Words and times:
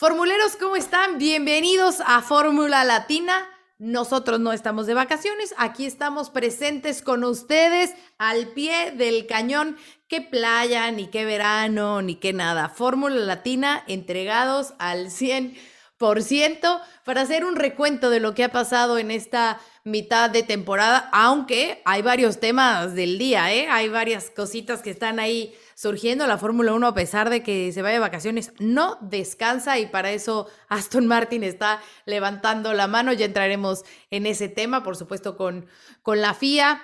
Formuleros, 0.00 0.56
¿cómo 0.56 0.76
están? 0.76 1.18
Bienvenidos 1.18 1.96
a 2.06 2.22
Fórmula 2.22 2.84
Latina. 2.84 3.46
Nosotros 3.76 4.40
no 4.40 4.54
estamos 4.54 4.86
de 4.86 4.94
vacaciones, 4.94 5.54
aquí 5.58 5.84
estamos 5.84 6.30
presentes 6.30 7.02
con 7.02 7.22
ustedes 7.22 7.94
al 8.16 8.48
pie 8.54 8.92
del 8.92 9.26
cañón. 9.26 9.76
Qué 10.08 10.22
playa, 10.22 10.90
ni 10.90 11.08
qué 11.08 11.26
verano, 11.26 12.00
ni 12.00 12.14
qué 12.14 12.32
nada. 12.32 12.70
Fórmula 12.70 13.16
Latina 13.16 13.84
entregados 13.88 14.72
al 14.78 15.08
100% 15.10 16.80
para 17.04 17.20
hacer 17.20 17.44
un 17.44 17.56
recuento 17.56 18.08
de 18.08 18.20
lo 18.20 18.34
que 18.34 18.44
ha 18.44 18.50
pasado 18.50 18.96
en 18.96 19.10
esta 19.10 19.60
mitad 19.84 20.30
de 20.30 20.42
temporada, 20.42 21.10
aunque 21.12 21.82
hay 21.84 22.00
varios 22.00 22.40
temas 22.40 22.94
del 22.94 23.18
día, 23.18 23.52
¿eh? 23.52 23.68
Hay 23.68 23.90
varias 23.90 24.30
cositas 24.30 24.80
que 24.80 24.88
están 24.88 25.20
ahí 25.20 25.54
surgiendo. 25.80 26.26
La 26.26 26.36
Fórmula 26.36 26.74
1, 26.74 26.88
a 26.88 26.94
pesar 26.94 27.30
de 27.30 27.42
que 27.42 27.72
se 27.72 27.80
vaya 27.80 27.94
de 27.94 28.00
vacaciones, 28.00 28.52
no 28.58 28.98
descansa 29.00 29.78
y 29.78 29.86
para 29.86 30.12
eso 30.12 30.46
Aston 30.68 31.06
Martin 31.06 31.42
está 31.42 31.80
levantando 32.04 32.74
la 32.74 32.86
mano. 32.86 33.14
Ya 33.14 33.24
entraremos 33.24 33.84
en 34.10 34.26
ese 34.26 34.50
tema, 34.50 34.82
por 34.82 34.96
supuesto, 34.96 35.38
con, 35.38 35.66
con 36.02 36.20
la 36.20 36.34
FIA. 36.34 36.82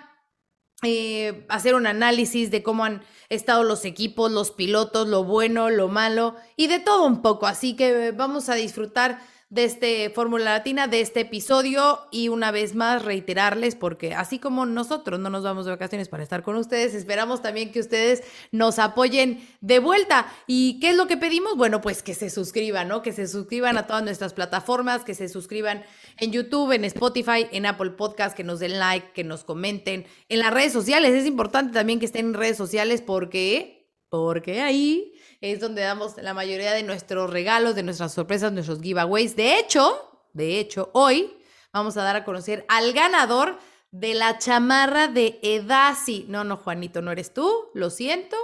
Eh, 0.83 1.47
hacer 1.49 1.75
un 1.75 1.87
análisis 1.87 2.51
de 2.51 2.63
cómo 2.63 2.85
han 2.85 3.03
estado 3.29 3.65
los 3.65 3.85
equipos, 3.85 4.31
los 4.31 4.51
pilotos, 4.51 5.09
lo 5.09 5.25
bueno, 5.25 5.69
lo 5.69 5.89
malo 5.89 6.37
y 6.57 6.67
de 6.67 6.81
todo 6.81 7.05
un 7.05 7.21
poco. 7.21 7.47
Así 7.47 7.77
que 7.77 8.13
vamos 8.13 8.49
a 8.49 8.55
disfrutar 8.55 9.21
de 9.49 9.65
este 9.65 10.11
Fórmula 10.11 10.45
Latina, 10.45 10.89
de 10.89 11.01
este 11.01 11.21
episodio 11.21 12.01
y 12.11 12.29
una 12.29 12.51
vez 12.51 12.75
más 12.75 13.05
reiterarles, 13.05 13.77
porque 13.77 14.13
así 14.13 14.41
como 14.41 14.67
nosotros 14.67 15.21
no 15.21 15.31
nos 15.31 15.45
vamos 15.45 15.67
de 15.67 15.71
vacaciones 15.71 16.09
para 16.09 16.25
estar 16.25 16.43
con 16.43 16.57
ustedes, 16.57 16.95
esperamos 16.95 17.43
también 17.43 17.71
que 17.71 17.79
ustedes 17.79 18.25
nos 18.51 18.81
apoyen 18.81 19.47
de 19.61 19.79
vuelta. 19.79 20.27
¿Y 20.49 20.81
qué 20.81 20.91
es 20.91 20.97
lo 20.97 21.07
que 21.07 21.17
pedimos? 21.17 21.57
Bueno, 21.57 21.81
pues 21.81 22.03
que 22.03 22.15
se 22.15 22.29
suscriban, 22.29 22.89
¿no? 22.89 23.03
Que 23.03 23.13
se 23.13 23.29
suscriban 23.29 23.79
a 23.79 23.87
todas 23.87 24.03
nuestras 24.03 24.35
plataformas, 24.35 25.05
que 25.05 25.15
se 25.15 25.29
suscriban 25.29 25.85
en 26.19 26.33
YouTube, 26.33 26.73
en 26.73 26.85
Spotify, 26.85 27.47
en 27.53 27.67
Apple 27.67 27.91
Podcast, 27.91 28.37
que 28.37 28.43
nos 28.43 28.59
den 28.59 28.81
like, 28.81 29.13
que 29.13 29.23
nos 29.23 29.45
comenten 29.45 30.07
en 30.29 30.39
las 30.41 30.53
redes 30.53 30.73
sociales. 30.73 31.15
Es 31.15 31.27
importante 31.27 31.73
también 31.73 32.01
que 32.01 32.07
estén 32.07 32.27
en 32.27 32.35
redes 32.35 32.57
sociales 32.57 33.01
porque, 33.01 33.93
porque 34.09 34.61
ahí 34.61 35.13
es 35.41 35.61
donde 35.61 35.83
damos 35.83 36.17
la 36.17 36.35
mayoría 36.35 36.73
de 36.73 36.83
nuestros 36.83 37.31
regalos, 37.31 37.75
de 37.75 37.83
nuestras 37.83 38.13
sorpresas, 38.13 38.53
nuestros 38.53 38.81
giveaways. 38.81 39.37
De 39.37 39.59
hecho, 39.59 40.27
de 40.33 40.59
hecho, 40.59 40.91
hoy 40.93 41.37
vamos 41.73 41.97
a 41.97 42.03
dar 42.03 42.17
a 42.17 42.25
conocer 42.25 42.65
al 42.69 42.93
ganador 42.93 43.59
de 43.91 44.15
la 44.15 44.39
chamarra 44.39 45.09
de 45.09 45.39
Edasi. 45.43 46.27
No, 46.29 46.45
no, 46.45 46.57
Juanito, 46.57 47.03
no 47.03 47.13
eres 47.13 47.33
tú, 47.33 47.71
lo 47.75 47.91
siento. 47.91 48.37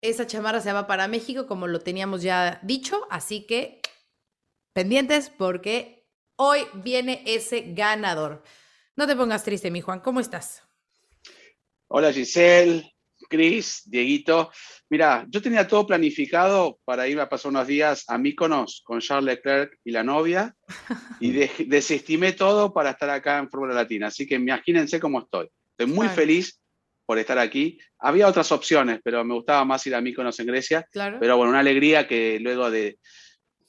Esa 0.00 0.26
chamarra 0.26 0.60
se 0.60 0.72
va 0.72 0.86
para 0.86 1.08
México, 1.08 1.46
como 1.46 1.66
lo 1.66 1.80
teníamos 1.80 2.22
ya 2.22 2.60
dicho, 2.62 3.06
así 3.08 3.46
que 3.46 3.80
pendientes 4.72 5.30
porque 5.30 6.08
hoy 6.36 6.66
viene 6.74 7.22
ese 7.26 7.72
ganador. 7.72 8.42
No 8.96 9.06
te 9.06 9.16
pongas 9.16 9.44
triste, 9.44 9.70
mi 9.70 9.80
Juan, 9.80 10.00
¿cómo 10.00 10.20
estás? 10.20 10.62
Hola 11.88 12.12
Giselle, 12.12 12.91
Cris, 13.32 13.82
Dieguito. 13.86 14.52
Mira, 14.90 15.24
yo 15.30 15.40
tenía 15.40 15.66
todo 15.66 15.86
planificado 15.86 16.78
para 16.84 17.08
ir 17.08 17.18
a 17.18 17.30
pasar 17.30 17.50
unos 17.50 17.66
días 17.66 18.04
a 18.08 18.18
Míconos 18.18 18.82
con 18.84 19.00
Charles 19.00 19.36
Leclerc 19.36 19.78
y 19.84 19.90
la 19.90 20.04
novia 20.04 20.54
y 21.18 21.30
desestimé 21.66 22.32
todo 22.32 22.74
para 22.74 22.90
estar 22.90 23.08
acá 23.08 23.38
en 23.38 23.48
Fórmula 23.48 23.72
Latina. 23.72 24.08
Así 24.08 24.26
que 24.26 24.34
imagínense 24.34 25.00
cómo 25.00 25.20
estoy. 25.20 25.48
Estoy 25.70 25.94
muy 25.94 26.08
feliz 26.08 26.60
por 27.06 27.18
estar 27.18 27.38
aquí. 27.38 27.78
Había 27.98 28.28
otras 28.28 28.52
opciones, 28.52 29.00
pero 29.02 29.24
me 29.24 29.32
gustaba 29.32 29.64
más 29.64 29.86
ir 29.86 29.94
a 29.94 30.02
Míconos 30.02 30.38
en 30.38 30.46
Grecia. 30.46 30.86
Pero 30.92 31.38
bueno, 31.38 31.50
una 31.50 31.60
alegría 31.60 32.06
que 32.06 32.38
luego 32.38 32.70
de 32.70 32.98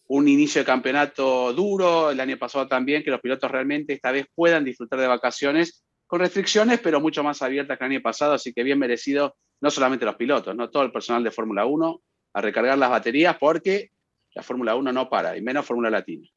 un 0.08 0.28
inicio 0.28 0.60
de 0.60 0.66
campeonato 0.66 1.54
duro, 1.54 2.12
el 2.12 2.20
año 2.20 2.38
pasado 2.38 2.68
también, 2.68 3.02
que 3.02 3.12
los 3.12 3.22
pilotos 3.22 3.50
realmente 3.50 3.94
esta 3.94 4.12
vez 4.12 4.26
puedan 4.36 4.66
disfrutar 4.66 5.00
de 5.00 5.08
vacaciones 5.08 5.86
con 6.14 6.20
restricciones, 6.20 6.80
pero 6.80 7.02
mucho 7.02 7.24
más 7.24 7.42
abiertas 7.42 7.76
que 7.76 7.86
el 7.86 7.92
año 7.94 8.02
pasado, 8.04 8.34
así 8.34 8.54
que 8.54 8.62
bien 8.62 8.78
merecido, 8.78 9.36
no 9.62 9.72
solamente 9.72 10.06
los 10.06 10.14
pilotos, 10.14 10.56
no 10.56 10.70
todo 10.70 10.84
el 10.84 10.92
personal 10.92 11.24
de 11.24 11.32
Fórmula 11.32 11.66
1 11.66 12.02
a 12.36 12.42
recargar 12.42 12.78
las 12.78 12.92
baterías 12.92 13.36
porque 13.40 13.90
la 14.36 14.44
Fórmula 14.44 14.76
1 14.76 14.94
no 14.94 15.10
para, 15.10 15.36
y 15.36 15.42
menos 15.42 15.66
Fórmula 15.66 15.90
Latina. 15.90 16.30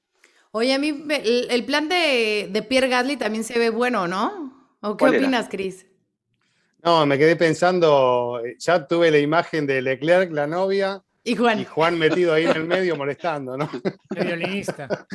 Oye, 0.53 0.73
a 0.73 0.79
mí 0.79 1.05
el, 1.11 1.65
plan 1.67 1.91
de, 1.91 2.65
Pierre 2.67 2.89
Gasly 2.89 3.19
también 3.19 3.45
se 3.45 3.59
ve 3.59 3.69
bueno, 3.69 4.09
¿no? 4.09 4.79
¿O 4.81 4.97
qué 4.97 5.05
opinas, 5.05 5.47
Cris? 5.51 5.87
No, 6.83 7.05
me 7.05 7.19
quedé 7.19 7.37
pensando, 7.37 8.41
ya 8.59 8.87
tuve 8.87 9.11
la 9.11 9.19
imagen 9.19 9.67
de 9.67 9.83
Leclerc, 9.83 10.33
la 10.33 10.47
novia, 10.47 11.03
y 11.23 11.37
Juan. 11.37 11.61
Y 11.61 11.67
Juan 11.67 11.99
metido 11.99 12.33
ahí 12.33 12.47
en 12.47 12.57
el 12.57 12.65
medio 12.65 12.97
molestando, 12.97 13.59
¿no? 13.59 13.69
El 14.17 14.27
violinista. 14.27 15.07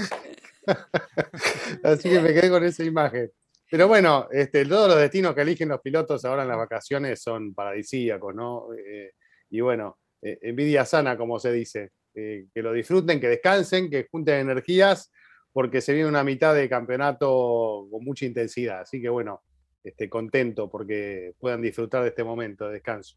Así 1.84 2.10
que 2.12 2.20
me 2.20 2.32
quedé 2.32 2.52
con 2.52 2.64
esa 2.64 2.84
imagen. 2.84 3.32
Pero 3.72 3.88
bueno, 3.88 4.28
este, 4.34 4.66
todos 4.66 4.90
los 4.90 4.98
destinos 4.98 5.34
que 5.34 5.44
eligen 5.44 5.70
los 5.70 5.80
pilotos 5.80 6.26
ahora 6.26 6.42
en 6.42 6.50
las 6.50 6.58
vacaciones 6.58 7.24
son 7.24 7.54
paradisíacos, 7.54 8.36
¿no? 8.36 8.68
Eh, 8.74 9.14
y 9.50 9.62
bueno, 9.62 9.98
eh, 10.22 10.38
envidia 10.42 10.84
sana, 10.84 11.18
como 11.18 11.40
se 11.40 11.54
dice. 11.54 11.92
Eh, 12.14 12.48
que 12.54 12.62
lo 12.62 12.74
disfruten, 12.74 13.22
que 13.22 13.30
descansen, 13.30 13.90
que 13.90 14.10
junten 14.12 14.42
energías, 14.42 15.10
porque 15.54 15.80
se 15.80 15.94
viene 15.94 16.10
una 16.10 16.26
mitad 16.26 16.54
de 16.54 16.68
campeonato 16.68 17.88
con 17.90 18.04
mucha 18.04 18.26
intensidad. 18.26 18.82
Así 18.82 19.02
que 19.02 19.08
bueno, 19.08 19.42
este, 19.86 20.10
contento 20.10 20.70
porque 20.70 21.32
puedan 21.40 21.62
disfrutar 21.62 22.04
de 22.04 22.10
este 22.10 22.26
momento 22.26 22.68
de 22.68 22.74
descanso. 22.74 23.16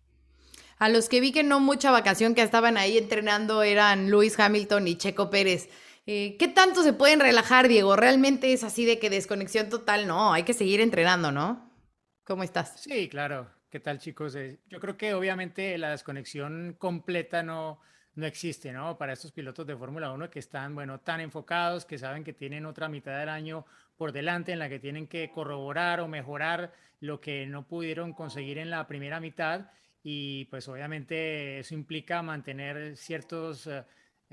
A 0.78 0.88
los 0.88 1.08
que 1.08 1.20
vi 1.20 1.32
que 1.32 1.42
no 1.42 1.58
mucha 1.58 1.90
vacación 1.90 2.36
que 2.36 2.42
estaban 2.42 2.76
ahí 2.76 2.96
entrenando 2.96 3.64
eran 3.64 4.08
Luis 4.08 4.38
Hamilton 4.38 4.86
y 4.86 4.94
Checo 4.98 5.30
Pérez. 5.30 5.68
Eh, 6.06 6.36
¿Qué 6.38 6.48
tanto 6.48 6.82
se 6.82 6.92
pueden 6.92 7.20
relajar, 7.20 7.66
Diego? 7.66 7.96
¿Realmente 7.96 8.52
es 8.52 8.62
así 8.62 8.84
de 8.84 8.98
que 8.98 9.08
desconexión 9.08 9.70
total? 9.70 10.06
No, 10.06 10.34
hay 10.34 10.42
que 10.42 10.52
seguir 10.52 10.80
entrenando, 10.80 11.32
¿no? 11.32 11.70
¿Cómo 12.24 12.42
estás? 12.42 12.80
Sí, 12.80 13.08
claro. 13.08 13.50
¿Qué 13.70 13.80
tal, 13.80 13.98
chicos? 13.98 14.34
Eh, 14.36 14.60
yo 14.68 14.80
creo 14.80 14.98
que 14.98 15.14
obviamente 15.14 15.76
la 15.78 15.90
desconexión 15.90 16.76
completa 16.78 17.42
no, 17.42 17.80
no 18.16 18.26
existe, 18.26 18.70
¿no? 18.72 18.98
Para 18.98 19.14
estos 19.14 19.32
pilotos 19.32 19.66
de 19.66 19.76
Fórmula 19.76 20.12
1 20.12 20.30
que 20.30 20.38
están, 20.40 20.74
bueno, 20.74 21.00
tan 21.00 21.20
enfocados, 21.20 21.86
que 21.86 21.96
saben 21.96 22.22
que 22.22 22.34
tienen 22.34 22.66
otra 22.66 22.88
mitad 22.88 23.18
del 23.18 23.30
año 23.30 23.64
por 23.96 24.12
delante 24.12 24.52
en 24.52 24.58
la 24.58 24.68
que 24.68 24.78
tienen 24.78 25.06
que 25.06 25.30
corroborar 25.30 26.00
o 26.00 26.08
mejorar 26.08 26.74
lo 27.00 27.20
que 27.20 27.46
no 27.46 27.66
pudieron 27.66 28.12
conseguir 28.12 28.58
en 28.58 28.68
la 28.68 28.86
primera 28.86 29.20
mitad. 29.20 29.70
Y 30.02 30.44
pues 30.46 30.68
obviamente 30.68 31.60
eso 31.60 31.72
implica 31.74 32.20
mantener 32.20 32.94
ciertos... 32.98 33.70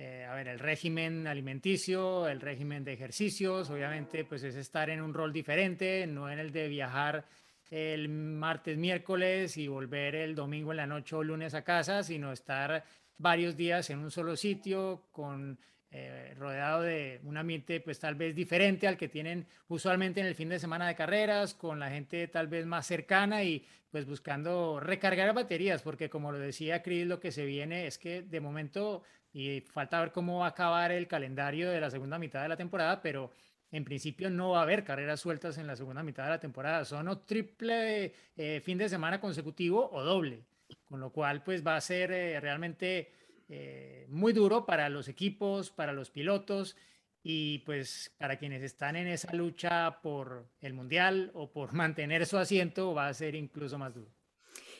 Eh, 0.03 0.25
a 0.25 0.33
ver, 0.33 0.47
el 0.47 0.57
régimen 0.57 1.27
alimenticio, 1.27 2.27
el 2.27 2.41
régimen 2.41 2.83
de 2.83 2.93
ejercicios, 2.93 3.69
obviamente, 3.69 4.25
pues 4.25 4.41
es 4.41 4.55
estar 4.55 4.89
en 4.89 4.99
un 4.99 5.13
rol 5.13 5.31
diferente, 5.31 6.07
no 6.07 6.27
en 6.27 6.39
el 6.39 6.51
de 6.51 6.67
viajar 6.69 7.23
el 7.69 8.09
martes, 8.09 8.79
miércoles 8.79 9.57
y 9.57 9.67
volver 9.67 10.15
el 10.15 10.33
domingo 10.33 10.71
en 10.71 10.77
la 10.77 10.87
noche 10.87 11.15
o 11.15 11.23
lunes 11.23 11.53
a 11.53 11.63
casa, 11.63 12.01
sino 12.01 12.31
estar 12.31 12.83
varios 13.19 13.55
días 13.55 13.91
en 13.91 13.99
un 13.99 14.09
solo 14.09 14.35
sitio 14.35 15.03
con 15.11 15.59
eh, 15.93 16.33
rodeado 16.37 16.83
de 16.83 17.19
un 17.23 17.35
ambiente 17.35 17.81
pues 17.81 17.99
tal 17.99 18.15
vez 18.15 18.33
diferente 18.33 18.87
al 18.87 18.95
que 18.95 19.09
tienen 19.09 19.45
usualmente 19.67 20.21
en 20.21 20.25
el 20.25 20.35
fin 20.35 20.47
de 20.47 20.57
semana 20.57 20.87
de 20.87 20.95
carreras, 20.95 21.53
con 21.53 21.79
la 21.79 21.89
gente 21.89 22.27
tal 22.29 22.47
vez 22.47 22.65
más 22.65 22.87
cercana 22.87 23.43
y 23.43 23.65
pues 23.91 24.05
buscando 24.05 24.79
recargar 24.79 25.33
baterías, 25.33 25.81
porque 25.81 26.09
como 26.09 26.31
lo 26.31 26.39
decía 26.39 26.81
Chris, 26.81 27.05
lo 27.05 27.19
que 27.19 27.31
se 27.31 27.45
viene 27.45 27.87
es 27.87 27.97
que 27.97 28.21
de 28.21 28.39
momento, 28.39 29.03
y 29.33 29.61
falta 29.61 29.99
ver 29.99 30.13
cómo 30.13 30.39
va 30.39 30.45
a 30.45 30.49
acabar 30.49 30.91
el 30.93 31.07
calendario 31.07 31.69
de 31.69 31.81
la 31.81 31.89
segunda 31.89 32.17
mitad 32.17 32.41
de 32.41 32.47
la 32.47 32.55
temporada, 32.55 33.01
pero 33.01 33.31
en 33.69 33.83
principio 33.83 34.29
no 34.29 34.51
va 34.51 34.59
a 34.59 34.63
haber 34.63 34.85
carreras 34.85 35.19
sueltas 35.19 35.57
en 35.57 35.67
la 35.67 35.75
segunda 35.75 36.03
mitad 36.03 36.23
de 36.23 36.29
la 36.29 36.39
temporada, 36.39 36.85
son 36.85 37.09
o 37.09 37.19
triple 37.19 38.13
eh, 38.37 38.61
fin 38.63 38.77
de 38.77 38.87
semana 38.87 39.19
consecutivo 39.19 39.89
o 39.91 40.03
doble, 40.03 40.45
con 40.85 41.01
lo 41.01 41.11
cual 41.11 41.43
pues 41.43 41.65
va 41.65 41.75
a 41.75 41.81
ser 41.81 42.11
eh, 42.13 42.39
realmente 42.39 43.11
eh, 43.53 44.05
muy 44.07 44.31
duro 44.31 44.65
para 44.65 44.87
los 44.87 45.09
equipos, 45.09 45.71
para 45.71 45.91
los 45.91 46.09
pilotos 46.09 46.77
y 47.21 47.59
pues 47.59 48.13
para 48.17 48.39
quienes 48.39 48.63
están 48.63 48.95
en 48.95 49.07
esa 49.07 49.33
lucha 49.33 49.99
por 50.01 50.47
el 50.61 50.73
mundial 50.73 51.31
o 51.33 51.51
por 51.51 51.73
mantener 51.73 52.25
su 52.25 52.37
asiento 52.37 52.93
va 52.93 53.09
a 53.09 53.13
ser 53.13 53.35
incluso 53.35 53.77
más 53.77 53.93
duro. 53.93 54.09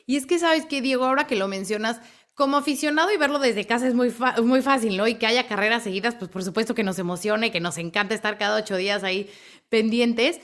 Y 0.06 0.16
es 0.16 0.24
que 0.24 0.38
sabes 0.38 0.64
que, 0.64 0.80
Diego, 0.80 1.04
ahora 1.04 1.26
que 1.26 1.36
lo 1.36 1.48
mencionas, 1.48 2.00
como 2.34 2.56
aficionado 2.56 3.12
y 3.12 3.18
verlo 3.18 3.38
desde 3.38 3.66
casa 3.66 3.86
es 3.86 3.94
muy, 3.94 4.10
muy 4.42 4.62
fácil, 4.62 4.96
¿no? 4.96 5.06
Y 5.06 5.16
que 5.16 5.26
haya 5.26 5.46
carreras 5.46 5.82
seguidas, 5.82 6.14
pues 6.14 6.30
por 6.30 6.42
supuesto 6.42 6.74
que 6.74 6.82
nos 6.82 6.98
emociona 6.98 7.48
y 7.48 7.50
que 7.50 7.60
nos 7.60 7.76
encanta 7.76 8.14
estar 8.14 8.38
cada 8.38 8.56
ocho 8.56 8.76
días 8.76 9.04
ahí 9.04 9.30
pendientes, 9.68 10.40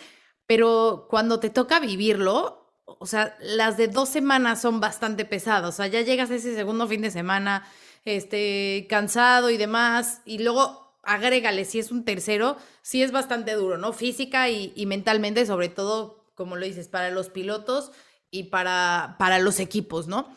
pero 0.46 1.06
cuando 1.08 1.40
te 1.40 1.48
toca 1.48 1.80
vivirlo, 1.80 2.74
o 2.84 3.06
sea, 3.06 3.36
las 3.40 3.78
de 3.78 3.88
dos 3.88 4.10
semanas 4.10 4.60
son 4.60 4.80
bastante 4.80 5.24
pesadas, 5.24 5.68
o 5.68 5.72
sea, 5.72 5.86
ya 5.86 6.02
llegas 6.02 6.30
a 6.30 6.34
ese 6.34 6.54
segundo 6.54 6.86
fin 6.86 7.00
de 7.00 7.10
semana, 7.10 7.66
este, 8.04 8.86
cansado 8.88 9.50
y 9.50 9.56
demás, 9.56 10.22
y 10.24 10.38
luego 10.38 10.98
agrégale, 11.02 11.64
si 11.64 11.78
es 11.78 11.90
un 11.90 12.04
tercero, 12.04 12.56
sí 12.82 13.02
es 13.02 13.12
bastante 13.12 13.54
duro, 13.54 13.78
¿no? 13.78 13.92
Física 13.92 14.48
y, 14.48 14.72
y 14.76 14.86
mentalmente, 14.86 15.46
sobre 15.46 15.68
todo, 15.68 16.26
como 16.34 16.56
lo 16.56 16.66
dices, 16.66 16.88
para 16.88 17.10
los 17.10 17.30
pilotos 17.30 17.92
y 18.30 18.44
para, 18.44 19.16
para 19.18 19.38
los 19.38 19.58
equipos, 19.58 20.06
¿no? 20.06 20.28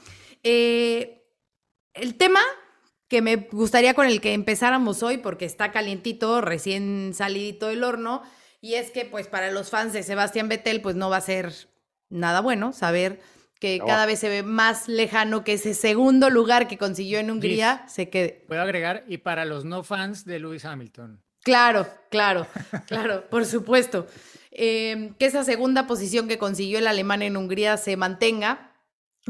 Eh, 0.43 1.25
el 1.93 2.15
tema 2.15 2.39
que 3.07 3.21
me 3.21 3.35
gustaría 3.35 3.93
con 3.93 4.07
el 4.07 4.21
que 4.21 4.33
empezáramos 4.33 5.03
hoy, 5.03 5.17
porque 5.17 5.45
está 5.45 5.71
calientito, 5.71 6.39
recién 6.39 7.11
salidito 7.13 7.67
del 7.67 7.83
horno, 7.83 8.23
y 8.61 8.75
es 8.75 8.91
que 8.91 9.03
pues 9.03 9.27
para 9.27 9.51
los 9.51 9.69
fans 9.69 9.91
de 9.91 10.03
Sebastián 10.03 10.47
Vettel 10.47 10.81
pues 10.81 10.95
no 10.95 11.09
va 11.09 11.17
a 11.17 11.21
ser 11.21 11.53
nada 12.09 12.39
bueno 12.41 12.71
saber 12.71 13.19
que 13.61 13.79
cada 13.85 14.07
vez 14.07 14.17
se 14.17 14.27
ve 14.27 14.41
más 14.41 14.87
lejano 14.87 15.43
que 15.43 15.53
ese 15.53 15.75
segundo 15.75 16.31
lugar 16.31 16.67
que 16.67 16.79
consiguió 16.79 17.19
en 17.19 17.29
Hungría 17.29 17.85
se 17.87 18.09
quede. 18.09 18.43
Puedo 18.47 18.59
agregar, 18.59 19.05
y 19.07 19.19
para 19.19 19.45
los 19.45 19.65
no 19.65 19.83
fans 19.83 20.25
de 20.25 20.39
Lewis 20.39 20.65
Hamilton. 20.65 21.23
Claro, 21.43 21.87
claro, 22.09 22.47
claro, 22.87 23.29
por 23.29 23.45
supuesto. 23.45 24.07
Eh, 24.49 25.13
que 25.19 25.27
esa 25.27 25.43
segunda 25.43 25.85
posición 25.85 26.27
que 26.27 26.39
consiguió 26.39 26.79
el 26.79 26.87
alemán 26.87 27.21
en 27.21 27.37
Hungría 27.37 27.77
se 27.77 27.95
mantenga, 27.97 28.73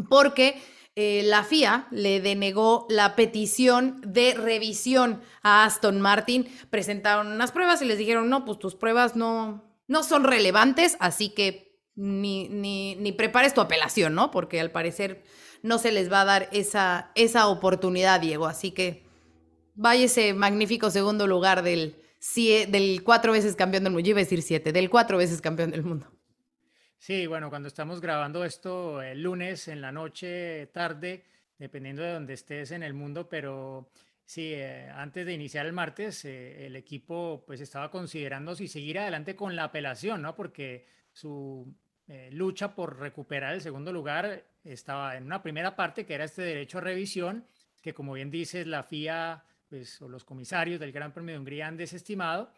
porque 0.10 0.62
eh, 0.96 1.24
la 1.26 1.44
FIA 1.44 1.88
le 1.92 2.22
denegó 2.22 2.88
la 2.90 3.18
petición 3.18 4.00
de 4.02 4.34
revisión 4.34 5.22
a 5.44 5.66
Aston 5.66 6.00
Martin. 6.00 6.48
Presentaron 6.70 7.28
unas 7.28 7.52
pruebas 7.52 7.82
y 7.82 7.86
les 7.86 7.98
dijeron, 7.98 8.30
no, 8.30 8.46
pues 8.46 8.60
tus 8.60 8.76
pruebas 8.76 9.18
no, 9.18 9.78
no 9.88 10.04
son 10.04 10.24
relevantes, 10.24 10.96
así 11.02 11.32
que 11.32 11.71
ni, 11.96 12.50
ni, 12.50 12.96
ni 12.96 13.12
prepares 13.12 13.54
tu 13.54 13.62
apelación, 13.62 14.16
¿no? 14.16 14.32
Porque 14.32 14.60
al 14.60 14.72
parecer 14.72 15.24
no 15.64 15.78
se 15.78 15.92
les 15.92 16.12
va 16.12 16.22
a 16.22 16.26
dar 16.26 16.50
esa, 16.52 17.12
esa 17.16 17.48
oportunidad, 17.48 18.20
Diego. 18.20 18.46
Así 18.46 18.72
que 18.72 19.04
vaya 19.76 20.06
ese 20.06 20.34
magnífico 20.34 20.90
segundo 20.90 21.28
lugar 21.28 21.64
del, 21.64 21.96
del 22.36 23.04
cuatro 23.04 23.32
veces 23.32 23.56
campeón 23.56 23.84
del 23.84 23.94
mundo. 23.94 24.06
Yo 24.06 24.12
iba 24.12 24.20
a 24.20 24.24
decir 24.24 24.42
siete, 24.42 24.72
del 24.72 24.90
cuatro 24.90 25.18
veces 25.18 25.42
campeón 25.42 25.72
del 25.72 25.84
mundo. 25.84 26.08
Sí, 26.98 27.26
bueno, 27.26 27.50
cuando 27.50 27.68
estamos 27.68 28.00
grabando 28.00 28.46
esto 28.46 29.02
el 29.02 29.24
lunes 29.24 29.68
en 29.68 29.82
la 29.82 29.92
noche, 29.92 30.68
tarde, 30.68 31.24
dependiendo 31.58 32.04
de 32.04 32.14
donde 32.14 32.34
estés 32.34 32.72
en 32.72 32.84
el 32.84 32.94
mundo, 32.94 33.28
pero 33.28 33.90
sí, 34.24 34.52
eh, 34.54 34.88
antes 34.94 35.26
de 35.26 35.34
iniciar 35.34 35.66
el 35.66 35.74
martes, 35.74 36.26
eh, 36.26 36.68
el 36.68 36.76
equipo 36.76 37.44
pues 37.48 37.60
estaba 37.60 37.90
considerando 37.90 38.54
si 38.54 38.68
seguir 38.68 39.00
adelante 39.00 39.36
con 39.36 39.56
la 39.56 39.64
apelación, 39.64 40.22
¿no? 40.22 40.36
Porque 40.36 40.86
su 41.12 41.74
eh, 42.08 42.30
lucha 42.32 42.76
por 42.76 43.00
recuperar 43.00 43.54
el 43.54 43.62
segundo 43.62 43.94
lugar 43.94 44.44
estaba 44.64 45.16
en 45.16 45.26
una 45.26 45.42
primera 45.42 45.76
parte, 45.76 46.06
que 46.06 46.14
era 46.14 46.26
este 46.26 46.42
derecho 46.42 46.78
a 46.78 46.82
revisión, 46.82 47.46
que 47.82 47.94
como 47.94 48.14
bien 48.14 48.30
dices, 48.30 48.68
la 48.68 48.84
FIA 48.84 49.44
pues, 49.70 50.02
o 50.02 50.10
los 50.10 50.24
comisarios 50.24 50.80
del 50.80 50.92
Gran 50.92 51.14
Premio 51.14 51.34
de 51.34 51.40
Hungría 51.40 51.68
han 51.68 51.78
desestimado. 51.78 52.52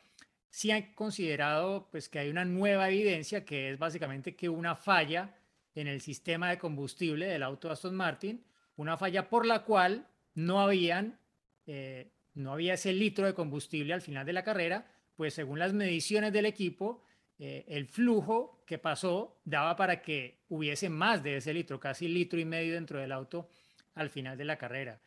Sí 0.49 0.71
han 0.71 0.93
considerado 0.93 1.87
pues, 1.91 2.09
que 2.09 2.19
hay 2.19 2.29
una 2.29 2.45
nueva 2.45 2.89
evidencia 2.89 3.45
que 3.45 3.69
es 3.69 3.79
básicamente 3.79 4.35
que 4.35 4.49
una 4.49 4.75
falla 4.75 5.35
en 5.75 5.87
el 5.87 6.01
sistema 6.01 6.49
de 6.49 6.57
combustible 6.57 7.27
del 7.27 7.43
auto 7.43 7.71
Aston 7.71 7.95
Martin, 7.95 8.43
una 8.75 8.97
falla 8.97 9.29
por 9.29 9.45
la 9.45 9.63
cual 9.63 10.07
no 10.35 10.59
habían, 10.59 11.19
eh, 11.65 12.11
no 12.33 12.53
había 12.53 12.73
ese 12.73 12.93
litro 12.93 13.25
de 13.25 13.33
combustible 13.33 13.93
al 13.93 14.01
final 14.01 14.25
de 14.25 14.33
la 14.33 14.43
carrera, 14.43 14.91
pues 15.15 15.33
según 15.33 15.59
las 15.59 15.73
mediciones 15.73 16.33
del 16.33 16.45
equipo, 16.45 17.03
eh, 17.45 17.65
el 17.67 17.87
flujo 17.87 18.63
que 18.65 18.77
pasó 18.77 19.41
daba 19.43 19.75
para 19.75 20.01
que 20.01 20.43
hubiese 20.49 20.89
más 20.89 21.21
de 21.23 21.37
ese 21.37 21.53
litro, 21.53 21.79
casi 21.79 22.07
litro 22.07 22.39
y 22.39 22.45
medio 22.45 22.75
dentro 22.75 22.99
del 22.99 23.11
auto 23.11 23.49
al 23.95 24.09
final 24.09 24.37
de 24.37 24.45
la 24.45 24.57
carrera. 24.57 24.99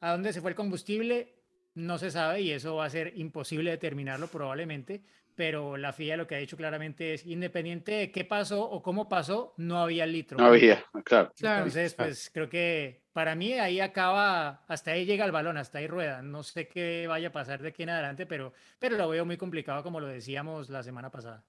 ¿A 0.00 0.12
dónde 0.12 0.32
se 0.32 0.40
fue 0.40 0.50
el 0.50 0.56
combustible? 0.56 1.40
no 1.74 1.98
se 1.98 2.10
sabe 2.10 2.42
y 2.42 2.52
eso 2.52 2.76
va 2.76 2.86
a 2.86 2.90
ser 2.90 3.12
imposible 3.16 3.70
determinarlo 3.70 4.28
probablemente, 4.28 5.02
pero 5.34 5.76
la 5.76 5.92
FIA 5.92 6.16
lo 6.16 6.26
que 6.26 6.34
ha 6.34 6.38
dicho 6.38 6.56
claramente 6.56 7.14
es, 7.14 7.24
independiente 7.26 7.92
de 7.92 8.10
qué 8.10 8.24
pasó 8.24 8.62
o 8.62 8.82
cómo 8.82 9.08
pasó, 9.08 9.54
no 9.56 9.78
había 9.78 10.04
litro. 10.06 10.38
No 10.38 10.46
había, 10.46 10.84
claro. 11.04 11.32
Entonces, 11.40 11.94
pues 11.94 12.30
creo 12.32 12.48
que 12.48 13.02
para 13.12 13.34
mí 13.34 13.54
ahí 13.54 13.80
acaba, 13.80 14.64
hasta 14.66 14.90
ahí 14.92 15.06
llega 15.06 15.24
el 15.24 15.32
balón, 15.32 15.56
hasta 15.56 15.78
ahí 15.78 15.86
rueda. 15.86 16.20
No 16.22 16.42
sé 16.42 16.68
qué 16.68 17.06
vaya 17.06 17.28
a 17.28 17.32
pasar 17.32 17.62
de 17.62 17.68
aquí 17.68 17.84
en 17.84 17.90
adelante, 17.90 18.26
pero, 18.26 18.52
pero 18.78 18.96
lo 18.96 19.08
veo 19.08 19.24
muy 19.24 19.36
complicado 19.36 19.82
como 19.82 20.00
lo 20.00 20.08
decíamos 20.08 20.68
la 20.68 20.82
semana 20.82 21.10
pasada. 21.10 21.42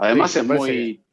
Además 0.00 0.34
es 0.34 0.44
muy 0.44 1.04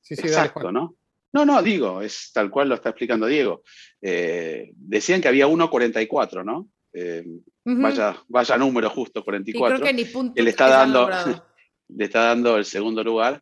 sí, 0.00 0.16
sí, 0.16 0.22
exacto, 0.22 0.72
¿no? 0.72 0.96
No, 1.32 1.44
no, 1.44 1.62
digo, 1.62 2.02
es 2.02 2.32
tal 2.34 2.50
cual 2.50 2.68
lo 2.68 2.74
está 2.74 2.88
explicando 2.88 3.26
Diego. 3.26 3.62
Eh, 4.02 4.72
decían 4.74 5.20
que 5.20 5.28
había 5.28 5.46
1.44, 5.46 6.44
¿no? 6.44 6.68
Eh, 6.92 7.24
vaya, 7.64 8.20
vaya 8.26 8.56
número 8.56 8.90
justo, 8.90 9.22
44. 9.22 9.76
creo 9.76 9.86
que 9.86 9.94
ni 9.94 10.04
punto 10.06 10.42
le 10.42 10.50
está 10.50 10.68
dando, 10.68 11.08
le 11.88 12.04
está 12.04 12.24
dando 12.24 12.56
el 12.56 12.64
segundo 12.64 13.04
lugar. 13.04 13.40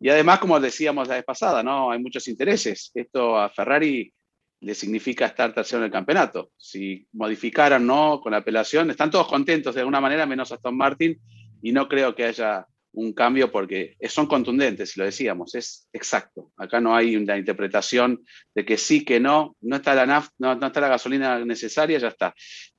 Y 0.00 0.08
además, 0.08 0.40
como 0.40 0.58
decíamos 0.58 1.06
la 1.06 1.14
vez 1.14 1.24
pasada, 1.24 1.62
¿no? 1.62 1.92
Hay 1.92 2.00
muchos 2.00 2.26
intereses. 2.26 2.90
Esto 2.94 3.38
a 3.38 3.50
Ferrari 3.50 4.12
le 4.60 4.74
significa 4.74 5.26
estar 5.26 5.54
tercero 5.54 5.78
en 5.78 5.86
el 5.86 5.92
campeonato. 5.92 6.50
Si 6.56 7.06
modificaran, 7.12 7.86
¿no? 7.86 8.20
Con 8.20 8.32
la 8.32 8.38
apelación, 8.38 8.90
están 8.90 9.12
todos 9.12 9.28
contentos 9.28 9.76
de 9.76 9.80
alguna 9.82 10.00
manera, 10.00 10.26
menos 10.26 10.50
Aston 10.50 10.76
Martin, 10.76 11.20
y 11.62 11.70
no 11.70 11.88
creo 11.88 12.16
que 12.16 12.24
haya 12.24 12.66
un 12.98 13.12
cambio 13.12 13.50
porque 13.50 13.96
son 14.08 14.26
contundentes, 14.26 14.96
lo 14.96 15.04
decíamos, 15.04 15.54
es 15.54 15.88
exacto. 15.92 16.52
Acá 16.56 16.80
no 16.80 16.96
hay 16.96 17.16
una 17.16 17.38
interpretación 17.38 18.24
de 18.54 18.64
que 18.64 18.76
sí, 18.76 19.04
que 19.04 19.20
no, 19.20 19.56
no 19.60 19.76
está 19.76 19.94
la, 19.94 20.04
naf 20.04 20.30
no, 20.38 20.54
no 20.56 20.66
está 20.66 20.80
la 20.80 20.88
gasolina 20.88 21.44
necesaria, 21.44 21.98
ya 21.98 22.08
está 22.08 22.34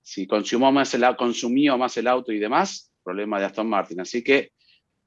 si 0.09 0.25
consumió 0.25 0.71
más, 0.71 0.91
el, 0.95 1.05
consumió 1.15 1.77
más 1.77 1.95
el 1.97 2.07
auto 2.07 2.31
y 2.31 2.39
demás, 2.39 2.91
problema 3.03 3.39
de 3.39 3.45
Aston 3.45 3.69
Martin. 3.69 3.99
Así 3.99 4.23
que, 4.23 4.53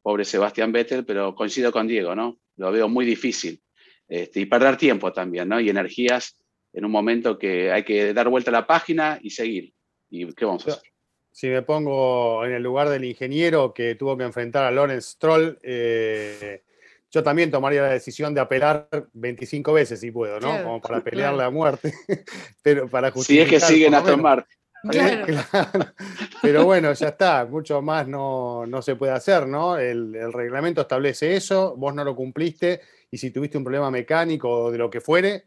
pobre 0.01 0.25
Sebastián 0.25 0.71
Vettel, 0.71 1.05
pero 1.05 1.35
coincido 1.35 1.73
con 1.73 1.89
Diego, 1.89 2.15
¿no? 2.15 2.39
Lo 2.57 2.71
veo 2.71 2.89
muy 2.89 3.05
difícil. 3.05 3.61
Este, 4.07 4.41
y 4.41 4.47
perder 4.47 4.77
tiempo 4.77 5.13
también, 5.13 5.49
¿no? 5.49 5.59
Y 5.59 5.69
energías 5.69 6.39
en 6.73 6.85
un 6.85 6.93
momento 6.93 7.37
que 7.37 7.73
hay 7.73 7.83
que 7.83 8.15
dar 8.15 8.29
vuelta 8.29 8.51
a 8.51 8.53
la 8.53 8.67
página 8.67 9.19
y 9.21 9.31
seguir. 9.31 9.75
¿Y 10.09 10.33
qué 10.35 10.45
vamos 10.45 10.69
a 10.69 10.73
hacer? 10.73 10.92
Si 11.33 11.49
me 11.49 11.63
pongo 11.63 12.45
en 12.45 12.53
el 12.53 12.63
lugar 12.63 12.89
del 12.89 13.05
ingeniero 13.05 13.73
que 13.73 13.95
tuvo 13.95 14.17
que 14.17 14.25
enfrentar 14.25 14.65
a 14.65 14.71
Lawrence 14.71 15.13
Stroll, 15.13 15.59
eh, 15.63 16.63
yo 17.11 17.23
también 17.23 17.51
tomaría 17.51 17.83
la 17.83 17.89
decisión 17.89 18.35
de 18.35 18.41
apelar 18.41 18.89
25 19.13 19.73
veces 19.73 20.01
si 20.01 20.11
puedo, 20.11 20.39
¿no? 20.41 20.63
Como 20.63 20.81
para 20.81 21.03
pelear 21.03 21.35
la 21.35 21.51
muerte. 21.51 21.93
Pero 22.63 22.89
para 22.89 23.11
justificar, 23.11 23.49
Si 23.49 23.55
es 23.55 23.63
que 23.63 23.67
siguen 23.75 23.95
a 23.95 24.05
tomar. 24.05 24.47
Pero 26.43 26.65
bueno, 26.65 26.93
ya 26.93 27.09
está, 27.09 27.45
mucho 27.45 27.81
más 27.83 28.09
no, 28.09 28.67
se 28.83 28.97
puede 28.97 29.13
hacer, 29.13 29.47
¿no? 29.47 29.79
El, 29.79 30.33
reglamento 30.33 30.81
establece 30.81 31.37
eso, 31.37 31.77
vos 31.77 31.95
no 31.95 32.05
lo 32.05 32.17
cumpliste 32.17 32.81
y 33.11 33.19
si 33.19 33.31
tuviste 33.31 33.59
un 33.59 33.65
problema 33.65 33.91
mecánico 33.91 34.51
o 34.51 34.71
de 34.73 34.79
lo 34.79 34.91
que 34.91 35.01
fuere, 35.01 35.45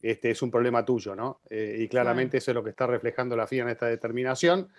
este 0.00 0.30
es 0.30 0.40
un 0.40 0.50
problema 0.50 0.84
tuyo, 0.84 1.14
¿no? 1.14 1.40
Eh, 1.50 1.76
y 1.80 1.88
claramente 1.88 2.38
eso 2.38 2.52
es 2.52 2.54
lo 2.54 2.64
que 2.64 2.70
está 2.70 2.86
reflejando 2.86 3.36
la 3.36 3.46
FIA 3.46 3.64
en 3.64 3.68
esta 3.68 3.86
determinación, 3.86 4.70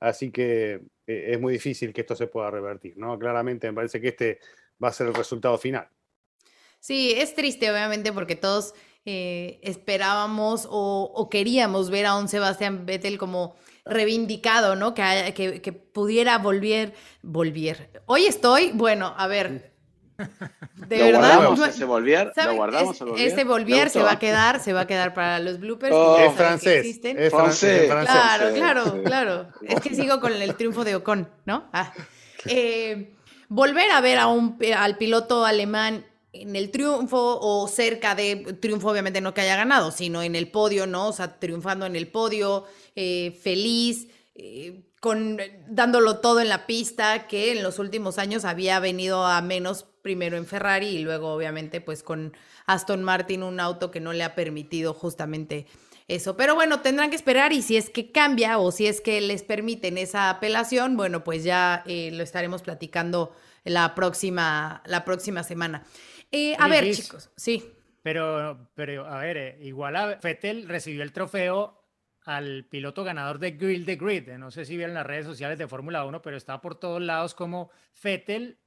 así 0.00 0.30
que 0.30 0.80
eh, 1.06 1.24
es 1.28 1.40
muy 1.40 1.52
difícil 1.52 1.92
que 1.92 2.00
esto 2.00 2.16
se 2.16 2.26
pueda 2.26 2.50
revertir, 2.50 2.96
¿no? 2.96 3.18
Claramente 3.18 3.68
me 3.68 3.74
parece 3.74 4.00
que 4.00 4.08
este 4.08 4.40
va 4.82 4.88
a 4.88 4.92
ser 4.92 5.06
el 5.06 5.14
resultado 5.14 5.56
final. 5.58 5.88
Sí, 6.80 7.12
es 7.16 7.34
triste 7.34 7.70
obviamente 7.70 8.12
porque 8.12 8.36
todos 8.36 8.74
eh, 9.04 9.60
esperábamos 9.62 10.66
o, 10.70 11.28
queríamos 11.30 11.90
ver 11.90 12.06
a 12.06 12.16
un 12.16 12.28
Sebastián 12.28 12.86
Vettel 12.86 13.18
como 13.18 13.54
reivindicado, 13.84 14.76
¿no? 14.76 14.94
Que, 14.94 15.60
que, 15.62 15.72
pudiera 15.72 16.38
volver, 16.38 16.94
volver. 17.22 18.02
Hoy 18.06 18.26
estoy, 18.26 18.72
bueno, 18.72 19.14
a 19.16 19.26
ver. 19.26 19.72
De 20.88 20.98
¿Lo 20.98 21.04
verdad. 21.04 21.36
Guardamos, 21.36 21.68
ese 21.68 21.84
volver, 21.84 22.32
¿lo 22.36 22.54
guardamos, 22.54 23.02
Ese 23.16 23.44
volver 23.44 23.90
se 23.90 24.02
va 24.02 24.12
a 24.12 24.18
quedar, 24.18 24.60
se 24.60 24.72
va 24.72 24.80
a 24.82 24.86
quedar 24.86 25.14
para 25.14 25.38
los 25.38 25.60
bloopers. 25.60 25.94
Oh, 25.94 26.18
es 26.18 26.32
francés. 26.34 27.00
Es 27.02 27.30
francés. 27.30 27.90
Claro, 27.90 28.54
claro, 28.54 29.02
claro. 29.04 29.48
Es 29.62 29.80
que 29.80 29.94
sigo 29.94 30.20
con 30.20 30.32
el 30.32 30.54
triunfo 30.56 30.84
de 30.84 30.96
Ocon, 30.96 31.28
¿no? 31.44 31.68
Ah. 31.72 31.92
Eh, 32.46 33.14
volver 33.48 33.90
a 33.90 34.00
ver 34.00 34.18
a 34.18 34.26
un, 34.28 34.58
al 34.76 34.96
piloto 34.96 35.44
alemán 35.44 36.06
en 36.32 36.56
el 36.56 36.70
triunfo 36.70 37.38
o 37.40 37.66
cerca 37.68 38.14
de 38.14 38.36
triunfo, 38.60 38.88
obviamente 38.90 39.20
no 39.20 39.34
que 39.34 39.40
haya 39.40 39.56
ganado, 39.56 39.90
sino 39.90 40.22
en 40.22 40.36
el 40.36 40.50
podio, 40.50 40.86
¿no? 40.86 41.08
O 41.08 41.12
sea, 41.12 41.38
triunfando 41.38 41.86
en 41.86 41.96
el 41.96 42.08
podio, 42.08 42.64
eh, 42.94 43.38
feliz, 43.42 44.08
eh, 44.34 44.84
con, 45.00 45.38
dándolo 45.68 46.18
todo 46.18 46.40
en 46.40 46.48
la 46.48 46.66
pista, 46.66 47.26
que 47.26 47.52
en 47.52 47.62
los 47.62 47.78
últimos 47.78 48.18
años 48.18 48.44
había 48.44 48.78
venido 48.78 49.26
a 49.26 49.40
menos 49.42 49.86
primero 50.02 50.36
en 50.36 50.46
Ferrari 50.46 50.88
y 50.88 50.98
luego 51.00 51.32
obviamente 51.32 51.80
pues 51.80 52.02
con 52.02 52.36
Aston 52.66 53.02
Martin, 53.02 53.42
un 53.42 53.60
auto 53.60 53.90
que 53.90 54.00
no 54.00 54.12
le 54.12 54.24
ha 54.24 54.34
permitido 54.34 54.94
justamente 54.94 55.66
eso. 56.08 56.36
Pero 56.36 56.54
bueno, 56.54 56.80
tendrán 56.80 57.10
que 57.10 57.16
esperar 57.16 57.52
y 57.52 57.62
si 57.62 57.76
es 57.76 57.90
que 57.90 58.10
cambia 58.10 58.58
o 58.58 58.72
si 58.72 58.86
es 58.86 59.00
que 59.00 59.20
les 59.20 59.42
permiten 59.42 59.98
esa 59.98 60.30
apelación, 60.30 60.96
bueno, 60.96 61.24
pues 61.24 61.44
ya 61.44 61.82
eh, 61.86 62.10
lo 62.12 62.22
estaremos 62.22 62.62
platicando 62.62 63.34
la 63.64 63.94
próxima, 63.94 64.82
la 64.86 65.04
próxima 65.04 65.42
semana. 65.42 65.84
Eh, 66.32 66.56
a 66.58 66.68
ver, 66.68 66.90
chicos, 66.94 67.30
sí. 67.36 67.72
Pero, 68.02 68.70
pero 68.74 69.06
a 69.06 69.18
ver, 69.20 69.36
eh, 69.36 69.58
igual 69.62 69.96
a 69.96 70.16
Fettel 70.18 70.68
recibió 70.68 71.02
el 71.02 71.12
trofeo 71.12 71.80
al 72.24 72.64
piloto 72.64 73.04
ganador 73.04 73.38
de 73.38 73.52
Grill 73.52 73.84
the 73.84 73.96
Grid. 73.96 74.28
No 74.38 74.50
sé 74.50 74.64
si 74.64 74.76
vieron 74.76 74.94
las 74.94 75.06
redes 75.06 75.26
sociales 75.26 75.58
de 75.58 75.66
Fórmula 75.66 76.04
1, 76.04 76.22
pero 76.22 76.36
estaba 76.36 76.60
por 76.60 76.78
todos 76.78 77.00
lados 77.00 77.34
como 77.34 77.70
Fettel 77.92 78.58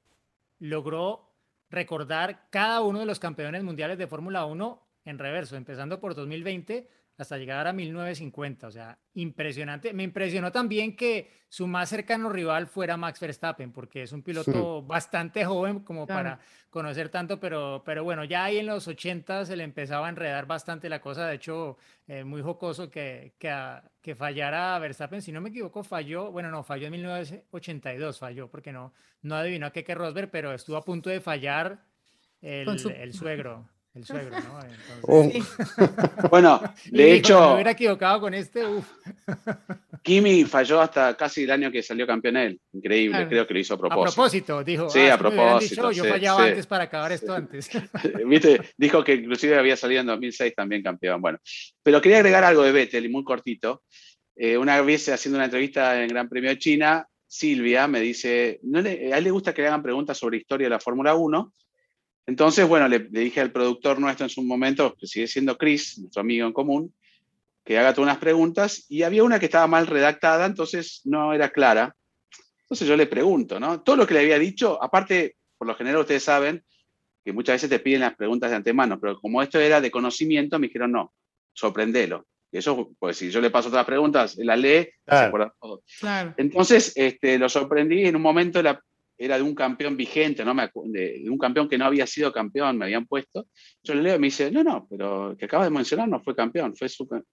logró 0.60 1.34
recordar 1.70 2.48
cada 2.50 2.82
uno 2.82 3.00
de 3.00 3.06
los 3.06 3.20
campeones 3.20 3.64
mundiales 3.64 3.98
de 3.98 4.08
Fórmula 4.08 4.46
1 4.46 4.88
en 5.06 5.20
reverso, 5.20 5.56
empezando 5.56 6.00
por 6.00 6.16
2020 6.16 6.90
hasta 7.18 7.38
llegar 7.38 7.68
a 7.68 7.74
1950. 7.74 8.68
O 8.68 8.72
sea, 8.72 8.98
impresionante. 9.14 9.94
Me 9.94 10.04
impresionó 10.04 10.52
también 10.52 10.96
que 10.96 11.32
su 11.48 11.68
más 11.68 11.90
cercano 11.90 12.30
rival 12.30 12.68
fuera 12.68 12.98
Max 12.98 13.20
Verstappen, 13.20 13.72
porque 13.72 14.04
es 14.04 14.12
un 14.12 14.24
piloto 14.24 14.82
bastante 14.82 15.46
joven 15.46 15.82
como 15.82 16.08
para 16.08 16.40
conocer 16.70 17.10
tanto, 17.10 17.40
pero, 17.40 17.84
pero 17.86 18.04
bueno, 18.04 18.24
ya 18.24 18.46
ahí 18.46 18.58
en 18.58 18.66
los 18.66 18.88
80 18.88 19.46
se 19.46 19.56
le 19.56 19.64
empezaba 19.64 20.08
a 20.08 20.10
enredar 20.10 20.48
bastante 20.48 20.90
la 20.90 21.00
cosa. 21.00 21.28
De 21.28 21.36
hecho, 21.36 21.78
eh, 22.08 22.24
muy 22.24 22.42
jocoso 22.42 22.90
que, 22.90 23.36
que, 23.38 23.56
que 24.02 24.16
fallara 24.16 24.80
Verstappen. 24.80 25.22
Si 25.22 25.32
no 25.32 25.42
me 25.42 25.50
equivoco, 25.50 25.84
falló, 25.84 26.32
bueno, 26.32 26.50
no, 26.50 26.64
falló 26.64 26.88
en 26.88 26.94
1982, 26.94 28.18
falló, 28.18 28.50
porque 28.50 28.72
no, 28.72 28.94
no 29.22 29.36
adivinó 29.36 29.68
a 29.68 29.72
Keke 29.72 29.94
Rosberg, 29.94 30.32
pero 30.32 30.54
estuvo 30.54 30.78
a 30.78 30.84
punto 30.84 31.10
de 31.10 31.22
fallar 31.22 31.86
el, 32.42 32.68
el 32.68 33.14
suegro. 33.14 33.70
El 33.96 34.06
suegro, 34.06 34.40
¿no? 34.40 34.60
Oh. 35.04 35.32
Bueno, 36.32 36.62
de 36.90 37.14
hecho. 37.14 37.40
me 37.40 37.54
hubiera 37.56 37.72
equivocado 37.72 38.22
con 38.22 38.34
este, 38.34 38.66
uf. 38.66 38.88
Kimi 40.04 40.44
falló 40.46 40.82
hasta 40.82 41.16
casi 41.16 41.44
el 41.44 41.52
año 41.52 41.72
que 41.72 41.84
salió 41.84 42.08
campeón 42.08 42.38
él. 42.38 42.60
Increíble, 42.74 43.28
creo 43.30 43.46
que 43.46 43.54
lo 43.54 43.60
hizo 43.60 43.76
a 43.76 43.78
propósito. 43.78 44.02
A 44.02 44.14
propósito, 44.14 44.64
dijo. 44.64 44.90
Sí, 44.90 45.00
ah, 45.02 45.14
a 45.14 45.18
propósito. 45.18 45.92
yo 45.92 46.06
fallaba 46.06 46.46
antes 46.46 46.66
para 46.66 46.86
acabar 46.86 47.12
esto 47.12 47.34
antes. 47.34 47.70
¿Viste? 48.28 48.62
Dijo 48.78 49.04
que 49.04 49.14
inclusive 49.14 49.58
había 49.58 49.78
salido 49.78 50.02
en 50.02 50.08
2006 50.08 50.56
también 50.56 50.82
campeón. 50.82 51.22
Bueno, 51.22 51.38
pero 51.82 52.02
quería 52.02 52.18
agregar 52.18 52.44
algo 52.44 52.64
de 52.64 52.72
Vettel 52.72 53.06
y 53.06 53.10
muy 53.10 53.24
cortito. 53.24 53.84
Eh, 54.36 54.58
una 54.58 54.82
vez 54.82 55.08
haciendo 55.10 55.38
una 55.38 55.46
entrevista 55.46 56.02
en 56.02 56.10
Gran 56.10 56.28
Premio 56.28 56.50
de 56.50 56.58
China, 56.58 57.08
Silvia 57.28 57.88
me 57.88 58.02
dice, 58.02 58.60
no 58.64 58.82
le, 58.82 59.14
a 59.14 59.20
él 59.20 59.24
le 59.24 59.32
gusta 59.32 59.54
que 59.54 59.62
le 59.62 59.68
hagan 59.68 59.84
preguntas 59.84 60.18
sobre 60.18 60.38
historia 60.38 60.66
de 60.66 60.72
la 60.72 60.80
Fórmula 60.80 61.14
1 61.14 61.54
entonces, 62.26 62.68
bueno, 62.68 62.88
le, 62.88 63.00
dije 63.00 63.42
al 63.42 63.52
productor 63.52 64.00
nuestro 64.00 64.26
en 64.26 64.30
su 64.30 64.42
momento, 64.44 64.96
que 64.98 65.08
sigue 65.08 65.28
siendo 65.28 65.58
Chris, 65.58 66.00
nuestro 66.00 66.22
amigo 66.22 66.48
en 66.48 66.54
común, 66.54 66.94
que 67.64 67.78
haga 67.78 67.94
todas 67.94 68.10
unas 68.10 68.18
preguntas 68.18 68.86
y 68.90 69.04
había 69.04 69.24
una 69.24 69.40
que 69.40 69.46
estaba 69.46 69.68
mal 69.68 69.88
redactada, 69.88 70.46
entonces 70.46 71.02
no 71.06 71.34
era 71.34 71.50
clara. 71.50 71.96
Entonces 72.62 72.88
yo 72.88 72.96
le 72.96 73.08
pregunto, 73.08 73.60
¿no? 73.60 73.82
Todo 73.82 73.98
lo 73.98 74.08
que 74.08 74.14
le 74.14 74.22
había 74.22 74.40
dicho, 74.40 74.82
aparte, 74.82 75.36
por 75.58 75.68
lo 75.68 75.76
general 75.76 76.02
ustedes 76.02 76.24
saben 76.24 76.64
que 77.24 77.34
muchas 77.34 77.56
veces 77.56 77.70
te 77.70 77.80
piden 77.80 78.02
las 78.02 78.16
preguntas 78.16 78.50
de 78.50 78.58
antemano, 78.58 79.00
pero 79.00 79.20
como 79.20 79.42
esto 79.42 79.60
era 79.60 79.80
de 79.80 79.92
conocimiento, 79.92 80.60
me 80.60 80.68
dijeron, 80.68 80.92
no, 80.92 81.14
sorprendelo. 81.54 82.26
Y 82.52 82.58
eso, 82.58 82.92
pues 83.00 83.18
si 83.18 83.32
yo 83.32 83.42
le 83.42 83.50
paso 83.50 83.70
otras 83.70 83.86
preguntas, 83.86 84.38
él 84.38 84.48
la 84.48 84.56
lee, 84.56 84.88
se 85.08 85.16
acuerda 85.16 85.54
todo. 85.60 85.84
Entonces, 86.38 86.92
este, 86.96 87.40
lo 87.40 87.50
sorprendí 87.50 88.06
en 88.06 88.16
un 88.16 88.22
momento, 88.22 88.62
la, 88.62 88.80
era 89.24 89.38
de 89.38 89.44
un 89.44 89.56
campeón 89.56 89.96
vigente, 89.96 90.44
¿no? 90.44 90.54
Me 90.54 90.70
de, 90.86 91.24
un 91.30 91.38
campeón 91.38 91.70
que 91.70 91.78
no 91.78 91.86
había 91.86 92.06
sido 92.06 92.34
campeón, 92.34 92.78
me 92.78 92.86
habían 92.86 93.06
puesto. 93.06 93.48
Yo 93.82 93.96
le 93.96 94.02
leo 94.02 94.16
y 94.16 94.20
me 94.20 94.28
dice, 94.28 94.52
no, 94.52 94.64
no, 94.64 94.86
pero 94.90 95.36
que 95.38 95.46
acabas 95.46 95.68
de 95.68 95.74
mencionar 95.74 96.10
no 96.10 96.22
fue 96.22 96.36
campeón, 96.36 96.76
fue 96.76 96.90
super... 96.90 97.24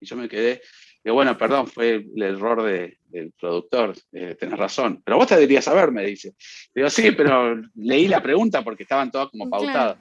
Y 0.00 0.06
yo 0.06 0.16
me 0.16 0.28
quedé, 0.28 0.60
digo, 1.02 1.14
bueno, 1.14 1.38
perdón, 1.38 1.68
fue 1.68 2.04
el 2.14 2.22
error 2.22 2.62
del 2.62 3.32
productor, 3.38 3.94
eh, 4.12 4.34
tenés 4.34 4.58
razón, 4.58 5.00
pero 5.04 5.16
vos 5.16 5.26
te 5.26 5.36
deberías 5.36 5.64
saber, 5.64 5.90
me 5.90 6.04
dice. 6.04 6.34
Digo, 6.74 6.90
sí, 6.90 7.12
pero 7.12 7.62
leí 7.76 8.08
la 8.08 8.22
pregunta 8.22 8.62
porque 8.62 8.82
estaban 8.82 9.10
todas 9.10 9.30
como 9.30 9.48
pautadas. 9.48 9.96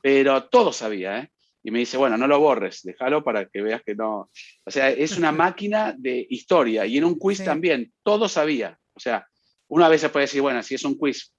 Pero 0.00 0.44
todo 0.44 0.72
sabía, 0.72 1.20
¿eh? 1.20 1.30
Y 1.64 1.70
me 1.70 1.78
dice, 1.78 1.96
bueno, 1.96 2.16
no 2.16 2.26
lo 2.26 2.38
borres, 2.38 2.82
déjalo 2.82 3.24
para 3.24 3.46
que 3.46 3.62
veas 3.62 3.82
que 3.82 3.94
no. 3.94 4.30
O 4.64 4.70
sea, 4.70 4.90
es 4.90 5.16
una 5.16 5.32
máquina 5.32 5.94
de 5.96 6.26
historia. 6.28 6.84
Y 6.86 6.98
en 6.98 7.04
un 7.04 7.18
quiz 7.18 7.42
también, 7.42 7.92
todo 8.02 8.28
sabía. 8.28 8.78
O 8.94 9.00
sea, 9.00 9.26
una 9.72 9.88
vez 9.88 10.02
se 10.02 10.10
puede 10.10 10.24
decir, 10.24 10.42
bueno, 10.42 10.62
si 10.62 10.74
es 10.74 10.84
un 10.84 10.98
quiz 10.98 11.32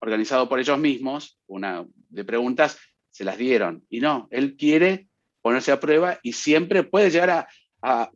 organizado 0.00 0.48
por 0.48 0.58
ellos 0.58 0.76
mismos, 0.76 1.38
una 1.46 1.86
de 2.08 2.24
preguntas, 2.24 2.76
se 3.10 3.22
las 3.22 3.38
dieron. 3.38 3.86
Y 3.88 4.00
no, 4.00 4.26
él 4.32 4.56
quiere 4.56 5.06
ponerse 5.40 5.70
a 5.70 5.78
prueba 5.78 6.18
y 6.20 6.32
siempre 6.32 6.82
puede 6.82 7.10
llegar 7.10 7.46
a, 7.80 8.10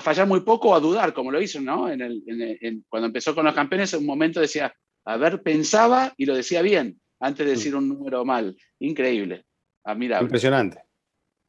fallar 0.00 0.28
muy 0.28 0.42
poco 0.42 0.68
o 0.68 0.74
a 0.76 0.80
dudar, 0.80 1.12
como 1.12 1.32
lo 1.32 1.42
hizo, 1.42 1.60
¿no? 1.60 1.90
En 1.90 2.02
el, 2.02 2.84
cuando 2.88 3.08
empezó 3.08 3.34
con 3.34 3.44
los 3.44 3.54
campeones, 3.54 3.92
en 3.94 4.00
un 4.00 4.06
momento 4.06 4.38
decía, 4.38 4.72
a 5.04 5.16
ver, 5.16 5.42
pensaba 5.42 6.14
y 6.16 6.24
lo 6.24 6.36
decía 6.36 6.62
bien, 6.62 7.00
antes 7.18 7.46
de 7.46 7.52
decir 7.52 7.74
un 7.74 7.88
número 7.88 8.24
mal. 8.24 8.56
Increíble, 8.78 9.44
admirable. 9.82 10.26
Impresionante. 10.26 10.84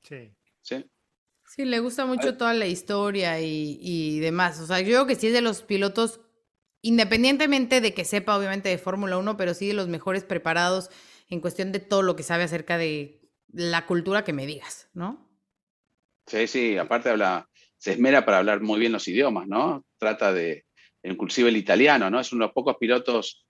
Sí. 0.02 0.34
Sí. 0.64 0.84
Sí, 1.46 1.64
le 1.64 1.80
gusta 1.80 2.08
mucho 2.08 2.38
toda 2.38 2.56
la 2.56 2.66
historia 2.66 3.40
y, 3.40 3.78
y 3.80 4.20
demás. 4.20 4.60
O 4.62 4.66
sea, 4.66 4.80
yo 4.80 4.88
creo 4.88 5.06
que 5.06 5.16
sí 5.16 5.28
es 5.28 5.34
de 5.34 5.42
los 5.42 5.62
pilotos 5.62 6.22
independientemente 6.82 7.82
de 7.82 7.94
que 7.94 8.06
sepa 8.06 8.38
obviamente 8.38 8.70
de 8.70 8.78
Fórmula 8.78 9.18
1, 9.18 9.38
pero 9.38 9.54
sí 9.54 9.68
de 9.68 9.74
los 9.74 9.88
mejores 9.88 10.24
preparados 10.24 10.90
en 11.30 11.42
cuestión 11.42 11.72
de 11.72 11.80
todo 11.80 12.02
lo 12.02 12.16
que 12.16 12.24
sabe 12.24 12.44
acerca 12.44 12.78
de 12.78 13.22
la 13.52 13.86
cultura 13.86 14.24
que 14.24 14.34
me 14.34 14.46
digas, 14.46 14.90
¿no? 14.94 15.30
Sí, 16.26 16.48
sí, 16.48 16.78
aparte 16.78 17.10
habla, 17.10 17.50
se 17.78 17.94
esmera 17.94 18.26
para 18.26 18.40
hablar 18.40 18.62
muy 18.62 18.80
bien 18.80 18.92
los 18.92 19.08
idiomas, 19.08 19.48
¿no? 19.48 19.86
Trata 19.98 20.34
de, 20.34 20.66
inclusive 21.04 21.50
el 21.50 21.58
italiano, 21.58 22.10
¿no? 22.10 22.20
Es 22.20 22.32
uno 22.32 22.44
de 22.44 22.48
los 22.48 22.54
pocos 22.54 22.76
pilotos 22.78 23.46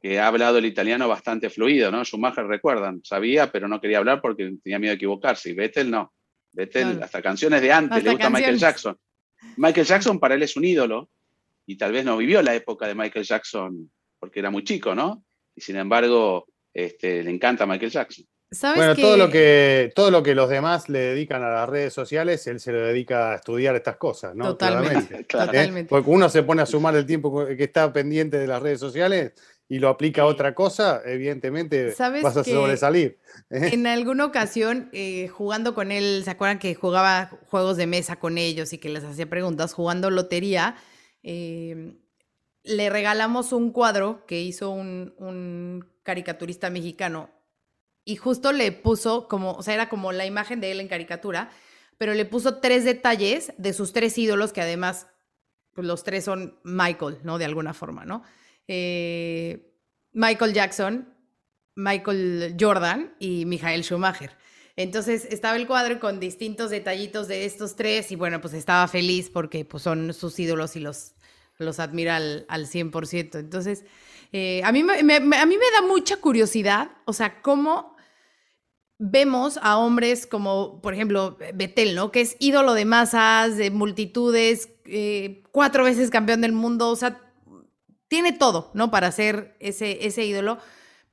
que 0.00 0.18
ha 0.20 0.26
hablado 0.26 0.58
el 0.58 0.66
italiano 0.66 1.08
bastante 1.08 1.50
fluido, 1.50 1.90
¿no? 1.90 2.04
Schumacher, 2.04 2.46
recuerdan, 2.46 3.00
sabía, 3.04 3.50
pero 3.50 3.68
no 3.68 3.80
quería 3.80 3.98
hablar 3.98 4.20
porque 4.20 4.54
tenía 4.62 4.78
miedo 4.78 4.90
de 4.90 4.96
equivocarse. 4.96 5.50
Y 5.50 5.54
Vettel 5.54 5.90
no. 5.90 6.12
Vettel, 6.52 7.02
hasta 7.02 7.22
canciones 7.22 7.62
de 7.62 7.72
antes, 7.72 8.04
le 8.04 8.10
gusta 8.10 8.30
Michael 8.30 8.58
Jackson. 8.58 8.98
Michael 9.56 9.86
Jackson 9.86 10.20
para 10.20 10.34
él 10.34 10.42
es 10.42 10.56
un 10.56 10.64
ídolo, 10.64 11.10
y 11.66 11.76
tal 11.76 11.92
vez 11.92 12.04
no 12.04 12.16
vivió 12.16 12.42
la 12.42 12.54
época 12.54 12.86
de 12.86 12.94
Michael 12.94 13.24
Jackson 13.24 13.90
porque 14.18 14.40
era 14.40 14.50
muy 14.50 14.64
chico, 14.64 14.94
¿no? 14.94 15.24
Y 15.54 15.60
sin 15.60 15.76
embargo, 15.76 16.46
este, 16.72 17.22
le 17.22 17.30
encanta 17.30 17.66
Michael 17.66 17.90
Jackson. 17.90 18.24
bueno, 18.74 18.96
todo, 18.96 19.16
lo 19.16 19.30
que, 19.30 19.92
todo 19.94 20.10
lo 20.10 20.22
que 20.22 20.34
los 20.34 20.48
demás 20.48 20.88
le 20.88 20.98
dedican 21.00 21.42
a 21.42 21.50
las 21.50 21.68
redes 21.68 21.92
sociales, 21.92 22.46
él 22.46 22.58
se 22.58 22.72
lo 22.72 22.86
dedica 22.86 23.32
a 23.32 23.34
estudiar 23.36 23.76
estas 23.76 23.96
cosas, 23.96 24.34
¿no? 24.34 24.46
Totalmente. 24.46 25.26
¿Eh? 25.52 25.86
Porque 25.88 26.10
uno 26.10 26.28
se 26.28 26.42
pone 26.42 26.62
a 26.62 26.66
sumar 26.66 26.96
el 26.96 27.06
tiempo 27.06 27.46
que 27.46 27.64
está 27.64 27.92
pendiente 27.92 28.38
de 28.38 28.46
las 28.46 28.62
redes 28.62 28.80
sociales 28.80 29.32
y 29.68 29.78
lo 29.78 29.88
aplica 29.88 30.22
a 30.22 30.26
otra 30.26 30.54
cosa, 30.54 31.02
evidentemente 31.04 31.94
vas 32.22 32.36
a 32.36 32.44
sobresalir. 32.44 33.18
¿eh? 33.50 33.70
En 33.72 33.86
alguna 33.86 34.26
ocasión, 34.26 34.90
eh, 34.92 35.28
jugando 35.28 35.74
con 35.74 35.90
él, 35.90 36.22
¿se 36.24 36.30
acuerdan 36.30 36.58
que 36.58 36.74
jugaba 36.74 37.30
juegos 37.48 37.76
de 37.76 37.86
mesa 37.86 38.16
con 38.16 38.36
ellos 38.38 38.72
y 38.72 38.78
que 38.78 38.88
les 38.88 39.04
hacía 39.04 39.28
preguntas 39.28 39.72
jugando 39.72 40.10
lotería? 40.10 40.76
Em, 41.24 41.96
le 42.62 42.90
regalamos 42.90 43.52
un 43.52 43.72
cuadro 43.72 44.24
que 44.26 44.40
hizo 44.42 44.70
un, 44.70 45.86
caricaturista 46.02 46.68
mexicano 46.68 47.30
y 48.04 48.16
justo 48.16 48.52
le 48.52 48.72
puso 48.72 49.26
como, 49.26 49.52
o 49.52 49.62
sea, 49.62 49.72
era 49.72 49.88
como 49.88 50.12
la 50.12 50.26
imagen 50.26 50.60
de 50.60 50.70
él 50.70 50.80
en 50.80 50.88
caricatura, 50.88 51.50
pero 51.96 52.12
le 52.12 52.26
puso 52.26 52.58
tres 52.58 52.84
detalles 52.84 53.54
de 53.56 53.72
sus 53.72 53.94
tres 53.94 54.18
ídolos 54.18 54.52
que 54.52 54.60
además, 54.60 55.06
pues 55.72 55.86
los 55.86 56.04
tres 56.04 56.24
son 56.24 56.58
Michael, 56.62 57.20
¿no? 57.22 57.38
De 57.38 57.46
alguna 57.46 57.72
forma, 57.72 58.04
¿no? 58.04 58.22
Eh, 58.68 59.74
Michael 60.12 60.52
Jackson, 60.52 61.08
Michael 61.74 62.54
Jordan 62.60 63.14
y 63.18 63.46
Michael 63.46 63.82
Schumacher. 63.82 64.36
Entonces 64.76 65.26
estaba 65.30 65.56
el 65.56 65.66
cuadro 65.66 66.00
con 66.00 66.18
distintos 66.18 66.70
detallitos 66.70 67.28
de 67.28 67.44
estos 67.44 67.76
tres 67.76 68.10
y 68.10 68.16
bueno, 68.16 68.40
pues 68.40 68.54
estaba 68.54 68.88
feliz 68.88 69.30
porque 69.30 69.64
pues, 69.64 69.82
son 69.82 70.12
sus 70.12 70.38
ídolos 70.38 70.74
y 70.76 70.80
los, 70.80 71.12
los 71.58 71.78
admira 71.78 72.16
al, 72.16 72.44
al 72.48 72.66
100%. 72.66 73.38
Entonces, 73.38 73.84
eh, 74.32 74.62
a, 74.64 74.72
mí 74.72 74.82
me, 74.82 74.94
a 74.94 75.00
mí 75.20 75.56
me 75.56 75.70
da 75.72 75.86
mucha 75.86 76.16
curiosidad, 76.16 76.90
o 77.04 77.12
sea, 77.12 77.40
cómo 77.40 77.94
vemos 78.98 79.58
a 79.62 79.76
hombres 79.78 80.26
como, 80.26 80.80
por 80.80 80.94
ejemplo, 80.94 81.36
Betel, 81.54 81.94
¿no? 81.94 82.10
Que 82.10 82.20
es 82.20 82.36
ídolo 82.38 82.74
de 82.74 82.84
masas, 82.84 83.56
de 83.56 83.70
multitudes, 83.70 84.70
eh, 84.86 85.42
cuatro 85.52 85.84
veces 85.84 86.10
campeón 86.10 86.40
del 86.40 86.52
mundo, 86.52 86.90
o 86.90 86.96
sea, 86.96 87.20
tiene 88.08 88.32
todo, 88.32 88.70
¿no? 88.74 88.90
Para 88.90 89.12
ser 89.12 89.56
ese, 89.60 90.06
ese 90.06 90.24
ídolo 90.24 90.58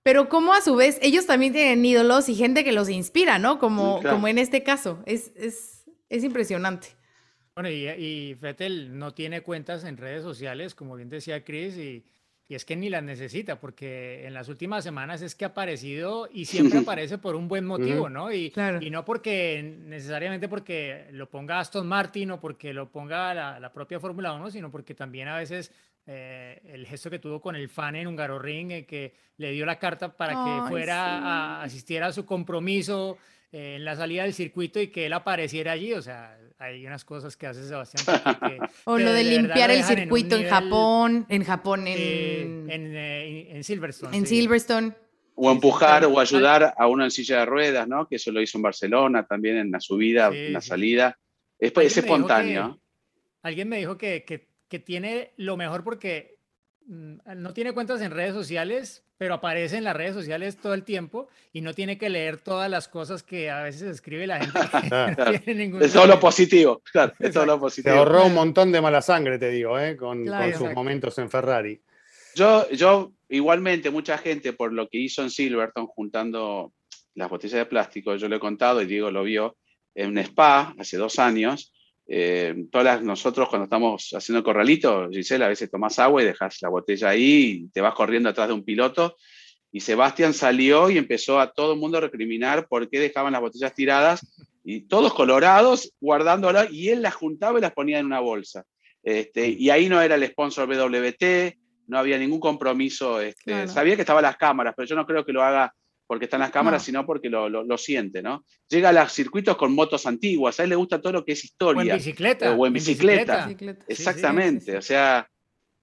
pero 0.03 0.29
como 0.29 0.53
a 0.53 0.61
su 0.61 0.75
vez 0.75 0.99
ellos 1.01 1.25
también 1.25 1.53
tienen 1.53 1.83
ídolos 1.85 2.29
y 2.29 2.35
gente 2.35 2.63
que 2.63 2.71
los 2.71 2.89
inspira, 2.89 3.39
¿no? 3.39 3.59
Como, 3.59 4.01
como 4.01 4.27
en 4.27 4.37
este 4.37 4.63
caso. 4.63 5.01
Es, 5.05 5.31
es, 5.35 5.89
es 6.09 6.23
impresionante. 6.23 6.89
Bueno, 7.55 7.69
y, 7.69 7.87
y 7.87 8.35
Fettel 8.35 8.97
no 8.97 9.13
tiene 9.13 9.41
cuentas 9.41 9.83
en 9.83 9.97
redes 9.97 10.23
sociales, 10.23 10.73
como 10.73 10.95
bien 10.95 11.09
decía 11.09 11.43
Chris, 11.43 11.77
y 11.77 12.05
y 12.51 12.55
es 12.55 12.65
que 12.65 12.75
ni 12.75 12.89
las 12.89 13.01
necesita, 13.01 13.61
porque 13.61 14.27
en 14.27 14.33
las 14.33 14.49
últimas 14.49 14.83
semanas 14.83 15.21
es 15.21 15.35
que 15.35 15.45
ha 15.45 15.47
aparecido 15.47 16.27
y 16.29 16.43
siempre 16.43 16.79
aparece 16.85 17.17
por 17.17 17.37
un 17.37 17.47
buen 17.47 17.65
motivo, 17.65 18.09
¿no? 18.09 18.29
Y, 18.29 18.51
y 18.81 18.89
no 18.89 19.05
porque 19.05 19.77
necesariamente 19.85 20.49
porque 20.49 21.07
lo 21.11 21.29
ponga 21.29 21.61
Aston 21.61 21.87
Martin 21.87 22.31
o 22.31 22.41
porque 22.41 22.73
lo 22.73 22.91
ponga 22.91 23.33
la, 23.33 23.57
la 23.57 23.71
propia 23.71 24.01
Fórmula 24.01 24.33
1, 24.33 24.51
sino 24.51 24.69
porque 24.69 24.93
también 24.93 25.29
a 25.29 25.37
veces 25.37 25.71
eh, 26.07 26.59
el 26.65 26.87
gesto 26.87 27.09
que 27.09 27.19
tuvo 27.19 27.39
con 27.39 27.55
el 27.55 27.69
fan 27.69 27.95
en 27.95 28.07
Hungaroring, 28.07 28.71
eh, 28.71 28.85
que 28.85 29.13
le 29.37 29.51
dio 29.51 29.65
la 29.65 29.77
carta 29.77 30.15
para 30.15 30.33
que 30.33 30.69
fuera 30.69 31.17
a 31.59 31.63
asistir 31.63 32.01
a 32.01 32.11
su 32.11 32.25
compromiso 32.25 33.17
eh, 33.51 33.75
en 33.75 33.85
la 33.85 33.95
salida 33.95 34.23
del 34.23 34.33
circuito 34.33 34.79
y 34.79 34.87
que 34.87 35.05
él 35.05 35.13
apareciera 35.13 35.73
allí. 35.73 35.93
O 35.93 36.01
sea, 36.01 36.37
hay 36.57 36.85
unas 36.87 37.05
cosas 37.05 37.37
que 37.37 37.45
hace 37.47 37.67
Sebastián. 37.67 38.03
o 38.85 38.97
lo 38.97 39.13
de, 39.13 39.23
limpiar 39.23 39.69
el 39.69 39.83
circuito 39.83 40.35
en, 40.35 40.47
Japón, 40.47 41.25
en 41.29 41.43
Japón, 41.43 41.87
en, 41.87 42.69
en, 42.69 43.63
Silverstone. 43.63 44.17
En 44.17 44.25
Silverstone. 44.25 44.93
O 45.35 45.51
empujar 45.51 46.03
o 46.05 46.19
ayudar 46.19 46.73
a 46.77 46.87
uno 46.87 47.03
en 47.03 47.11
silla 47.11 47.39
de 47.39 47.45
ruedas, 47.45 47.87
¿no? 47.87 48.07
Que 48.07 48.17
eso 48.17 48.31
lo 48.31 48.41
hizo 48.41 48.57
en 48.57 48.63
Barcelona 48.63 49.25
también 49.25 49.57
en 49.57 49.71
la 49.71 49.79
subida, 49.79 50.27
en 50.27 50.53
la 50.53 50.61
salida. 50.61 51.17
Es, 51.57 51.71
es 51.75 51.97
espontáneo. 51.97 52.79
alguien 53.43 53.69
me 53.69 53.77
dijo 53.77 53.97
que, 53.97 54.50
que 54.71 54.79
tiene 54.79 55.33
lo 55.35 55.57
mejor 55.57 55.83
porque 55.83 56.37
mm, 56.87 57.15
no 57.35 57.53
tiene 57.53 57.73
cuentas 57.73 57.99
en 57.99 58.09
redes 58.09 58.33
sociales, 58.33 59.03
pero 59.17 59.33
aparece 59.33 59.75
en 59.75 59.83
las 59.83 59.97
redes 59.97 60.15
sociales 60.15 60.55
todo 60.55 60.73
el 60.73 60.85
tiempo 60.85 61.27
y 61.51 61.59
no 61.59 61.73
tiene 61.73 61.97
que 61.97 62.09
leer 62.09 62.37
todas 62.37 62.71
las 62.71 62.87
cosas 62.87 63.21
que 63.21 63.51
a 63.51 63.63
veces 63.63 63.81
escribe 63.81 64.25
la 64.27 64.39
gente. 64.39 65.75
es 65.85 65.91
todo 65.91 66.07
lo 66.07 66.21
positivo, 66.21 66.81
claro, 66.89 67.13
es 67.19 67.33
todo 67.33 67.45
lo 67.45 67.59
positivo. 67.59 67.93
Te 67.93 67.99
ahorró 67.99 68.27
un 68.27 68.33
montón 68.33 68.71
de 68.71 68.79
mala 68.79 69.01
sangre, 69.01 69.37
te 69.37 69.49
digo, 69.49 69.77
¿eh? 69.77 69.97
con, 69.97 70.25
sus 70.57 70.73
momentos 70.73 71.17
en 71.17 71.29
Ferrari. 71.29 71.81
Yo, 72.33 72.69
yo, 72.69 73.11
igualmente, 73.27 73.89
mucha 73.89 74.17
gente 74.17 74.53
por 74.53 74.71
lo 74.71 74.87
que 74.87 74.99
hizo 74.99 75.21
en 75.21 75.31
Silverton 75.31 75.85
juntando 75.85 76.71
las 77.15 77.29
botellas 77.29 77.59
de 77.59 77.65
plástico, 77.65 78.15
yo 78.15 78.29
lo 78.29 78.37
he 78.37 78.39
contado 78.39 78.81
y 78.81 78.85
Diego 78.85 79.11
lo 79.11 79.23
vio 79.23 79.57
en 79.95 80.11
un 80.11 80.17
spa 80.19 80.73
hace 80.79 80.95
dos 80.95 81.19
años, 81.19 81.73
eh, 82.07 82.65
todas 82.71 83.01
nosotros 83.01 83.47
cuando 83.49 83.65
estamos 83.65 84.09
haciendo 84.13 84.43
corralito, 84.43 85.09
Gisela, 85.09 85.45
a 85.45 85.49
veces 85.49 85.69
tomas 85.69 85.97
agua 85.99 86.21
y 86.21 86.25
dejas 86.25 86.57
la 86.61 86.69
botella 86.69 87.09
ahí 87.09 87.63
y 87.63 87.67
te 87.69 87.81
vas 87.81 87.93
corriendo 87.93 88.29
atrás 88.29 88.47
de 88.47 88.53
un 88.53 88.63
piloto. 88.63 89.15
Y 89.71 89.79
Sebastián 89.79 90.33
salió 90.33 90.89
y 90.89 90.97
empezó 90.97 91.39
a 91.39 91.51
todo 91.53 91.73
el 91.73 91.79
mundo 91.79 91.97
a 91.97 92.01
recriminar 92.01 92.67
por 92.67 92.89
qué 92.89 92.99
dejaban 92.99 93.31
las 93.31 93.41
botellas 93.41 93.73
tiradas 93.73 94.19
y 94.63 94.81
todos 94.81 95.13
colorados 95.13 95.93
guardándolas 96.01 96.71
y 96.71 96.89
él 96.89 97.01
las 97.01 97.15
juntaba 97.15 97.57
y 97.57 97.61
las 97.61 97.71
ponía 97.71 97.99
en 97.99 98.05
una 98.05 98.19
bolsa. 98.19 98.65
Este, 99.03 99.47
y 99.47 99.69
ahí 99.69 99.89
no 99.89 100.01
era 100.01 100.15
el 100.15 100.27
sponsor 100.27 100.67
BWT, 100.67 101.55
no 101.87 101.97
había 101.97 102.17
ningún 102.17 102.39
compromiso. 102.39 103.21
Este, 103.21 103.67
sabía 103.67 103.95
que 103.95 104.01
estaban 104.01 104.23
las 104.23 104.37
cámaras, 104.37 104.73
pero 104.75 104.87
yo 104.87 104.95
no 104.95 105.05
creo 105.05 105.25
que 105.25 105.33
lo 105.33 105.43
haga 105.43 105.73
porque 106.11 106.25
están 106.25 106.41
las 106.41 106.51
cámaras, 106.51 106.83
sino 106.83 107.05
porque 107.05 107.29
lo, 107.29 107.47
lo, 107.47 107.77
siente, 107.77 108.21
¿no? 108.21 108.43
Llega 108.67 108.89
a 108.89 108.91
los 108.91 109.13
circuitos 109.13 109.55
con 109.55 109.73
motos 109.73 110.05
antiguas, 110.05 110.59
a 110.59 110.63
él 110.63 110.71
le 110.71 110.75
gusta 110.75 110.99
todo 110.99 111.13
lo 111.13 111.23
que 111.23 111.31
es 111.31 111.45
historia. 111.45 111.93
O 111.93 111.95
en 111.95 111.95
bicicleta. 111.95 112.53
O 112.53 112.67
en 112.67 112.73
bicicleta. 112.73 113.49
Exactamente, 113.87 114.75
o 114.75 114.81
sea, 114.81 115.25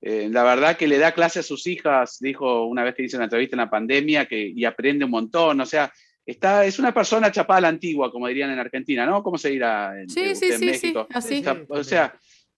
eh, 0.02 0.28
la 0.30 0.42
verdad 0.42 0.76
que 0.76 0.86
le 0.86 0.98
da 0.98 1.12
clase 1.12 1.38
a 1.38 1.42
sus 1.42 1.66
hijas, 1.66 2.18
dijo 2.20 2.66
una 2.66 2.84
vez 2.84 2.94
que 2.94 3.04
hizo 3.04 3.16
una 3.16 3.24
entrevista 3.24 3.56
en 3.56 3.60
la 3.60 3.70
pandemia, 3.70 4.26
que, 4.26 4.52
y 4.54 4.66
aprende 4.66 5.06
un 5.06 5.12
montón, 5.12 5.62
o 5.62 5.64
sea, 5.64 5.90
está, 6.26 6.66
es 6.66 6.78
una 6.78 6.92
persona 6.92 7.32
chapada 7.32 7.56
a 7.56 7.62
la 7.62 7.68
antigua, 7.68 8.12
como 8.12 8.28
dirían 8.28 8.50
en 8.50 8.58
Argentina, 8.58 9.06
¿no? 9.06 9.22
¿Cómo 9.22 9.38
se 9.38 9.48
dirá 9.48 9.98
en, 9.98 10.10
sí, 10.10 10.34
sí, 10.34 10.62
México? 10.62 11.06
así. 11.10 11.42
O 11.70 11.82
sea, 11.82 12.14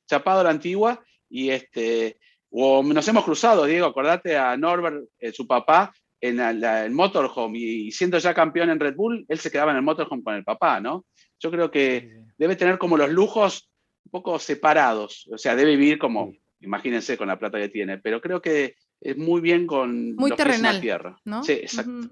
chapado 0.09 0.41
a 0.41 0.43
la 0.43 0.51
antigua 0.51 1.01
y 1.29 1.51
este... 1.51 2.19
O 2.53 2.83
nos 2.83 3.07
hemos 3.07 3.23
cruzado, 3.23 3.65
Diego, 3.65 3.87
acordate 3.87 4.37
a 4.37 4.57
Norbert, 4.57 5.05
eh, 5.21 5.31
su 5.31 5.47
papá, 5.47 5.93
en 6.21 6.41
el 6.41 6.91
motorhome 6.91 7.59
y, 7.59 7.93
siendo 7.93 8.19
ya 8.19 8.35
campeón 8.35 8.71
en 8.71 8.81
Red 8.81 8.95
Bull, 8.95 9.25
él 9.29 9.39
se 9.39 9.51
quedaba 9.51 9.71
en 9.71 9.79
el 9.79 9.83
motorhome 9.83 10.23
con 10.23 10.35
el 10.35 10.45
papá, 10.45 10.81
¿no? 10.81 11.07
Yo 11.39 11.51
creo 11.51 11.71
que 11.71 12.25
debe 12.37 12.57
tener 12.57 12.79
como 12.79 12.97
los 12.97 13.11
lujos 13.11 13.71
un 14.05 14.11
poco 14.11 14.39
separados, 14.39 15.29
o 15.33 15.39
sea, 15.39 15.57
debe 15.57 15.77
vivir 15.77 15.99
como, 15.99 16.33
imagínense, 16.61 17.17
con 17.17 17.29
la 17.29 17.39
plata 17.39 17.59
que 17.59 17.69
tiene, 17.69 17.99
pero 17.99 18.21
creo 18.21 18.43
que 18.43 18.75
es 19.01 19.17
muy 19.17 19.41
bien 19.41 19.67
con 19.67 20.15
muy 20.15 20.33
terrenal, 20.33 20.77
la 20.77 20.81
tierra. 20.81 21.17
¿no? 21.25 21.43
Sí, 21.43 21.53
exacto. 21.53 22.11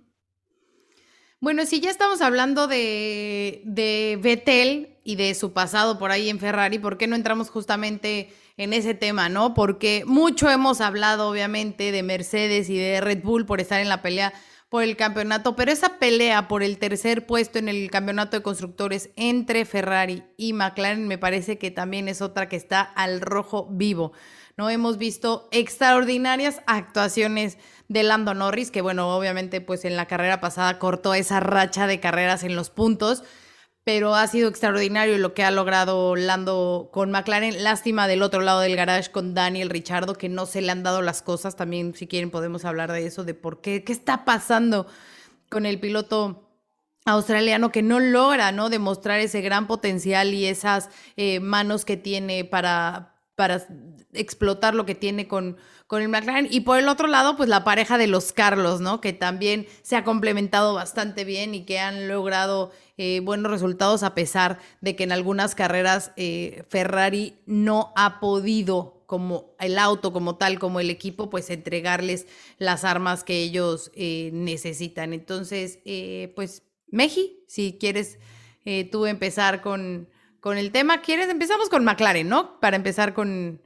Bueno, 1.40 1.66
si 1.66 1.81
ya 1.81 1.90
estamos 1.90 2.21
hablando 2.21 2.66
de, 2.66 3.62
de 3.64 4.18
Vettel 4.21 4.97
y 5.05 5.16
de 5.16 5.35
su 5.35 5.53
pasado 5.53 5.99
por 5.99 6.11
ahí 6.11 6.29
en 6.31 6.40
Ferrari, 6.40 6.79
¿por 6.79 6.99
qué 6.99 7.07
no 7.07 7.14
entramos 7.14 7.49
justamente 7.49 8.31
en 8.59 8.73
ese 8.75 8.92
tema, 8.92 9.29
¿no? 9.31 9.55
Porque 9.55 10.03
mucho 10.05 10.51
hemos 10.51 10.83
hablado, 10.83 11.31
obviamente, 11.31 11.92
de 11.92 12.03
Mercedes 12.03 12.68
y 12.68 12.77
de 12.77 13.01
Red 13.01 13.23
Bull 13.23 13.47
por 13.47 13.61
estar 13.61 13.81
en 13.81 13.88
la 13.88 14.03
pelea 14.03 14.35
por 14.68 14.83
el 14.83 14.97
campeonato, 14.97 15.57
pero 15.57 15.73
esa 15.73 15.99
pelea 15.99 16.47
por 16.47 16.62
el 16.62 16.77
tercer 16.77 17.25
puesto 17.25 17.59
en 17.59 17.71
el 17.71 17.90
campeonato 17.90 18.37
de 18.37 18.42
constructores 18.42 19.09
entre 19.16 19.64
Ferrari 19.64 20.25
y 20.37 20.53
McLaren 20.53 21.09
me 21.09 21.16
parece 21.16 21.57
que 21.57 21.71
también 21.71 22.07
es 22.07 22.21
otra 22.21 22.51
que 22.51 22.57
está 22.57 22.83
al 22.83 23.23
rojo 23.23 23.66
vivo. 23.71 24.12
No 24.59 24.68
hemos 24.68 24.99
visto 24.99 25.49
extraordinarias 25.53 26.61
actuaciones 26.66 27.57
de 27.87 28.03
Lando 28.03 28.35
Norris, 28.35 28.71
que 28.71 28.83
bueno, 28.83 29.16
obviamente 29.16 29.62
pues 29.62 29.87
en 29.87 29.97
la 29.97 30.07
carrera 30.07 30.40
pasada 30.40 30.79
cortó 30.79 31.14
esa 31.14 31.40
racha 31.40 31.87
de 31.87 32.01
carreras 32.01 32.42
en 32.42 32.55
los 32.55 32.68
puntos 32.68 33.23
pero 33.85 34.14
ha 34.14 34.27
sido 34.27 34.49
extraordinario 34.49 35.17
lo 35.19 35.33
que 35.35 35.45
ha 35.45 35.51
logrado 35.51 36.14
Lando 36.14 36.91
con 36.93 37.11
McLaren. 37.11 37.62
Lástima 37.64 38.07
del 38.07 38.23
otro 38.23 38.41
lado 38.41 38.61
del 38.61 38.77
garage 38.77 39.11
con 39.11 39.35
Daniel 39.35 39.71
Richardo, 39.71 40.14
que 40.14 40.29
no 40.29 40.47
se 40.47 40.61
le 40.61 40.71
han 40.71 40.83
dado 40.83 41.01
las 41.01 41.23
cosas. 41.23 41.57
También, 41.57 41.95
si 41.95 42.07
quieren, 42.07 42.31
podemos 42.31 42.64
hablar 42.64 42.93
de 42.93 43.07
eso, 43.07 43.25
de 43.25 43.35
por 43.35 43.61
qué, 43.61 43.85
qué 43.85 43.93
está 43.93 44.25
pasando 44.25 44.87
con 45.49 45.64
el 45.64 45.81
piloto 45.81 46.49
australiano 47.05 47.73
que 47.73 47.83
no 47.83 48.01
logra 48.01 48.53
¿no? 48.53 48.69
demostrar 48.69 49.21
ese 49.21 49.41
gran 49.41 49.67
potencial 49.67 50.35
y 50.35 50.47
esas 50.47 50.91
eh, 51.17 51.41
manos 51.41 51.85
que 51.85 51.97
tiene 51.97 52.45
para, 52.45 53.17
para 53.38 53.64
explotar 54.14 54.74
lo 54.74 54.85
que 54.85 54.96
tiene 54.96 55.29
con, 55.29 55.59
con 55.87 56.03
el 56.03 56.09
McLaren. 56.09 56.48
Y 56.51 56.62
por 56.62 56.77
el 56.77 56.88
otro 56.88 57.07
lado, 57.07 57.37
pues 57.37 57.48
la 57.48 57.62
pareja 57.62 57.96
de 57.96 58.09
los 58.09 58.33
Carlos, 58.33 58.81
¿no? 58.81 59.01
Que 59.01 59.12
también 59.12 59.68
se 59.83 59.94
ha 59.94 60.03
complementado 60.03 60.74
bastante 60.74 61.22
bien 61.22 61.55
y 61.55 61.64
que 61.64 61.79
han 61.79 62.09
logrado 62.09 62.72
eh, 62.96 63.20
buenos 63.20 63.53
resultados 63.53 64.03
a 64.03 64.16
pesar 64.16 64.59
de 64.81 64.96
que 64.96 65.05
en 65.05 65.12
algunas 65.12 65.55
carreras 65.55 66.11
eh, 66.16 66.64
Ferrari 66.68 67.37
no 67.46 67.92
ha 67.94 68.18
podido 68.18 69.05
como 69.07 69.55
el 69.61 69.79
auto 69.79 70.12
como 70.12 70.35
tal, 70.35 70.59
como 70.59 70.81
el 70.81 70.90
equipo, 70.90 71.31
pues 71.31 71.48
entregarles 71.48 72.27
las 72.59 72.83
armas 72.83 73.22
que 73.22 73.40
ellos 73.40 73.92
eh, 73.94 74.31
necesitan. 74.33 75.12
Entonces, 75.12 75.79
pues, 76.35 76.64
Meji, 76.88 77.44
si 77.46 77.79
quieres 77.79 78.18
tú 78.90 79.07
empezar 79.07 79.62
con, 79.62 80.09
con 80.40 80.59
el 80.59 80.72
tema, 80.72 81.01
¿quieres? 81.03 81.29
Empezamos 81.29 81.68
con 81.68 81.85
McLaren, 81.85 82.29
¿no? 82.29 82.61
Para 82.61 82.77
empezar 82.77 83.14
con, 83.14 83.61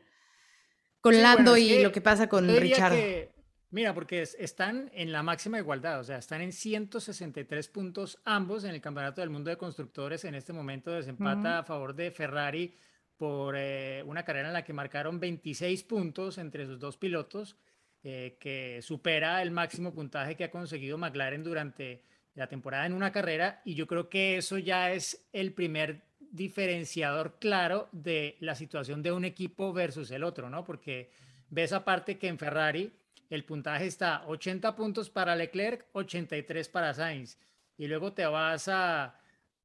con 1.00 1.20
Lando 1.20 1.56
y 1.56 1.82
lo 1.82 1.92
que 1.92 2.00
pasa 2.00 2.28
con 2.28 2.48
Richard. 2.48 3.30
Mira, 3.72 3.94
porque 3.94 4.20
están 4.20 4.90
en 4.92 5.12
la 5.12 5.22
máxima 5.22 5.58
igualdad, 5.58 5.98
o 5.98 6.04
sea, 6.04 6.18
están 6.18 6.42
en 6.42 6.52
163 6.52 7.68
puntos 7.68 8.18
ambos 8.26 8.64
en 8.64 8.72
el 8.72 8.82
Campeonato 8.82 9.22
del 9.22 9.30
Mundo 9.30 9.48
de 9.48 9.56
Constructores. 9.56 10.26
En 10.26 10.34
este 10.34 10.52
momento 10.52 10.90
desempata 10.90 11.58
a 11.58 11.62
favor 11.62 11.94
de 11.94 12.10
Ferrari 12.10 12.76
por 13.16 13.54
eh, 13.56 14.02
una 14.04 14.24
carrera 14.24 14.48
en 14.48 14.52
la 14.52 14.64
que 14.64 14.74
marcaron 14.74 15.18
26 15.18 15.84
puntos 15.84 16.36
entre 16.36 16.66
sus 16.66 16.78
dos 16.78 16.98
pilotos, 16.98 17.56
eh, 18.02 18.36
que 18.38 18.80
supera 18.82 19.40
el 19.40 19.52
máximo 19.52 19.94
puntaje 19.94 20.36
que 20.36 20.44
ha 20.44 20.50
conseguido 20.50 20.98
McLaren 20.98 21.42
durante 21.42 22.02
la 22.34 22.48
temporada 22.48 22.84
en 22.84 22.92
una 22.92 23.10
carrera. 23.10 23.62
Y 23.64 23.74
yo 23.74 23.86
creo 23.86 24.10
que 24.10 24.36
eso 24.36 24.58
ya 24.58 24.92
es 24.92 25.26
el 25.32 25.54
primer 25.54 26.02
diferenciador 26.32 27.38
claro 27.38 27.88
de 27.92 28.36
la 28.40 28.54
situación 28.54 29.02
de 29.02 29.12
un 29.12 29.24
equipo 29.24 29.72
versus 29.72 30.10
el 30.10 30.24
otro, 30.24 30.50
¿no? 30.50 30.64
Porque 30.64 31.10
ves 31.50 31.72
aparte 31.72 32.18
que 32.18 32.28
en 32.28 32.38
Ferrari 32.38 32.90
el 33.30 33.44
puntaje 33.44 33.86
está 33.86 34.24
80 34.26 34.74
puntos 34.74 35.10
para 35.10 35.36
Leclerc, 35.36 35.86
83 35.92 36.68
para 36.68 36.94
Sainz. 36.94 37.38
Y 37.76 37.86
luego 37.86 38.12
te 38.12 38.26
vas 38.26 38.68
a, 38.68 39.20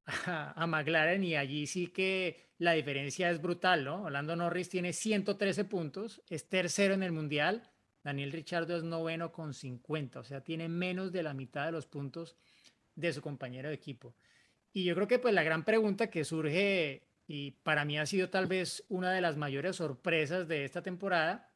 a, 0.06 0.66
McLaren 0.66 1.24
y 1.24 1.36
allí 1.36 1.66
sí 1.66 1.88
que 1.88 2.48
la 2.58 2.72
diferencia 2.72 3.30
es 3.30 3.40
brutal, 3.40 3.84
¿no? 3.84 4.04
Orlando 4.04 4.36
Norris 4.36 4.68
tiene 4.68 4.92
113 4.92 5.64
puntos, 5.64 6.22
es 6.28 6.48
tercero 6.48 6.94
en 6.94 7.02
el 7.02 7.12
Mundial. 7.12 7.70
Daniel 8.02 8.32
Richardo 8.32 8.76
es 8.76 8.84
noveno 8.84 9.32
con 9.32 9.54
50, 9.54 10.20
o 10.20 10.24
sea, 10.24 10.42
tiene 10.42 10.68
menos 10.68 11.12
de 11.12 11.22
la 11.22 11.34
mitad 11.34 11.66
de 11.66 11.72
los 11.72 11.86
puntos 11.86 12.36
de 12.94 13.12
su 13.12 13.22
compañero 13.22 13.68
de 13.68 13.74
equipo. 13.74 14.14
Y 14.72 14.84
yo 14.84 14.94
creo 14.94 15.08
que 15.08 15.18
pues 15.18 15.34
la 15.34 15.42
gran 15.42 15.64
pregunta 15.64 16.10
que 16.10 16.24
surge 16.24 17.08
y 17.26 17.52
para 17.62 17.84
mí 17.84 17.98
ha 17.98 18.06
sido 18.06 18.30
tal 18.30 18.46
vez 18.46 18.84
una 18.88 19.12
de 19.12 19.20
las 19.20 19.36
mayores 19.36 19.76
sorpresas 19.76 20.48
de 20.48 20.64
esta 20.64 20.82
temporada 20.82 21.50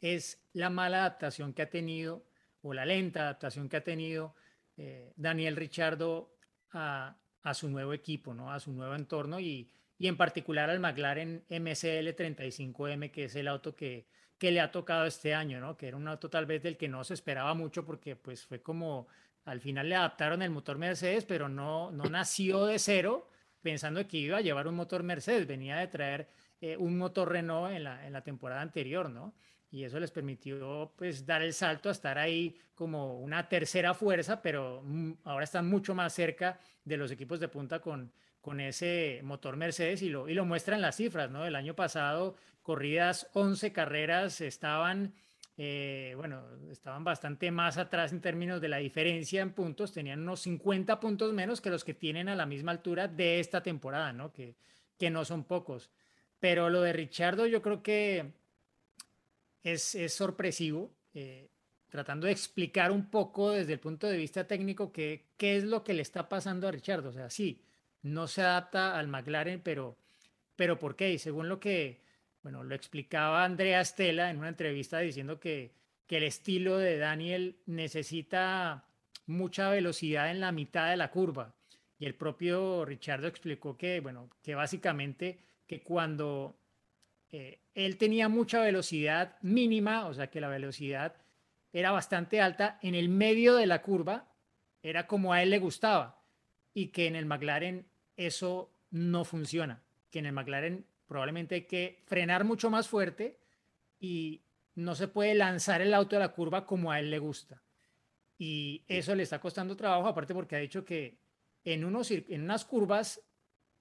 es 0.00 0.42
la 0.52 0.68
mala 0.68 0.98
adaptación 0.98 1.54
que 1.54 1.62
ha 1.62 1.70
tenido 1.70 2.26
o 2.60 2.74
la 2.74 2.84
lenta 2.84 3.22
adaptación 3.22 3.68
que 3.68 3.76
ha 3.76 3.84
tenido 3.84 4.34
eh, 4.76 5.12
Daniel 5.16 5.56
Richardo 5.56 6.36
a, 6.72 7.16
su 7.54 7.68
nuevo 7.68 7.92
equipo, 7.92 8.34
¿no? 8.34 8.52
a 8.52 8.60
su 8.60 8.72
nuevo 8.72 8.94
entorno 8.94 9.40
y, 9.40 9.70
en 9.98 10.16
particular 10.16 10.68
al 10.68 10.80
McLaren 10.80 11.44
MCL 11.48 12.08
35M, 12.16 13.10
que 13.12 13.24
es 13.24 13.36
el 13.36 13.46
auto 13.46 13.74
que, 13.76 14.06
que 14.36 14.50
le 14.50 14.60
ha 14.60 14.72
tocado 14.72 15.06
este 15.06 15.32
año, 15.32 15.60
¿no? 15.60 15.76
Que 15.76 15.86
era 15.86 15.96
un 15.96 16.08
auto 16.08 16.28
tal 16.28 16.44
vez 16.44 16.60
del 16.64 16.76
que 16.76 16.88
no 16.88 17.04
se 17.04 17.14
esperaba 17.14 17.54
mucho 17.54 17.86
porque 17.86 18.16
pues 18.16 18.44
fue 18.44 18.60
como, 18.60 19.06
al 19.44 19.60
final 19.60 19.88
le 19.88 19.96
adaptaron 19.96 20.42
el 20.42 20.50
motor 20.50 20.78
Mercedes, 20.78 21.24
pero 21.24 21.48
no, 21.48 21.90
no 21.90 22.04
nació 22.04 22.66
de 22.66 22.78
cero 22.78 23.28
pensando 23.60 24.06
que 24.06 24.18
iba 24.18 24.38
a 24.38 24.42
llevar 24.42 24.66
un 24.66 24.74
motor 24.74 25.02
Mercedes, 25.02 25.46
venía 25.46 25.76
de 25.76 25.86
traer 25.86 26.28
eh, 26.60 26.76
un 26.76 26.98
motor 26.98 27.30
Renault 27.30 27.72
en 27.72 27.84
la, 27.84 28.06
en 28.06 28.12
la 28.12 28.22
temporada 28.22 28.60
anterior, 28.60 29.10
¿no? 29.10 29.34
Y 29.70 29.84
eso 29.84 29.98
les 29.98 30.10
permitió 30.10 30.92
pues 30.96 31.24
dar 31.24 31.40
el 31.40 31.54
salto 31.54 31.88
a 31.88 31.92
estar 31.92 32.18
ahí 32.18 32.58
como 32.74 33.20
una 33.20 33.48
tercera 33.48 33.94
fuerza, 33.94 34.42
pero 34.42 34.84
ahora 35.24 35.44
están 35.44 35.66
mucho 35.66 35.94
más 35.94 36.12
cerca 36.12 36.58
de 36.84 36.96
los 36.98 37.10
equipos 37.10 37.40
de 37.40 37.48
punta 37.48 37.80
con, 37.80 38.12
con 38.42 38.60
ese 38.60 39.20
motor 39.22 39.56
Mercedes 39.56 40.02
y 40.02 40.10
lo, 40.10 40.28
y 40.28 40.34
lo 40.34 40.44
muestran 40.44 40.82
las 40.82 40.96
cifras, 40.96 41.30
¿no? 41.30 41.46
El 41.46 41.56
año 41.56 41.74
pasado, 41.74 42.36
corridas 42.62 43.28
11 43.32 43.72
carreras 43.72 44.40
estaban, 44.40 45.14
eh, 45.56 46.14
bueno, 46.16 46.42
estaban 46.70 47.04
bastante 47.04 47.50
más 47.50 47.78
atrás 47.78 48.12
en 48.12 48.20
términos 48.20 48.60
de 48.60 48.68
la 48.68 48.78
diferencia 48.78 49.42
en 49.42 49.52
puntos, 49.52 49.92
tenían 49.92 50.20
unos 50.20 50.40
50 50.40 50.98
puntos 50.98 51.32
menos 51.32 51.60
que 51.60 51.70
los 51.70 51.84
que 51.84 51.94
tienen 51.94 52.28
a 52.28 52.34
la 52.34 52.46
misma 52.46 52.72
altura 52.72 53.08
de 53.08 53.40
esta 53.40 53.62
temporada, 53.62 54.12
¿no? 54.12 54.32
Que, 54.32 54.56
que 54.98 55.10
no 55.10 55.24
son 55.24 55.44
pocos. 55.44 55.90
Pero 56.40 56.70
lo 56.70 56.80
de 56.80 56.92
Richardo 56.92 57.46
yo 57.46 57.62
creo 57.62 57.82
que 57.82 58.32
es, 59.62 59.94
es 59.94 60.12
sorpresivo. 60.14 60.90
Eh, 61.14 61.48
tratando 61.92 62.26
de 62.26 62.32
explicar 62.32 62.90
un 62.90 63.10
poco 63.10 63.50
desde 63.50 63.74
el 63.74 63.78
punto 63.78 64.06
de 64.06 64.16
vista 64.16 64.46
técnico 64.46 64.90
qué, 64.92 65.26
qué 65.36 65.58
es 65.58 65.64
lo 65.64 65.84
que 65.84 65.92
le 65.92 66.00
está 66.00 66.26
pasando 66.26 66.66
a 66.66 66.70
Richard. 66.70 67.06
O 67.06 67.12
sea, 67.12 67.28
sí, 67.28 67.60
no 68.00 68.26
se 68.28 68.40
adapta 68.40 68.98
al 68.98 69.08
McLaren, 69.08 69.60
pero, 69.60 69.98
pero 70.56 70.78
¿por 70.78 70.96
qué? 70.96 71.12
Y 71.12 71.18
según 71.18 71.50
lo 71.50 71.60
que, 71.60 72.00
bueno, 72.42 72.64
lo 72.64 72.74
explicaba 72.74 73.44
Andrea 73.44 73.84
Stella 73.84 74.30
en 74.30 74.38
una 74.38 74.48
entrevista 74.48 74.98
diciendo 74.98 75.38
que, 75.38 75.72
que 76.06 76.16
el 76.16 76.24
estilo 76.24 76.78
de 76.78 76.98
Daniel 76.98 77.56
necesita 77.66 78.84
mucha 79.26 79.70
velocidad 79.70 80.30
en 80.30 80.40
la 80.40 80.52
mitad 80.52 80.90
de 80.90 80.96
la 80.96 81.10
curva. 81.10 81.54
Y 81.98 82.06
el 82.06 82.14
propio 82.14 82.84
Richardo 82.84 83.28
explicó 83.28 83.76
que, 83.76 84.00
bueno, 84.00 84.28
que 84.42 84.56
básicamente 84.56 85.38
que 85.66 85.82
cuando 85.82 86.56
eh, 87.30 87.60
él 87.74 87.96
tenía 87.96 88.28
mucha 88.28 88.60
velocidad 88.60 89.36
mínima, 89.40 90.06
o 90.06 90.14
sea 90.14 90.28
que 90.28 90.40
la 90.40 90.48
velocidad 90.48 91.14
era 91.72 91.92
bastante 91.92 92.40
alta, 92.40 92.78
en 92.82 92.94
el 92.94 93.08
medio 93.08 93.54
de 93.54 93.66
la 93.66 93.82
curva 93.82 94.28
era 94.82 95.06
como 95.06 95.32
a 95.32 95.42
él 95.42 95.50
le 95.50 95.58
gustaba 95.58 96.22
y 96.74 96.88
que 96.88 97.06
en 97.06 97.16
el 97.16 97.24
McLaren 97.24 97.86
eso 98.16 98.70
no 98.90 99.24
funciona, 99.24 99.80
que 100.10 100.18
en 100.18 100.26
el 100.26 100.32
McLaren 100.32 100.84
probablemente 101.12 101.56
hay 101.56 101.66
que 101.66 102.02
frenar 102.06 102.42
mucho 102.42 102.70
más 102.70 102.88
fuerte 102.88 103.38
y 104.00 104.40
no 104.76 104.94
se 104.94 105.08
puede 105.08 105.34
lanzar 105.34 105.82
el 105.82 105.92
auto 105.92 106.16
de 106.16 106.20
la 106.20 106.32
curva 106.32 106.64
como 106.64 106.90
a 106.90 106.98
él 106.98 107.10
le 107.10 107.18
gusta. 107.18 107.62
Y 108.38 108.82
eso 108.88 109.14
le 109.14 109.22
está 109.22 109.38
costando 109.38 109.76
trabajo, 109.76 110.08
aparte 110.08 110.32
porque 110.32 110.56
ha 110.56 110.58
dicho 110.58 110.86
que 110.86 111.18
en, 111.64 111.84
unos, 111.84 112.10
en 112.10 112.42
unas 112.42 112.64
curvas 112.64 113.20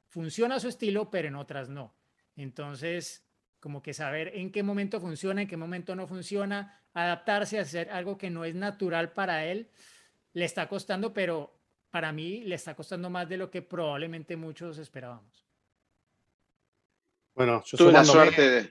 funciona 0.09 0.59
su 0.59 0.67
estilo, 0.67 1.09
pero 1.09 1.29
en 1.29 1.35
otras 1.35 1.69
no. 1.69 1.95
Entonces, 2.35 3.25
como 3.61 3.81
que 3.81 3.93
saber 3.93 4.35
en 4.35 4.51
qué 4.51 4.61
momento 4.61 4.99
funciona, 4.99 5.43
en 5.43 5.47
qué 5.47 5.55
momento 5.55 5.95
no 5.95 6.07
funciona, 6.07 6.81
adaptarse 6.93 7.59
a 7.59 7.61
hacer 7.61 7.91
algo 7.91 8.17
que 8.17 8.29
no 8.29 8.43
es 8.43 8.55
natural 8.55 9.13
para 9.13 9.45
él, 9.45 9.69
le 10.33 10.43
está 10.43 10.67
costando, 10.67 11.13
pero 11.13 11.57
para 11.91 12.11
mí 12.11 12.41
le 12.41 12.55
está 12.55 12.75
costando 12.75 13.09
más 13.09 13.29
de 13.29 13.37
lo 13.37 13.49
que 13.49 13.61
probablemente 13.61 14.35
muchos 14.35 14.77
esperábamos. 14.79 15.50
Bueno, 17.35 17.63
yo 17.65 17.77
tuve 17.77 17.91
la 17.91 18.03
suerte 18.03 18.49
de, 18.49 18.69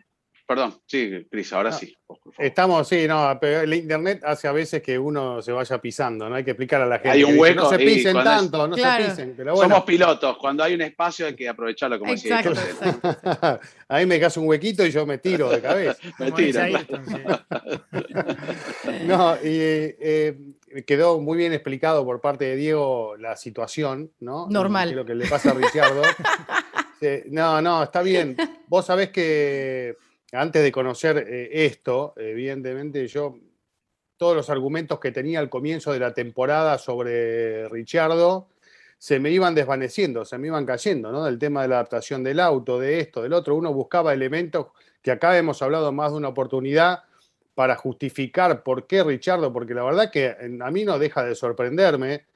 Perdón, 0.51 0.75
sí, 0.85 1.29
Cris, 1.31 1.53
ahora 1.53 1.70
sí. 1.70 1.96
Estamos, 2.37 2.88
sí, 2.88 3.07
no, 3.07 3.38
pero 3.40 3.61
el 3.61 3.73
internet 3.73 4.20
hace 4.25 4.49
a 4.49 4.53
veces 4.53 4.83
que 4.83 4.99
uno 4.99 5.40
se 5.40 5.53
vaya 5.53 5.81
pisando, 5.81 6.29
¿no 6.29 6.35
hay 6.35 6.42
que 6.42 6.51
explicar 6.51 6.83
a 6.83 6.87
la 6.87 6.96
gente. 6.96 7.11
Hay 7.11 7.23
un 7.23 7.38
hueco. 7.38 7.62
no 7.62 7.70
se 7.70 7.79
pisen 7.79 8.14
tanto, 8.14 8.66
no 8.66 8.75
se 8.75 8.83
pisen. 8.83 9.35
Pero 9.37 9.55
bueno. 9.55 9.70
Somos 9.70 9.87
pilotos, 9.87 10.37
cuando 10.38 10.64
hay 10.64 10.75
un 10.75 10.81
espacio 10.81 11.27
hay 11.27 11.37
que 11.37 11.49
aprovecharlo, 11.49 12.01
como 12.01 12.11
decía. 12.11 12.42
a 13.88 13.99
mí 14.01 14.07
me 14.07 14.18
cae 14.18 14.31
un 14.38 14.49
huequito 14.49 14.85
y 14.85 14.90
yo 14.90 15.07
me 15.07 15.18
tiro 15.18 15.51
de 15.51 15.61
cabeza. 15.61 15.96
me 16.18 16.33
tiro. 16.33 16.61
no, 19.05 19.37
y 19.37 19.38
eh, 19.44 20.37
quedó 20.85 21.20
muy 21.20 21.38
bien 21.38 21.53
explicado 21.53 22.05
por 22.05 22.20
parte 22.20 22.46
de 22.46 22.57
Diego 22.57 23.14
la 23.18 23.37
situación, 23.37 24.11
¿no? 24.18 24.49
Normal. 24.51 24.96
lo 24.96 25.05
que 25.05 25.14
le 25.14 25.29
pasa 25.29 25.53
a 25.53 25.55
Richardo. 27.00 27.30
no, 27.30 27.62
no, 27.62 27.82
está 27.82 28.02
bien. 28.02 28.36
Vos 28.68 28.86
sabés 28.86 29.10
que 29.10 29.96
antes 30.32 30.62
de 30.62 30.72
conocer 30.72 31.26
eh, 31.28 31.64
esto, 31.64 32.14
evidentemente 32.16 33.06
yo, 33.06 33.38
todos 34.16 34.36
los 34.36 34.50
argumentos 34.50 35.00
que 35.00 35.12
tenía 35.12 35.40
al 35.40 35.50
comienzo 35.50 35.92
de 35.92 36.00
la 36.00 36.14
temporada 36.14 36.78
sobre 36.78 37.68
Richardo, 37.68 38.48
se 38.98 39.18
me 39.18 39.30
iban 39.30 39.54
desvaneciendo, 39.54 40.26
se 40.26 40.36
me 40.36 40.48
iban 40.48 40.66
cayendo, 40.66 41.10
¿no? 41.10 41.24
Del 41.24 41.38
tema 41.38 41.62
de 41.62 41.68
la 41.68 41.76
adaptación 41.76 42.22
del 42.22 42.38
auto, 42.38 42.78
de 42.78 43.00
esto, 43.00 43.22
del 43.22 43.32
otro. 43.32 43.56
Uno 43.56 43.72
buscaba 43.72 44.12
elementos 44.12 44.66
que 45.00 45.10
acá 45.10 45.38
hemos 45.38 45.62
hablado 45.62 45.90
más 45.90 46.10
de 46.12 46.18
una 46.18 46.28
oportunidad 46.28 47.04
para 47.54 47.76
justificar 47.76 48.62
por 48.62 48.86
qué 48.86 49.02
Richardo, 49.02 49.52
porque 49.52 49.74
la 49.74 49.84
verdad 49.84 50.10
que 50.10 50.28
a 50.28 50.70
mí 50.70 50.84
no 50.84 50.98
deja 50.98 51.24
de 51.24 51.34
sorprenderme, 51.34 52.26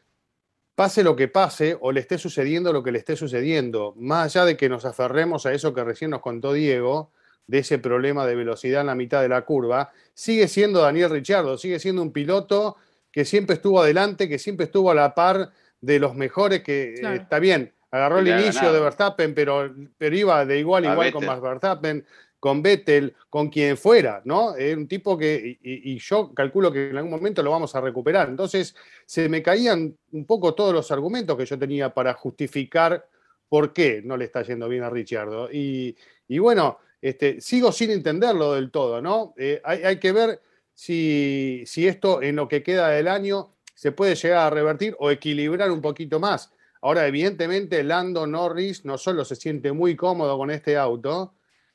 pase 0.75 1.05
lo 1.05 1.17
que 1.17 1.29
pase 1.29 1.77
o 1.81 1.93
le 1.93 2.01
esté 2.01 2.19
sucediendo 2.19 2.73
lo 2.73 2.83
que 2.83 2.93
le 2.93 2.99
esté 2.99 3.17
sucediendo, 3.17 3.95
más 3.97 4.27
allá 4.27 4.45
de 4.45 4.57
que 4.57 4.69
nos 4.69 4.85
aferremos 4.85 5.47
a 5.47 5.53
eso 5.53 5.73
que 5.75 5.85
recién 5.85 6.11
nos 6.11 6.21
contó 6.21 6.53
Diego, 6.53 7.13
de 7.47 7.59
ese 7.59 7.79
problema 7.79 8.27
de 8.27 8.35
velocidad 8.35 8.81
en 8.81 8.87
la 8.89 8.95
mitad 8.95 9.21
de 9.21 9.29
la 9.29 9.43
curva, 9.43 9.93
sigue 10.15 10.49
siendo 10.49 10.81
Daniel 10.81 11.11
Richardo, 11.11 11.59
sigue 11.59 11.79
siendo 11.79 12.03
un 12.03 12.13
piloto 12.13 12.77
que 13.13 13.25
siempre 13.25 13.57
estuvo 13.57 13.81
adelante, 13.81 14.29
que 14.29 14.39
siempre 14.39 14.67
estuvo 14.67 14.91
a 14.91 14.95
la 14.95 15.15
par 15.15 15.51
de 15.81 15.99
los 15.99 16.15
mejores, 16.15 16.63
que 16.63 16.95
eh, 16.95 17.15
está 17.15 17.39
bien, 17.39 17.73
agarró 17.91 18.19
el 18.19 18.29
inicio 18.29 18.73
de 18.73 18.81
Verstappen, 18.81 19.35
pero, 19.35 19.73
pero 19.99 20.17
iba 20.17 20.45
de 20.45 20.59
igual 20.59 20.85
a 20.87 20.93
igual 20.93 21.13
con 21.13 21.27
más 21.27 21.41
Verstappen, 21.41 22.05
con 22.45 22.61
Vettel, 22.61 23.15
con 23.31 23.49
quien 23.49 23.75
fuera, 23.79 24.21
¿no? 24.27 24.55
Es 24.55 24.77
un 24.77 24.87
tipo 24.87 25.17
que, 25.17 25.59
y, 25.63 25.99
yo 25.99 26.35
calculo 26.35 26.71
que 26.71 26.91
en 26.91 26.97
algún 26.99 27.13
momento 27.13 27.43
lo 27.43 27.51
vamos 27.51 27.75
a 27.75 27.81
recuperar. 27.81 28.29
Entonces, 28.29 28.77
se 29.07 29.31
me 29.31 29.43
caían 29.43 29.97
un 30.13 30.27
poco 30.27 30.55
todos 30.55 30.75
los 30.75 30.91
argumentos 30.91 31.39
que 31.39 31.47
yo 31.47 31.59
tenía 31.59 31.95
para 31.95 32.13
justificar 32.13 33.09
por 33.49 33.73
qué 33.73 34.03
no 34.05 34.19
le 34.19 34.27
está 34.27 34.43
yendo 34.43 34.69
bien 34.69 34.83
a 34.83 34.91
Richardo. 34.91 35.51
Y, 35.51 35.97
y 36.29 36.39
bueno, 36.39 36.81
este, 37.01 37.41
sigo 37.41 37.73
sin 37.73 37.91
entenderlo 37.91 38.53
del 38.53 38.71
todo, 38.71 39.01
¿no? 39.01 39.33
Eh, 39.39 39.63
hay, 39.65 39.99
que 39.99 40.13
ver 40.13 40.43
si, 40.75 41.65
esto 41.75 42.21
en 42.21 42.37
lo 42.37 42.47
que 42.47 42.63
queda 42.63 42.91
del 42.91 43.09
año 43.09 43.55
se 43.75 43.91
puede 43.91 44.17
llegar 44.17 44.41
a 44.41 44.51
revertir 44.51 44.95
o 44.99 45.11
equilibrar 45.11 45.71
un 45.71 45.81
poquito 45.81 46.21
más. 46.21 46.53
Ahora, 46.83 47.07
evidentemente, 47.07 47.83
Lando 47.83 48.27
Norris 48.27 48.85
no 48.85 48.99
solo 48.99 49.25
se 49.25 49.35
siente 49.35 49.73
muy 49.73 49.97
cómodo 49.97 50.37
con 50.37 50.51
este 50.51 50.77
auto, 50.77 51.33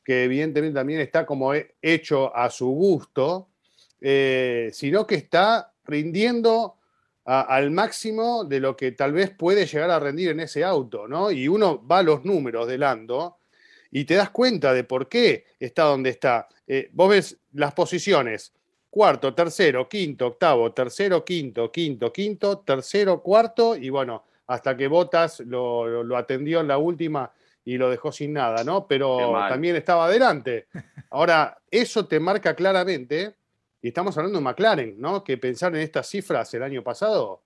que 0.10 0.24
evidentemente 0.24 0.74
también 0.74 1.02
está 1.02 1.24
como 1.24 1.54
hecho 1.84 2.36
a 2.36 2.50
su 2.50 2.66
gusto, 2.66 3.50
eh, 4.02 4.72
sino 4.74 5.06
que 5.06 5.14
está 5.14 5.72
rindiendo 5.86 6.78
al 7.26 7.70
máximo 7.70 8.44
de 8.44 8.60
lo 8.60 8.76
que 8.76 8.94
tal 8.94 9.14
vez 9.14 9.30
puede 9.30 9.68
llegar 9.68 9.92
a 9.92 10.00
rendir 10.00 10.30
en 10.30 10.40
ese 10.40 10.64
auto, 10.64 11.08
¿no? 11.08 11.30
Y 11.30 11.48
uno 11.48 11.86
va 11.86 12.00
a 12.00 12.02
los 12.02 12.26
números 12.26 12.68
de 12.68 12.80
Lando 12.80 13.38
y 13.92 14.04
te 14.06 14.16
das 14.16 14.32
cuenta 14.32 14.74
de 14.74 14.84
por 14.84 15.08
qué 15.08 15.46
está 15.60 15.84
donde 15.84 16.10
está. 16.10 16.48
Eh, 16.66 16.90
vos 16.92 17.12
ves 17.12 17.38
las 17.54 17.76
posiciones, 17.76 18.52
cuarto, 18.90 19.36
tercero, 19.36 19.88
quinto, 19.88 20.26
octavo, 20.26 20.72
tercero, 20.74 21.24
quinto, 21.24 21.72
quinto, 21.72 22.12
quinto, 22.12 22.58
tercero, 22.66 23.22
cuarto, 23.22 23.76
y 23.76 23.92
bueno, 23.92 24.24
hasta 24.48 24.76
que 24.76 24.88
Botas 24.88 25.42
lo, 25.42 26.18
atendió 26.18 26.62
en 26.62 26.68
la 26.68 26.80
última 26.80 27.32
y 27.66 27.78
lo 27.78 27.90
dejó 27.90 28.12
sin 28.12 28.34
nada, 28.34 28.64
¿no? 28.64 28.88
Pero 28.88 29.34
también 29.48 29.76
estaba 29.76 30.06
adelante. 30.06 30.68
Ahora, 31.12 31.58
eso 31.70 32.06
te 32.08 32.20
marca 32.20 32.56
claramente, 32.56 33.36
y 33.82 33.90
estamos 33.90 34.18
hablando 34.18 34.40
de 34.40 34.44
McLaren, 34.44 35.00
¿no? 35.00 35.24
Que 35.24 35.38
pensar 35.38 35.76
en 35.76 35.82
estas 35.82 36.08
cifras 36.08 36.54
el 36.54 36.64
año 36.64 36.84
pasado, 36.84 37.44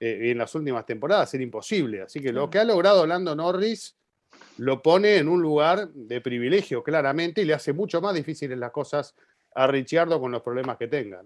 eh, 0.00 0.30
en 0.30 0.38
las 0.38 0.54
últimas 0.54 0.84
temporadas, 0.84 1.32
era 1.34 1.42
imposible. 1.42 2.02
Así 2.02 2.20
que 2.20 2.32
lo 2.32 2.50
que 2.50 2.58
ha 2.58 2.64
logrado 2.64 3.06
Lando 3.06 3.34
Norris 3.34 3.96
lo 4.58 4.82
pone 4.82 5.16
en 5.16 5.28
un 5.28 5.40
lugar 5.40 5.88
de 5.88 6.20
privilegio, 6.20 6.82
claramente, 6.82 7.42
y 7.42 7.44
le 7.44 7.54
hace 7.54 7.72
mucho 7.72 8.00
más 8.00 8.14
difíciles 8.14 8.58
las 8.58 8.70
cosas 8.70 9.14
a 9.54 9.66
Ricciardo 9.66 10.20
con 10.20 10.32
los 10.32 10.42
problemas 10.42 10.76
que 10.76 10.88
tenga. 10.88 11.22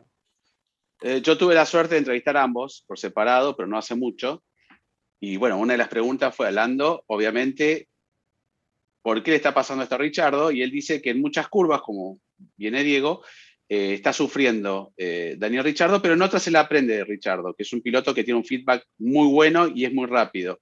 Eh, 1.03 1.21
yo 1.23 1.37
tuve 1.37 1.55
la 1.55 1.67
suerte 1.67 1.95
de 1.95 2.01
entrevistar 2.01 2.37
a 2.37 2.43
ambos 2.43 2.85
por 2.87 2.99
separado, 2.99 3.57
pero 3.57 3.67
no 3.67 3.79
hace 3.79 3.95
mucho. 3.95 4.43
Y 5.19 5.37
bueno, 5.37 5.59
una 5.59 5.75
de 5.75 5.79
las 5.79 5.89
preguntas 5.89 6.35
fue 6.35 6.47
hablando, 6.47 7.05
obviamente, 7.07 7.89
¿por 9.03 9.23
qué 9.23 9.31
le 9.31 9.37
está 9.37 9.55
pasando 9.55 9.83
esto 9.83 9.95
a 9.95 9.99
Richardo? 9.99 10.51
Y 10.51 10.63
él 10.63 10.71
dice 10.71 11.01
que 11.01 11.11
en 11.11 11.21
muchas 11.21 11.49
curvas, 11.49 11.83
como 11.83 12.21
viene 12.57 12.83
Diego, 12.83 13.23
eh, 13.69 13.95
está 13.95 14.13
sufriendo 14.13 14.93
eh, 14.97 15.37
Daniel 15.39 15.65
Richardo, 15.65 16.03
pero 16.03 16.15
en 16.15 16.23
otras 16.23 16.43
se 16.43 16.51
la 16.51 16.61
aprende 16.61 17.05
Richardo, 17.05 17.55
que 17.55 17.63
es 17.63 17.73
un 17.73 17.83
piloto 17.83 18.13
que 18.13 18.25
tiene 18.25 18.39
un 18.39 18.45
feedback 18.45 18.85
muy 18.99 19.29
bueno 19.29 19.69
y 19.73 19.85
es 19.85 19.93
muy 19.93 20.07
rápido. 20.07 20.61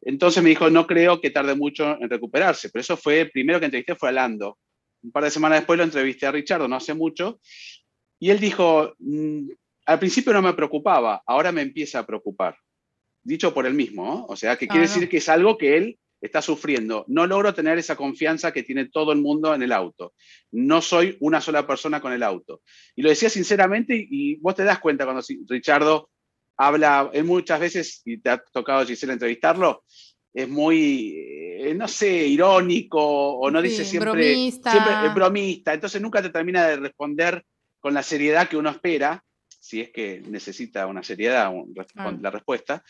Entonces 0.00 0.42
me 0.42 0.50
dijo, 0.50 0.70
no 0.70 0.86
creo 0.86 1.20
que 1.20 1.30
tarde 1.30 1.56
mucho 1.56 1.98
en 2.00 2.08
recuperarse, 2.08 2.70
pero 2.70 2.82
eso 2.82 2.96
fue, 2.96 3.22
el 3.22 3.30
primero 3.32 3.58
que 3.58 3.64
entrevisté 3.64 3.96
fue 3.96 4.10
a 4.10 4.12
Lando. 4.12 4.58
un 5.02 5.10
par 5.10 5.24
de 5.24 5.30
semanas 5.30 5.60
después 5.60 5.76
lo 5.76 5.84
entrevisté 5.84 6.26
a 6.26 6.32
Richardo, 6.32 6.68
no 6.68 6.76
hace 6.76 6.94
mucho, 6.94 7.40
y 8.20 8.30
él 8.30 8.38
dijo, 8.38 8.94
mm, 8.98 9.48
al 9.86 9.98
principio 9.98 10.32
no 10.32 10.42
me 10.42 10.52
preocupaba, 10.52 11.22
ahora 11.26 11.50
me 11.52 11.62
empieza 11.62 11.98
a 11.98 12.06
preocupar. 12.06 12.56
Dicho 13.22 13.52
por 13.52 13.66
él 13.66 13.74
mismo, 13.74 14.24
o 14.28 14.36
sea, 14.36 14.56
que 14.56 14.68
quiere 14.68 14.86
decir 14.86 15.08
que 15.08 15.16
es 15.16 15.28
algo 15.28 15.58
que 15.58 15.76
él 15.76 15.98
está 16.26 16.42
sufriendo. 16.42 17.04
No 17.08 17.26
logro 17.26 17.54
tener 17.54 17.78
esa 17.78 17.96
confianza 17.96 18.52
que 18.52 18.62
tiene 18.62 18.86
todo 18.86 19.12
el 19.12 19.20
mundo 19.20 19.54
en 19.54 19.62
el 19.62 19.72
auto. 19.72 20.14
No 20.52 20.80
soy 20.80 21.16
una 21.20 21.40
sola 21.40 21.66
persona 21.66 22.00
con 22.00 22.12
el 22.12 22.22
auto. 22.22 22.62
Y 22.94 23.02
lo 23.02 23.08
decía 23.08 23.30
sinceramente 23.30 23.94
y, 23.96 24.36
vos 24.36 24.54
te 24.54 24.64
das 24.64 24.78
cuenta 24.78 25.04
cuando 25.04 25.22
Richardo 25.48 26.10
habla, 26.56 27.10
él 27.12 27.24
muchas 27.24 27.60
veces, 27.60 28.02
y 28.04 28.18
te 28.18 28.30
ha 28.30 28.38
tocado 28.38 28.86
Gisela 28.86 29.12
entrevistarlo, 29.12 29.84
es 30.32 30.48
muy, 30.48 31.14
eh, 31.16 31.74
no 31.74 31.88
sé, 31.88 32.26
irónico 32.26 33.00
o 33.00 33.50
no 33.50 33.62
dice 33.62 33.84
siempre 33.84 34.10
bromista. 34.10 34.70
siempre 34.70 34.92
es 35.06 35.14
bromista. 35.14 35.72
Entonces 35.72 36.00
nunca 36.00 36.20
te 36.20 36.30
termina 36.30 36.66
de 36.66 36.76
responder 36.76 37.42
con 37.80 37.94
la 37.94 38.02
seriedad 38.02 38.48
que 38.48 38.56
uno 38.56 38.68
espera 38.70 39.24
si 39.66 39.80
es 39.80 39.90
que 39.90 40.22
necesita 40.28 40.86
una 40.86 41.02
seriedad 41.02 41.52
la 42.20 42.30
respuesta. 42.30 42.84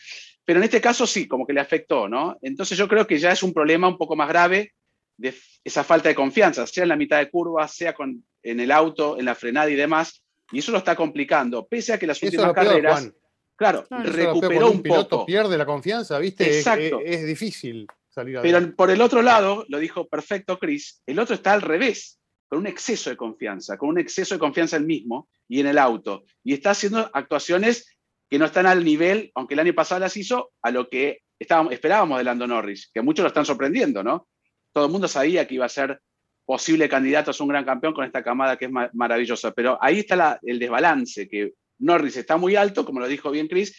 Pero 0.45 0.59
en 0.59 0.63
este 0.63 0.79
caso 0.79 1.07
sí, 1.07 1.27
como 1.27 1.47
que 1.47 1.53
le 1.53 1.59
afectó, 1.59 2.07
¿no? 2.07 2.37
Entonces 2.41 2.77
yo 2.77 2.87
creo 2.87 3.07
que 3.07 3.17
ya 3.17 3.31
es 3.31 3.41
un 3.41 3.51
problema 3.51 3.87
un 3.87 3.97
poco 3.97 4.15
más 4.15 4.29
grave 4.29 4.73
de 5.17 5.33
esa 5.63 5.83
falta 5.83 6.09
de 6.09 6.15
confianza, 6.15 6.67
sea 6.67 6.83
en 6.83 6.89
la 6.89 6.95
mitad 6.95 7.17
de 7.17 7.31
curva, 7.31 7.67
sea 7.67 7.93
con, 7.93 8.23
en 8.43 8.59
el 8.59 8.71
auto, 8.71 9.17
en 9.17 9.25
la 9.25 9.33
frenada 9.33 9.69
y 9.71 9.75
demás, 9.75 10.23
y 10.51 10.59
eso 10.59 10.71
lo 10.71 10.77
está 10.77 10.95
complicando, 10.95 11.67
pese 11.67 11.93
a 11.93 11.97
que 11.97 12.05
las 12.05 12.21
últimas 12.21 12.53
carreras, 12.53 13.11
claro, 13.55 13.85
recuperó 13.89 14.69
un, 14.69 14.83
piloto 14.83 15.25
pierde 15.25 15.57
la 15.57 15.65
confianza, 15.65 16.19
¿viste? 16.19 16.57
Exacto. 16.57 17.01
Es, 17.03 17.25
difícil 17.25 17.87
salir 18.07 18.39
Pero 18.43 18.75
por 18.75 18.91
el 18.91 19.01
otro 19.01 19.23
lado, 19.23 19.65
lo 19.67 19.79
dijo 19.79 20.07
perfecto 20.07 20.59
Chris, 20.59 21.01
el 21.07 21.17
otro 21.17 21.33
está 21.33 21.53
al 21.53 21.63
revés 21.63 22.16
con 22.47 22.59
un 22.59 22.67
exceso 22.67 23.09
de 23.09 23.17
confianza, 23.17 23.77
con 23.77 23.89
un 23.89 23.99
exceso 23.99 24.35
de 24.35 24.39
confianza 24.39 24.77
en 24.77 24.83
el 24.83 24.87
mismo 24.87 25.29
y 25.47 25.59
en 25.59 25.67
el 25.67 25.77
auto. 25.77 26.23
Y 26.43 26.53
está 26.53 26.71
haciendo 26.71 27.09
actuaciones 27.13 27.97
que 28.29 28.39
no 28.39 28.45
están 28.45 28.65
al 28.65 28.83
nivel, 28.83 29.31
aunque 29.35 29.53
el 29.53 29.59
año 29.59 29.73
pasado 29.73 29.99
las 29.99 30.17
hizo, 30.17 30.51
a 30.61 30.71
lo 30.71 30.89
que 30.89 31.21
estábamos, 31.39 31.73
esperábamos 31.73 32.17
de 32.17 32.23
Lando 32.23 32.47
Norris, 32.47 32.89
que 32.93 33.01
muchos 33.01 33.23
lo 33.23 33.27
están 33.27 33.45
sorprendiendo, 33.45 34.03
¿no? 34.03 34.27
Todo 34.73 34.85
el 34.85 34.91
mundo 34.91 35.07
sabía 35.07 35.47
que 35.47 35.55
iba 35.55 35.65
a 35.65 35.69
ser 35.69 36.01
posible 36.45 36.87
candidato 36.87 37.31
a 37.31 37.33
ser 37.33 37.43
un 37.43 37.49
gran 37.49 37.65
campeón 37.65 37.93
con 37.93 38.05
esta 38.05 38.23
camada 38.23 38.57
que 38.57 38.65
es 38.65 38.71
maravillosa, 38.93 39.51
pero 39.51 39.77
ahí 39.81 39.99
está 39.99 40.39
el 40.43 40.59
desbalance, 40.59 41.27
que 41.27 41.53
Norris 41.79 42.17
está 42.17 42.37
muy 42.37 42.55
alto, 42.55 42.85
como 42.85 42.99
lo 42.99 43.07
dijo 43.07 43.31
bien 43.31 43.47
Chris, 43.47 43.75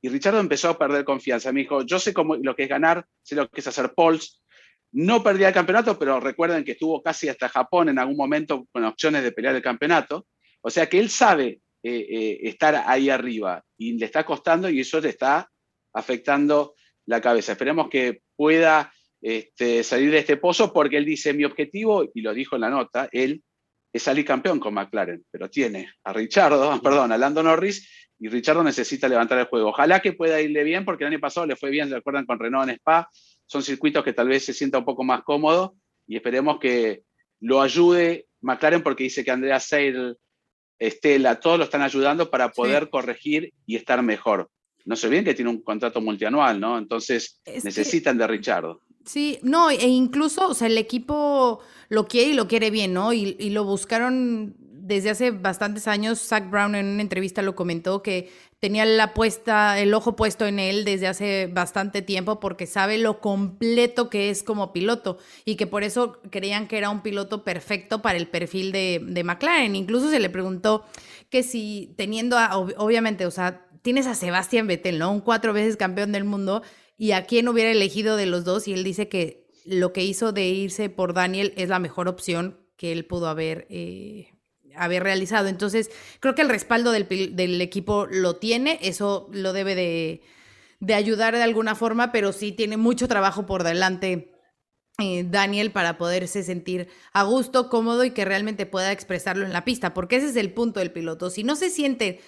y 0.00 0.08
Richardo 0.08 0.40
empezó 0.40 0.68
a 0.68 0.78
perder 0.78 1.04
confianza. 1.04 1.52
Me 1.52 1.60
dijo, 1.60 1.82
yo 1.82 1.98
sé 1.98 2.12
cómo, 2.12 2.36
lo 2.36 2.56
que 2.56 2.64
es 2.64 2.68
ganar, 2.68 3.06
sé 3.22 3.36
lo 3.36 3.48
que 3.48 3.60
es 3.60 3.66
hacer 3.66 3.94
polls, 3.94 4.41
no 4.92 5.22
perdía 5.22 5.48
el 5.48 5.54
campeonato, 5.54 5.98
pero 5.98 6.20
recuerden 6.20 6.64
que 6.64 6.72
estuvo 6.72 7.02
casi 7.02 7.28
hasta 7.28 7.48
Japón 7.48 7.88
en 7.88 7.98
algún 7.98 8.16
momento 8.16 8.66
con 8.70 8.84
opciones 8.84 9.22
de 9.22 9.32
pelear 9.32 9.54
el 9.54 9.62
campeonato. 9.62 10.26
O 10.60 10.70
sea 10.70 10.88
que 10.88 10.98
él 10.98 11.08
sabe 11.08 11.60
eh, 11.82 12.06
eh, 12.10 12.38
estar 12.42 12.84
ahí 12.86 13.10
arriba 13.10 13.64
y 13.76 13.94
le 13.98 14.06
está 14.06 14.24
costando 14.24 14.68
y 14.68 14.80
eso 14.80 15.00
le 15.00 15.08
está 15.08 15.50
afectando 15.94 16.74
la 17.06 17.20
cabeza. 17.20 17.52
Esperemos 17.52 17.88
que 17.88 18.22
pueda 18.36 18.92
este, 19.20 19.82
salir 19.82 20.10
de 20.10 20.18
este 20.18 20.36
pozo 20.36 20.72
porque 20.72 20.98
él 20.98 21.04
dice, 21.04 21.32
mi 21.32 21.44
objetivo, 21.44 22.04
y 22.14 22.20
lo 22.20 22.34
dijo 22.34 22.56
en 22.56 22.62
la 22.62 22.70
nota, 22.70 23.08
él 23.12 23.42
es 23.92 24.02
salir 24.02 24.24
campeón 24.24 24.60
con 24.60 24.74
McLaren, 24.74 25.24
pero 25.30 25.50
tiene 25.50 25.92
a 26.04 26.12
Richardo, 26.12 26.80
perdón, 26.82 27.12
a 27.12 27.18
Lando 27.18 27.42
Norris 27.42 28.08
y 28.18 28.28
Richardo 28.28 28.62
necesita 28.62 29.08
levantar 29.08 29.38
el 29.38 29.46
juego. 29.46 29.70
Ojalá 29.70 30.00
que 30.00 30.12
pueda 30.12 30.40
irle 30.40 30.62
bien 30.62 30.84
porque 30.84 31.04
el 31.04 31.12
año 31.12 31.20
pasado 31.20 31.46
le 31.46 31.56
fue 31.56 31.70
bien, 31.70 31.88
¿se 31.88 31.96
acuerdan? 31.96 32.26
Con 32.26 32.38
Renault 32.38 32.68
en 32.68 32.76
Spa, 32.76 33.08
son 33.52 33.62
circuitos 33.62 34.02
que 34.02 34.14
tal 34.14 34.28
vez 34.28 34.46
se 34.46 34.54
sienta 34.54 34.78
un 34.78 34.86
poco 34.86 35.04
más 35.04 35.22
cómodo 35.24 35.76
y 36.06 36.16
esperemos 36.16 36.58
que 36.58 37.02
lo 37.38 37.60
ayude 37.60 38.26
McLaren 38.40 38.82
porque 38.82 39.04
dice 39.04 39.22
que 39.22 39.30
Andrea 39.30 39.60
Seidel, 39.60 40.16
Estela, 40.78 41.38
todos 41.38 41.58
lo 41.58 41.64
están 41.64 41.82
ayudando 41.82 42.30
para 42.30 42.50
poder 42.50 42.88
corregir 42.88 43.52
y 43.66 43.76
estar 43.76 44.02
mejor. 44.02 44.50
No 44.86 44.96
se 44.96 45.06
olviden 45.06 45.26
que 45.26 45.34
tiene 45.34 45.50
un 45.50 45.60
contrato 45.60 46.00
multianual, 46.00 46.58
¿no? 46.58 46.78
Entonces 46.78 47.40
necesitan 47.62 48.16
de 48.16 48.26
Richardo. 48.26 48.80
Sí, 49.04 49.38
no, 49.42 49.68
e 49.68 49.86
incluso, 49.86 50.48
o 50.48 50.54
sea, 50.54 50.68
el 50.68 50.78
equipo 50.78 51.60
lo 51.90 52.08
quiere 52.08 52.30
y 52.30 52.34
lo 52.34 52.48
quiere 52.48 52.70
bien, 52.70 52.94
¿no? 52.94 53.12
Y, 53.12 53.36
y, 53.38 53.50
lo 53.50 53.64
buscaron 53.64 54.56
desde 54.58 55.10
hace 55.10 55.30
bastantes 55.30 55.86
años. 55.86 56.20
Zach 56.20 56.48
Brown 56.48 56.74
en 56.74 56.86
una 56.86 57.02
entrevista 57.02 57.42
lo 57.42 57.54
comentó 57.54 58.02
que 58.02 58.30
tenía 58.62 58.84
la 58.84 59.12
puesta, 59.12 59.80
el 59.80 59.92
ojo 59.92 60.14
puesto 60.14 60.46
en 60.46 60.60
él 60.60 60.84
desde 60.84 61.08
hace 61.08 61.48
bastante 61.48 62.00
tiempo 62.00 62.38
porque 62.38 62.68
sabe 62.68 62.96
lo 62.96 63.18
completo 63.18 64.08
que 64.08 64.30
es 64.30 64.44
como 64.44 64.72
piloto 64.72 65.18
y 65.44 65.56
que 65.56 65.66
por 65.66 65.82
eso 65.82 66.20
creían 66.30 66.68
que 66.68 66.78
era 66.78 66.88
un 66.88 67.02
piloto 67.02 67.42
perfecto 67.42 68.02
para 68.02 68.18
el 68.18 68.28
perfil 68.28 68.70
de, 68.70 69.02
de 69.04 69.24
McLaren. 69.24 69.74
Incluso 69.74 70.10
se 70.10 70.20
le 70.20 70.30
preguntó 70.30 70.84
que 71.28 71.42
si 71.42 71.92
teniendo, 71.96 72.38
a, 72.38 72.56
obviamente, 72.56 73.26
o 73.26 73.32
sea, 73.32 73.66
tienes 73.82 74.06
a 74.06 74.14
Sebastián 74.14 74.68
Vettel, 74.68 75.00
¿no? 75.00 75.10
Un 75.10 75.22
cuatro 75.22 75.52
veces 75.52 75.76
campeón 75.76 76.12
del 76.12 76.22
mundo 76.22 76.62
y 76.96 77.10
a 77.12 77.26
quién 77.26 77.48
hubiera 77.48 77.72
elegido 77.72 78.16
de 78.16 78.26
los 78.26 78.44
dos 78.44 78.68
y 78.68 78.74
él 78.74 78.84
dice 78.84 79.08
que 79.08 79.48
lo 79.64 79.92
que 79.92 80.04
hizo 80.04 80.30
de 80.30 80.46
irse 80.46 80.88
por 80.88 81.14
Daniel 81.14 81.52
es 81.56 81.68
la 81.68 81.80
mejor 81.80 82.06
opción 82.06 82.60
que 82.76 82.92
él 82.92 83.06
pudo 83.06 83.26
haber 83.26 83.66
eh, 83.70 84.31
haber 84.76 85.02
realizado. 85.02 85.48
Entonces, 85.48 85.90
creo 86.20 86.34
que 86.34 86.42
el 86.42 86.48
respaldo 86.48 86.92
del, 86.92 87.60
equipo 87.60 88.06
lo 88.10 88.36
tiene, 88.36 88.78
eso 88.82 89.28
lo 89.32 89.52
debe 89.52 89.74
de, 89.74 90.94
ayudar 90.94 91.34
de 91.34 91.42
alguna 91.42 91.74
forma, 91.74 92.12
pero 92.12 92.32
sí 92.32 92.52
tiene 92.52 92.76
mucho 92.76 93.08
trabajo 93.08 93.46
por 93.46 93.64
delante. 93.64 94.28
Eh, 94.98 95.24
Daniel 95.26 95.72
para 95.72 95.96
poderse 95.96 96.42
sentir 96.42 96.88
a 97.14 97.22
gusto, 97.22 97.70
cómodo 97.70 98.04
y 98.04 98.10
que 98.10 98.26
realmente 98.26 98.66
pueda 98.66 98.92
expresarlo 98.92 99.46
en 99.46 99.52
la 99.52 99.64
pista, 99.64 99.94
porque 99.94 100.16
ese 100.16 100.28
es 100.28 100.36
el 100.36 100.52
punto 100.52 100.80
del 100.80 100.92
piloto. 100.92 101.30
Si 101.30 101.44
no 101.44 101.56
se 101.56 101.70
siente, 101.70 102.20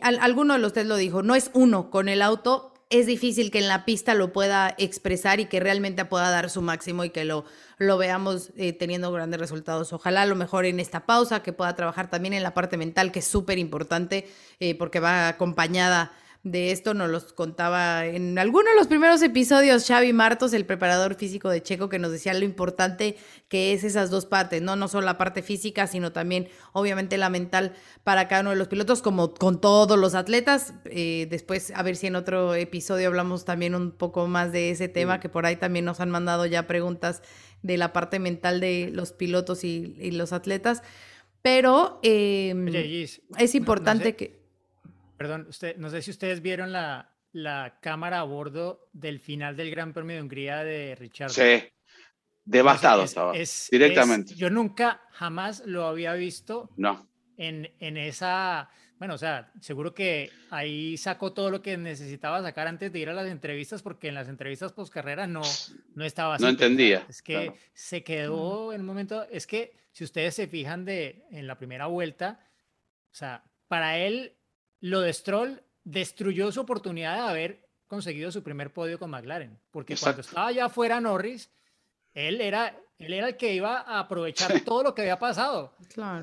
alguno 0.00 0.54
de 0.54 0.60
los 0.60 0.74
lo 0.76 0.96
dijo, 0.96 1.22
no 1.22 1.34
es 1.34 1.50
uno 1.52 1.90
con 1.90 2.08
el 2.08 2.22
auto, 2.22 2.71
es 2.92 3.06
difícil 3.06 3.50
que 3.50 3.58
en 3.58 3.68
la 3.68 3.86
pista 3.86 4.12
lo 4.12 4.34
pueda 4.34 4.74
expresar 4.76 5.40
y 5.40 5.46
que 5.46 5.60
realmente 5.60 6.04
pueda 6.04 6.30
dar 6.30 6.50
su 6.50 6.60
máximo 6.60 7.04
y 7.04 7.10
que 7.10 7.24
lo, 7.24 7.46
lo 7.78 7.96
veamos 7.96 8.50
eh, 8.56 8.74
teniendo 8.74 9.10
grandes 9.10 9.40
resultados. 9.40 9.94
Ojalá 9.94 10.22
a 10.22 10.26
lo 10.26 10.36
mejor 10.36 10.66
en 10.66 10.78
esta 10.78 11.06
pausa 11.06 11.42
que 11.42 11.54
pueda 11.54 11.74
trabajar 11.74 12.10
también 12.10 12.34
en 12.34 12.42
la 12.42 12.52
parte 12.52 12.76
mental, 12.76 13.10
que 13.10 13.20
es 13.20 13.26
súper 13.26 13.58
importante 13.58 14.28
eh, 14.60 14.74
porque 14.74 15.00
va 15.00 15.28
acompañada 15.28 16.12
de 16.44 16.72
esto 16.72 16.92
nos 16.92 17.08
los 17.08 17.32
contaba 17.32 18.04
en 18.04 18.36
alguno 18.36 18.68
de 18.70 18.74
los 18.74 18.88
primeros 18.88 19.22
episodios 19.22 19.86
Xavi 19.86 20.12
Martos, 20.12 20.52
el 20.52 20.66
preparador 20.66 21.14
físico 21.14 21.48
de 21.48 21.62
Checo, 21.62 21.88
que 21.88 22.00
nos 22.00 22.10
decía 22.10 22.34
lo 22.34 22.44
importante 22.44 23.16
que 23.48 23.72
es 23.72 23.84
esas 23.84 24.10
dos 24.10 24.26
partes, 24.26 24.60
¿no? 24.60 24.74
No 24.74 24.88
solo 24.88 25.06
la 25.06 25.18
parte 25.18 25.42
física, 25.42 25.86
sino 25.86 26.10
también 26.10 26.48
obviamente 26.72 27.16
la 27.16 27.30
mental 27.30 27.74
para 28.02 28.26
cada 28.26 28.40
uno 28.40 28.50
de 28.50 28.56
los 28.56 28.66
pilotos, 28.66 29.02
como 29.02 29.34
con 29.34 29.60
todos 29.60 29.96
los 29.96 30.16
atletas. 30.16 30.74
Eh, 30.86 31.28
después, 31.30 31.72
a 31.76 31.82
ver 31.84 31.94
si 31.94 32.08
en 32.08 32.16
otro 32.16 32.56
episodio 32.56 33.06
hablamos 33.06 33.44
también 33.44 33.76
un 33.76 33.92
poco 33.92 34.26
más 34.26 34.50
de 34.50 34.70
ese 34.70 34.88
tema, 34.88 35.20
que 35.20 35.28
por 35.28 35.46
ahí 35.46 35.54
también 35.54 35.84
nos 35.84 36.00
han 36.00 36.10
mandado 36.10 36.46
ya 36.46 36.66
preguntas 36.66 37.22
de 37.62 37.76
la 37.76 37.92
parte 37.92 38.18
mental 38.18 38.58
de 38.58 38.90
los 38.92 39.12
pilotos 39.12 39.62
y, 39.62 40.10
los 40.10 40.32
atletas. 40.32 40.82
Pero 41.40 42.00
em, 42.02 42.68
es 43.38 43.54
importante 43.54 44.16
que 44.16 44.41
Perdón, 45.22 45.46
usted, 45.48 45.76
no 45.76 45.88
sé 45.88 46.02
si 46.02 46.10
ustedes 46.10 46.42
vieron 46.42 46.72
la, 46.72 47.14
la 47.30 47.78
cámara 47.80 48.18
a 48.18 48.22
bordo 48.24 48.88
del 48.92 49.20
final 49.20 49.56
del 49.56 49.70
Gran 49.70 49.92
Premio 49.92 50.16
de 50.16 50.22
Hungría 50.22 50.64
de 50.64 50.96
Richard. 50.96 51.30
Sí, 51.30 51.62
devastado 52.44 53.04
estaba, 53.04 53.32
directamente. 53.70 54.34
yo 54.34 54.50
nunca, 54.50 55.00
jamás 55.12 55.62
lo 55.64 55.86
había 55.86 56.14
visto 56.14 56.70
no. 56.76 57.08
en, 57.36 57.70
en 57.78 57.98
esa, 57.98 58.68
bueno, 58.98 59.14
o 59.14 59.18
sea, 59.18 59.52
seguro 59.60 59.94
que 59.94 60.28
ahí 60.50 60.96
sacó 60.96 61.32
todo 61.32 61.52
lo 61.52 61.62
que 61.62 61.76
necesitaba 61.76 62.42
sacar 62.42 62.66
antes 62.66 62.92
de 62.92 62.98
ir 62.98 63.08
a 63.08 63.14
las 63.14 63.28
entrevistas, 63.28 63.80
porque 63.80 64.08
en 64.08 64.16
las 64.16 64.28
entrevistas 64.28 64.72
post 64.72 64.92
carrera 64.92 65.28
no, 65.28 65.42
no 65.94 66.04
estaba 66.04 66.34
así. 66.34 66.42
No 66.42 66.50
entendía. 66.50 67.06
Es 67.08 67.22
que 67.22 67.52
se 67.74 68.02
quedó 68.02 68.72
en 68.72 68.80
un 68.80 68.88
momento, 68.88 69.24
es 69.30 69.46
que 69.46 69.76
si 69.92 70.02
ustedes 70.02 70.34
se 70.34 70.48
fijan 70.48 70.84
de 70.84 71.22
en 71.30 71.46
la 71.46 71.56
primera 71.56 71.86
vuelta, 71.86 72.40
o 73.12 73.14
sea, 73.14 73.44
para 73.68 73.98
él 73.98 74.36
lo 74.82 75.00
de 75.00 75.12
Stroll 75.12 75.62
destruyó 75.84 76.52
su 76.52 76.60
oportunidad 76.60 77.14
de 77.14 77.30
haber 77.30 77.68
conseguido 77.86 78.32
su 78.32 78.42
primer 78.42 78.72
podio 78.72 78.98
con 78.98 79.10
McLaren, 79.10 79.58
porque 79.70 79.96
cuando 79.96 80.22
estaba 80.22 80.50
ya 80.50 80.68
fuera 80.68 81.00
Norris, 81.00 81.50
él 82.14 82.40
era, 82.40 82.76
él 82.98 83.12
era 83.12 83.28
el 83.28 83.36
que 83.36 83.54
iba 83.54 83.80
a 83.80 84.00
aprovechar 84.00 84.60
todo 84.64 84.82
lo 84.82 84.94
que 84.94 85.02
había 85.02 85.20
pasado. 85.20 85.76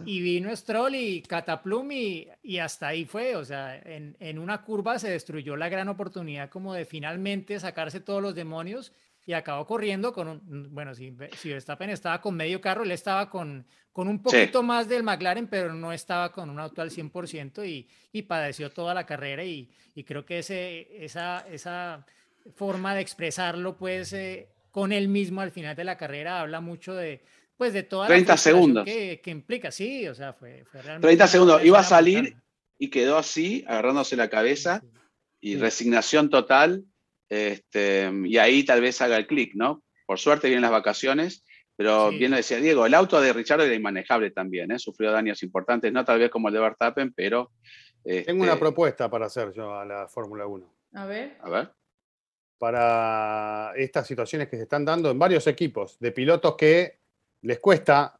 Y 0.06 0.22
vino 0.22 0.54
Stroll 0.54 0.96
y 0.96 1.22
Cataplum 1.22 1.92
y, 1.92 2.28
y, 2.44 2.58
hasta 2.58 2.90
ahí 2.90 3.06
fue, 3.06 3.38
o 3.38 3.46
sea, 3.46 3.78
en, 3.78 4.18
en 4.20 4.38
una 4.38 4.62
curva 4.62 5.00
se 5.00 5.10
destruyó 5.10 5.56
la 5.56 5.70
gran 5.70 5.88
oportunidad 5.88 6.50
como 6.50 6.74
de 6.74 6.86
finalmente 6.86 7.60
sacarse 7.62 8.02
todos 8.02 8.22
los 8.22 8.36
demonios 8.36 8.92
y 9.30 9.34
acabó 9.34 9.68
corriendo 9.68 10.12
con 10.12 10.28
un, 10.28 10.74
bueno, 10.74 10.96
si, 10.96 11.16
si 11.38 11.50
Verstappen 11.50 11.92
estaba 11.92 12.20
con 12.20 12.36
medio 12.36 12.60
carro, 12.60 12.82
él 12.84 12.92
estaba 12.92 13.30
con, 13.30 13.64
con 13.92 14.08
un 14.08 14.24
poquito 14.24 14.64
más 14.64 14.90
del 14.90 15.04
McLaren, 15.04 15.46
pero 15.46 15.72
no 15.72 15.94
estaba 15.94 16.32
con 16.32 16.50
un 16.50 16.60
auto 16.60 16.82
al 16.82 16.90
100% 16.90 17.64
y, 17.68 17.88
y 18.12 18.24
padeció 18.24 18.72
toda 18.72 18.96
la 18.96 19.06
carrera 19.06 19.44
y, 19.44 19.70
y 19.94 20.04
creo 20.04 20.26
que 20.26 20.40
ese, 20.40 21.06
esa, 21.06 21.46
esa 21.48 22.08
forma 22.56 22.96
de 22.96 23.02
expresarlo, 23.02 23.78
pues, 23.78 24.14
eh, 24.14 24.50
con 24.72 24.92
él 24.92 25.08
mismo 25.10 25.42
al 25.42 25.52
final 25.52 25.76
de 25.76 25.84
la 25.84 25.96
carrera 25.96 26.42
habla 26.42 26.60
mucho 26.60 26.96
de, 26.96 27.22
pues 27.56 27.72
de 27.72 27.84
toda 27.84 28.08
30 28.08 28.34
la 28.34 28.38
segundos. 28.38 28.84
Que, 28.86 29.22
que 29.24 29.30
implica, 29.30 29.70
sí, 29.70 30.08
o 30.08 30.16
sea, 30.16 30.34
fue, 30.34 30.66
fue 30.72 30.82
realmente 30.82 31.06
30 31.06 31.24
una 31.26 31.28
segundos. 31.32 31.64
Iba 31.64 31.82
a 31.82 31.84
salir 31.84 32.36
y 32.80 32.90
quedó 32.90 33.20
así, 33.20 33.64
agarrándose 33.68 34.16
la 34.16 34.28
cabeza 34.28 34.82
Sí. 34.82 34.90
y 35.42 35.56
resignación 35.58 36.32
total. 36.32 36.84
Este, 37.30 38.12
y 38.26 38.38
ahí 38.38 38.64
tal 38.64 38.82
vez 38.82 39.02
haga 39.02 39.18
el 39.18 39.28
clic, 39.28 39.54
¿no? 39.56 39.84
Por 40.06 40.18
suerte 40.20 40.48
vienen 40.48 40.64
las 40.64 40.72
vacaciones, 40.72 41.46
pero 41.76 42.10
Sí. 42.10 42.18
bien 42.18 42.32
lo 42.32 42.38
decía 42.38 42.58
Diego, 42.58 42.86
el 42.86 42.94
auto 42.94 43.22
de 43.22 43.32
Richard 43.32 43.62
era 43.62 43.74
inmanejable 43.74 44.32
también, 44.32 44.72
¿eh? 44.72 44.80
Sufrió 44.80 45.12
daños 45.12 45.44
importantes, 45.44 45.94
no 45.94 46.04
tal 46.04 46.20
vez 46.20 46.30
como 46.32 46.48
el 46.48 46.56
de 46.56 46.60
Verstappen, 46.60 47.14
pero... 47.14 47.52
Tengo 48.04 48.44
una 48.44 48.54
este, 48.54 48.60
propuesta 48.60 49.10
para 49.10 49.28
hacer 49.28 49.52
yo 49.52 49.76
a 49.76 49.86
la 49.86 50.08
Fórmula 50.08 50.48
1. 50.48 50.74
A 50.94 51.06
ver. 51.06 51.38
A 51.42 51.50
ver. 51.50 51.72
Para 52.58 53.72
estas 53.76 54.08
situaciones 54.08 54.48
que 54.50 54.58
se 54.58 54.64
están 54.64 54.84
dando 54.84 55.12
en 55.12 55.20
varios 55.20 55.46
equipos, 55.48 56.00
de 56.00 56.12
pilotos 56.12 56.56
que 56.56 57.00
les 57.42 57.60
cuesta 57.60 58.20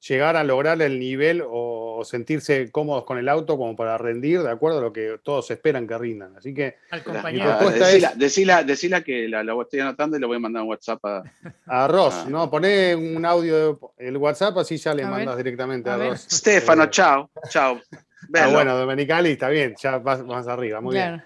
llegar 0.00 0.36
a 0.36 0.44
lograr 0.44 0.80
el 0.82 0.98
nivel 0.98 1.42
o 1.46 1.77
sentirse 2.04 2.70
cómodos 2.70 3.04
con 3.04 3.18
el 3.18 3.28
auto 3.28 3.56
como 3.56 3.74
para 3.76 3.96
rendir 3.98 4.42
de 4.42 4.50
acuerdo 4.50 4.78
a 4.78 4.82
lo 4.82 4.92
que 4.92 5.18
todos 5.22 5.50
esperan 5.50 5.86
que 5.86 5.96
rindan. 5.98 6.36
Así 6.36 6.52
que 6.54 6.76
Al 6.90 6.98
La- 6.98 7.04
compañero. 7.04 7.44
ah, 7.52 7.58
propuesta 7.58 7.86
decila, 7.86 8.08
es- 8.10 8.18
decila- 8.18 8.62
decila 8.64 9.00
que 9.02 9.28
la, 9.28 9.42
la 9.44 9.60
estoy 9.62 9.80
anotando 9.80 10.16
y 10.16 10.20
le 10.20 10.26
voy 10.26 10.36
a 10.36 10.40
mandar 10.40 10.62
un 10.62 10.68
WhatsApp 10.68 11.04
a... 11.04 11.22
a 11.66 11.88
Ross, 11.88 12.14
Ah. 12.18 12.26
no, 12.28 12.50
poné 12.50 12.94
un 12.94 13.24
audio, 13.24 13.56
de- 13.98 14.06
el 14.08 14.16
WhatsApp, 14.16 14.56
así 14.58 14.76
ya 14.76 14.94
le 14.94 15.02
A 15.02 15.06
ver, 15.10 15.16
mandas 15.18 15.36
directamente 15.36 15.90
a. 15.90 15.96
Ross. 15.96 16.26
Stefano, 16.30 16.84
Eh, 16.84 16.90
chao, 16.90 17.30
chao. 17.48 17.80
Ah, 18.34 18.48
bueno, 18.52 18.76
Domenicali, 18.76 19.30
está 19.30 19.48
bien, 19.48 19.74
ya 19.80 19.98
vas 19.98 20.22
más 20.24 20.46
arriba, 20.48 20.80
muy 20.80 20.94
bien. 20.96 21.22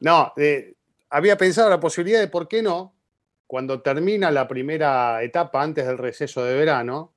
No, 0.00 0.32
eh, 0.36 0.74
había 1.10 1.36
pensado 1.36 1.68
la 1.70 1.78
posibilidad 1.78 2.18
de 2.18 2.28
por 2.28 2.48
qué 2.48 2.62
no, 2.62 2.94
cuando 3.46 3.82
termina 3.82 4.30
la 4.30 4.48
primera 4.48 5.22
etapa 5.22 5.62
antes 5.62 5.86
del 5.86 5.98
receso 5.98 6.42
de 6.44 6.54
verano, 6.56 7.12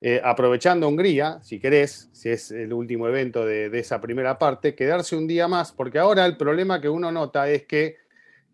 eh, 0.00 0.20
aprovechando 0.22 0.86
Hungría, 0.86 1.40
si 1.42 1.58
querés, 1.58 2.08
si 2.12 2.28
es 2.28 2.50
el 2.50 2.72
último 2.72 3.08
evento 3.08 3.44
de, 3.44 3.68
de 3.68 3.78
esa 3.80 4.00
primera 4.00 4.38
parte, 4.38 4.74
quedarse 4.74 5.16
un 5.16 5.26
día 5.26 5.48
más, 5.48 5.72
porque 5.72 5.98
ahora 5.98 6.24
el 6.24 6.36
problema 6.36 6.80
que 6.80 6.88
uno 6.88 7.10
nota 7.10 7.48
es 7.50 7.66
que 7.66 7.96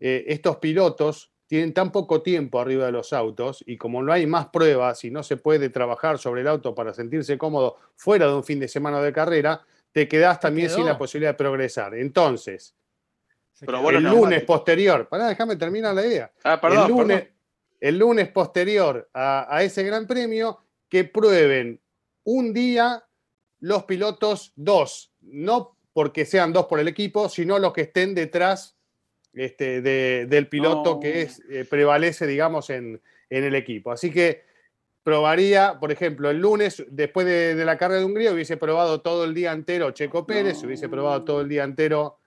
eh, 0.01 0.25
estos 0.29 0.57
pilotos 0.57 1.33
tienen 1.47 1.73
tan 1.73 1.93
poco 1.93 2.23
tiempo 2.23 2.61
arriba 2.61 2.87
de 2.87 2.93
los 2.93 3.13
autos 3.13 3.63
y 3.67 3.77
como 3.77 4.03
no 4.03 4.13
hay 4.13 4.27
más 4.27 4.49
pruebas 4.49 5.05
y 5.05 5.11
no 5.11 5.23
se 5.23 5.37
puede 5.37 5.69
trabajar 5.69 6.19
sobre 6.19 6.41
el 6.41 6.49
auto 6.49 6.75
para 6.75 6.93
sentirse 6.95 7.39
cómodo 7.39 7.77
fuera 7.95 8.27
de 8.27 8.35
un 8.35 8.45
fin 8.45 8.59
de 8.59 8.69
semana 8.69 9.01
de 9.01 9.13
carrera, 9.13 9.63
te 9.93 10.09
quedás 10.09 10.41
también 10.41 10.71
sin 10.71 10.87
la 10.87 10.99
posibilidad 10.99 11.33
de 11.33 11.39
progresar. 11.39 11.95
Entonces, 11.95 12.75
Pero 13.61 13.83
bueno, 13.83 13.99
el 13.99 14.05
no, 14.05 14.15
lunes 14.15 14.43
posterior, 14.43 15.09
pará, 15.09 15.29
déjame 15.29 15.57
terminar 15.57 15.95
la 15.95 16.05
idea. 16.05 16.33
Ah, 16.43 16.61
perdón, 16.61 16.87
el, 16.87 16.91
lunes, 16.91 17.21
perdón. 17.21 17.35
el 17.81 17.99
lunes 17.99 18.29
posterior 18.29 19.09
a, 19.13 19.57
a 19.57 19.63
ese 19.63 19.85
gran 19.85 20.07
premio, 20.07 20.64
que 20.89 21.05
prueben 21.05 21.81
un 22.25 22.53
día 22.55 23.05
los 23.61 23.85
pilotos 23.85 24.53
dos, 24.57 25.13
no 25.21 25.77
porque 25.93 26.25
sean 26.27 26.53
dos 26.53 26.67
por 26.67 26.81
el 26.81 26.89
equipo, 26.89 27.29
sino 27.29 27.59
los 27.59 27.73
que 27.73 27.83
estén 27.83 28.15
detrás 28.15 28.77
este, 29.33 29.81
de- 29.81 30.27
del 30.29 30.49
piloto 30.49 30.95
No. 30.95 31.01
que 31.01 31.23
es, 31.23 31.41
eh, 31.51 31.65
prevalece, 31.69 32.27
digamos, 32.27 32.71
en, 32.71 33.01
en 33.31 33.45
el 33.45 33.55
equipo. 33.55 33.91
Así 33.91 34.11
que 34.13 34.45
probaría, 35.03 35.79
por 35.81 35.93
ejemplo, 35.93 36.31
el 36.31 36.39
lunes, 36.39 36.85
después 36.89 37.27
de, 37.27 37.55
de 37.55 37.65
la 37.65 37.77
carrera 37.77 38.01
de 38.01 38.07
Hungría, 38.07 38.33
hubiese 38.33 38.57
probado 38.57 39.01
todo 39.03 39.25
el 39.25 39.35
día 39.35 39.53
entero 39.53 39.91
Checo 39.91 40.27
Pérez, 40.27 40.61
No. 40.63 40.67
hubiese 40.69 40.89
probado 40.89 41.25
todo 41.25 41.41
el 41.41 41.49
día 41.49 41.65
entero 41.65 42.19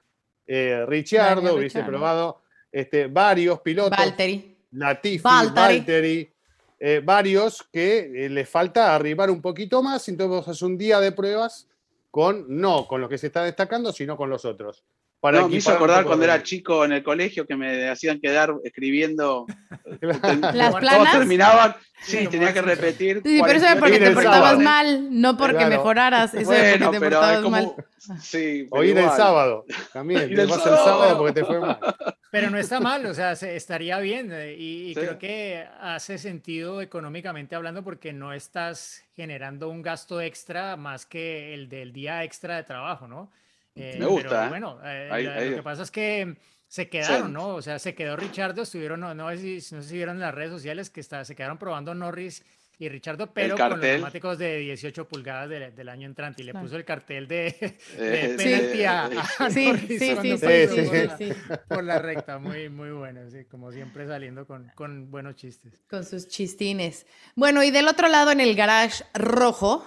eh, 0.45 0.85
Ricciardo, 0.87 1.41
Daniel 1.41 1.59
hubiese 1.59 1.83
probado 1.83 2.41
este, 2.71 3.07
varios 3.07 3.59
pilotos. 3.61 3.97
Valtteri. 3.97 4.55
Latifi, 4.71 5.23
Valtteri. 5.23 5.77
Valtteri, 5.77 6.33
eh, 6.79 7.01
varios 7.03 7.67
que 7.71 8.25
eh, 8.25 8.29
les 8.29 8.47
falta 8.47 8.93
arribar 8.93 9.31
un 9.31 9.41
poquito 9.41 9.81
más, 9.81 10.07
entonces 10.09 10.47
haces 10.47 10.61
un 10.61 10.77
día 10.77 10.99
de 10.99 11.11
pruebas 11.11 11.67
con, 12.11 12.45
no 12.47 12.87
con 12.87 13.01
los 13.01 13.09
que 13.09 13.17
se 13.17 13.27
está 13.27 13.43
destacando, 13.43 13.91
sino 13.91 14.15
con 14.15 14.29
los 14.29 14.45
otros. 14.45 14.83
Para 15.19 15.41
No, 15.41 15.49
me 15.49 15.55
hizo 15.55 15.71
acordar 15.71 16.05
cuando 16.05 16.25
de 16.27 16.31
era 16.31 16.43
chico 16.43 16.85
en 16.85 16.91
el 16.91 17.01
colegio 17.03 17.47
que 17.47 17.55
me 17.55 17.89
hacían 17.89 18.19
quedar 18.19 18.53
escribiendo. 18.63 19.47
¿Las 20.01 20.75
planas? 20.75 21.11
terminaban. 21.11 21.75
Sí, 22.01 22.17
Sí, 22.19 22.27
tenía 22.27 22.53
que 22.53 22.61
repetir. 22.61 23.21
Sí, 23.25 23.39
pero 23.43 23.57
eso 23.57 23.65
era 23.65 23.79
48 23.79 23.79
porque 23.79 23.99
te 23.99 24.11
portabas 24.11 24.39
sábado. 24.51 24.59
mal, 24.59 25.07
no 25.19 25.35
porque 25.35 25.55
Claro. 25.55 25.69
mejoraras. 25.71 26.33
Eso 26.35 26.53
era 26.53 26.69
Bueno, 26.69 26.85
porque 26.85 26.99
te 26.99 27.05
pero 27.05 27.15
portabas 27.19 27.41
como. 27.41 27.49
mal. 27.51 28.19
Sí, 28.21 28.67
pero 28.69 28.81
O 28.81 28.83
ir 28.83 28.97
el 28.97 29.09
sábado 29.09 29.65
también. 29.91 30.21
Ir 30.29 30.35
te 30.35 30.41
el 30.43 30.47
vas 30.47 30.57
el 30.65 30.75
sábado. 30.75 31.17
porque 31.17 31.33
te 31.33 31.45
fue 31.45 31.59
mal. 31.59 31.79
Pero 32.29 32.49
no 32.49 32.57
está 32.57 32.81
mal, 32.81 33.05
o 33.05 33.13
sea, 33.13 33.37
se- 33.37 33.55
estaría 33.55 33.97
bien 33.99 34.29
eh, 34.33 34.53
y, 34.53 34.89
y 34.91 34.93
Sí. 34.93 34.99
creo 34.99 35.17
que 35.17 35.65
hace 35.81 36.17
sentido 36.17 36.81
económicamente 36.81 37.55
hablando 37.55 37.83
porque 37.85 38.11
no 38.11 38.33
estás 38.33 39.01
generando 39.15 39.69
un 39.69 39.81
gasto 39.81 40.19
extra 40.19 40.75
más 40.75 41.05
que 41.05 41.53
el 41.53 41.69
del 41.69 41.93
día 41.93 42.25
extra 42.25 42.57
de 42.57 42.63
trabajo, 42.63 43.07
¿no? 43.07 43.31
Eh, 43.77 43.95
Me 43.99 44.05
gusta, 44.05 44.29
Pero 44.29 44.43
¿eh? 44.43 44.49
bueno, 44.49 44.79
eh, 44.83 45.09
Ahí- 45.11 45.27
ahí- 45.27 45.49
lo 45.51 45.55
que 45.57 45.63
pasa 45.63 45.83
es 45.83 45.91
que 45.91 46.35
se 46.67 46.89
quedaron, 46.89 47.27
Sí. 47.27 47.33
¿no? 47.33 47.47
O 47.49 47.61
sea, 47.61 47.79
se 47.79 47.95
quedó 47.95 48.15
Richardo, 48.17 48.63
estuvieron, 48.63 48.99
no, 48.99 49.13
no, 49.13 49.29
sé 49.31 49.37
si, 49.61 49.75
no 49.75 49.81
sé 49.81 49.89
si 49.89 49.95
vieron 49.95 50.15
en 50.17 50.21
las 50.21 50.33
redes 50.35 50.51
sociales 50.51 50.89
que 50.89 50.99
está, 50.99 51.23
se 51.23 51.35
quedaron 51.35 51.57
probando 51.57 51.93
Norris 51.95 52.43
y 52.79 52.89
Richardo, 52.89 53.33
pero 53.33 53.57
con 53.57 53.71
los 53.71 53.79
neumáticos 53.79 54.37
de 54.37 54.57
18 54.57 55.07
pulgadas 55.07 55.49
del, 55.49 55.73
del 55.73 55.89
año 55.89 56.05
entrante 56.05 56.43
y 56.43 56.45
le 56.45 56.51
Claro. 56.51 56.65
puso 56.67 56.77
el 56.77 56.85
cartel 56.85 57.27
de, 57.27 57.47
Eh, 57.47 57.77
de 57.97 58.37
sí, 58.37 58.43
penalti 58.43 58.83
a, 58.83 59.05
a 59.39 59.49
Sí, 59.49 59.65
Norris 59.65 59.87
sí, 59.87 59.99
sí, 59.99 60.13
cuando 60.13 60.37
sí, 60.37 60.45
pasó 60.45 60.75
sí, 60.75 60.81
por 60.81 60.95
sí, 60.95 61.05
la- 61.07 61.17
sí. 61.17 61.33
por 61.69 61.83
la 61.83 61.99
recta, 61.99 62.37
muy, 62.37 62.69
muy 62.69 62.91
bueno, 62.91 63.21
sí, 63.31 63.45
como 63.45 63.71
siempre 63.71 64.05
saliendo 64.05 64.45
con, 64.45 64.69
con 64.75 65.09
buenos 65.09 65.35
chistes. 65.35 65.73
Con 65.89 66.03
sus 66.05 66.27
chistines. 66.27 67.07
Bueno, 67.35 67.63
y 67.63 67.71
del 67.71 67.87
otro 67.87 68.09
lado 68.09 68.29
en 68.31 68.41
el 68.41 68.55
garage 68.55 69.03
rojo, 69.15 69.83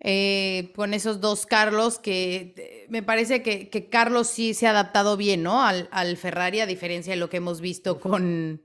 eh, 0.00 0.72
con 0.76 0.94
esos 0.94 1.20
dos 1.20 1.46
Carlos, 1.46 1.98
que 1.98 2.54
eh, 2.56 2.86
me 2.88 3.02
parece 3.02 3.42
que, 3.42 3.68
que 3.68 3.88
Carlos 3.88 4.28
sí 4.28 4.54
se 4.54 4.66
ha 4.66 4.70
adaptado 4.70 5.16
bien, 5.16 5.42
¿no? 5.42 5.64
Al, 5.64 5.88
al 5.90 6.16
Ferrari, 6.16 6.60
a 6.60 6.66
diferencia 6.66 7.12
de 7.12 7.18
lo 7.18 7.28
que 7.28 7.38
hemos 7.38 7.60
visto 7.60 7.98
con, 8.00 8.62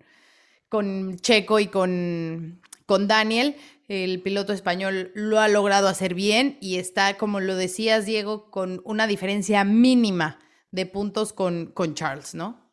con 0.70 1.18
Checo 1.18 1.60
y 1.60 1.68
con, 1.68 2.62
con 2.86 3.08
Daniel. 3.08 3.56
El 3.88 4.22
piloto 4.22 4.54
español 4.54 5.12
lo 5.14 5.40
ha 5.40 5.48
logrado 5.48 5.88
hacer 5.88 6.14
bien 6.14 6.58
y 6.62 6.78
está, 6.78 7.18
como 7.18 7.40
lo 7.40 7.56
decías, 7.56 8.06
Diego, 8.06 8.50
con 8.50 8.82
una 8.86 9.08
diferencia 9.08 9.64
mínima 9.64 10.40
de 10.72 10.86
puntos 10.86 11.34
con, 11.34 11.68
con 11.68 11.94
Charles, 11.94 12.34
¿no? 12.34 12.64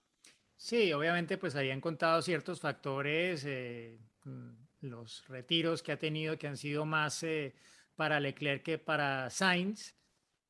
Sí, 0.56 0.92
obviamente 0.92 1.38
pues 1.38 1.56
habían 1.56 1.80
contado 1.80 2.20
ciertos 2.20 2.60
factores, 2.60 3.44
eh, 3.46 3.98
mm, 4.24 4.50
los 4.82 5.26
retiros 5.26 5.82
que 5.82 5.92
ha 5.92 5.98
tenido 5.98 6.38
que 6.38 6.46
han 6.46 6.58
sido 6.58 6.84
más 6.84 7.22
eh, 7.22 7.54
para 8.00 8.18
Leclerc 8.18 8.62
que 8.62 8.78
para 8.78 9.28
Sainz, 9.28 9.94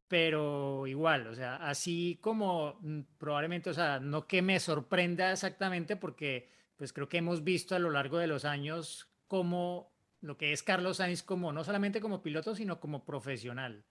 pero 0.06 0.86
igual, 0.86 1.26
o 1.26 1.34
sea, 1.34 1.56
así 1.56 2.16
como 2.20 2.78
mm, 2.80 3.00
probablemente, 3.18 3.70
o 3.70 3.74
sea, 3.74 3.98
no 3.98 4.28
que 4.28 4.40
me 4.40 4.60
sorprenda 4.60 5.32
exactamente 5.32 5.96
porque 5.96 6.48
pues 6.76 6.92
creo 6.92 7.08
que 7.08 7.18
hemos 7.18 7.42
visto 7.42 7.74
a 7.74 7.80
lo 7.80 7.90
largo 7.90 8.18
de 8.18 8.28
los 8.28 8.44
años 8.44 9.08
cómo 9.26 9.90
lo 10.20 10.36
que 10.36 10.52
es 10.52 10.62
Carlos 10.62 10.98
Sainz 10.98 11.24
como 11.24 11.52
no 11.52 11.64
solamente 11.64 12.00
como 12.00 12.22
piloto, 12.22 12.54
sino 12.54 12.78
como 12.78 13.04
profesional. 13.04 13.82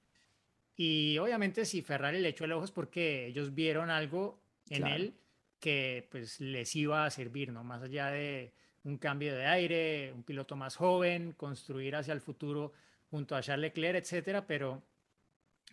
Y 0.78 1.17
obviamente 1.17 1.65
si 1.65 1.82
Ferrari 1.82 2.22
le 2.22 2.30
echó 2.30 2.45
el 2.45 2.54
ojo 2.54 2.63
es 2.63 2.72
porque 2.72 3.26
ellos 3.26 3.54
vieron 3.54 3.89
algo 3.89 4.41
en 4.69 4.84
Claro. 4.84 4.95
él 4.95 5.13
que 5.60 6.08
pues 6.10 6.39
les 6.39 6.74
iba 6.78 7.04
a 7.04 7.10
servir, 7.10 7.52
¿no? 7.52 7.65
Más 7.65 7.82
allá 7.82 8.08
de 8.08 8.54
un 8.86 8.98
cambio 8.98 9.36
de 9.36 9.48
aire, 9.48 10.13
un 10.13 10.24
piloto 10.24 10.56
más 10.56 10.78
joven, 10.78 11.34
construir 11.34 11.98
hacia 11.98 12.13
el 12.13 12.22
futuro 12.22 12.72
junto 13.10 13.36
a 13.36 13.41
Charles 13.41 13.69
Leclerc, 13.69 13.98
etcétera, 13.98 14.45
pero 14.45 14.84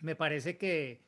me 0.01 0.17
parece 0.17 0.57
que, 0.57 1.03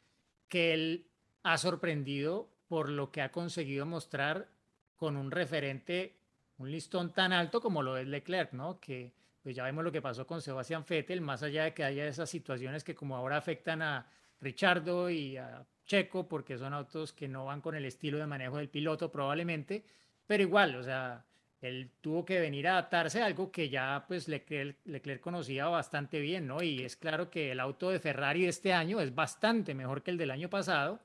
que 0.49 0.75
él 0.75 1.07
ha 1.43 1.59
sorprendido 1.59 2.51
por 2.69 2.91
lo 2.91 3.11
que 3.11 3.23
ha 3.23 3.33
conseguido 3.33 3.87
mostrar 3.87 4.49
con 4.97 5.17
un 5.17 5.31
referente, 5.31 6.17
un 6.59 6.71
listón 6.71 7.13
tan 7.13 7.33
alto 7.33 7.61
como 7.61 7.83
lo 7.83 7.97
es 7.97 8.07
Leclerc, 8.07 8.53
¿no? 8.53 8.79
Que 8.81 9.13
pues 9.43 9.57
ya 9.57 9.65
vemos 9.65 9.85
lo 9.85 9.93
que 9.93 10.03
pasó 10.03 10.27
con 10.27 10.43
Sebastián 10.43 10.85
Vettel, 10.87 11.21
más 11.21 11.43
allá 11.43 11.65
de 11.65 11.75
que 11.75 11.85
haya 11.85 12.07
esas 12.07 12.29
situaciones 12.29 12.85
que 12.85 12.95
como 12.95 13.17
ahora 13.17 13.37
afectan 13.37 13.81
a 13.81 14.11
Richardo 14.41 15.09
y 15.09 15.37
a 15.37 15.65
Checo, 15.87 16.29
porque 16.29 16.59
son 16.59 16.75
autos 16.75 17.13
que 17.13 17.29
no 17.29 17.47
van 17.47 17.61
con 17.61 17.75
el 17.75 17.85
estilo 17.87 18.19
de 18.19 18.27
manejo 18.27 18.59
del 18.59 18.69
piloto 18.69 19.11
probablemente, 19.11 19.85
pero 20.27 20.43
igual, 20.43 20.77
o 20.77 20.83
sea, 20.83 21.25
él 21.61 21.91
tuvo 22.01 22.25
que 22.25 22.41
venir 22.41 22.69
a 22.69 22.73
adaptarse 22.73 23.21
a 23.21 23.27
algo 23.27 23.51
que 23.51 23.69
ya 23.69 24.05
pues 24.07 24.29
Leclerc, 24.29 24.77
Leclerc 24.85 25.21
conocía 25.21 25.67
bastante 25.67 26.21
bien, 26.21 26.47
¿no? 26.47 26.63
Y 26.63 26.85
es 26.85 26.97
claro 26.97 27.31
que 27.31 27.51
el 27.51 27.61
auto 27.61 27.91
de 27.91 27.99
Ferrari 27.99 28.47
este 28.47 28.73
año 28.73 29.01
es 29.01 29.15
bastante 29.15 29.75
mejor 29.75 30.03
que 30.03 30.13
el 30.13 30.19
del 30.19 30.31
año 30.31 30.49
pasado. 30.49 31.01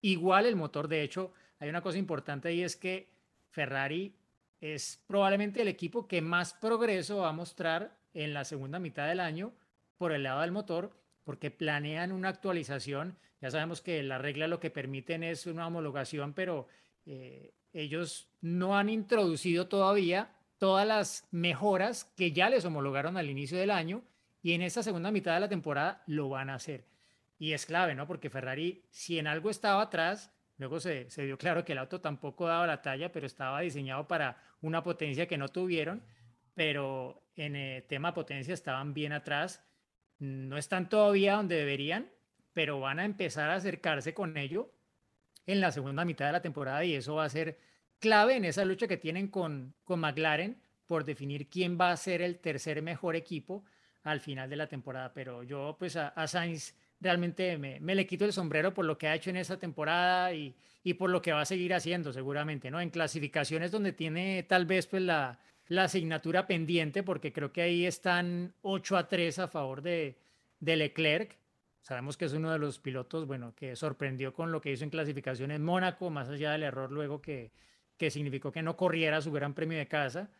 Igual 0.00 0.46
el 0.46 0.56
motor, 0.56 0.88
de 0.88 1.02
hecho, 1.02 1.32
hay 1.58 1.68
una 1.68 1.82
cosa 1.82 1.98
importante 1.98 2.48
ahí 2.48 2.62
es 2.62 2.76
que 2.76 3.10
Ferrari 3.50 4.14
es 4.60 5.02
probablemente 5.06 5.60
el 5.60 5.68
equipo 5.68 6.08
que 6.08 6.22
más 6.22 6.54
progreso 6.54 7.18
va 7.18 7.28
a 7.28 7.32
mostrar 7.32 7.96
en 8.14 8.32
la 8.32 8.44
segunda 8.44 8.78
mitad 8.78 9.06
del 9.06 9.20
año 9.20 9.52
por 9.98 10.12
el 10.12 10.22
lado 10.22 10.40
del 10.40 10.52
motor, 10.52 10.96
porque 11.24 11.50
planean 11.50 12.12
una 12.12 12.30
actualización. 12.30 13.18
Ya 13.42 13.50
sabemos 13.50 13.82
que 13.82 14.02
la 14.02 14.18
regla 14.18 14.48
lo 14.48 14.60
que 14.60 14.70
permiten 14.70 15.22
es 15.22 15.46
una 15.46 15.66
homologación, 15.66 16.32
pero 16.32 16.66
eh, 17.04 17.52
ellos 17.72 18.28
no 18.40 18.76
han 18.76 18.88
introducido 18.88 19.68
todavía 19.68 20.30
todas 20.58 20.86
las 20.86 21.28
mejoras 21.30 22.04
que 22.16 22.32
ya 22.32 22.50
les 22.50 22.64
homologaron 22.64 23.16
al 23.16 23.30
inicio 23.30 23.58
del 23.58 23.70
año 23.70 24.02
y 24.42 24.52
en 24.52 24.62
esta 24.62 24.82
segunda 24.82 25.10
mitad 25.10 25.34
de 25.34 25.40
la 25.40 25.48
temporada 25.48 26.02
lo 26.06 26.28
van 26.28 26.50
a 26.50 26.54
hacer. 26.54 26.84
Y 27.38 27.52
es 27.52 27.66
clave, 27.66 27.94
¿no? 27.94 28.06
Porque 28.06 28.30
Ferrari, 28.30 28.84
si 28.90 29.18
en 29.18 29.26
algo 29.26 29.50
estaba 29.50 29.82
atrás, 29.82 30.32
luego 30.58 30.78
se, 30.80 31.08
se 31.10 31.24
dio 31.24 31.38
claro 31.38 31.64
que 31.64 31.72
el 31.72 31.78
auto 31.78 32.00
tampoco 32.00 32.46
daba 32.46 32.66
la 32.66 32.82
talla, 32.82 33.10
pero 33.12 33.26
estaba 33.26 33.60
diseñado 33.60 34.06
para 34.06 34.36
una 34.60 34.82
potencia 34.82 35.26
que 35.26 35.38
no 35.38 35.48
tuvieron, 35.48 36.02
pero 36.54 37.22
en 37.36 37.56
el 37.56 37.82
tema 37.84 38.12
potencia 38.12 38.52
estaban 38.52 38.92
bien 38.92 39.12
atrás. 39.12 39.64
No 40.18 40.58
están 40.58 40.90
todavía 40.90 41.36
donde 41.36 41.56
deberían, 41.56 42.10
pero 42.52 42.80
van 42.80 42.98
a 42.98 43.06
empezar 43.06 43.48
a 43.48 43.54
acercarse 43.54 44.12
con 44.12 44.36
ello 44.36 44.70
en 45.52 45.60
la 45.60 45.72
segunda 45.72 46.04
mitad 46.04 46.26
de 46.26 46.32
la 46.32 46.42
temporada 46.42 46.84
y 46.84 46.94
eso 46.94 47.16
va 47.16 47.24
a 47.24 47.28
ser 47.28 47.58
clave 47.98 48.36
en 48.36 48.44
esa 48.44 48.64
lucha 48.64 48.88
que 48.88 48.96
tienen 48.96 49.28
con, 49.28 49.74
con 49.84 50.00
McLaren 50.00 50.56
por 50.86 51.04
definir 51.04 51.48
quién 51.48 51.78
va 51.80 51.92
a 51.92 51.96
ser 51.96 52.22
el 52.22 52.38
tercer 52.38 52.82
mejor 52.82 53.14
equipo 53.14 53.64
al 54.02 54.20
final 54.20 54.48
de 54.50 54.56
la 54.56 54.66
temporada. 54.66 55.12
Pero 55.12 55.42
yo 55.42 55.76
pues 55.78 55.96
a, 55.96 56.26
Sainz 56.26 56.74
realmente 57.00 57.56
me, 57.58 57.78
me, 57.80 57.94
le 57.94 58.06
quito 58.06 58.24
el 58.24 58.32
sombrero 58.32 58.74
por 58.74 58.84
lo 58.84 58.98
que 58.98 59.08
ha 59.08 59.14
hecho 59.14 59.30
en 59.30 59.36
esta 59.36 59.58
temporada 59.58 60.32
y, 60.32 60.54
y, 60.82 60.94
por 60.94 61.10
lo 61.10 61.22
que 61.22 61.32
va 61.32 61.42
a 61.42 61.46
seguir 61.46 61.74
haciendo 61.74 62.12
seguramente, 62.12 62.70
¿no? 62.70 62.80
En 62.80 62.90
clasificaciones 62.90 63.70
donde 63.70 63.92
tiene 63.92 64.42
tal 64.42 64.66
vez 64.66 64.86
pues 64.86 65.02
la, 65.02 65.38
la 65.68 65.84
asignatura 65.84 66.46
pendiente, 66.46 67.02
porque 67.02 67.32
creo 67.32 67.52
que 67.52 67.62
ahí 67.62 67.86
están 67.86 68.54
8 68.62 68.96
a 68.96 69.08
3 69.08 69.38
a 69.38 69.48
favor 69.48 69.82
de, 69.82 70.18
de 70.58 70.76
Leclerc. 70.76 71.38
Sabemos 71.80 72.16
que 72.16 72.26
es 72.26 72.32
uno 72.32 72.52
de 72.52 72.58
los 72.58 72.78
pilotos, 72.78 73.26
bueno, 73.26 73.54
que 73.54 73.74
sorprendió 73.74 74.32
con 74.32 74.52
lo 74.52 74.60
que 74.60 74.72
hizo 74.72 74.84
en 74.84 74.90
clasificación 74.90 75.50
en 75.50 75.64
Mónaco, 75.64 76.10
más 76.10 76.28
allá 76.28 76.52
del 76.52 76.62
error 76.62 76.92
luego 76.92 77.22
que, 77.22 77.52
que 77.96 78.10
significó 78.10 78.52
que 78.52 78.62
no 78.62 78.76
corriera 78.76 79.20
su 79.20 79.32
gran 79.32 79.54
premio 79.54 79.78
de 79.78 79.88
casa 79.88 80.30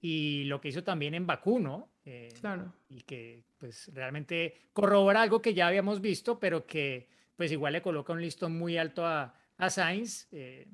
y 0.00 0.44
lo 0.44 0.60
que 0.60 0.68
hizo 0.68 0.82
también 0.82 1.14
en 1.14 1.26
Bakú, 1.26 1.58
¿no? 1.58 1.90
Eh, 2.04 2.32
claro. 2.40 2.72
Y 2.88 3.02
que 3.02 3.44
pues 3.58 3.90
realmente 3.92 4.68
corrobora 4.72 5.22
algo 5.22 5.42
que 5.42 5.52
ya 5.52 5.66
habíamos 5.66 6.00
visto, 6.00 6.38
pero 6.38 6.66
que 6.66 7.08
pues 7.36 7.52
igual 7.52 7.74
le 7.74 7.82
coloca 7.82 8.12
un 8.12 8.20
listón 8.20 8.56
muy 8.58 8.78
alto 8.78 9.04
a, 9.06 9.34
a 9.58 9.70
Sainz. 9.70 10.28
Eh, 10.32 10.66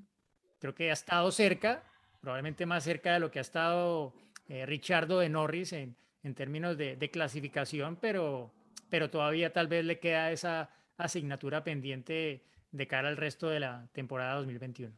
creo 0.59 0.75
que 0.75 0.91
ha 0.91 0.93
estado 0.93 1.31
cerca, 1.33 1.83
probablemente 2.21 2.67
más 2.67 2.85
cerca 2.85 3.15
de 3.15 3.21
lo 3.21 3.31
que 3.31 3.39
ha 3.39 3.43
estado 3.43 4.15
eh, 4.49 4.65
Richardo 4.67 5.19
de 5.19 5.29
Norris 5.29 5.73
en, 5.73 5.97
en 6.23 6.35
términos 6.35 6.77
de, 6.79 6.97
de, 6.97 7.11
clasificación, 7.11 7.97
pero, 7.97 8.53
pero 8.89 9.11
todavía 9.11 9.53
tal 9.53 9.69
vez 9.69 9.85
le 9.85 9.99
queda 9.99 10.33
esa 10.33 10.71
asignatura 10.97 11.65
pendiente 11.65 12.45
de 12.71 12.87
cara 12.87 13.09
al 13.09 13.17
resto 13.17 13.49
de 13.49 13.61
la 13.61 13.89
temporada 13.93 14.37
2021. 14.37 14.93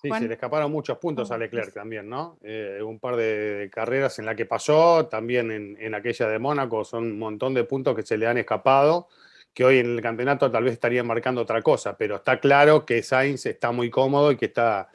Sí, 0.00 0.08
Juan. 0.08 0.22
se 0.22 0.28
le 0.28 0.34
escaparon 0.34 0.72
muchos 0.72 0.96
puntos 0.96 1.30
a 1.30 1.36
Leclerc 1.36 1.74
también, 1.74 2.08
¿no? 2.08 2.38
Eh, 2.42 2.80
un 2.82 2.98
par 2.98 3.16
de 3.16 3.68
carreras 3.70 4.18
en 4.18 4.24
la 4.24 4.34
que 4.34 4.46
pasó, 4.46 5.06
también 5.08 5.50
en, 5.50 5.76
en, 5.78 5.94
aquella 5.94 6.26
de 6.26 6.38
Mónaco, 6.38 6.84
son 6.84 7.04
un 7.04 7.18
montón 7.18 7.52
de 7.52 7.64
puntos 7.64 7.94
que 7.94 8.02
se 8.02 8.16
le 8.16 8.26
han 8.26 8.38
escapado, 8.38 9.08
que 9.52 9.62
hoy 9.62 9.78
en 9.78 9.96
el 9.96 10.00
campeonato 10.00 10.50
tal 10.50 10.64
vez 10.64 10.72
estarían 10.72 11.06
marcando 11.06 11.42
otra 11.42 11.60
cosa, 11.60 11.98
pero 11.98 12.16
está 12.16 12.40
claro 12.40 12.86
que 12.86 13.02
Sainz 13.02 13.44
está 13.44 13.72
muy 13.72 13.90
cómodo 13.90 14.32
y 14.32 14.36
que 14.36 14.46
está 14.46 14.88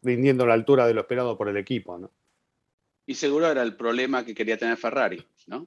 rindiendo 0.00 0.44
a 0.44 0.48
la 0.48 0.54
altura 0.54 0.86
de 0.86 0.94
lo 0.94 1.00
esperado 1.00 1.36
por 1.36 1.48
el 1.48 1.56
equipo, 1.56 1.98
¿no? 1.98 2.12
Y 3.04 3.14
seguro 3.14 3.50
era 3.50 3.62
el 3.62 3.74
problema 3.74 4.24
que 4.24 4.34
quería 4.34 4.56
tener 4.56 4.76
Ferrari, 4.76 5.26
¿no? 5.48 5.66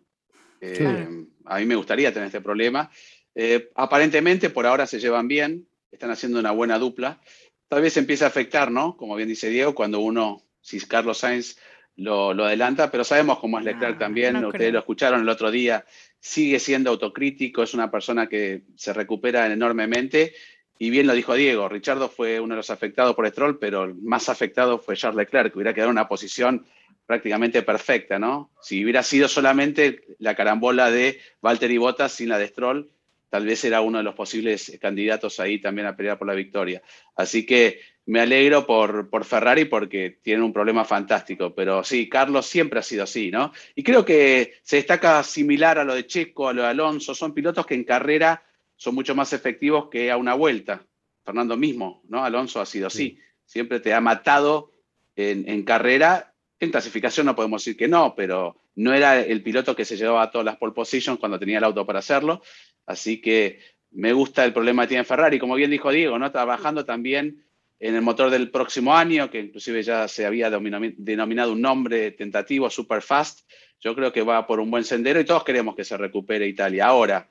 Eh, 0.65 1.25
A 1.45 1.59
mí 1.59 1.65
me 1.65 1.75
gustaría 1.75 2.13
tener 2.13 2.27
este 2.27 2.41
problema. 2.41 2.89
Eh, 3.35 3.69
aparentemente 3.75 4.49
por 4.49 4.65
ahora 4.65 4.87
se 4.87 4.99
llevan 4.99 5.27
bien, 5.27 5.67
están 5.91 6.09
haciendo 6.11 6.39
una 6.39 6.51
buena 6.51 6.79
dupla 6.79 7.19
tal 7.67 7.81
vez 7.81 7.97
empieza 7.97 8.25
a 8.25 8.29
afectar, 8.29 8.71
¿no? 8.71 8.95
Como 8.97 9.15
bien 9.15 9.29
dice 9.29 9.49
Diego, 9.49 9.75
cuando 9.75 9.99
uno, 9.99 10.41
si 10.61 10.79
Carlos 10.81 11.17
Sainz 11.19 11.57
lo, 11.95 12.33
lo 12.33 12.45
adelanta, 12.45 12.91
pero 12.91 13.03
sabemos 13.03 13.39
cómo 13.39 13.59
es 13.59 13.65
Leclerc 13.65 13.97
también, 13.97 14.33
no 14.33 14.47
ustedes 14.47 14.59
creo. 14.59 14.71
lo 14.73 14.79
escucharon 14.79 15.21
el 15.21 15.29
otro 15.29 15.51
día, 15.51 15.85
sigue 16.19 16.59
siendo 16.59 16.89
autocrítico, 16.91 17.63
es 17.63 17.73
una 17.73 17.89
persona 17.89 18.27
que 18.27 18.63
se 18.75 18.93
recupera 18.93 19.51
enormemente. 19.51 20.33
Y 20.77 20.89
bien 20.89 21.07
lo 21.07 21.13
dijo 21.13 21.33
Diego, 21.35 21.69
Richardo 21.69 22.09
fue 22.09 22.39
uno 22.39 22.53
de 22.53 22.57
los 22.57 22.69
afectados 22.69 23.15
por 23.15 23.27
Stroll, 23.29 23.57
pero 23.59 23.85
el 23.85 23.95
más 23.95 24.27
afectado 24.27 24.77
fue 24.77 24.97
Charles 24.97 25.17
Leclerc, 25.17 25.51
que 25.51 25.57
hubiera 25.57 25.73
quedado 25.73 25.89
en 25.89 25.97
una 25.97 26.07
posición 26.07 26.65
prácticamente 27.05 27.61
perfecta, 27.61 28.17
¿no? 28.19 28.51
Si 28.61 28.83
hubiera 28.83 29.03
sido 29.03 29.27
solamente 29.27 30.01
la 30.19 30.35
carambola 30.35 30.89
de 30.89 31.19
Valtteri 31.41 31.77
Bottas 31.77 32.13
sin 32.13 32.29
la 32.29 32.39
de 32.39 32.47
Stroll, 32.47 32.91
tal 33.29 33.45
vez 33.45 33.63
era 33.63 33.81
uno 33.81 33.97
de 33.97 34.03
los 34.03 34.15
posibles 34.15 34.77
candidatos 34.81 35.39
ahí 35.39 35.59
también 35.59 35.87
a 35.87 35.95
pelear 35.95 36.17
por 36.17 36.27
la 36.27 36.33
victoria. 36.33 36.81
Así 37.15 37.45
que 37.45 37.79
me 38.05 38.19
alegro 38.19 38.65
por, 38.65 39.09
por 39.09 39.25
Ferrari 39.25 39.65
porque 39.65 40.19
tiene 40.21 40.43
un 40.43 40.53
problema 40.53 40.85
fantástico, 40.85 41.53
pero 41.55 41.83
sí, 41.83 42.07
Carlos 42.07 42.45
siempre 42.45 42.79
ha 42.79 42.83
sido 42.83 43.03
así, 43.03 43.31
¿no? 43.31 43.51
Y 43.75 43.83
creo 43.83 44.05
que 44.05 44.59
se 44.63 44.77
destaca 44.77 45.21
similar 45.23 45.79
a 45.79 45.83
lo 45.83 45.95
de 45.95 46.05
Checo, 46.05 46.47
a 46.47 46.53
lo 46.53 46.61
de 46.61 46.69
Alonso, 46.69 47.15
son 47.15 47.33
pilotos 47.33 47.65
que 47.65 47.73
en 47.73 47.83
carrera 47.83 48.43
son 48.75 48.95
mucho 48.95 49.15
más 49.15 49.33
efectivos 49.33 49.89
que 49.89 50.11
a 50.11 50.17
una 50.17 50.33
vuelta. 50.33 50.85
Fernando 51.23 51.57
mismo, 51.57 52.03
¿no? 52.07 52.23
Alonso 52.23 52.61
ha 52.61 52.67
sido 52.67 52.87
así, 52.87 53.19
siempre 53.45 53.79
te 53.79 53.93
ha 53.93 54.01
matado 54.01 54.71
en, 55.15 55.49
en 55.49 55.63
carrera. 55.63 56.34
En 56.65 56.71
clasificación 56.71 57.27
no 57.27 57.35
podemos 57.35 57.63
decir 57.63 57.77
que 57.77 57.87
no, 57.87 58.15
pero 58.15 58.57
no 58.75 58.93
era 58.93 59.19
el 59.19 59.41
piloto 59.43 59.75
que 59.75 59.85
se 59.85 59.97
llevaba 59.97 60.31
todas 60.31 60.45
las 60.45 60.57
pole 60.57 60.73
positions 60.73 61.19
cuando 61.19 61.39
tenía 61.39 61.59
el 61.59 61.63
auto 61.63 61.85
para 61.85 61.99
hacerlo. 61.99 62.41
Así 62.85 63.21
que 63.21 63.59
me 63.91 64.13
gusta 64.13 64.43
el 64.43 64.51
problema 64.51 64.83
que 64.83 64.89
tiene 64.89 65.03
Ferrari, 65.03 65.39
como 65.39 65.55
bien 65.55 65.71
dijo 65.71 65.91
Diego, 65.91 66.19
¿no? 66.19 66.31
Trabajando 66.31 66.83
también 66.83 67.45
en 67.79 67.95
el 67.95 68.01
motor 68.01 68.29
del 68.29 68.49
próximo 68.49 68.95
año, 68.95 69.29
que 69.29 69.39
inclusive 69.39 69.83
ya 69.83 70.07
se 70.07 70.25
había 70.25 70.49
denominado 70.49 71.53
un 71.53 71.61
nombre 71.61 72.11
tentativo, 72.11 72.69
Superfast. 72.69 73.47
Yo 73.79 73.93
creo 73.95 74.11
que 74.11 74.23
va 74.23 74.47
por 74.47 74.59
un 74.59 74.71
buen 74.71 74.83
sendero 74.83 75.19
y 75.19 75.25
todos 75.25 75.43
queremos 75.43 75.75
que 75.75 75.83
se 75.83 75.97
recupere 75.97 76.47
Italia. 76.47 76.87
Ahora, 76.87 77.29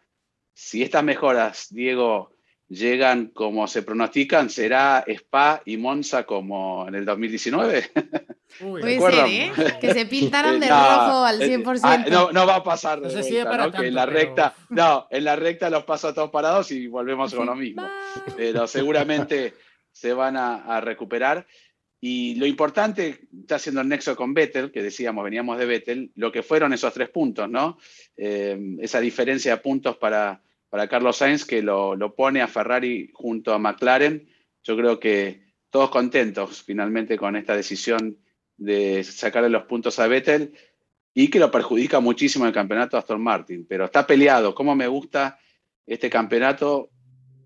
si 0.53 0.83
estas 0.83 1.03
mejoras, 1.03 1.75
Diego, 1.75 2.34
llegan 2.69 3.27
como 3.29 3.69
se 3.69 3.83
pronostican, 3.83 4.49
¿será 4.51 5.05
Spa 5.07 5.63
y 5.65 5.77
Monza 5.77 6.25
como 6.25 6.87
en 6.89 6.95
el 6.95 7.05
2019? 7.05 7.91
Uy, 8.61 8.81
Puede 8.81 8.97
acuerdan? 8.97 9.29
ser, 9.29 9.67
¿eh? 9.67 9.79
Que 9.81 9.93
se 9.93 10.07
pintaran 10.07 10.61
de 10.61 10.67
No, 10.69 10.75
rojo 10.75 11.25
al 11.25 11.43
eh, 11.43 11.59
100%. 11.59 11.81
ah, 11.83 12.05
no, 12.11 12.33
no 12.33 12.47
va 12.47 12.57
a 12.57 12.63
pasar 12.65 13.01
de 13.01 13.09
No 13.09 13.11
sé 13.13 13.23
si 13.23 13.33
vuelta, 13.33 13.51
para 13.51 13.67
¿no? 13.67 13.73
que 13.73 13.77
en 13.89 13.95
tanto, 13.95 13.97
la 13.97 14.07
pero- 14.07 14.19
recta, 14.19 14.55
no, 14.71 15.07
en 15.11 15.25
la 15.25 15.37
recta 15.37 15.71
los 15.71 15.85
paso 15.85 16.15
todos 16.15 16.31
parados 16.31 16.71
y 16.71 16.87
volvemos 16.87 17.35
con 17.35 17.47
lo 17.47 17.55
mismo. 17.55 17.89
Pero 18.37 18.67
seguramente 18.67 19.55
se 19.93 20.13
van 20.13 20.37
a, 20.37 20.65
a 20.77 20.81
recuperar. 20.81 21.47
Y 22.01 22.35
lo 22.35 22.45
importante, 22.45 23.21
está 23.41 23.55
haciendo 23.57 23.81
el 23.81 23.89
nexo 23.89 24.15
con 24.15 24.35
Vettel, 24.35 24.71
que 24.71 24.83
decíamos, 24.83 25.25
veníamos 25.25 25.57
de 25.59 25.65
Vettel, 25.65 26.13
lo 26.17 26.31
que 26.31 26.43
fueron 26.43 26.73
esos 26.75 26.93
tres 26.93 27.09
puntos, 27.09 27.49
¿no? 27.49 27.79
Eh, 28.17 28.59
esa 28.81 29.01
diferencia 29.01 29.53
de 29.57 29.63
puntos 29.63 29.97
para, 29.97 30.43
para 30.75 30.89
Carlos 30.89 31.19
Sainz 31.19 31.45
que 31.45 31.63
lo, 31.63 31.95
lo 31.95 32.17
pone 32.17 32.43
a 32.43 32.49
Ferrari 32.49 33.09
junto 33.15 33.55
a 33.55 33.61
McLaren. 33.61 34.29
Yo 34.65 34.77
creo 34.77 34.99
que 34.99 35.45
todos 35.71 35.89
contentos 35.89 36.65
finalmente 36.65 37.17
con 37.17 37.37
esta 37.37 37.55
decisión 37.55 38.19
de 38.57 39.05
sacarle 39.05 39.51
los 39.51 39.67
puntos 39.67 40.01
a 40.01 40.09
Vettel 40.09 40.53
y 41.15 41.31
que 41.31 41.39
lo 41.39 41.53
perjudica 41.53 42.01
muchísimo 42.01 42.45
el 42.45 42.53
campeonato 42.53 42.97
a 42.97 43.01
Aston 43.01 43.23
Martin. 43.23 43.65
Pero 43.69 43.85
está 43.85 44.05
peleado. 44.05 44.53
¿Cómo 44.53 44.75
me 44.75 44.89
gusta 44.89 45.39
este 45.87 46.11
campeonato? 46.11 46.91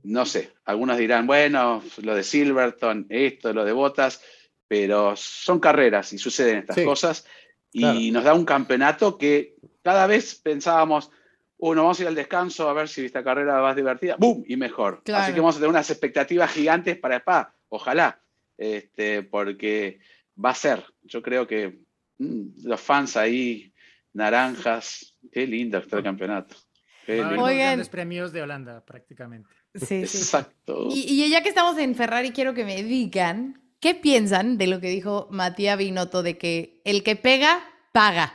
No 0.04 0.24
sé. 0.24 0.54
Algunos 0.64 0.96
dirán, 0.96 1.26
bueno, 1.26 1.82
lo 2.00 2.14
de 2.14 2.24
Silverton, 2.24 3.08
esto, 3.10 3.52
lo 3.52 3.66
de 3.66 3.72
Botas, 3.72 4.22
pero 4.66 5.16
son 5.16 5.60
carreras 5.60 6.14
y 6.14 6.18
suceden 6.18 6.60
estas 6.60 6.76
Sí, 6.76 6.84
cosas. 6.86 7.26
Y 7.72 7.80
claro. 7.80 8.00
nos 8.10 8.24
da 8.24 8.32
un 8.32 8.46
campeonato 8.46 9.18
que 9.18 9.56
cada 9.82 10.06
vez 10.06 10.34
pensábamos, 10.36 11.10
uno, 11.58 11.82
vamos 11.82 11.98
a 11.98 12.02
ir 12.02 12.08
al 12.08 12.14
descanso 12.14 12.68
a 12.68 12.72
ver 12.72 12.88
si 12.88 13.04
esta 13.04 13.24
carrera 13.24 13.54
va 13.54 13.62
más 13.62 13.76
divertida, 13.76 14.16
¡boom! 14.18 14.44
Y 14.46 14.56
mejor. 14.56 15.02
Claro. 15.04 15.24
Así 15.24 15.32
que 15.32 15.40
vamos 15.40 15.56
a 15.56 15.58
tener 15.58 15.70
unas 15.70 15.90
expectativas 15.90 16.50
gigantes 16.52 16.96
para 16.96 17.16
Spa, 17.16 17.54
ojalá, 17.68 18.20
este, 18.56 19.22
porque 19.24 20.00
va 20.42 20.50
a 20.50 20.54
ser. 20.54 20.84
Yo 21.02 21.20
creo 21.20 21.46
que 21.46 21.80
mm, 22.18 22.64
los 22.64 22.80
fans 22.80 23.16
ahí, 23.16 23.72
naranjas, 24.12 25.16
qué 25.32 25.46
lindo 25.46 25.78
está 25.78 25.98
el 25.98 26.04
campeonato. 26.04 26.56
Qué 27.04 27.20
Va 27.20 27.30
lindo. 27.30 27.44
Oigan. 27.44 27.66
grandes 27.66 27.88
premios 27.88 28.32
de 28.32 28.42
Holanda 28.42 28.84
prácticamente. 28.84 29.50
Sí, 29.74 30.06
sí. 30.06 30.18
Exacto. 30.18 30.88
Y, 30.90 31.24
y 31.24 31.28
ya 31.28 31.42
que 31.42 31.48
estamos 31.48 31.76
en 31.78 31.94
Ferrari, 31.94 32.30
quiero 32.30 32.54
que 32.54 32.64
me 32.64 32.82
digan 32.84 33.62
qué 33.80 33.94
piensan 33.94 34.58
de 34.58 34.66
lo 34.68 34.80
que 34.80 34.88
dijo 34.88 35.28
Matías 35.30 35.78
Binotto 35.78 36.22
de 36.22 36.38
que 36.38 36.80
el 36.84 37.02
que 37.02 37.16
pega, 37.16 37.60
paga, 37.92 38.34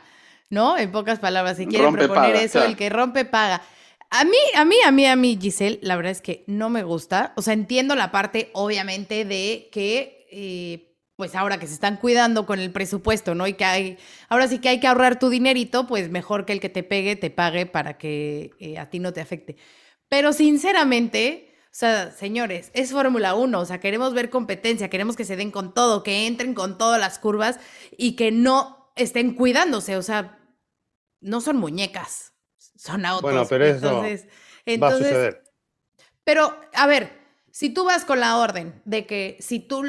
¿no? 0.54 0.78
En 0.78 0.92
pocas 0.92 1.20
palabras, 1.20 1.58
si 1.58 1.66
quieren 1.66 1.88
Rompe, 1.88 2.06
proponer 2.06 2.34
paga, 2.34 2.44
eso, 2.44 2.54
claro. 2.60 2.70
el 2.70 2.78
que 2.78 2.90
rompe, 2.90 3.26
paga. 3.26 3.62
A 4.10 4.24
mí, 4.26 4.38
a 4.56 4.64
mí, 4.64 4.76
a 4.86 4.92
mí, 4.92 5.06
a 5.08 5.16
mí, 5.16 5.38
Giselle, 5.42 5.80
la 5.82 5.96
verdad 5.96 6.12
es 6.12 6.22
que 6.22 6.44
no 6.48 6.70
me 6.70 6.84
gusta. 6.84 7.34
O 7.36 7.42
sea, 7.42 7.54
entiendo 7.54 7.96
la 7.96 8.12
parte, 8.12 8.52
obviamente, 8.54 9.26
de 9.26 9.70
que, 9.72 10.28
eh, 10.32 10.96
pues 11.16 11.36
ahora 11.36 11.58
que 11.58 11.68
se 11.68 11.74
están 11.74 11.98
cuidando 11.98 12.46
con 12.46 12.60
el 12.60 12.72
presupuesto, 12.72 13.34
¿no? 13.36 13.48
Y 13.48 13.54
que 13.54 13.66
hay, 13.66 13.98
ahora 14.30 14.48
sí 14.48 14.60
que 14.60 14.70
hay 14.70 14.80
que 14.80 14.88
ahorrar 14.88 15.18
tu 15.20 15.30
dinerito, 15.30 15.88
pues 15.88 16.10
mejor 16.12 16.46
que 16.46 16.54
el 16.54 16.60
que 16.60 16.70
te 16.70 16.84
pegue, 16.84 17.16
te 17.16 17.32
pague 17.32 17.66
para 17.66 17.98
que 17.98 18.52
eh, 18.60 18.78
a 18.78 18.90
ti 18.90 19.00
no 19.00 19.14
te 19.14 19.22
afecte. 19.22 19.58
Pero 20.10 20.32
sinceramente, 20.34 21.50
O 21.74 21.76
sea, 21.76 22.12
señores, 22.12 22.70
es 22.76 22.92
Fórmula 22.92 23.34
1, 23.34 23.60
o 23.60 23.66
sea, 23.66 23.80
queremos 23.80 24.14
ver 24.14 24.30
competencia, 24.30 24.90
queremos 24.92 25.16
que 25.16 25.26
se 25.26 25.36
den 25.36 25.50
con 25.50 25.74
todo, 25.74 26.04
que 26.04 26.28
entren 26.28 26.54
con 26.54 26.78
todas 26.78 27.00
las 27.00 27.18
curvas 27.18 27.60
y 27.98 28.16
que 28.16 28.32
no 28.32 28.92
estén 28.96 29.34
cuidándose, 29.34 29.98
o 29.98 30.04
sea, 30.04 30.38
no 31.24 31.42
son 31.42 31.58
muñecas, 31.58 32.34
son 32.78 33.06
autos. 33.06 33.24
Bueno, 33.24 33.46
pero 33.50 33.66
eso 33.66 33.76
entonces, 33.88 34.28
Va 34.82 34.88
a 34.90 34.92
suceder. 34.92 35.44
pero, 36.24 36.60
a 36.74 36.88
ver, 36.88 37.22
si 37.52 37.70
tú 37.70 37.86
vas 37.86 38.04
con 38.06 38.20
la 38.20 38.38
orden 38.38 38.82
de 38.86 39.06
que 39.06 39.38
si 39.40 39.60
tú 39.60 39.86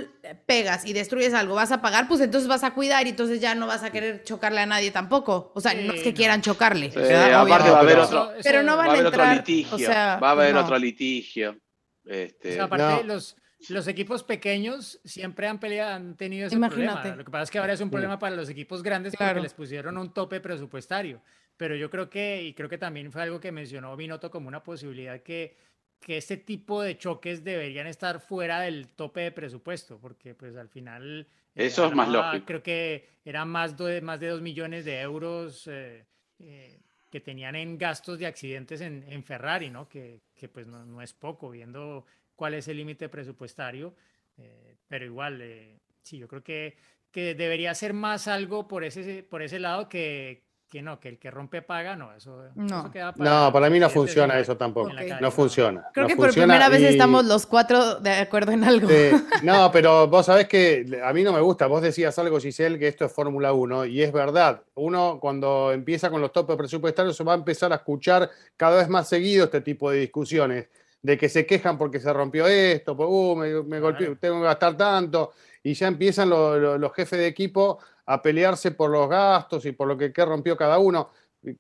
pegas 0.46 0.84
y 0.84 0.92
destruyes 0.92 1.32
algo 1.32 1.54
vas 1.54 1.72
a 1.72 1.80
pagar, 1.80 2.08
pues 2.08 2.20
entonces 2.20 2.46
vas 2.48 2.62
a 2.62 2.74
cuidar 2.74 3.06
y 3.06 3.10
entonces 3.10 3.40
ya 3.40 3.54
no 3.54 3.66
vas 3.66 3.82
a 3.82 3.90
querer 3.90 4.22
chocarle 4.22 4.60
a 4.60 4.66
nadie 4.66 4.90
tampoco. 4.90 5.50
O 5.54 5.60
sea, 5.62 5.72
no 5.74 5.92
es 5.94 6.02
que 6.02 6.12
quieran 6.12 6.42
chocarle. 6.42 6.90
Sí, 6.90 6.98
aparte 6.98 7.70
va 7.70 7.78
a 7.78 7.80
haber 7.80 7.94
pero- 7.94 8.04
otro, 8.04 8.32
Eso- 8.32 8.40
Pero 8.42 8.62
no 8.62 8.76
van 8.76 8.88
va 8.88 8.92
a 8.92 8.96
otro 8.96 9.06
entrar, 9.08 9.36
litigio. 9.38 9.74
o 9.76 9.78
sea, 9.78 10.18
va 10.22 10.28
a 10.28 10.32
haber 10.32 10.52
no. 10.54 10.60
otro 10.60 10.78
litigio. 10.78 11.56
Este, 12.04 12.50
O 12.50 12.52
sea, 12.52 12.64
aparte, 12.64 12.84
No. 13.06 13.14
los, 13.14 13.36
los 13.68 13.86
equipos 13.88 14.22
pequeños 14.24 15.00
siempre 15.04 15.46
han 15.48 15.58
peleado, 15.58 15.94
han 15.94 16.16
tenido 16.16 16.46
ese 16.46 16.56
Imagínate. 16.56 16.94
problema. 17.00 17.16
Lo 17.16 17.24
que 17.24 17.30
pasa 17.30 17.42
es 17.44 17.50
que 17.50 17.58
ahora 17.58 17.72
es 17.72 17.80
un 17.80 17.90
problema 17.90 18.18
para 18.18 18.36
los 18.36 18.48
equipos 18.48 18.82
grandes 18.82 19.14
Claro. 19.16 19.34
porque 19.34 19.42
les 19.44 19.54
pusieron 19.54 19.96
un 19.98 20.12
tope 20.12 20.40
presupuestario. 20.40 21.22
Pero 21.56 21.76
yo 21.76 21.88
creo 21.88 22.10
que, 22.10 22.42
y 22.42 22.52
creo 22.54 22.68
que 22.68 22.78
también 22.78 23.12
fue 23.12 23.22
algo 23.22 23.38
que 23.40 23.52
mencionó 23.52 23.96
Binotto 23.96 24.30
como 24.30 24.48
una 24.48 24.62
posibilidad 24.62 25.20
que, 25.22 25.56
que 26.00 26.16
este 26.16 26.36
tipo 26.36 26.82
de 26.82 26.98
choques 26.98 27.44
deberían 27.44 27.86
estar 27.86 28.18
fuera 28.20 28.60
del 28.60 28.88
tope 28.88 29.20
de 29.20 29.32
presupuesto, 29.32 29.98
porque 30.00 30.34
pues 30.34 30.56
al 30.56 30.68
final... 30.68 31.20
eh, 31.54 31.66
Eso 31.66 31.86
es 31.86 31.94
más 31.94 32.08
lógico. 32.08 32.44
Creo 32.44 32.62
que 32.62 33.08
eran 33.24 33.48
más 33.48 33.76
de, 33.76 34.00
más 34.00 34.18
de 34.20 34.28
2 34.28 34.40
millones 34.42 34.84
de 34.84 35.00
euros 35.00 35.68
eh, 35.68 36.04
eh, 36.40 36.80
que 37.10 37.20
tenían 37.20 37.54
en 37.54 37.78
gastos 37.78 38.18
de 38.18 38.26
accidentes 38.26 38.80
en, 38.80 39.04
en 39.08 39.22
Ferrari, 39.22 39.70
¿no? 39.70 39.88
Que, 39.88 40.20
que 40.34 40.48
pues 40.48 40.66
no, 40.66 40.84
no 40.84 41.00
es 41.00 41.12
poco, 41.12 41.50
viendo 41.50 42.04
cuál 42.36 42.54
es 42.54 42.68
el 42.68 42.76
límite 42.76 43.08
presupuestario, 43.08 43.94
eh, 44.38 44.76
pero 44.88 45.04
igual, 45.04 45.40
eh, 45.42 45.78
sí, 46.02 46.18
yo 46.18 46.28
creo 46.28 46.42
que, 46.42 46.76
que 47.10 47.34
debería 47.34 47.74
ser 47.74 47.92
más 47.92 48.26
algo 48.28 48.66
por 48.68 48.84
ese, 48.84 49.22
por 49.22 49.42
ese 49.42 49.58
lado 49.60 49.88
que, 49.88 50.42
que 50.68 50.82
no, 50.82 50.98
que 50.98 51.08
el 51.10 51.18
que 51.20 51.30
rompe 51.30 51.62
paga, 51.62 51.94
no, 51.94 52.12
eso, 52.12 52.48
No. 52.56 52.80
eso 52.80 52.90
queda 52.90 53.14
No, 53.16 53.52
para 53.52 53.70
mí 53.70 53.78
no 53.78 53.88
funciona 53.88 54.36
eso 54.40 54.56
tampoco. 54.56 54.88
en 54.90 54.96
la 54.96 55.02
Ok. 55.02 55.08
calle, 55.10 55.20
No 55.20 55.30
funciona. 55.30 55.86
Creo 55.94 56.02
no 56.04 56.08
que 56.08 56.16
por 56.16 56.24
funciona 56.26 56.54
primera 56.54 56.68
vez 56.68 56.80
y- 56.80 56.86
estamos 56.86 57.24
los 57.26 57.46
cuatro 57.46 58.00
de 58.00 58.10
acuerdo 58.10 58.50
en 58.50 58.64
algo. 58.64 58.88
Sí, 58.88 58.94
no, 59.44 59.70
pero 59.70 60.08
vos 60.08 60.26
sabés 60.26 60.48
que 60.48 61.00
a 61.04 61.12
mí 61.12 61.22
no 61.22 61.32
me 61.32 61.40
gusta. 61.40 61.68
Vos 61.68 61.80
decías 61.80 62.18
algo, 62.18 62.40
Giselle, 62.40 62.76
que 62.80 62.88
esto 62.88 63.04
es 63.04 63.12
Fórmula 63.12 63.52
1 63.52 63.84
y 63.86 64.02
es 64.02 64.10
verdad. 64.12 64.64
Uno 64.74 65.18
cuando 65.20 65.70
empieza 65.70 66.10
con 66.10 66.20
los 66.20 66.32
topes 66.32 66.56
presupuestarios 66.56 67.16
se 67.16 67.22
va 67.22 67.34
a 67.34 67.36
empezar 67.36 67.70
a 67.72 67.76
escuchar 67.76 68.28
cada 68.56 68.78
vez 68.78 68.88
más 68.88 69.08
seguido 69.08 69.44
este 69.44 69.60
tipo 69.60 69.92
de 69.92 69.98
discusiones, 70.00 70.68
de 71.04 71.18
que 71.18 71.28
se 71.28 71.44
quejan 71.44 71.76
porque 71.76 72.00
se 72.00 72.10
rompió 72.14 72.46
esto, 72.46 72.96
pues, 72.96 73.06
uh, 73.12 73.36
me, 73.36 73.78
tengo 74.16 74.38
que 74.38 74.44
gastar 74.44 74.74
tanto. 74.74 75.32
Y 75.62 75.74
ya 75.74 75.86
empiezan 75.88 76.30
lo- 76.30 76.58
lo- 76.58 76.78
los 76.78 76.92
jefes 76.94 77.18
de 77.18 77.26
equipo 77.26 77.78
a 78.06 78.22
pelearse 78.22 78.70
por 78.70 78.88
los 78.90 79.06
gastos 79.06 79.66
y 79.66 79.72
por 79.72 79.86
lo 79.86 79.98
que, 79.98 80.14
que 80.14 80.24
rompió 80.24 80.56
cada 80.56 80.78
uno. 80.78 81.10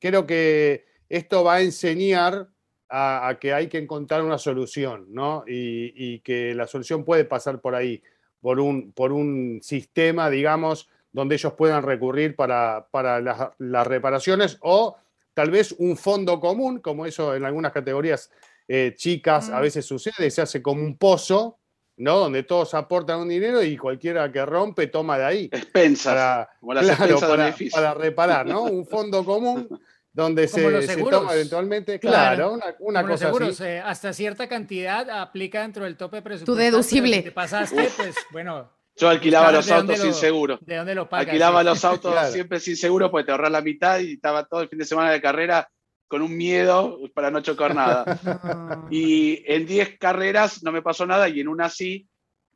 Creo 0.00 0.26
que 0.26 0.86
esto 1.10 1.44
va 1.44 1.56
a 1.56 1.60
enseñar 1.60 2.48
a, 2.88 3.28
a 3.28 3.38
que 3.38 3.52
hay 3.52 3.66
que 3.68 3.76
encontrar 3.76 4.22
una 4.22 4.38
solución, 4.38 5.08
¿no? 5.10 5.44
Y, 5.46 5.92
y 5.94 6.20
que 6.20 6.54
la 6.54 6.66
solución 6.66 7.04
puede 7.04 7.26
pasar 7.26 7.60
por 7.60 7.74
ahí, 7.74 8.02
por 8.40 8.58
un, 8.60 8.92
por 8.92 9.12
un 9.12 9.60
sistema, 9.62 10.30
digamos, 10.30 10.88
donde 11.12 11.34
ellos 11.34 11.52
puedan 11.52 11.82
recurrir 11.82 12.34
para, 12.34 12.88
para 12.90 13.20
las, 13.20 13.50
las 13.58 13.86
reparaciones 13.86 14.56
o 14.62 14.96
tal 15.34 15.50
vez 15.50 15.72
un 15.78 15.98
fondo 15.98 16.40
común, 16.40 16.78
como 16.80 17.04
eso 17.04 17.34
en 17.34 17.44
algunas 17.44 17.72
categorías 17.72 18.30
eh, 18.68 18.94
chicas 18.96 19.50
a 19.50 19.58
Mm. 19.58 19.62
veces 19.62 19.84
sucede, 19.86 20.30
se 20.30 20.42
hace 20.42 20.62
como 20.62 20.82
un 20.82 20.96
pozo, 20.96 21.58
¿no? 21.96 22.18
Donde 22.18 22.42
todos 22.42 22.74
aportan 22.74 23.20
un 23.20 23.28
dinero 23.28 23.62
y 23.62 23.76
cualquiera 23.76 24.30
que 24.32 24.44
rompe 24.44 24.86
toma 24.88 25.18
de 25.18 25.24
ahí 25.24 25.48
expensas, 25.52 26.14
para, 26.14 26.48
como 26.60 26.74
las 26.74 26.84
claro, 26.84 27.02
expensas 27.04 27.28
de 27.28 27.36
para, 27.36 27.48
edificio. 27.48 27.76
para 27.76 27.94
reparar, 27.94 28.46
¿no? 28.46 28.62
Un 28.64 28.86
fondo 28.86 29.24
común 29.24 29.68
donde 30.12 30.48
se, 30.48 30.70
los 30.70 30.84
se 30.86 30.96
toma 30.96 31.34
eventualmente, 31.34 31.98
Claro. 32.00 32.36
claro, 32.36 32.52
una, 32.52 32.64
una 32.80 33.00
Como 33.00 33.08
los 33.12 33.20
cosa 33.20 33.26
seguros, 33.26 33.60
así. 33.60 33.64
eh, 33.70 33.80
hasta 33.80 34.12
cierta 34.12 34.48
cantidad 34.48 35.08
aplica 35.10 35.60
dentro 35.62 35.84
del 35.84 35.96
tope 35.96 36.22
presupuestario. 36.22 36.70
deducible. 36.70 37.16
Si 37.18 37.22
te 37.22 37.32
pasaste, 37.32 37.88
pues 37.96 38.14
bueno, 38.32 38.70
Yo 38.96 39.08
alquilaba 39.08 39.50
los 39.52 39.66
de 39.66 39.72
autos 39.74 39.98
sin 39.98 40.08
lo- 40.08 40.14
seguro. 40.14 40.58
¿de 40.62 40.76
dónde 40.76 40.94
lo 40.94 41.08
pagas? 41.08 41.26
Alquilaba 41.26 41.60
Sí. 41.60 41.66
los 41.66 41.84
autos 41.84 42.12
Claro. 42.12 42.32
siempre 42.32 42.60
sin 42.60 42.76
seguro 42.76 43.10
porque 43.10 43.26
te 43.26 43.32
ahorras 43.32 43.50
la 43.52 43.60
mitad 43.60 43.98
y 43.98 44.14
estaba 44.14 44.44
todo 44.44 44.62
el 44.62 44.68
fin 44.68 44.78
de 44.78 44.84
semana 44.84 45.10
de 45.10 45.20
carrera 45.20 45.68
con 46.08 46.22
un 46.22 46.36
miedo 46.36 46.98
para 47.14 47.30
no 47.30 47.40
chocar 47.40 47.74
nada. 47.74 48.04
Y 48.90 49.42
en 49.50 49.66
10 49.66 49.98
carreras 49.98 50.62
no 50.62 50.72
me 50.72 50.82
pasó 50.82 51.06
nada 51.06 51.28
y 51.28 51.40
en 51.40 51.48
una 51.48 51.68
sí 51.68 52.06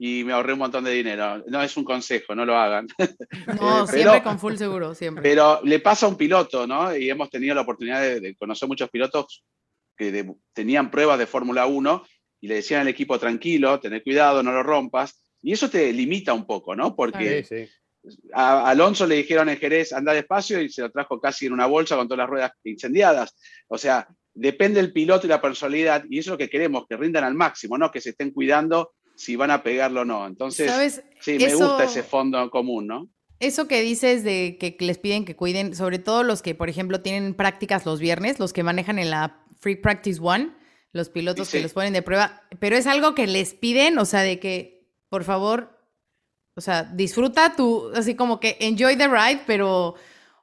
y 0.00 0.22
me 0.22 0.32
ahorré 0.32 0.52
un 0.52 0.60
montón 0.60 0.84
de 0.84 0.92
dinero. 0.92 1.42
No 1.48 1.60
es 1.62 1.76
un 1.76 1.82
consejo, 1.84 2.34
no 2.34 2.44
lo 2.44 2.56
hagan. 2.56 2.86
No, 3.60 3.84
Eh, 3.84 3.86
siempre 3.88 4.12
pero- 4.12 4.22
con 4.22 4.38
full 4.38 4.54
seguro, 4.54 4.94
siempre. 4.94 5.22
Pero 5.22 5.60
le 5.64 5.80
pasa 5.80 6.06
a 6.06 6.08
un 6.08 6.16
piloto, 6.16 6.66
¿no? 6.66 6.94
Y 6.96 7.10
hemos 7.10 7.30
tenido 7.30 7.54
la 7.54 7.62
oportunidad 7.62 8.00
de, 8.02 8.20
de 8.20 8.36
conocer 8.36 8.68
muchos 8.68 8.88
pilotos 8.90 9.42
que 9.96 10.12
de- 10.12 10.34
tenían 10.52 10.90
pruebas 10.90 11.18
de 11.18 11.26
Fórmula 11.26 11.66
1 11.66 12.04
y 12.40 12.46
le 12.46 12.54
decían 12.56 12.82
al 12.82 12.88
equipo, 12.88 13.18
tranquilo, 13.18 13.80
tener 13.80 14.04
cuidado, 14.04 14.42
no 14.44 14.52
lo 14.52 14.62
rompas. 14.62 15.20
Y 15.42 15.52
eso 15.52 15.68
te 15.68 15.92
limita 15.92 16.32
un 16.32 16.46
poco, 16.46 16.76
¿no? 16.76 16.94
Porque 16.94 17.42
Sí, 17.42 17.64
sí. 17.66 17.70
A 18.32 18.68
Alonso 18.70 19.06
le 19.06 19.16
dijeron 19.16 19.48
en 19.48 19.58
Jerez, 19.58 19.92
anda 19.92 20.12
despacio 20.12 20.60
y 20.60 20.68
se 20.70 20.82
lo 20.82 20.90
trajo 20.90 21.20
casi 21.20 21.46
en 21.46 21.52
una 21.52 21.66
bolsa 21.66 21.96
con 21.96 22.06
todas 22.08 22.18
las 22.18 22.28
ruedas 22.30 22.52
incendiadas. 22.64 23.34
O 23.68 23.76
sea, 23.78 24.06
depende 24.34 24.80
del 24.80 24.92
piloto 24.92 25.26
y 25.26 25.30
la 25.30 25.40
personalidad 25.40 26.04
y 26.08 26.18
eso 26.18 26.30
es 26.30 26.32
lo 26.32 26.38
que 26.38 26.48
queremos, 26.50 26.86
que 26.88 26.96
rindan 26.96 27.24
al 27.24 27.34
máximo, 27.34 27.76
¿no? 27.76 27.90
Que 27.90 28.00
se 28.00 28.10
estén 28.10 28.30
cuidando 28.30 28.92
si 29.16 29.34
van 29.36 29.50
a 29.50 29.62
pegarlo 29.62 30.02
o 30.02 30.04
no. 30.04 30.26
Entonces, 30.26 30.70
¿Sabes? 30.70 31.02
sí, 31.20 31.38
me 31.38 31.46
Eso- 31.46 31.58
gusta 31.68 31.84
ese 31.84 32.02
fondo 32.02 32.48
común, 32.50 32.86
¿no? 32.86 33.08
Eso 33.40 33.68
que 33.68 33.82
dices 33.82 34.24
de 34.24 34.56
que 34.58 34.76
les 34.80 34.98
piden 34.98 35.24
que 35.24 35.36
cuiden, 35.36 35.74
sobre 35.76 35.98
todo 36.00 36.22
los 36.24 36.42
que, 36.42 36.54
por 36.56 36.68
ejemplo, 36.68 37.02
tienen 37.02 37.34
prácticas 37.34 37.86
los 37.86 38.00
viernes, 38.00 38.40
los 38.40 38.52
que 38.52 38.64
manejan 38.64 38.98
en 38.98 39.10
la 39.10 39.44
Free 39.60 39.76
Practice 39.76 40.18
One, 40.22 40.52
los 40.92 41.08
pilotos 41.08 41.46
Sí, 41.46 41.52
sí. 41.52 41.58
que 41.58 41.62
los 41.62 41.72
ponen 41.72 41.92
de 41.92 42.02
prueba, 42.02 42.42
pero 42.58 42.76
es 42.76 42.86
algo 42.88 43.14
que 43.14 43.26
les 43.28 43.54
piden, 43.54 43.98
o 43.98 44.04
sea, 44.06 44.22
de 44.22 44.40
que, 44.40 44.88
por 45.08 45.22
favor, 45.22 45.77
o 46.58 46.60
sea, 46.60 46.82
disfruta 46.82 47.54
tu, 47.56 47.90
así 47.94 48.14
como 48.14 48.38
que 48.40 48.56
enjoy 48.60 48.96
the 48.96 49.06
ride, 49.08 49.40
pero 49.46 49.94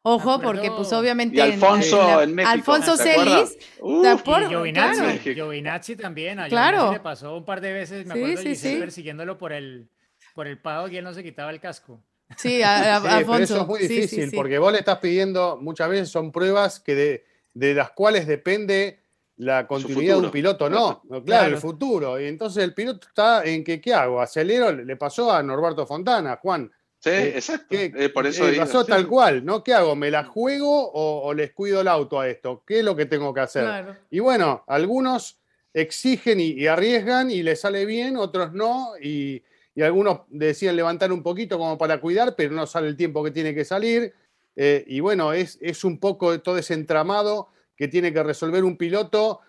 ojo, 0.01 0.32
acuerdo. 0.32 0.41
porque 0.53 0.72
pues 0.72 0.91
obviamente... 0.93 1.36
Y 1.38 1.39
Alfonso 1.41 1.97
la- 1.97 2.24
en 2.24 2.34
México, 2.36 2.51
Alfonso. 2.51 2.97
Celis. 2.97 3.57
Giovinazzi, 3.80 4.93
Claro. 4.99 5.07
México. 5.07 5.34
Giovinazzi 5.36 5.95
también. 5.95 6.39
A 6.39 6.47
Claro. 6.47 6.91
Le 6.91 6.99
pasó 6.99 7.36
un 7.38 7.45
par 7.45 7.61
de 7.61 7.74
veces, 7.74 8.05
me 8.05 8.13
Sí, 8.13 8.20
acuerdo, 8.24 8.41
sí, 8.41 8.55
sí. 8.55 8.76
persiguiéndolo 8.80 9.38
por 9.38 9.51
el, 9.53 9.89
por 10.34 10.47
el 10.47 10.57
paddock 10.59 10.91
y 10.93 10.97
él 10.97 11.03
no 11.03 11.13
se 11.13 11.24
quitaba 11.24 11.51
el 11.51 11.59
casco. 11.59 11.99
Sí, 12.38 12.61
a, 12.61 12.95
a- 12.95 12.99
Sí, 12.99 13.03
pero 13.03 13.16
Alfonso. 13.18 13.43
eso 13.43 13.61
es 13.61 13.68
muy 13.68 13.80
Sí, 13.82 13.88
sí, 13.88 13.93
difícil 13.95 14.30
sí. 14.32 14.36
porque 14.36 14.57
vos 14.59 14.72
le 14.72 14.80
estás 14.80 14.99
pidiendo, 14.99 15.57
muchas 15.61 15.89
veces 15.89 16.09
son 16.09 16.32
pruebas 16.32 16.80
que 16.80 16.95
de, 16.95 17.26
de 17.53 17.74
las 17.74 17.91
cuales 17.91 18.28
depende 18.28 18.99
la 19.38 19.67
continuidad 19.67 20.15
de 20.19 20.25
un 20.27 20.31
piloto, 20.31 20.69
no, 20.69 21.01
no, 21.03 21.09
claro, 21.09 21.23
Claro. 21.25 21.55
el 21.55 21.57
futuro. 21.61 22.19
Y 22.19 22.25
entonces 22.27 22.63
el 22.63 22.73
piloto 22.73 23.07
está 23.07 23.43
en 23.43 23.63
que, 23.63 23.81
¿qué 23.81 23.93
hago? 23.93 24.21
Acelero, 24.21 24.71
le 24.71 24.95
pasó 24.95 25.31
a 25.31 25.43
Norberto 25.43 25.86
Fontana, 25.86 26.38
Juan. 26.41 26.71
Sí, 26.99 27.09
Eh, 27.09 27.27
exacto. 27.36 27.67
¿Qué- 27.69 27.91
Eh, 27.95 28.09
por 28.09 28.25
eso 28.25 28.47
eh, 28.47 28.51
digo, 28.51 28.63
pasó 28.65 28.83
sí. 28.83 28.89
tal 28.91 29.07
cual, 29.07 29.43
¿no? 29.45 29.63
¿Qué 29.63 29.73
hago? 29.73 29.95
¿Me 29.95 30.09
la 30.09 30.23
juego 30.23 30.89
o, 30.91 31.27
o 31.27 31.33
les 31.33 31.51
cuido 31.51 31.81
el 31.81 31.88
auto 31.88 32.19
a 32.19 32.27
esto? 32.29 32.63
¿Qué 32.65 32.79
es 32.79 32.86
lo 32.86 32.95
que 32.95 33.05
tengo 33.05 33.33
que 33.33 33.41
hacer? 33.41 33.63
Claro. 33.63 33.95
Y 34.09 34.19
bueno, 34.19 34.63
algunos 34.67 35.39
exigen 35.73 36.39
y, 36.39 36.51
y 36.53 36.67
arriesgan 36.67 37.29
y 37.29 37.43
les 37.43 37.59
sale 37.59 37.86
bien, 37.86 38.15
otros 38.15 38.53
no, 38.53 38.93
y, 39.01 39.43
y 39.75 39.81
algunos 39.81 40.21
deciden 40.29 40.77
levantar 40.77 41.11
un 41.11 41.21
poquito 41.21 41.57
como 41.57 41.77
para 41.77 41.99
cuidar, 41.99 42.36
pero 42.38 42.53
no 42.53 42.65
sale 42.65 42.88
el 42.88 42.95
tiempo 42.95 43.23
que 43.23 43.31
tiene 43.31 43.53
que 43.53 43.65
salir. 43.65 44.13
Eh, 44.55 44.86
y 44.88 45.01
bueno, 45.01 45.33
es, 45.33 45.57
es 45.61 45.83
un 45.83 45.99
poco 45.99 46.39
todo 46.39 46.57
ese 46.57 46.73
entramado 46.73 47.49
que 47.76 47.88
tiene 47.88 48.11
que 48.13 48.23
resolver 48.23 48.63
un 48.63 48.78
piloto 48.78 49.41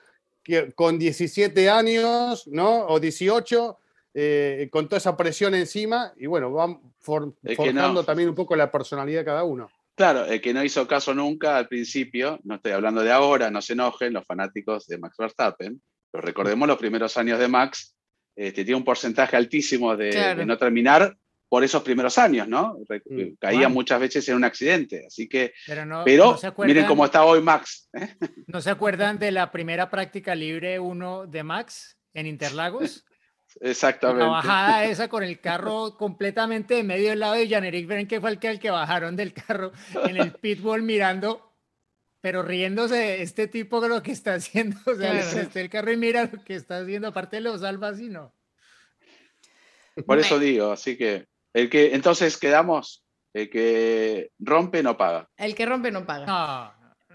que, 0.42 0.72
con 0.72 0.98
17 0.98 1.68
años, 1.70 2.46
¿no? 2.48 2.86
O 2.86 3.00
18, 3.00 3.78
eh, 4.14 4.68
con 4.70 4.88
toda 4.88 4.98
esa 4.98 5.16
presión 5.16 5.54
encima, 5.54 6.12
y 6.16 6.26
bueno, 6.26 6.52
van 6.52 6.80
for- 7.00 7.34
que 7.44 7.50
no. 7.50 7.56
forjando 7.56 8.04
también 8.04 8.28
un 8.28 8.34
poco 8.34 8.56
la 8.56 8.70
personalidad 8.70 9.20
de 9.20 9.24
cada 9.24 9.44
uno. 9.44 9.70
Claro, 9.94 10.24
el 10.26 10.40
que 10.40 10.52
no 10.52 10.62
hizo 10.62 10.86
caso 10.86 11.14
nunca 11.14 11.56
al 11.56 11.68
principio, 11.68 12.38
no 12.44 12.56
estoy 12.56 12.72
hablando 12.72 13.02
de 13.02 13.10
ahora, 13.12 13.50
no 13.50 13.62
se 13.62 13.72
enojen 13.72 14.12
los 14.12 14.26
fanáticos 14.26 14.86
de 14.86 14.98
Max 14.98 15.16
Verstappen, 15.18 15.80
pero 16.10 16.22
recordemos 16.22 16.68
los 16.68 16.76
primeros 16.78 17.16
años 17.16 17.38
de 17.38 17.48
Max, 17.48 17.94
este, 18.36 18.64
tiene 18.64 18.76
un 18.76 18.84
porcentaje 18.84 19.36
altísimo 19.36 19.96
de, 19.96 20.10
Claro. 20.10 20.38
de 20.40 20.46
no 20.46 20.58
terminar 20.58 21.16
por 21.48 21.62
esos 21.62 21.82
primeros 21.82 22.18
años, 22.18 22.48
¿no? 22.48 22.76
Re- 22.88 23.02
Mm. 23.04 23.36
Caía 23.38 23.60
Juan. 23.60 23.72
muchas 23.72 24.00
veces 24.00 24.28
en 24.28 24.36
un 24.36 24.44
accidente, 24.44 25.04
así 25.06 25.28
que, 25.28 25.52
Pero 25.66 25.86
no, 25.86 26.02
pero 26.04 26.32
no 26.32 26.36
se 26.38 26.46
acuerdan, 26.48 26.74
miren 26.74 26.88
cómo 26.88 27.04
está 27.04 27.24
hoy 27.24 27.40
Max. 27.40 27.88
¿eh? 27.92 28.14
¿no 28.48 28.60
se 28.60 28.70
acuerdan 28.70 29.18
de 29.18 29.30
la 29.30 29.50
primera 29.52 29.88
práctica 29.90 30.34
libre 30.34 30.78
1 30.80 31.26
de 31.26 31.42
Max 31.44 31.96
en 32.14 32.26
Interlagos? 32.26 33.04
Exactamente. 33.60 34.24
La 34.24 34.30
bajada 34.30 34.84
esa 34.84 35.08
con 35.08 35.22
el 35.22 35.40
carro 35.40 35.96
completamente 35.96 36.74
de 36.74 36.82
medio 36.82 37.10
del 37.10 37.20
lado 37.20 37.34
de 37.34 37.48
Jan-Eric 37.48 38.06
que 38.08 38.20
fue 38.20 38.30
el 38.30 38.38
que, 38.38 38.48
el 38.48 38.58
que 38.58 38.70
bajaron 38.70 39.16
del 39.16 39.32
carro 39.32 39.72
en 40.04 40.16
el 40.16 40.32
pitbull 40.42 40.82
mirando. 40.82 41.42
pero 42.20 42.42
riéndose 42.42 43.22
este 43.22 43.46
tipo 43.46 43.80
de 43.80 43.88
lo 43.88 44.02
que 44.02 44.10
está 44.10 44.34
haciendo, 44.34 44.76
o 44.84 44.94
sea, 44.96 45.12
Claro. 45.12 45.40
está 45.40 45.60
el 45.60 45.70
carro 45.70 45.92
y 45.92 45.96
mira 45.96 46.28
lo 46.30 46.42
que 46.44 46.56
está 46.56 46.78
haciendo, 46.80 47.06
aparte 47.08 47.40
lo 47.40 47.56
salva 47.56 47.88
así, 47.90 48.08
¿no? 48.08 48.34
Por 50.04 50.18
eso 50.18 50.38
digo, 50.38 50.72
así 50.72 50.96
que 50.98 51.26
el 51.56 51.70
que 51.70 51.94
entonces 51.94 52.36
quedamos, 52.36 53.02
el 53.34 53.48
que 53.50 54.30
rompe 54.38 54.82
no 54.82 54.96
paga. 54.96 55.28
El 55.36 55.54
que 55.54 55.66
rompe 55.66 55.90
no 55.90 56.04
paga. 56.04 56.26
No. 56.26 56.64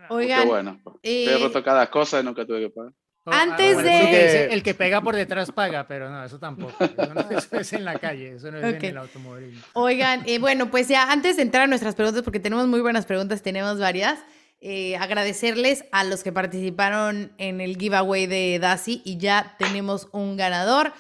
no, 0.02 0.08
Oigan, 0.16 0.48
bueno. 0.48 0.80
eh, 1.04 1.28
He 1.30 1.38
roto 1.44 1.64
cada 1.64 1.90
cosa 1.90 2.20
y 2.20 2.24
nunca 2.24 2.46
tuve 2.46 2.60
que 2.62 2.70
pagar. 2.70 2.92
Antes 3.26 3.78
de- 3.78 3.84
que 3.84 4.46
el 4.46 4.64
que 4.64 4.74
pega 4.74 5.00
por 5.02 5.16
detrás 5.16 5.52
paga, 5.52 5.88
pero 5.88 6.10
no, 6.10 6.24
eso 6.26 6.40
tampoco. 6.40 6.74
Eso, 6.84 7.14
no- 7.14 7.30
eso 7.38 7.56
es 7.60 7.74
en 7.74 7.86
la 7.86 8.00
calle, 8.00 8.36
eso 8.36 8.50
no 8.50 8.58
es 8.58 8.64
Ok. 8.76 8.84
en 8.84 8.90
el 8.90 8.98
automovilismo. 8.98 9.62
Oigan, 9.74 10.24
eh, 10.26 10.40
bueno, 10.40 10.72
pues 10.72 10.88
ya 10.88 11.12
antes 11.12 11.36
de 11.36 11.44
entrar 11.44 11.66
a 11.66 11.68
nuestras 11.68 11.94
preguntas, 11.94 12.24
porque 12.24 12.40
tenemos 12.40 12.66
muy 12.68 12.82
buenas 12.82 13.06
preguntas, 13.06 13.44
tenemos 13.44 13.80
varias, 13.80 14.18
eh, 14.60 14.96
agradecerles 14.98 15.86
a 15.92 16.04
los 16.04 16.24
que 16.24 16.32
participaron 16.32 17.32
en 17.38 17.62
el 17.62 17.78
giveaway 17.78 18.26
de 18.26 18.58
Dasi 18.60 19.04
y 19.06 19.18
ya 19.18 19.56
tenemos 19.60 20.08
un 20.14 20.36
ganador. 20.36 20.92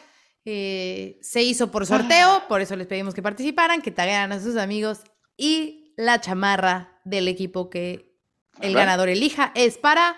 Eh, 0.46 1.20
se 1.22 1.44
hizo 1.44 1.70
por 1.70 1.86
sorteo, 1.86 2.44
por 2.48 2.62
eso 2.62 2.76
les 2.76 2.88
pedimos 2.88 3.14
que 3.14 3.22
participaran, 3.22 3.82
que 3.82 3.92
taguearan 3.92 4.32
a 4.32 4.39
sus 4.39 4.58
amigos 4.58 5.02
y 5.38 5.94
la 5.98 6.20
chamarra 6.20 7.00
del 7.06 7.28
equipo 7.28 7.70
que 7.70 8.18
el 8.60 8.74
ganador 8.74 9.10
elija 9.10 9.52
es 9.56 9.78
para 9.78 10.16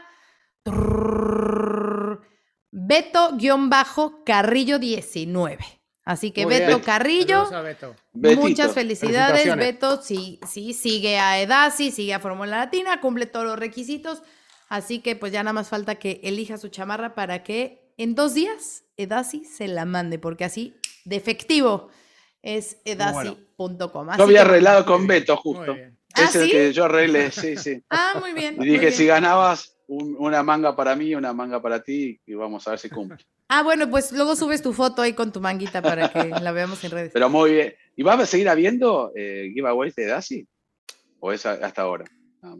Beto-Carrillo 2.72 4.80
19. 4.80 5.84
Así 6.06 6.32
que 6.32 6.44
Muy 6.44 6.56
bien. 6.56 6.68
Beto 6.68 6.82
Carrillo. 6.82 7.50
Beto. 7.62 7.96
Muchas 8.14 8.74
felicidades. 8.74 9.56
Beto. 9.56 10.02
Sí, 10.02 10.40
sí, 10.48 10.74
sigue 10.74 11.18
a 11.18 11.40
Edasi, 11.40 11.92
sigue 11.92 12.14
a 12.14 12.20
Fórmula 12.20 12.58
Latina, 12.58 13.00
cumple 13.00 13.26
todos 13.26 13.46
los 13.46 13.58
requisitos. 13.58 14.22
Así 14.68 15.00
que 15.00 15.16
pues 15.16 15.32
ya 15.32 15.44
nada 15.44 15.54
más 15.54 15.70
falta 15.70 15.96
que 15.96 16.20
elija 16.24 16.58
su 16.58 16.70
chamarra 16.70 17.16
para 17.16 17.44
que 17.44 17.83
en 17.98 18.16
dos 18.16 18.34
días 18.34 18.84
Edasi 18.98 19.44
se 19.46 19.68
la 19.68 19.86
mande, 19.86 20.20
porque 20.20 20.44
así 20.46 20.76
de 21.06 21.16
efectivo 21.16 21.90
es 22.42 22.78
edasi.com. 22.86 24.10
Así 24.10 24.18
Yo 24.18 24.24
había 24.24 24.44
que- 24.44 24.50
arreglado 24.50 24.86
con 24.86 25.08
Beto 25.08 25.36
justo. 25.38 25.66
muy 25.66 25.76
bien. 25.76 25.98
¿Ah, 26.16 26.26
es 26.26 26.36
el 26.36 26.46
sí? 26.46 26.52
que 26.52 26.74
yo 26.74 26.86
arreglé, 26.86 27.32
sí, 27.32 27.58
sí. 27.58 27.82
Ah, 27.90 28.14
muy 28.20 28.34
bien. 28.34 28.56
Y 28.62 28.66
dije, 28.66 28.80
bien. 28.80 28.94
si 28.94 29.06
ganabas, 29.08 29.76
un- 29.88 30.16
una 30.20 30.44
manga 30.44 30.76
para 30.76 30.96
mí, 30.96 31.16
una 31.16 31.34
manga 31.34 31.62
para 31.62 31.82
ti, 31.82 32.20
y 32.26 32.34
vamos 32.36 32.68
a 32.68 32.72
ver 32.72 32.80
si 32.80 32.90
cumple. 32.90 33.26
Ah, 33.50 33.64
bueno, 33.64 33.90
pues 33.90 34.12
luego 34.12 34.36
subes 34.36 34.62
tu 34.62 34.74
foto 34.74 35.02
ahí 35.02 35.14
con 35.14 35.32
tu 35.32 35.40
manguita 35.42 35.82
para 35.82 36.10
que 36.12 36.30
la 36.30 36.52
veamos 36.52 36.84
en 36.84 36.92
redes. 36.92 37.12
Pero 37.14 37.30
muy 37.30 37.52
bien. 37.54 37.74
¿Y 37.96 38.04
vas 38.04 38.20
a 38.20 38.26
seguir 38.26 38.48
habiendo 38.50 39.12
eh, 39.16 39.52
giveaways 39.54 39.96
de 39.96 40.06
Daci? 40.08 40.48
¿O 41.20 41.32
es 41.32 41.46
a- 41.46 41.54
hasta 41.54 41.82
ahora? 41.84 42.06
Más. 42.42 42.58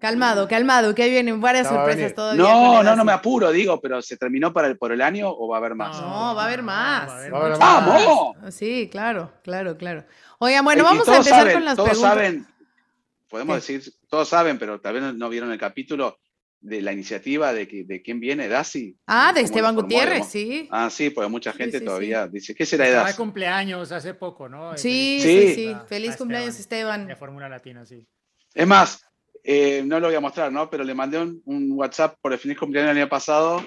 Calmado, 0.00 0.48
calmado, 0.48 0.94
que 0.94 1.02
ahí 1.02 1.10
vienen 1.10 1.40
varias 1.40 1.68
sorpresas 1.68 2.14
todavía. 2.14 2.42
No, 2.42 2.50
no, 2.74 2.82
no 2.82 2.90
Edasi. 2.92 3.04
me 3.04 3.12
apuro, 3.12 3.52
digo, 3.52 3.80
pero 3.80 4.00
¿se 4.00 4.16
terminó 4.16 4.52
para 4.52 4.68
el, 4.68 4.78
por 4.78 4.92
el 4.92 5.02
año 5.02 5.28
o 5.30 5.46
va 5.48 5.56
a 5.56 5.60
haber 5.60 5.74
más? 5.74 6.00
No, 6.00 6.34
va 6.34 6.42
a 6.42 6.46
haber 6.46 6.62
más. 6.62 7.08
va 7.08 7.12
a 7.14 7.18
haber 7.18 7.32
Va 7.34 7.38
a 7.38 7.40
haber 7.40 7.52
mucho 7.52 7.60
más. 7.60 7.86
más. 7.86 8.06
¡Vamos! 8.06 8.54
Sí, 8.54 8.88
claro, 8.90 9.32
claro, 9.44 9.76
claro. 9.76 10.04
Oigan, 10.38 10.64
bueno, 10.64 10.84
vamos 10.84 11.06
a 11.08 11.16
empezar 11.18 11.38
saben, 11.40 11.52
con 11.54 11.64
las 11.66 11.76
todos 11.76 11.90
preguntas. 11.90 12.14
saben, 12.14 12.46
podemos 13.28 13.64
¿Qué? 13.66 13.74
decir, 13.74 13.92
todos 14.08 14.28
saben, 14.28 14.58
pero 14.58 14.80
tal 14.80 14.94
vez 14.94 15.02
no- 15.02 15.12
no 15.12 15.28
vieron 15.28 15.52
el 15.52 15.58
capítulo 15.58 16.18
de 16.62 16.82
la 16.82 16.92
iniciativa 16.92 17.52
de, 17.52 17.66
que, 17.68 17.84
de 17.84 18.02
quién 18.02 18.20
viene 18.20 18.48
Daci. 18.48 18.96
Ah, 19.06 19.28
de 19.28 19.40
¿Cómo 19.40 19.40
lo 19.40 19.46
Esteban 19.46 19.74
Gutiérrez, 19.76 20.26
sí. 20.28 20.68
Ah, 20.70 20.90
sí, 20.90 21.10
porque 21.10 21.28
mucha 21.30 21.52
gente 21.52 21.78
sí, 21.78 21.84
todavía 21.84 22.26
dice, 22.26 22.54
¿qué 22.54 22.66
será 22.66 22.84
de 22.84 22.90
de 22.90 22.96
Daci? 22.96 23.16
cumpleaños 23.16 23.92
hace 23.92 24.12
poco, 24.14 24.48
¿no? 24.48 24.76
Sí, 24.76 25.20
Sí. 25.22 25.54
sí, 25.54 25.76
Feliz 25.86 26.14
a 26.14 26.16
cumpleaños, 26.18 26.54
De 26.56 26.60
Esteban. 26.60 27.16
Fórmula 27.18 27.48
Latina, 27.48 27.84
sí. 27.86 28.06
Es 28.54 28.66
más, 28.66 29.02
eh, 29.44 29.82
no 29.84 29.98
lo 30.00 30.06
voy 30.08 30.16
a 30.16 30.20
mostrar, 30.20 30.50
¿no? 30.52 30.68
Pero 30.70 30.84
le 30.84 30.94
mandé 30.94 31.18
un, 31.18 31.40
un 31.44 31.72
WhatsApp 31.72 32.16
por 32.20 32.32
el 32.32 32.38
feliz 32.38 32.58
cumpleaños 32.58 32.90
el 32.92 32.98
año 32.98 33.08
pasado. 33.08 33.62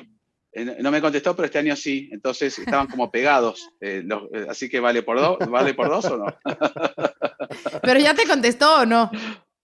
eh, 0.51 0.77
no 0.81 0.91
me 0.91 1.01
contestó, 1.01 1.35
pero 1.35 1.45
este 1.47 1.59
año 1.59 1.75
sí. 1.75 2.09
Entonces 2.11 2.57
estaban 2.59 2.87
como 2.87 3.09
pegados. 3.11 3.69
eh, 3.81 4.01
los- 4.05 4.23
eh, 4.33 4.45
así 4.49 4.69
que 4.69 4.79
vale 4.79 5.01
por 5.03 5.19
dos, 5.19 5.37
¿vale 5.49 5.73
por 5.73 5.89
dos 5.89 6.05
o 6.05 6.17
no? 6.17 6.25
Pero 7.83 7.99
ya 7.99 8.13
te 8.13 8.25
contestó 8.27 8.81
o 8.81 8.85
no. 8.85 9.11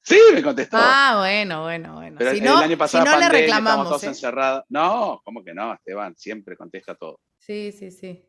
Sí, 0.02 0.18
me 0.34 0.42
contestó. 0.42 0.78
Ah, 0.80 1.16
bueno, 1.20 1.64
bueno, 1.64 1.94
bueno. 1.96 2.16
pero 2.18 2.32
si 2.32 2.38
el 2.38 2.44
no, 2.46 2.58
año 2.58 2.78
pasado 2.78 3.04
si 3.06 3.10
no 3.12 3.16
le 3.18 3.22
pandemia, 3.22 3.42
reclamamos. 3.48 3.88
todos 3.88 4.04
¿eh? 4.04 4.08
encerrados. 4.08 4.64
No, 4.70 5.22
¿cómo 5.24 5.44
que 5.44 5.54
no? 5.54 5.74
Esteban 5.74 6.16
siempre 6.16 6.56
contesta 6.58 6.96
todo. 6.96 7.20
Sí, 7.38 7.72
sí, 7.72 7.92
sí. 7.92 8.26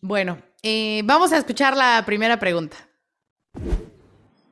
Bueno, 0.00 0.38
eh, 0.62 1.02
vamos 1.04 1.32
a 1.32 1.38
escuchar 1.38 1.76
la 1.76 2.02
primera 2.06 2.38
pregunta. 2.38 2.76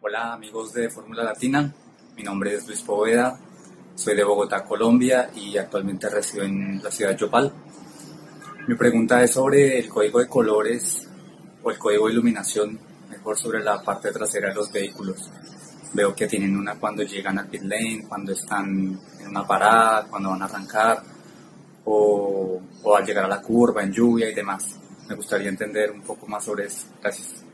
Hola 0.08 0.34
amigos 0.34 0.72
de 0.72 0.88
Fórmula 0.88 1.24
Latina, 1.24 1.74
mi 2.16 2.22
nombre 2.22 2.54
es 2.54 2.64
Luis 2.68 2.80
Poveda, 2.82 3.36
soy 3.96 4.14
de 4.14 4.22
Bogotá, 4.22 4.62
Colombia 4.62 5.32
y 5.34 5.58
actualmente 5.58 6.08
resido 6.08 6.44
en 6.44 6.80
la 6.80 6.92
ciudad 6.92 7.10
de 7.10 7.16
Yopal. 7.16 7.52
Mi 8.68 8.76
pregunta 8.76 9.24
es 9.24 9.32
sobre 9.32 9.80
el 9.80 9.88
código 9.88 10.20
de 10.20 10.28
colores 10.28 11.08
o 11.60 11.72
el 11.72 11.76
código 11.76 12.06
de 12.06 12.12
iluminación, 12.12 12.78
mejor 13.10 13.36
sobre 13.36 13.64
la 13.64 13.82
parte 13.82 14.12
trasera 14.12 14.50
de 14.50 14.54
los 14.54 14.70
vehículos. 14.70 15.28
Veo 15.92 16.14
que 16.14 16.28
tienen 16.28 16.56
una 16.56 16.76
cuando 16.76 17.02
llegan 17.02 17.40
al 17.40 17.48
pit 17.48 17.62
lane, 17.62 18.04
cuando 18.08 18.30
están 18.30 18.96
en 19.18 19.26
una 19.26 19.44
parada, 19.44 20.06
cuando 20.08 20.30
van 20.30 20.42
a 20.42 20.44
arrancar 20.44 21.02
o, 21.84 22.60
o 22.84 22.96
al 22.96 23.04
llegar 23.04 23.24
a 23.24 23.28
la 23.28 23.42
curva, 23.42 23.82
en 23.82 23.92
lluvia 23.92 24.30
y 24.30 24.34
demás. 24.34 24.78
Me 25.08 25.16
gustaría 25.16 25.48
entender 25.48 25.90
un 25.90 26.02
poco 26.02 26.28
más 26.28 26.44
sobre 26.44 26.66
eso. 26.66 26.86
Gracias. 27.02 27.44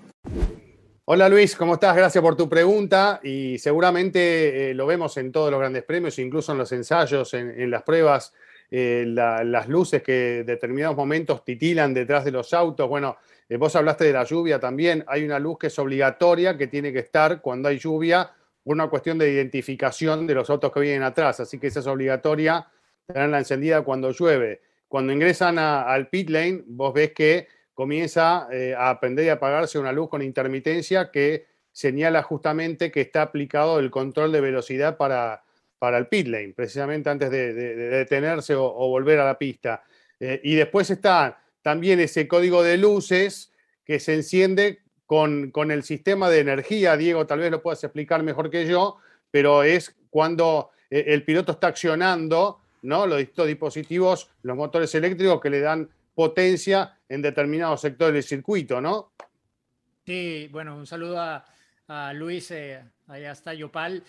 Hola 1.05 1.28
Luis, 1.28 1.57
¿cómo 1.57 1.74
estás? 1.74 1.96
Gracias 1.96 2.22
por 2.22 2.36
tu 2.36 2.48
pregunta 2.48 3.18
y 3.24 3.59
seguramente 3.59 4.70
eh, 4.70 4.74
lo 4.74 4.86
vemos 4.86 5.16
en 5.16 5.32
todos 5.32 5.50
los 5.50 5.59
grandes 5.59 5.82
premios, 5.82 6.18
incluso 6.20 6.53
en 6.53 6.59
los 6.59 6.70
ensayos, 6.70 7.34
en, 7.34 7.70
las 7.70 7.82
pruebas, 7.82 8.32
eh, 8.70 9.05
la- 9.09 9.42
las 9.42 9.68
luces 9.68 10.03
que 10.03 10.38
en 10.40 10.46
determinados 10.46 10.96
momentos 10.96 11.44
titilan 11.44 11.92
detrás 11.92 12.24
de 12.24 12.30
los 12.30 12.55
autos. 12.55 12.88
Bueno, 12.88 13.16
eh, 13.48 13.57
vos 13.57 13.74
hablaste 13.74 14.05
de 14.05 14.12
la 14.12 14.22
lluvia 14.24 14.61
también, 14.61 15.05
hay 15.09 15.24
una 15.24 15.40
luz 15.40 15.59
que 15.59 15.66
es 15.66 15.78
obligatoria, 15.80 16.57
que 16.57 16.68
tiene 16.68 16.92
que 16.92 17.00
estar 17.00 17.40
cuando 17.40 17.68
hay 17.68 17.78
lluvia, 17.78 18.30
por 18.62 18.74
una 18.74 18.88
cuestión 18.88 19.18
de 19.18 19.28
identificación 19.32 20.24
de 20.28 20.34
los 20.34 20.48
autos 20.50 20.70
que 20.72 20.78
vienen 20.80 21.03
atrás, 21.03 21.40
así 21.40 21.59
que 21.59 21.66
esa 21.66 21.80
es 21.80 21.86
obligatoria, 21.88 22.68
tenerla 23.07 23.38
encendida 23.38 23.82
cuando 23.82 24.12
llueve. 24.12 24.62
Cuando 24.86 25.12
ingresan 25.12 25.59
al 25.59 26.09
pit 26.09 26.30
lane, 26.30 26.62
vos 26.66 26.94
ves 26.94 27.12
que 27.12 27.48
comienza 27.75 28.49
eh, 28.53 28.75
a 28.77 28.91
aprender 28.91 29.25
y 29.25 29.29
apagarse 29.31 29.79
una 29.79 29.93
luz 29.93 30.09
con 30.09 30.23
intermitencia 30.23 31.11
que 31.11 31.47
señala 31.73 32.23
justamente 32.23 32.91
que 32.91 33.01
está 33.01 33.23
aplicado 33.23 33.79
el 33.79 33.91
control 33.91 34.31
de 34.33 34.41
velocidad 34.43 34.97
para, 34.97 35.43
para 35.79 35.97
el 35.99 36.07
pit 36.07 36.27
lane, 36.29 36.53
precisamente 36.55 37.09
antes 37.09 37.31
de, 37.31 37.55
de- 37.55 37.75
de 37.75 37.89
detenerse 37.89 38.55
o, 38.55 38.68
volver 38.89 39.18
a 39.20 39.25
la 39.25 39.39
pista. 39.39 39.83
Eh, 40.20 40.41
y 40.45 40.55
después 40.55 40.91
está 40.91 41.41
también 41.62 41.99
ese 42.01 42.29
código 42.29 42.62
de 42.62 42.77
luces 42.77 43.53
que 43.85 43.99
se 44.01 44.14
enciende 44.14 44.81
con, 45.07 45.51
con 45.51 45.70
el 45.70 45.83
sistema 45.83 46.29
de 46.29 46.41
energía. 46.41 46.97
Diego, 46.97 47.27
tal 47.27 47.39
vez 47.41 47.51
lo 47.51 47.62
puedas 47.62 47.83
explicar 47.85 48.23
mejor 48.23 48.51
que 48.51 48.66
yo, 48.66 48.99
pero 49.31 49.62
es 49.62 49.95
cuando 50.11 50.70
eh, 50.91 51.05
el 51.09 51.25
piloto 51.25 51.53
está 51.53 51.68
accionando 51.68 52.61
¿no? 52.83 53.07
los 53.07 53.18
dispositivos, 53.47 54.29
los 54.43 54.57
motores 54.57 54.95
eléctricos 54.95 55.41
que 55.41 55.51
le 55.51 55.61
dan 55.61 55.89
potencia 56.14 56.98
en 57.08 57.22
determinados 57.22 57.80
sectores 57.80 58.14
del 58.14 58.22
circuito, 58.22 58.80
¿no? 58.80 59.12
Sí, 60.04 60.48
bueno, 60.50 60.76
un 60.76 60.86
saludo 60.86 61.20
a, 61.20 62.12
Luis, 62.14 62.50
eh, 62.50 62.82
allá 63.06 63.32
hasta 63.32 63.52
Yopal. 63.52 64.02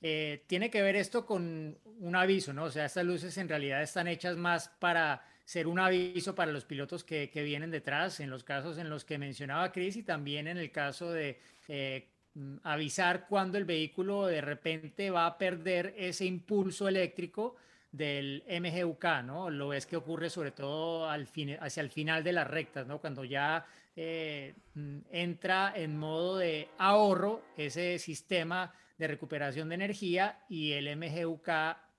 Eh, 0.00 0.44
tiene 0.46 0.70
que 0.70 0.82
ver 0.82 0.96
esto 0.96 1.26
con 1.26 1.76
un 2.00 2.16
aviso, 2.16 2.52
¿no? 2.52 2.64
O 2.64 2.70
sea, 2.70 2.86
estas 2.86 3.04
luces 3.04 3.36
en 3.38 3.48
realidad 3.48 3.82
están 3.82 4.08
hechas 4.08 4.36
más 4.36 4.68
para 4.78 5.22
ser 5.44 5.66
un 5.66 5.78
aviso 5.78 6.34
para 6.34 6.50
los 6.50 6.64
pilotos 6.64 7.04
que, 7.04 7.30
vienen 7.32 7.70
detrás, 7.70 8.20
en 8.20 8.30
los 8.30 8.42
casos 8.42 8.78
en 8.78 8.90
los 8.90 9.04
que 9.04 9.16
mencionaba 9.16 9.70
Chris 9.72 9.96
y 9.96 10.02
también 10.02 10.48
en 10.48 10.58
el 10.58 10.72
caso 10.72 11.12
de 11.12 11.38
eh, 11.68 12.08
avisar 12.64 13.26
cuando 13.28 13.56
el 13.56 13.64
vehículo 13.64 14.26
de 14.26 14.40
repente 14.40 15.10
va 15.10 15.26
a 15.26 15.38
perder 15.38 15.94
ese 15.96 16.24
impulso 16.24 16.88
eléctrico 16.88 17.56
del 17.96 18.44
MGUK, 18.48 19.04
¿no? 19.24 19.50
Lo 19.50 19.68
ves 19.68 19.86
que 19.86 19.96
ocurre 19.96 20.28
sobre 20.30 20.50
todo 20.50 21.08
hacia 21.08 21.80
el 21.80 21.90
final 21.90 22.22
de 22.22 22.32
las 22.32 22.46
rectas, 22.46 22.86
¿no? 22.86 23.00
Cuando 23.00 23.24
ya 23.24 23.64
eh, 23.94 24.54
mm, 24.74 24.98
entra 25.10 25.72
en 25.74 25.98
modo 25.98 26.38
de 26.38 26.68
ahorro 26.78 27.42
ese 27.56 27.98
sistema 27.98 28.72
de 28.98 29.08
recuperación 29.08 29.68
de 29.68 29.74
energía 29.74 30.38
y 30.48 30.72
el 30.72 30.94
MGUK 30.96 31.48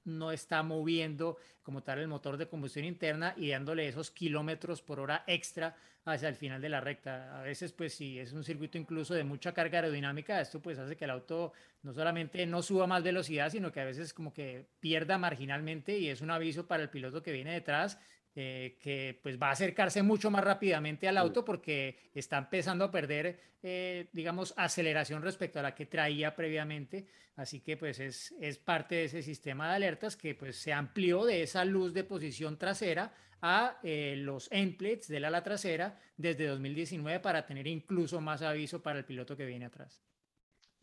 no 0.07 0.31
está 0.31 0.63
moviendo 0.63 1.37
como 1.61 1.83
tal 1.83 1.99
el 1.99 2.07
motor 2.07 2.37
de 2.37 2.47
combustión 2.47 2.85
interna 2.85 3.33
y 3.37 3.49
dándole 3.49 3.87
esos 3.87 4.09
kilómetros 4.09 4.81
por 4.81 4.99
hora 4.99 5.23
extra 5.27 5.75
hacia 6.05 6.29
el 6.29 6.35
final 6.35 6.61
de 6.61 6.69
la 6.69 6.79
recta. 6.79 7.37
A 7.37 7.43
veces, 7.43 7.73
pues 7.73 7.93
si 7.93 8.17
es 8.17 8.31
un 8.31 8.43
circuito 8.43 8.77
incluso 8.77 9.13
de 9.13 9.25
mucha 9.25 9.53
carga 9.53 9.79
aerodinámica, 9.79 10.39
esto 10.39 10.61
pues 10.61 10.79
hace 10.79 10.95
que 10.95 11.03
el 11.03 11.11
auto 11.11 11.51
no 11.83 11.93
solamente 11.93 12.45
no 12.45 12.61
suba 12.61 12.87
más 12.87 13.03
velocidad, 13.03 13.49
sino 13.49 13.71
que 13.71 13.81
a 13.81 13.85
veces 13.85 14.13
como 14.13 14.33
que 14.33 14.65
pierda 14.79 15.17
marginalmente 15.17 15.97
y 15.99 16.07
es 16.07 16.21
un 16.21 16.31
aviso 16.31 16.65
para 16.65 16.83
el 16.83 16.89
piloto 16.89 17.21
que 17.21 17.33
viene 17.33 17.53
detrás 17.53 17.99
eh, 18.39 18.77
que 18.79 19.19
pues 19.23 19.41
va 19.41 19.47
a 19.47 19.53
acercarse 19.53 20.03
mucho 20.03 20.29
más 20.29 20.43
rápidamente 20.43 21.07
al 21.07 21.17
auto 21.17 21.43
porque 21.43 22.11
está 22.13 22.37
empezando 22.37 22.85
a 22.85 22.91
perder, 22.91 23.39
eh, 23.63 24.09
digamos, 24.13 24.53
aceleración 24.57 25.23
respecto 25.23 25.57
a 25.57 25.63
la 25.63 25.73
que 25.73 25.87
traía 25.87 26.35
previamente. 26.35 27.07
Así 27.35 27.61
que 27.61 27.77
pues 27.77 27.99
es, 27.99 28.35
es 28.39 28.59
parte 28.59 28.93
de 28.93 29.05
ese 29.05 29.23
sistema 29.23 29.67
de 29.69 29.77
alertas 29.77 30.15
que 30.15 30.35
pues 30.35 30.55
se 30.57 30.71
amplió 30.71 31.25
de 31.25 31.41
esa 31.41 31.65
luz 31.65 31.95
de 31.95 32.03
posición 32.03 32.59
trasera 32.59 33.11
a 33.41 33.79
eh, 33.81 34.13
los 34.17 34.51
endplates 34.51 35.07
del 35.07 35.25
ala 35.25 35.41
trasera 35.41 35.99
desde 36.15 36.45
2019 36.45 37.19
para 37.19 37.43
tener 37.43 37.65
incluso 37.65 38.21
más 38.21 38.43
aviso 38.43 38.83
para 38.83 38.99
el 38.99 39.05
piloto 39.05 39.35
que 39.35 39.47
viene 39.47 39.65
atrás. 39.65 40.03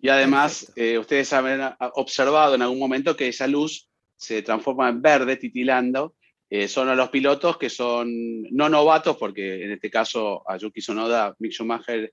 Y 0.00 0.08
además, 0.08 0.72
ustedes 0.98 1.32
habrán 1.32 1.76
observado 1.94 2.56
en 2.56 2.62
algún 2.62 2.80
momento 2.80 3.16
que 3.16 3.28
esa 3.28 3.46
luz 3.46 3.88
se 4.16 4.42
transforma 4.42 4.88
en 4.88 5.00
verde 5.00 5.36
titilando 5.36 6.16
eh, 6.56 6.68
son 6.68 6.88
a 6.88 6.94
los 6.94 7.08
pilotos 7.08 7.58
que 7.58 7.68
son 7.68 8.42
no 8.52 8.68
novatos, 8.68 9.16
porque 9.16 9.64
en 9.64 9.72
este 9.72 9.90
caso 9.90 10.48
a 10.48 10.56
Yuki 10.56 10.80
Sonoda, 10.80 11.34
Mick 11.40 11.50
Schumacher 11.50 12.12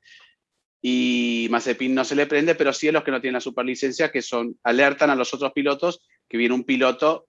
y 0.81 1.45
Mazepin 1.51 1.93
no 1.93 2.03
se 2.03 2.15
le 2.15 2.25
prende, 2.25 2.55
pero 2.55 2.73
sí 2.73 2.87
a 2.87 2.91
los 2.91 3.03
que 3.03 3.11
no 3.11 3.21
tienen 3.21 3.35
la 3.35 3.39
superlicencia, 3.39 4.11
que 4.11 4.23
son, 4.23 4.57
alertan 4.63 5.11
a 5.11 5.15
los 5.15 5.31
otros 5.35 5.51
pilotos 5.53 6.03
que 6.27 6.37
viene 6.37 6.55
un 6.55 6.63
piloto 6.63 7.27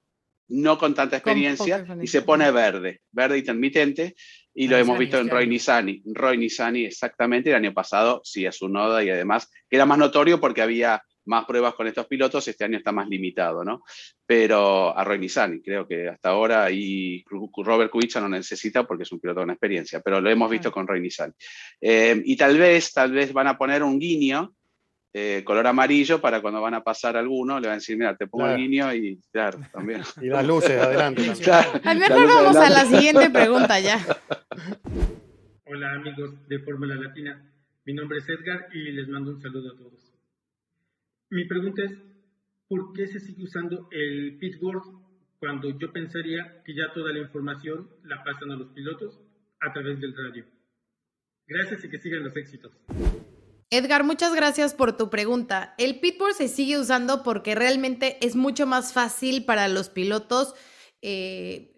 no 0.49 0.79
con 0.79 0.95
tanta 0.95 1.17
experiencia 1.17 1.85
y 2.03 2.07
se 2.07 2.23
pone 2.23 2.51
verde, 2.51 3.03
verde 3.11 3.37
intermitente, 3.37 4.15
y 4.55 4.69
lo 4.69 4.79
hemos 4.79 4.99
visto 4.99 5.19
en 5.19 5.29
Roy 5.29 5.47
Nissani. 5.47 6.03
Roy 6.07 6.39
Nissani, 6.39 6.87
exactamente, 6.87 7.51
el 7.51 7.57
año 7.57 7.75
pasado, 7.75 8.23
sí, 8.25 8.47
a 8.47 8.53
su 8.53 8.71
noda 8.71 9.05
y 9.05 9.11
además 9.11 9.51
era 9.69 9.85
más 9.85 9.99
notorio 9.99 10.41
porque 10.41 10.63
había 10.63 11.03
más 11.25 11.45
pruebas 11.45 11.75
con 11.75 11.87
estos 11.87 12.07
pilotos, 12.07 12.49
este 12.49 12.65
año 12.65 12.79
está 12.79 12.93
más 12.93 13.09
limitado, 13.09 13.65
¿no? 13.65 13.83
Pero 14.35 14.97
a 14.97 15.05
Roy 15.05 15.31
creo 15.63 15.87
que 15.87 16.09
hasta 16.09 16.31
ahora 16.31 16.71
y 16.71 17.23
Robert 17.29 17.91
Kubica 17.91 18.19
no 18.19 18.31
necesita 18.31 18.87
porque 18.87 19.03
es 19.03 19.13
un 19.13 19.21
piloto 19.21 19.41
con 19.41 19.51
experiencia, 19.51 20.01
pero 20.01 20.23
lo 20.23 20.31
hemos 20.31 20.51
visto 20.51 20.73
con 20.73 20.87
Roy. 20.87 21.07
Eh, 21.83 22.23
y 22.25 22.35
tal 22.35 22.57
vez, 22.57 22.95
tal 22.95 23.13
vez 23.13 23.31
van 23.35 23.49
a 23.49 23.59
poner 23.59 23.83
un 23.83 23.99
guiño 23.99 24.55
eh, 25.13 25.43
color 25.45 25.67
amarillo 25.67 26.19
para 26.19 26.41
cuando 26.41 26.63
van 26.63 26.73
a 26.73 26.83
pasar 26.83 27.19
alguno, 27.19 27.61
le 27.61 27.67
van 27.67 27.75
a 27.75 27.81
decir, 27.81 27.99
mira, 27.99 28.17
te 28.17 28.27
pongo 28.27 28.49
el 28.49 28.57
guiño 28.57 28.95
y 28.95 29.21
claro, 29.31 29.61
también. 29.71 30.01
Y 30.23 30.29
las 30.29 30.47
luces 30.47 30.81
adelante. 30.81 31.31
Al 31.85 31.99
mejor 31.99 32.27
vamos 32.27 32.57
a 32.57 32.71
la 32.71 32.87
siguiente 32.87 33.29
pregunta 33.29 33.81
ya. 33.81 33.99
Hola 35.67 35.93
amigos 35.93 36.49
de 36.49 36.59
Fórmula 36.61 36.95
Latina, 36.95 37.53
mi 37.85 37.93
nombre 37.93 38.17
es 38.17 38.29
Edgar 38.31 38.69
y 38.73 38.93
les 38.93 39.09
mando 39.09 39.33
un 39.33 39.43
saludo 39.43 39.75
a 39.75 39.77
todos. 39.77 40.15
Mi 41.29 41.45
pregunta 41.45 41.83
es, 41.83 42.12
¿por 42.73 42.95
qué 42.95 43.07
se 43.07 43.21
sigue 43.21 43.45
usando 43.45 43.87
el 43.91 44.39
pitboard 44.39 44.83
cuando 45.39 45.79
yo 45.79 45.93
pensaría 45.93 46.63
que 46.65 46.75
ya 46.75 46.85
toda 46.95 47.13
la 47.13 47.19
información 47.19 47.91
la 48.03 48.25
pasan 48.25 48.51
a 48.51 48.57
los 48.57 48.73
pilotos 48.73 49.21
a 49.61 49.75
través 49.75 50.01
del 50.01 50.17
radio? 50.17 50.47
Gracias 51.47 51.85
y 51.85 51.91
que 51.91 51.99
sigan 51.99 52.25
los 52.25 52.35
éxitos. 52.35 52.73
Edgar, 53.69 54.05
muchas 54.05 54.35
gracias 54.35 54.73
por 54.73 54.97
tu 54.97 55.11
pregunta. 55.11 55.75
El 55.77 56.01
pitboard 56.01 56.33
se 56.33 56.49
sigue 56.49 56.79
usando 56.79 57.23
porque 57.23 57.55
realmente 57.55 58.17
es 58.25 58.37
mucho 58.37 58.67
más 58.67 58.95
fácil 58.95 59.45
para 59.45 59.69
los 59.69 59.91
pilotos 59.91 60.55
eh, 61.03 61.72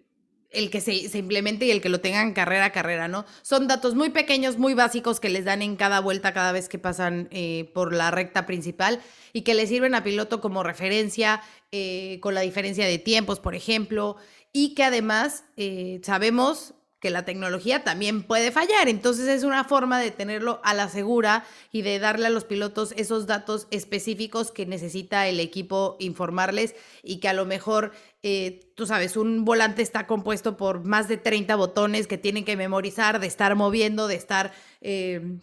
el 0.55 0.69
que 0.69 0.81
se, 0.81 0.93
implemente 1.17 1.65
y 1.65 1.71
el 1.71 1.81
que 1.81 1.89
lo 1.89 2.01
tengan 2.01 2.33
carrera 2.33 2.65
a 2.65 2.71
carrera, 2.71 3.07
¿no? 3.07 3.25
Son 3.41 3.67
datos 3.67 3.95
muy 3.95 4.09
pequeños, 4.09 4.57
muy 4.57 4.73
básicos 4.73 5.19
que 5.19 5.29
les 5.29 5.45
dan 5.45 5.61
en 5.61 5.75
cada 5.75 5.99
vuelta 5.99 6.33
cada 6.33 6.51
vez 6.51 6.69
que 6.69 6.79
pasan 6.79 7.27
eh, 7.31 7.71
por 7.73 7.93
la 7.93 8.11
recta 8.11 8.45
principal 8.45 9.01
y 9.33 9.41
que 9.41 9.53
le 9.53 9.67
sirven 9.67 9.95
a 9.95 10.03
piloto 10.03 10.41
como 10.41 10.63
referencia 10.63 11.41
eh, 11.71 12.19
con 12.21 12.33
la 12.33 12.41
diferencia 12.41 12.85
de 12.85 12.97
tiempos, 12.97 13.39
por 13.39 13.55
ejemplo, 13.55 14.15
y 14.53 14.73
que 14.73 14.83
además 14.83 15.43
eh, 15.57 15.99
sabemos 16.03 16.73
que 17.05 17.11
la 17.11 17.23
tecnología 17.23 17.83
también 17.83 18.23
puede 18.23 18.51
fallar. 18.51 18.87
Entonces 18.87 19.27
es 19.27 19.43
una 19.43 19.63
forma 19.63 19.99
de 19.99 20.09
tenerlo 20.09 20.59
a 20.63 20.73
la 20.73 20.89
segura 20.89 21.45
y 21.71 21.83
de 21.83 21.99
darle 21.99 22.25
a 22.25 22.31
los 22.31 22.45
pilotos 22.45 22.95
esos 22.97 23.27
datos 23.27 23.67
específicos 23.69 24.49
que 24.49 24.65
necesita 24.65 25.27
el 25.27 25.39
equipo 25.39 25.97
informarles 25.99 26.73
y 27.03 27.19
que 27.19 27.27
a 27.27 27.33
lo 27.33 27.45
mejor, 27.45 27.91
eh, 28.27 28.71
tú 28.73 28.87
sabes, 28.87 29.17
un 29.17 29.45
volante 29.45 29.83
está 29.83 30.07
compuesto 30.07 30.57
por 30.57 30.83
más 30.83 31.07
de 31.07 31.17
30 31.17 31.55
botones 31.57 32.07
que 32.07 32.17
tienen 32.17 32.43
que 32.43 32.57
memorizar, 32.57 33.19
de 33.19 33.27
estar 33.27 33.53
moviendo, 33.53 34.07
de 34.07 34.15
estar... 34.15 34.51
Eh, 34.81 35.37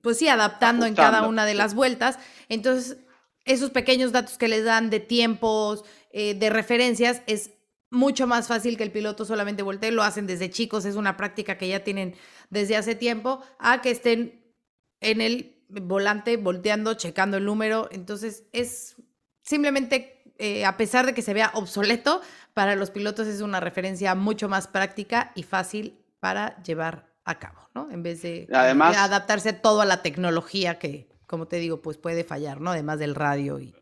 pues 0.00 0.16
sí, 0.16 0.28
adaptando 0.28 0.86
en 0.86 0.94
cada 0.94 1.28
una 1.28 1.44
de 1.44 1.52
las 1.52 1.74
vueltas. 1.74 2.18
Entonces, 2.48 2.96
esos 3.44 3.68
pequeños 3.68 4.12
datos 4.12 4.38
que 4.38 4.48
les 4.48 4.64
dan 4.64 4.88
de 4.88 5.00
tiempos, 5.00 5.84
eh, 6.10 6.32
de 6.32 6.48
referencias, 6.48 7.20
es 7.26 7.50
mucho 7.90 8.26
más 8.26 8.48
fácil 8.48 8.78
que 8.78 8.84
el 8.84 8.90
piloto 8.90 9.26
solamente 9.26 9.62
voltee, 9.62 9.92
lo 9.92 10.04
hacen 10.04 10.26
desde 10.26 10.48
chicos, 10.48 10.86
es 10.86 10.96
una 10.96 11.18
práctica 11.18 11.58
que 11.58 11.68
ya 11.68 11.84
tienen 11.84 12.14
desde 12.48 12.78
hace 12.78 12.94
tiempo, 12.94 13.42
a 13.58 13.82
que 13.82 13.90
estén 13.90 14.54
en 15.00 15.20
el 15.20 15.62
volante 15.68 16.38
volteando, 16.38 16.94
checando 16.94 17.36
el 17.36 17.44
número. 17.44 17.90
Entonces 17.92 18.44
es 18.52 18.96
simplemente, 19.42 20.13
eh, 20.38 20.64
a 20.64 20.76
pesar 20.76 21.06
de 21.06 21.14
que 21.14 21.22
se 21.22 21.34
vea 21.34 21.50
obsoleto, 21.54 22.20
para 22.54 22.76
los 22.76 22.90
pilotos 22.90 23.26
es 23.26 23.40
una 23.40 23.60
referencia 23.60 24.14
mucho 24.14 24.48
más 24.48 24.66
práctica 24.66 25.32
y 25.34 25.42
fácil 25.42 25.98
para 26.20 26.62
llevar 26.62 27.12
a 27.24 27.38
cabo, 27.38 27.68
¿no? 27.74 27.90
En 27.90 28.02
vez 28.02 28.22
de, 28.22 28.48
Además, 28.52 28.96
adaptarse 28.96 29.52
todo 29.52 29.80
a 29.80 29.84
la 29.84 30.02
tecnología 30.02 30.78
que, 30.78 31.08
como 31.26 31.46
te 31.46 31.56
digo, 31.56 31.82
pues 31.82 31.96
puede 31.96 32.24
fallar, 32.24 32.60
¿no? 32.60 32.70
Además 32.70 32.98
del 32.98 33.14
radio 33.14 33.58
y... 33.60 33.74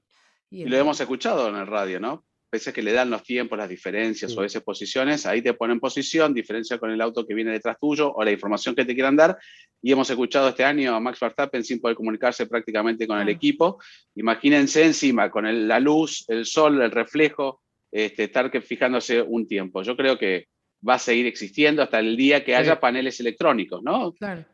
y 0.50 0.64
lo 0.64 0.76
hemos 0.76 1.00
escuchado 1.00 1.48
en 1.48 1.57
el 1.57 1.66
radio, 1.66 2.00
¿no? 2.00 2.24
Veces 2.53 2.74
que 2.74 2.82
le 2.82 2.92
dan 2.92 3.09
los 3.09 3.22
tiempos, 3.22 3.59
las 3.59 3.68
diferencias 3.68 4.36
o 4.36 4.40
a 4.40 4.42
veces 4.42 4.62
posiciones, 4.62 5.24
ahí 5.24 5.40
te 5.40 5.55
ponen 5.55 5.80
posición, 5.80 6.34
diferencia 6.34 6.78
con 6.78 6.90
el 6.90 7.00
auto 7.00 7.26
que 7.26 7.34
viene 7.34 7.50
detrás 7.50 7.78
tuyo 7.80 8.12
o 8.14 8.22
la 8.22 8.30
información 8.30 8.74
que 8.74 8.84
te 8.84 8.94
quieran 8.94 9.16
dar. 9.16 9.38
Y 9.80 9.90
hemos 9.90 10.09
escuchado 10.11 10.50
este 10.50 10.62
año 10.62 10.94
a 10.94 11.00
Max 11.00 11.18
Verstappen 11.18 11.64
sin 11.64 11.80
poder 11.80 11.96
comunicarse 11.96 12.46
prácticamente 12.46 13.07
con 13.07 13.18
el 13.18 13.30
equipo. 13.30 13.80
Imagínense 14.14 14.84
encima 14.84 15.30
con 15.30 15.66
la 15.66 15.80
luz, 15.80 16.26
el 16.28 16.44
sol, 16.44 16.82
el 16.82 16.90
reflejo, 16.90 17.62
este, 17.90 18.24
estar 18.24 18.50
que 18.50 18.61
fijándose 18.61 19.22
un 19.22 19.48
tiempo. 19.48 19.82
Yo 19.82 19.96
creo 19.96 20.18
que 20.18 20.48
va 20.86 20.94
a 20.94 20.98
seguir 20.98 21.26
existiendo 21.26 21.82
hasta 21.82 22.00
el 22.00 22.16
día 22.16 22.44
que 22.44 22.55
haya 22.55 22.78
paneles 22.78 23.18
electrónicos, 23.20 23.82
¿no? 23.82 24.12
Claro. 24.12 24.44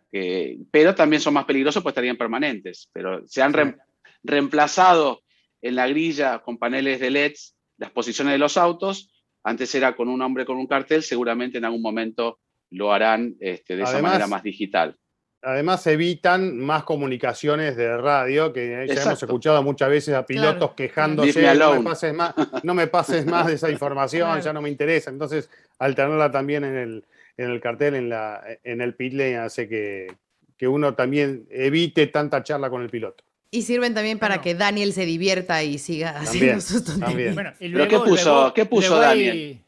pero 0.71 0.95
también 0.95 1.21
son 1.21 1.35
más 1.35 1.47
peligrosos 1.47 1.83
pues 1.83 1.93
estarían 1.93 2.17
permanentes. 2.17 2.89
Pero 2.93 3.27
se 3.27 3.43
han 3.43 3.77
reemplazado 4.23 5.23
en 5.61 5.75
la 5.75 5.89
grilla 5.89 6.39
con 6.39 6.59
paneles 6.59 7.01
de 7.01 7.11
LEDs 7.11 7.58
las 7.79 7.91
posiciones 7.91 8.33
de 8.33 8.39
los 8.39 8.57
autos. 8.57 9.11
Antes 9.43 9.75
era 9.75 9.97
con 9.97 10.09
un 10.09 10.21
hombre 10.21 10.45
con 10.45 10.59
un 10.59 10.67
cartel, 10.67 11.03
seguramente 11.03 11.59
en 11.59 11.65
algún 11.65 11.83
momento 11.83 12.41
lo 12.71 12.93
harán 12.93 13.37
este, 13.41 13.77
de 13.77 13.85
esa 13.85 14.03
manera 14.03 14.27
más 14.27 14.43
digital. 14.43 14.99
Además 15.41 15.87
evitan 15.87 16.59
más 16.59 16.83
comunicaciones 16.83 17.77
de 17.77 17.97
radio, 17.97 18.53
que 18.53 18.87
ya 18.89 19.03
hemos 19.03 19.23
escuchado 19.23 19.63
muchas 19.63 19.89
veces 19.89 20.15
a 20.15 20.27
pilotos 20.27 20.73
quejándose, 20.73 21.41
no 21.55 21.75
me, 21.75 21.83
pases 21.85 22.13
más, 22.13 22.35
no 22.65 22.75
me 22.75 22.89
pases 22.89 23.25
más 23.25 23.47
de 23.47 23.55
esa 23.55 23.71
información, 23.71 24.41
ya 24.41 24.53
no 24.53 24.61
me 24.61 24.69
interesa. 24.69 25.11
Entonces, 25.11 25.49
al 25.79 25.95
tenerla 25.95 26.33
también 26.33 26.65
en 26.65 26.77
el, 26.77 27.05
en 27.37 27.51
el 27.51 27.61
cartel, 27.61 27.95
en, 27.95 28.09
la, 28.09 28.43
en 28.65 28.81
el 28.81 28.97
pit 28.97 29.13
lane, 29.13 29.37
hace 29.37 29.69
que, 29.69 30.09
que 30.57 30.67
uno 30.67 30.95
también 30.95 31.47
evite 31.51 32.09
tanta 32.09 32.43
charla 32.43 32.69
con 32.69 32.83
el 32.83 32.91
piloto. 32.91 33.23
Y 33.51 33.63
sirven 33.63 33.95
también 33.95 34.19
para 34.19 34.43
que 34.43 34.55
Daniel 34.55 34.93
se 34.93 35.07
divierta 35.07 35.63
y 35.63 35.79
siga 35.79 36.19
haciendo 36.19 36.61
sus 36.61 36.85
tonterías. 36.85 37.35
Bueno, 37.35 37.53
¿Pero 37.59 37.89
qué 37.89 37.99
puso, 37.99 38.53
¿qué 38.55 38.67
puso 38.67 38.97
Daniel? 38.97 39.65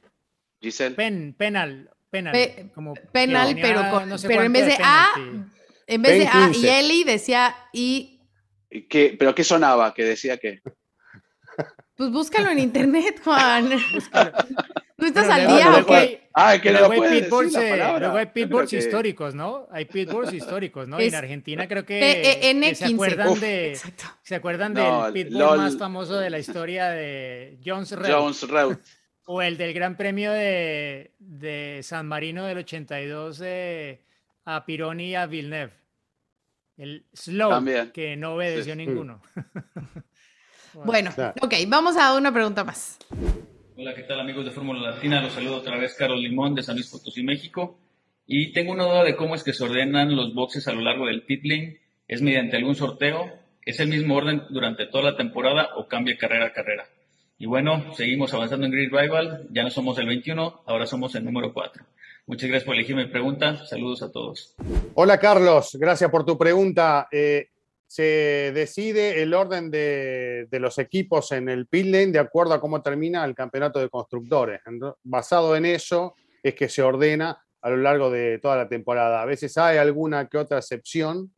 Giselle. 0.60 0.94
penal, 0.94 1.90
penal. 2.10 2.70
como 2.74 2.94
penal, 3.12 3.56
pero, 3.60 3.82
pero 4.26 4.42
en 4.42 4.52
vez 4.52 4.66
de 4.66 4.76
A, 4.82 5.08
en 5.86 6.02
vez 6.02 6.18
de 6.18 6.26
A 6.26 6.50
y 6.54 6.66
Eli 6.66 7.04
decía 7.04 7.56
I. 7.72 8.20
¿Qué, 8.88 9.16
¿Pero 9.18 9.34
qué 9.34 9.42
sonaba? 9.42 9.94
Que 9.94 10.04
decía 10.04 10.36
que. 10.36 10.60
Pues 11.96 12.10
búscalo 12.10 12.50
en 12.50 12.58
internet, 12.58 13.20
Juan. 13.24 13.70
¿No 15.00 15.06
estás 15.06 15.28
al 15.28 15.46
día 15.46 15.76
o 15.76 15.86
qué? 15.86 16.20
Ah, 16.32 16.58
que 16.62 16.70
luego 16.70 16.92
hay 16.92 17.20
pitboards, 17.20 17.54
luego 17.54 18.16
hay 18.16 18.26
pitboards 18.26 18.72
históricos, 18.72 19.34
¿no? 19.34 19.66
Hay 19.70 19.84
pitboards 19.84 20.32
históricos, 20.32 20.88
¿no? 20.88 20.98
en 20.98 21.14
Argentina 21.14 21.66
creo 21.66 21.84
que, 21.84 22.74
se 22.74 22.86
acuerdan 22.86 23.40
de 23.40 23.78
se 24.22 24.34
acuerdan 24.34 24.74
del 24.74 25.12
pitbull 25.12 25.56
más 25.56 25.76
famoso 25.76 26.18
de 26.18 26.30
la 26.30 26.38
historia 26.38 26.90
de 26.90 27.58
Jones 27.64 27.92
Road. 27.92 28.78
O 29.32 29.42
el 29.42 29.56
del 29.56 29.72
Gran 29.72 29.96
Premio 29.96 30.32
de, 30.32 31.12
de 31.20 31.80
San 31.84 32.08
Marino 32.08 32.46
del 32.46 32.58
82 32.58 33.38
de, 33.38 34.02
a 34.44 34.64
Pironi 34.64 35.10
y 35.10 35.14
a 35.14 35.26
Villeneuve. 35.26 35.72
El 36.76 37.06
slow, 37.12 37.62
que 37.92 38.16
no 38.16 38.34
obedeció 38.34 38.74
ninguno. 38.74 39.22
bueno, 40.84 41.12
ok, 41.42 41.54
vamos 41.68 41.96
a 41.96 42.14
una 42.16 42.32
pregunta 42.32 42.64
más. 42.64 42.98
Hola, 43.82 43.94
¿qué 43.94 44.02
tal 44.02 44.20
amigos 44.20 44.44
de 44.44 44.50
Fórmula 44.50 44.90
Latina? 44.90 45.22
Los 45.22 45.32
saludo 45.32 45.56
otra 45.56 45.78
vez 45.78 45.94
Carlos 45.94 46.20
Limón 46.20 46.54
de 46.54 46.62
San 46.62 46.74
Luis 46.74 46.90
Potosí, 46.90 47.22
México. 47.22 47.78
Y 48.26 48.52
tengo 48.52 48.72
una 48.72 48.84
duda 48.84 49.04
de 49.04 49.16
cómo 49.16 49.34
es 49.34 49.42
que 49.42 49.54
se 49.54 49.64
ordenan 49.64 50.14
los 50.14 50.34
boxes 50.34 50.68
a 50.68 50.72
lo 50.74 50.82
largo 50.82 51.06
del 51.06 51.22
pit. 51.22 51.42
¿Es 52.06 52.20
mediante 52.20 52.58
algún 52.58 52.74
sorteo? 52.74 53.32
¿Es 53.64 53.80
el 53.80 53.88
mismo 53.88 54.16
orden 54.16 54.42
durante 54.50 54.84
toda 54.84 55.12
la 55.12 55.16
temporada 55.16 55.70
o 55.76 55.88
cambia 55.88 56.18
carrera 56.18 56.48
a 56.48 56.52
carrera? 56.52 56.88
Y 57.38 57.46
bueno, 57.46 57.94
seguimos 57.94 58.34
avanzando 58.34 58.66
en 58.66 58.72
Grid 58.72 58.92
Rival. 58.92 59.46
Ya 59.50 59.62
no 59.62 59.70
somos 59.70 59.96
el 59.96 60.08
21, 60.08 60.60
ahora 60.66 60.84
somos 60.84 61.14
el 61.14 61.24
número 61.24 61.54
4. 61.54 61.82
Muchas 62.26 62.50
gracias 62.50 62.66
por 62.66 62.74
elegir 62.74 62.96
mi 62.96 63.06
pregunta. 63.06 63.64
Saludos 63.64 64.02
a 64.02 64.12
todos. 64.12 64.56
Hola 64.92 65.18
Carlos, 65.18 65.78
gracias 65.80 66.10
por 66.10 66.26
tu 66.26 66.36
pregunta. 66.36 67.08
Eh, 67.10 67.48
se 67.90 68.52
decide 68.54 69.20
el 69.20 69.34
orden 69.34 69.68
de, 69.68 70.46
los 70.52 70.78
equipos 70.78 71.32
en 71.32 71.48
el 71.48 71.66
pit 71.66 71.86
de 71.88 72.20
acuerdo 72.20 72.54
a 72.54 72.60
cómo 72.60 72.82
termina 72.82 73.24
el 73.24 73.34
campeonato 73.34 73.80
de 73.80 73.88
constructores. 73.88 74.60
Basado 75.02 75.56
en 75.56 75.66
eso 75.66 76.14
es 76.40 76.54
que 76.54 76.68
se 76.68 76.82
ordena 76.82 77.44
a 77.60 77.68
lo 77.68 77.78
largo 77.78 78.08
de 78.08 78.38
toda 78.38 78.56
la 78.56 78.68
temporada. 78.68 79.20
A 79.20 79.24
veces 79.24 79.58
hay 79.58 79.78
alguna 79.78 80.28
que 80.28 80.38
otra 80.38 80.58
excepción, 80.58 81.34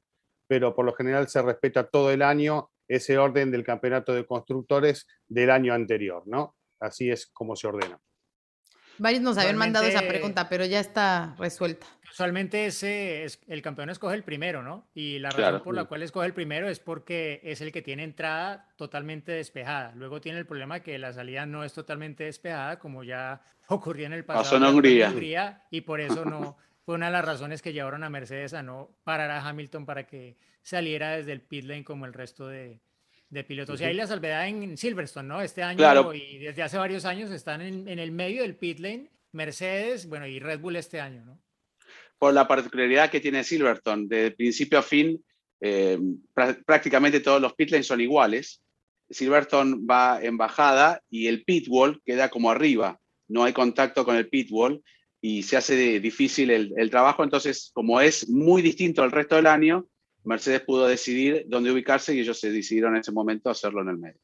pero 0.46 0.74
por 0.74 0.84
lo 0.84 0.92
general 0.92 1.26
se 1.26 1.40
respeta 1.40 1.88
todo 1.88 2.10
el 2.10 2.20
año 2.20 2.70
ese 2.86 3.16
orden 3.16 3.50
del 3.50 3.64
campeonato 3.64 4.12
de 4.12 4.26
constructores 4.26 5.06
del 5.26 5.50
año 5.50 5.72
anterior, 5.72 6.22
¿no? 6.26 6.54
Así 6.80 7.10
es 7.10 7.28
como 7.28 7.56
se 7.56 7.66
ordena. 7.66 7.98
Varios 8.98 9.22
nos 9.22 9.38
habían 9.38 9.56
mandado 9.56 9.86
esa 9.86 10.06
pregunta, 10.06 10.48
pero 10.48 10.64
ya 10.64 10.80
está 10.80 11.34
resuelta. 11.38 11.86
Usualmente 12.10 12.66
ese 12.66 13.24
es, 13.24 13.40
el 13.48 13.62
campeón 13.62 13.88
escoge 13.88 14.14
el 14.14 14.22
primero, 14.22 14.62
¿no? 14.62 14.86
Y 14.94 15.18
la 15.18 15.30
razón 15.30 15.62
por 15.62 15.74
la 15.74 15.84
cual 15.84 16.02
escoge 16.02 16.26
el 16.26 16.34
primero 16.34 16.68
es 16.68 16.78
porque 16.78 17.40
es 17.42 17.62
el 17.62 17.72
que 17.72 17.80
tiene 17.80 18.04
entrada 18.04 18.68
totalmente 18.76 19.32
despejada. 19.32 19.92
Luego 19.96 20.20
tiene 20.20 20.38
el 20.38 20.46
problema 20.46 20.80
que 20.80 20.98
la 20.98 21.12
salida 21.14 21.46
no 21.46 21.64
es 21.64 21.72
totalmente 21.72 22.24
despejada, 22.24 22.78
como 22.78 23.02
ya 23.02 23.42
ocurrió 23.68 24.06
en 24.06 24.12
el 24.12 24.24
pasado. 24.24 24.44
Pasó 24.44 24.56
en 24.56 24.64
Hungría. 24.64 25.62
Y 25.70 25.80
por 25.80 26.02
eso 26.02 26.24
no 26.26 26.58
fue 26.84 26.96
una 26.96 27.06
de 27.06 27.12
las 27.12 27.24
razones 27.24 27.62
que 27.62 27.72
llevaron 27.72 28.04
a 28.04 28.10
Mercedes 28.10 28.52
a 28.52 28.62
no 28.62 28.90
parar 29.04 29.30
a 29.30 29.48
Hamilton 29.48 29.86
para 29.86 30.06
que 30.06 30.36
saliera 30.62 31.16
desde 31.16 31.32
el 31.32 31.40
pit 31.40 31.64
lane 31.64 31.84
como 31.84 32.04
el 32.04 32.12
resto 32.12 32.46
de, 32.46 32.80
de 33.32 33.44
pilotos. 33.44 33.80
Y 33.80 33.84
ahí 33.84 33.94
la 33.94 34.06
salvedad 34.06 34.46
en 34.46 34.76
Silverstone, 34.76 35.26
¿no? 35.26 35.40
Este 35.40 35.62
año 35.62 36.12
y 36.12 36.38
desde 36.38 36.62
hace 36.62 36.76
varios 36.76 37.06
años 37.06 37.30
están 37.30 37.62
en, 37.62 37.88
en, 37.88 37.98
el 37.98 38.12
medio 38.12 38.42
del 38.42 38.56
pit 38.56 38.78
lane, 38.78 39.10
Mercedes, 39.32 40.06
bueno, 40.06 40.26
y 40.26 40.38
Red 40.38 40.60
Bull 40.60 40.76
este 40.76 41.00
año, 41.00 41.24
¿no? 41.24 41.40
Por 42.18 42.34
la 42.34 42.46
particularidad 42.46 43.10
que 43.10 43.20
tiene 43.20 43.42
Silverstone, 43.42 44.06
de 44.06 44.32
principio 44.32 44.78
a 44.78 44.82
fin, 44.82 45.24
eh, 45.62 45.98
prácticamente 46.66 47.20
todos 47.20 47.40
los 47.40 47.54
pit 47.54 47.70
lanes 47.70 47.86
son 47.86 48.02
iguales. 48.02 48.60
Silverstone 49.08 49.78
va 49.90 50.22
en 50.22 50.36
bajada 50.36 51.00
y 51.08 51.26
el 51.26 51.42
pit 51.42 51.66
wall 51.68 52.02
queda 52.04 52.28
como 52.28 52.50
arriba. 52.50 53.00
No 53.28 53.44
hay 53.44 53.54
contacto 53.54 54.04
con 54.04 54.16
el 54.16 54.28
pit 54.28 54.48
wall 54.50 54.82
y 55.22 55.42
se 55.42 55.56
hace 55.56 56.00
difícil 56.00 56.50
el, 56.50 56.74
el 56.76 56.90
trabajo. 56.90 57.24
Entonces, 57.24 57.70
como 57.72 57.98
es 57.98 58.28
muy 58.28 58.60
distinto 58.60 59.02
al 59.02 59.10
resto 59.10 59.36
del 59.36 59.46
año, 59.46 59.86
Mercedes 60.24 60.60
pudo 60.62 60.86
decidir 60.86 61.46
dónde 61.48 61.72
ubicarse 61.72 62.14
y 62.14 62.20
ellos 62.20 62.38
se 62.38 62.50
decidieron 62.50 62.94
en 62.94 63.00
ese 63.00 63.12
momento 63.12 63.50
hacerlo 63.50 63.82
en 63.82 63.88
el 63.88 63.98
medio. 63.98 64.20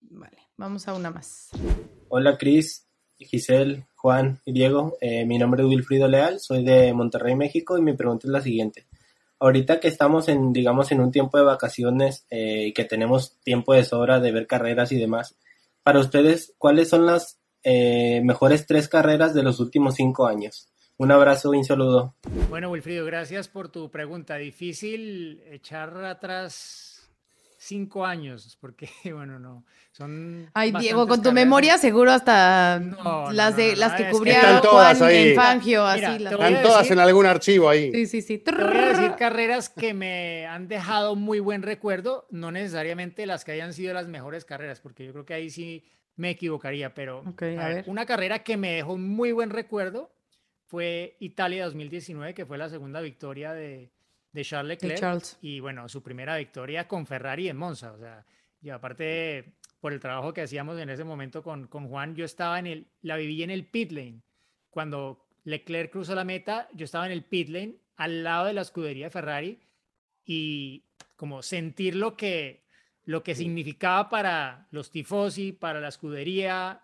Vale, 0.00 0.38
vamos 0.56 0.86
a 0.86 0.94
una 0.94 1.10
más. 1.10 1.50
Hola 2.08 2.38
Cris, 2.38 2.86
Giselle, 3.18 3.86
Juan 3.94 4.40
y 4.44 4.52
Diego. 4.52 4.96
Eh, 5.00 5.24
mi 5.24 5.38
nombre 5.38 5.62
es 5.62 5.68
Wilfrido 5.68 6.08
Leal, 6.08 6.38
soy 6.40 6.64
de 6.64 6.92
Monterrey, 6.92 7.34
México 7.34 7.78
y 7.78 7.82
mi 7.82 7.94
pregunta 7.94 8.26
es 8.26 8.32
la 8.32 8.40
siguiente. 8.40 8.86
Ahorita 9.40 9.80
que 9.80 9.88
estamos 9.88 10.28
en, 10.28 10.52
digamos, 10.52 10.92
en 10.92 11.00
un 11.00 11.10
tiempo 11.10 11.38
de 11.38 11.44
vacaciones 11.44 12.26
eh, 12.30 12.66
y 12.68 12.72
que 12.72 12.84
tenemos 12.84 13.38
tiempo 13.40 13.74
de 13.74 13.84
sobra 13.84 14.20
de 14.20 14.32
ver 14.32 14.46
carreras 14.46 14.92
y 14.92 14.96
demás, 14.96 15.36
para 15.82 16.00
ustedes, 16.00 16.54
¿cuáles 16.56 16.88
son 16.88 17.06
las 17.06 17.40
eh, 17.62 18.20
mejores 18.22 18.66
tres 18.66 18.88
carreras 18.88 19.34
de 19.34 19.42
los 19.42 19.60
últimos 19.60 19.96
cinco 19.96 20.26
años? 20.26 20.68
Un 20.96 21.10
abrazo 21.10 21.52
y 21.54 21.58
un 21.58 21.64
saludo. 21.64 22.14
Bueno, 22.48 22.70
Wilfrido, 22.70 23.04
gracias 23.04 23.48
por 23.48 23.68
tu 23.68 23.90
pregunta. 23.90 24.36
Difícil 24.36 25.42
echar 25.50 26.04
atrás 26.04 27.10
cinco 27.58 28.06
años, 28.06 28.56
porque, 28.60 28.88
bueno, 29.12 29.40
no, 29.40 29.64
son... 29.90 30.50
Ay, 30.54 30.72
Diego, 30.78 31.08
con 31.08 31.20
tu 31.20 31.32
memoria 31.32 31.78
seguro 31.78 32.12
hasta 32.12 32.80
las, 33.32 33.56
de, 33.56 33.74
las 33.74 33.94
que 33.94 34.10
cubría 34.10 34.60
Juan 34.60 35.10
en 35.10 35.34
Fangio, 35.34 35.84
así. 35.84 36.18
Las... 36.20 36.32
Están 36.32 36.62
todas 36.62 36.90
en 36.90 36.98
algún 37.00 37.26
archivo 37.26 37.68
ahí. 37.68 37.90
Sí, 37.90 38.06
sí, 38.06 38.22
sí. 38.22 38.38
Te 38.38 38.52
voy 38.52 38.62
a 38.62 38.88
decir 38.90 39.14
carreras 39.18 39.68
que 39.70 39.94
me 39.94 40.46
han 40.46 40.68
dejado 40.68 41.16
muy 41.16 41.40
buen 41.40 41.62
recuerdo, 41.62 42.26
no 42.30 42.52
necesariamente 42.52 43.26
las 43.26 43.44
que 43.44 43.52
hayan 43.52 43.72
sido 43.72 43.94
las 43.94 44.06
mejores 44.06 44.44
carreras, 44.44 44.80
porque 44.80 45.06
yo 45.06 45.12
creo 45.12 45.24
que 45.24 45.34
ahí 45.34 45.50
sí 45.50 45.84
me 46.16 46.30
equivocaría, 46.30 46.94
pero 46.94 47.24
una 47.86 48.06
carrera 48.06 48.44
que 48.44 48.56
me 48.56 48.72
dejó 48.74 48.96
muy 48.96 49.32
buen 49.32 49.50
recuerdo 49.50 50.12
fue 50.66 51.16
Italia 51.20 51.64
2019, 51.64 52.34
que 52.34 52.46
fue 52.46 52.58
la 52.58 52.68
segunda 52.68 53.00
victoria 53.00 53.52
de, 53.52 53.90
de 54.32 54.44
Charles 54.44 54.82
Leclerc. 54.82 55.22
Y 55.40 55.60
bueno, 55.60 55.88
su 55.88 56.02
primera 56.02 56.36
victoria 56.36 56.88
con 56.88 57.06
Ferrari 57.06 57.48
en 57.48 57.56
Monza. 57.56 57.92
O 57.92 57.98
sea, 57.98 58.24
y 58.60 58.70
aparte, 58.70 59.54
por 59.80 59.92
el 59.92 60.00
trabajo 60.00 60.32
que 60.32 60.42
hacíamos 60.42 60.78
en 60.78 60.90
ese 60.90 61.04
momento 61.04 61.42
con, 61.42 61.68
con 61.68 61.88
Juan, 61.88 62.16
yo 62.16 62.24
estaba 62.24 62.58
en 62.58 62.66
el, 62.66 62.86
la 63.02 63.16
viví 63.16 63.42
en 63.42 63.50
el 63.50 63.66
pit 63.66 63.92
lane. 63.92 64.22
Cuando 64.70 65.26
Leclerc 65.44 65.92
cruzó 65.92 66.14
la 66.14 66.24
meta, 66.24 66.68
yo 66.72 66.84
estaba 66.84 67.06
en 67.06 67.12
el 67.12 67.24
pit 67.24 67.48
lane, 67.48 67.76
al 67.96 68.24
lado 68.24 68.46
de 68.46 68.54
la 68.54 68.62
escudería 68.62 69.06
de 69.06 69.10
Ferrari, 69.10 69.60
y 70.24 70.84
como 71.16 71.42
sentir 71.42 71.94
lo 71.94 72.16
que, 72.16 72.64
lo 73.04 73.22
que 73.22 73.34
significaba 73.34 74.08
para 74.08 74.66
los 74.70 74.90
tifosi, 74.90 75.52
para 75.52 75.80
la 75.80 75.88
escudería, 75.88 76.82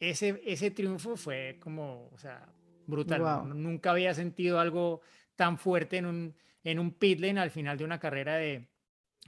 ese, 0.00 0.42
ese 0.44 0.70
triunfo 0.70 1.16
fue 1.16 1.58
como, 1.60 2.08
o 2.12 2.18
sea, 2.18 2.48
brutal. 2.86 3.48
Nunca 3.54 3.90
había 3.90 4.14
sentido 4.14 4.60
algo 4.60 5.00
tan 5.36 5.58
fuerte 5.58 5.98
en 5.98 6.06
un, 6.06 6.34
en 6.64 6.78
un 6.78 6.92
pit 6.92 7.20
lane 7.20 7.40
al 7.40 7.50
final 7.50 7.78
de 7.78 7.84
una 7.84 7.98
carrera 7.98 8.36
de, 8.36 8.68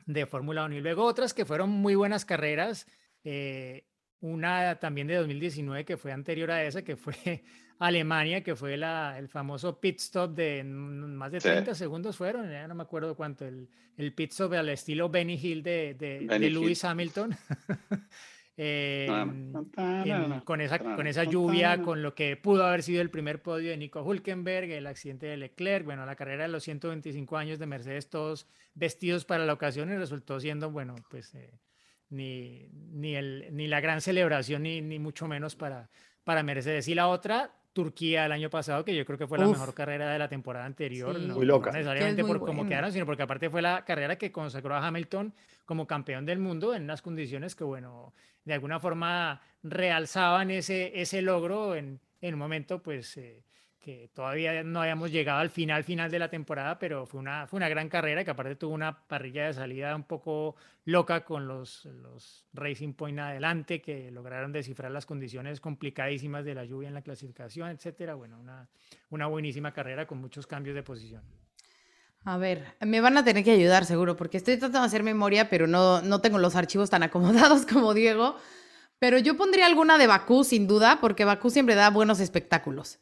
de 0.06 0.26
Fórmula 0.26 0.64
1. 0.64 0.76
Y 0.76 0.80
luego 0.80 1.04
otras 1.04 1.34
que 1.34 1.44
fueron 1.44 1.70
muy 1.70 1.94
buenas 1.94 2.24
carreras. 2.24 2.86
Eh, 3.24 3.86
una 4.20 4.76
también 4.76 5.06
de 5.06 5.16
2019 5.16 5.84
que 5.84 5.96
fue 5.96 6.12
anterior 6.12 6.50
a 6.50 6.64
esa, 6.64 6.82
que 6.82 6.96
fue 6.96 7.14
Alemania, 7.78 8.42
que 8.42 8.56
fue 8.56 8.76
la, 8.76 9.18
el 9.18 9.28
famoso 9.28 9.78
pit 9.78 10.00
stop 10.00 10.34
de 10.34 10.64
más 10.64 11.30
de 11.30 11.40
30 11.40 11.74
segundos 11.74 12.16
fueron, 12.16 12.50
ya 12.50 12.66
no 12.66 12.74
me 12.74 12.82
acuerdo 12.82 13.14
cuánto, 13.16 13.44
el, 13.44 13.68
el 13.96 14.14
pit 14.14 14.30
stop 14.30 14.54
al 14.54 14.70
estilo 14.70 15.10
Benny 15.10 15.34
Hill 15.34 15.62
de, 15.62 15.94
de, 15.94 16.26
de 16.26 16.50
Lewis 16.50 16.84
Hamilton. 16.84 17.36
Eh, 18.56 19.08
con, 20.44 20.60
esa, 20.60 20.78
con 20.78 21.06
esa 21.08 21.24
lluvia, 21.24 21.82
con 21.82 22.02
lo 22.02 22.14
que 22.14 22.36
pudo 22.36 22.64
haber 22.64 22.84
sido 22.84 23.02
el 23.02 23.10
primer 23.10 23.42
podio 23.42 23.70
de 23.70 23.76
Nico 23.76 24.02
Hulkenberg, 24.02 24.70
el 24.70 24.86
accidente 24.86 25.26
de 25.26 25.36
Leclerc, 25.36 25.84
bueno, 25.84 26.06
la 26.06 26.14
carrera 26.14 26.44
de 26.44 26.50
los 26.50 26.62
125 26.62 27.36
años 27.36 27.58
de 27.58 27.66
Mercedes, 27.66 28.08
todos 28.08 28.46
vestidos 28.74 29.24
para 29.24 29.44
la 29.44 29.52
ocasión 29.52 29.90
y 29.90 29.96
resultó 29.96 30.38
siendo, 30.38 30.70
bueno, 30.70 30.94
pues 31.08 31.34
eh, 31.34 31.50
ni, 32.10 32.68
ni, 32.92 33.16
el, 33.16 33.48
ni 33.50 33.66
la 33.66 33.80
gran 33.80 34.00
celebración, 34.00 34.62
ni, 34.62 34.80
ni 34.80 35.00
mucho 35.00 35.26
menos 35.26 35.56
para, 35.56 35.90
para 36.22 36.44
Mercedes. 36.44 36.86
Y 36.86 36.94
la 36.94 37.08
otra, 37.08 37.50
Turquía 37.74 38.24
el 38.24 38.32
año 38.32 38.48
pasado, 38.48 38.84
que 38.84 38.94
yo 38.94 39.04
creo 39.04 39.18
que 39.18 39.26
fue 39.26 39.36
la 39.36 39.46
mejor 39.46 39.74
carrera 39.74 40.10
de 40.12 40.18
la 40.18 40.28
temporada 40.28 40.64
anterior. 40.64 41.18
no, 41.18 41.34
muy 41.34 41.44
loca. 41.44 41.72
necesariamente 41.72 42.24
por 42.24 42.38
cómo 42.38 42.66
quedaron, 42.66 42.92
sino 42.92 43.04
porque 43.04 43.24
aparte 43.24 43.50
fue 43.50 43.60
la 43.60 43.84
carrera 43.84 44.16
que 44.16 44.32
consagró 44.32 44.74
a 44.74 44.86
Hamilton 44.86 45.34
como 45.66 45.86
campeón 45.86 46.24
del 46.24 46.38
mundo 46.38 46.74
en 46.74 46.84
unas 46.84 47.02
condiciones 47.02 47.54
que, 47.54 47.64
bueno, 47.64 48.14
de 48.44 48.54
alguna 48.54 48.78
forma 48.80 49.42
realzaban 49.62 50.50
ese, 50.50 50.98
ese 51.00 51.20
logro 51.20 51.74
en, 51.74 52.00
en 52.20 52.34
un 52.34 52.38
momento, 52.40 52.80
pues, 52.80 53.16
eh, 53.16 53.42
que 53.84 54.08
todavía 54.14 54.62
no 54.62 54.80
habíamos 54.80 55.12
llegado 55.12 55.40
al 55.40 55.50
final, 55.50 55.84
final 55.84 56.10
de 56.10 56.18
la 56.18 56.30
temporada, 56.30 56.78
pero 56.78 57.04
fue 57.04 57.20
una, 57.20 57.46
fue 57.46 57.58
una 57.58 57.68
gran 57.68 57.90
carrera 57.90 58.24
que 58.24 58.30
aparte 58.30 58.56
tuvo 58.56 58.72
una 58.72 59.06
parrilla 59.06 59.46
de 59.46 59.52
salida 59.52 59.94
un 59.94 60.04
poco 60.04 60.56
loca 60.86 61.22
con 61.22 61.46
los, 61.46 61.84
los 61.84 62.46
Racing 62.54 62.94
Point 62.94 63.18
adelante, 63.18 63.82
que 63.82 64.10
lograron 64.10 64.52
descifrar 64.52 64.90
las 64.90 65.04
condiciones 65.04 65.60
complicadísimas 65.60 66.46
de 66.46 66.54
la 66.54 66.64
lluvia 66.64 66.88
en 66.88 66.94
la 66.94 67.02
clasificación, 67.02 67.68
etcétera. 67.68 68.14
Bueno, 68.14 68.40
una, 68.40 68.70
una 69.10 69.26
buenísima 69.26 69.74
carrera 69.74 70.06
con 70.06 70.18
muchos 70.18 70.46
cambios 70.46 70.74
de 70.74 70.82
posición. 70.82 71.22
A 72.24 72.38
ver, 72.38 72.64
me 72.80 73.02
van 73.02 73.18
a 73.18 73.24
tener 73.24 73.44
que 73.44 73.50
ayudar 73.50 73.84
seguro, 73.84 74.16
porque 74.16 74.38
estoy 74.38 74.56
tratando 74.56 74.80
de 74.80 74.86
hacer 74.86 75.02
memoria, 75.02 75.50
pero 75.50 75.66
no, 75.66 76.00
no 76.00 76.22
tengo 76.22 76.38
los 76.38 76.56
archivos 76.56 76.88
tan 76.88 77.02
acomodados 77.02 77.66
como 77.70 77.92
Diego. 77.92 78.36
Pero 78.98 79.18
yo 79.18 79.36
pondría 79.36 79.66
alguna 79.66 79.98
de 79.98 80.06
Bakú, 80.06 80.44
sin 80.44 80.66
duda, 80.66 80.98
porque 81.00 81.24
Bakú 81.24 81.50
siempre 81.50 81.74
da 81.74 81.90
buenos 81.90 82.20
espectáculos. 82.20 83.00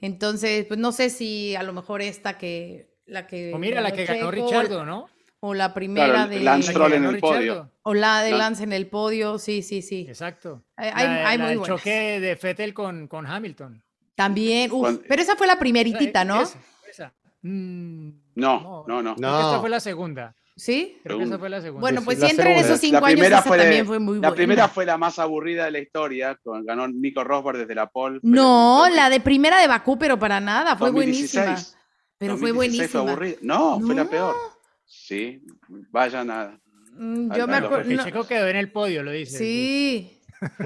Entonces, 0.00 0.66
pues 0.66 0.78
no 0.78 0.92
sé 0.92 1.08
si 1.10 1.56
a 1.56 1.62
lo 1.62 1.72
mejor 1.72 2.02
esta 2.02 2.38
que. 2.38 2.92
La 3.06 3.26
que 3.26 3.52
o 3.52 3.58
mira, 3.58 3.80
la 3.80 3.92
que 3.92 4.04
ganó 4.04 4.30
Richardo, 4.30 4.84
¿no? 4.84 5.08
O 5.40 5.52
la 5.54 5.74
primera 5.74 6.26
de. 6.26 6.40
Lance 6.40 6.70
Stroll 6.70 6.94
en 6.94 7.04
el 7.04 7.18
podio. 7.18 7.70
O 7.82 7.94
la 7.94 8.22
de 8.22 8.32
Lance 8.32 8.64
en 8.64 8.72
el 8.72 8.86
podio, 8.86 9.38
sí, 9.38 9.62
sí, 9.62 9.82
sí. 9.82 10.06
Exacto. 10.08 10.62
Hay, 10.76 10.90
hay, 10.90 11.38
muy 11.38 11.52
el 11.52 11.62
choque 11.62 12.20
de 12.20 12.36
Fettel 12.36 12.72
con, 12.72 13.08
con 13.08 13.26
Hamilton. 13.26 13.82
También, 14.14 14.70
uf, 14.72 15.00
pero 15.08 15.20
esa 15.20 15.36
fue 15.36 15.46
la 15.46 15.58
primeritita, 15.58 16.24
¿no? 16.24 16.42
Esa, 16.42 17.12
mm, 17.42 18.08
no, 18.36 18.84
no, 18.86 19.02
no. 19.02 19.14
no. 19.18 19.40
Esta 19.40 19.60
fue 19.60 19.68
la 19.68 19.80
segunda. 19.80 20.34
¿Sí? 20.56 20.98
Creo 21.02 21.18
que 21.18 21.24
esa 21.24 21.38
fue 21.38 21.50
la 21.50 21.60
segunda. 21.60 21.80
Bueno, 21.80 22.02
pues 22.04 22.20
si 22.20 22.26
entra 22.26 22.52
en 22.52 22.58
esos 22.58 22.78
cinco 22.78 23.04
años, 23.04 23.26
esa 23.26 23.42
fue 23.42 23.58
también 23.58 23.86
fue 23.86 23.98
muy 23.98 24.18
buena. 24.18 24.28
La 24.30 24.34
primera 24.34 24.68
fue 24.68 24.86
la 24.86 24.96
más 24.96 25.18
aburrida 25.18 25.64
de 25.64 25.72
la 25.72 25.80
historia, 25.80 26.38
con, 26.42 26.64
ganó 26.64 26.86
Nico 26.86 27.24
Rosberg 27.24 27.58
desde 27.58 27.74
la 27.74 27.88
pole. 27.88 28.20
No, 28.22 28.86
la 28.88 29.10
de 29.10 29.18
primera 29.20 29.58
de 29.60 29.66
Bakú, 29.66 29.98
pero 29.98 30.16
para 30.18 30.38
nada, 30.40 30.76
fue 30.76 30.90
buenísima. 30.90 31.56
Pero 32.18 32.36
fue 32.36 32.52
buenísima. 32.52 33.16
no, 33.42 33.80
fue 33.80 33.94
la 33.94 34.04
peor. 34.04 34.34
Sí, 34.86 35.42
vaya 35.90 36.22
nada. 36.24 36.58
Mm, 36.96 37.34
yo 37.34 37.46
me 37.48 37.56
acuerdo. 37.56 37.90
El 37.90 38.04
Checo 38.04 38.24
quedó 38.26 38.46
en 38.46 38.56
el 38.56 38.70
podio, 38.70 39.02
lo 39.02 39.10
dice. 39.10 39.38
Sí. 39.38 40.20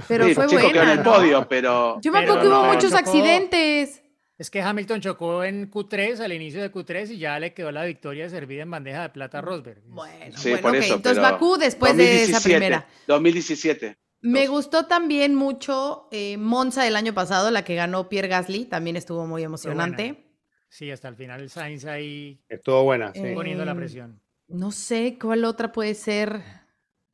Pero 0.06 0.26
Sí, 0.26 0.34
fue 0.34 0.46
Checo 0.48 0.60
quedó 0.60 0.68
en 0.68 0.74
buena, 0.76 0.92
el 0.92 1.02
¿no? 1.02 1.12
podio, 1.12 1.48
pero. 1.48 1.98
Yo 2.02 2.12
me 2.12 2.18
acuerdo 2.18 2.42
que 2.42 2.48
hubo 2.48 2.62
no, 2.66 2.72
muchos 2.74 2.90
chocó- 2.92 2.98
accidentes. 2.98 4.02
Es 4.38 4.50
que 4.50 4.62
Hamilton 4.62 5.00
chocó 5.00 5.42
en 5.42 5.68
Q3 5.70 6.20
al 6.20 6.32
inicio 6.32 6.62
de 6.62 6.70
Q3 6.72 7.10
y 7.10 7.18
ya 7.18 7.38
le 7.40 7.52
quedó 7.54 7.72
la 7.72 7.84
victoria 7.84 8.30
servida 8.30 8.62
en 8.62 8.70
bandeja 8.70 9.02
de 9.02 9.08
plata 9.08 9.38
a 9.38 9.40
Rosberg. 9.40 9.82
Bueno, 9.86 10.36
Sí, 10.38 10.50
bueno, 10.50 10.62
por 10.62 10.70
ok, 10.76 10.82
eso. 10.82 10.94
entonces 10.94 11.22
Bakú 11.22 11.56
después 11.56 11.96
de 11.96 12.04
esa 12.22 12.32
2017, 12.34 12.48
primera. 12.48 12.86
2017. 13.08 13.98
Me 14.20 14.40
Dos. 14.46 14.50
gustó 14.50 14.86
también 14.86 15.34
mucho 15.34 16.08
eh, 16.12 16.36
Monza 16.36 16.84
del 16.84 16.94
año 16.96 17.14
pasado, 17.14 17.50
la 17.50 17.64
que 17.64 17.74
ganó 17.74 18.08
Pierre 18.08 18.28
Gasly, 18.28 18.64
también 18.66 18.96
estuvo 18.96 19.26
muy 19.26 19.42
emocionante. 19.42 20.24
Sí, 20.68 20.90
hasta 20.90 21.08
el 21.08 21.16
final 21.16 21.40
el 21.40 21.50
Sainz 21.50 21.84
ahí 21.86 22.40
Estuvo 22.48 22.84
buena, 22.84 23.12
sí. 23.14 23.20
Eh, 23.24 23.32
poniendo 23.34 23.64
la 23.64 23.72
Em, 23.72 23.76
presión. 23.78 24.22
No 24.48 24.70
sé 24.70 25.18
cuál 25.20 25.44
otra 25.44 25.72
puede 25.72 25.94
ser 25.94 26.42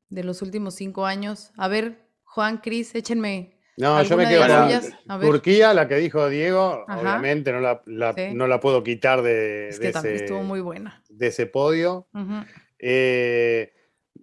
de 0.09 0.25
los 0.25 0.43
últimos 0.43 0.75
cinco 0.75 1.07
años. 1.07 1.53
A 1.57 1.68
ver, 1.68 2.07
Juan, 2.25 2.59
Cris, 2.59 2.95
échenme. 2.95 3.54
No, 3.77 4.03
yo 4.05 4.16
me 4.16 4.29
quedo 4.29 4.43
con 5.09 5.20
Turquía, 5.20 5.75
la 5.75 5.89
que 5.89 5.97
dijo 5.97 6.29
Diego, 6.29 6.85
Ajá. 6.87 7.01
obviamente 7.01 7.51
no 7.53 7.61
la, 7.61 7.83
la- 7.87 8.12
Sí. 8.12 8.29
no 8.33 8.47
la 8.47 8.61
puedo 8.61 8.83
quitar 8.85 9.22
de, 9.22 9.68
es 9.68 9.81
de 9.81 9.87
que 9.87 9.93
también 9.93 10.14
ese, 10.16 10.25
estuvo 10.27 10.43
muy 10.45 10.61
buena. 10.61 11.03
de 11.09 11.27
ese 11.27 11.47
podio. 11.47 12.07
Eh, 12.79 13.72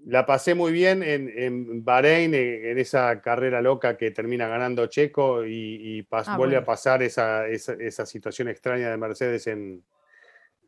la 0.05 0.25
pasé 0.25 0.55
muy 0.55 0.71
bien 0.71 1.03
en, 1.03 1.31
en 1.35 1.83
Bahrein, 1.83 2.33
en, 2.33 2.65
en 2.65 2.77
esa 2.79 3.21
carrera 3.21 3.61
loca 3.61 3.97
que 3.97 4.11
termina 4.11 4.47
ganando 4.47 4.85
Checo 4.87 5.45
y, 5.45 5.51
y 5.97 6.03
pas- 6.03 6.23
Ah, 6.27 6.37
vuelve 6.37 6.55
bueno. 6.55 6.63
a 6.63 6.65
pasar 6.65 7.03
esa, 7.03 7.47
esa- 7.47 7.75
esa 7.79 8.05
situación 8.05 8.47
extraña 8.47 8.89
de 8.89 8.97
Mercedes 8.97 9.47
en, 9.47 9.83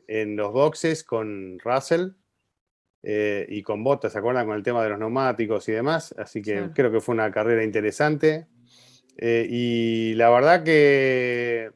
en 0.07 0.35
los 0.35 0.51
boxes 0.51 1.03
con 1.03 1.57
Russell 1.59 2.09
eh, 3.01 3.45
y 3.49 3.63
con 3.63 3.83
Bottas, 3.83 4.13
¿se 4.13 4.19
acuerdan? 4.19 4.45
Con 4.45 4.55
el 4.55 4.63
tema 4.63 4.83
de 4.83 4.89
los 4.89 4.99
neumáticos 4.99 5.67
y 5.69 5.71
demás. 5.71 6.13
Así 6.17 6.41
que 6.41 6.69
creo 6.75 6.91
que 6.91 6.99
fue 7.01 7.13
una 7.15 7.31
carrera 7.31 7.63
interesante. 7.63 8.47
Eh, 9.17 9.47
y 9.49 10.13
la 10.15 10.29
verdad 10.31 10.63
que 10.63 11.69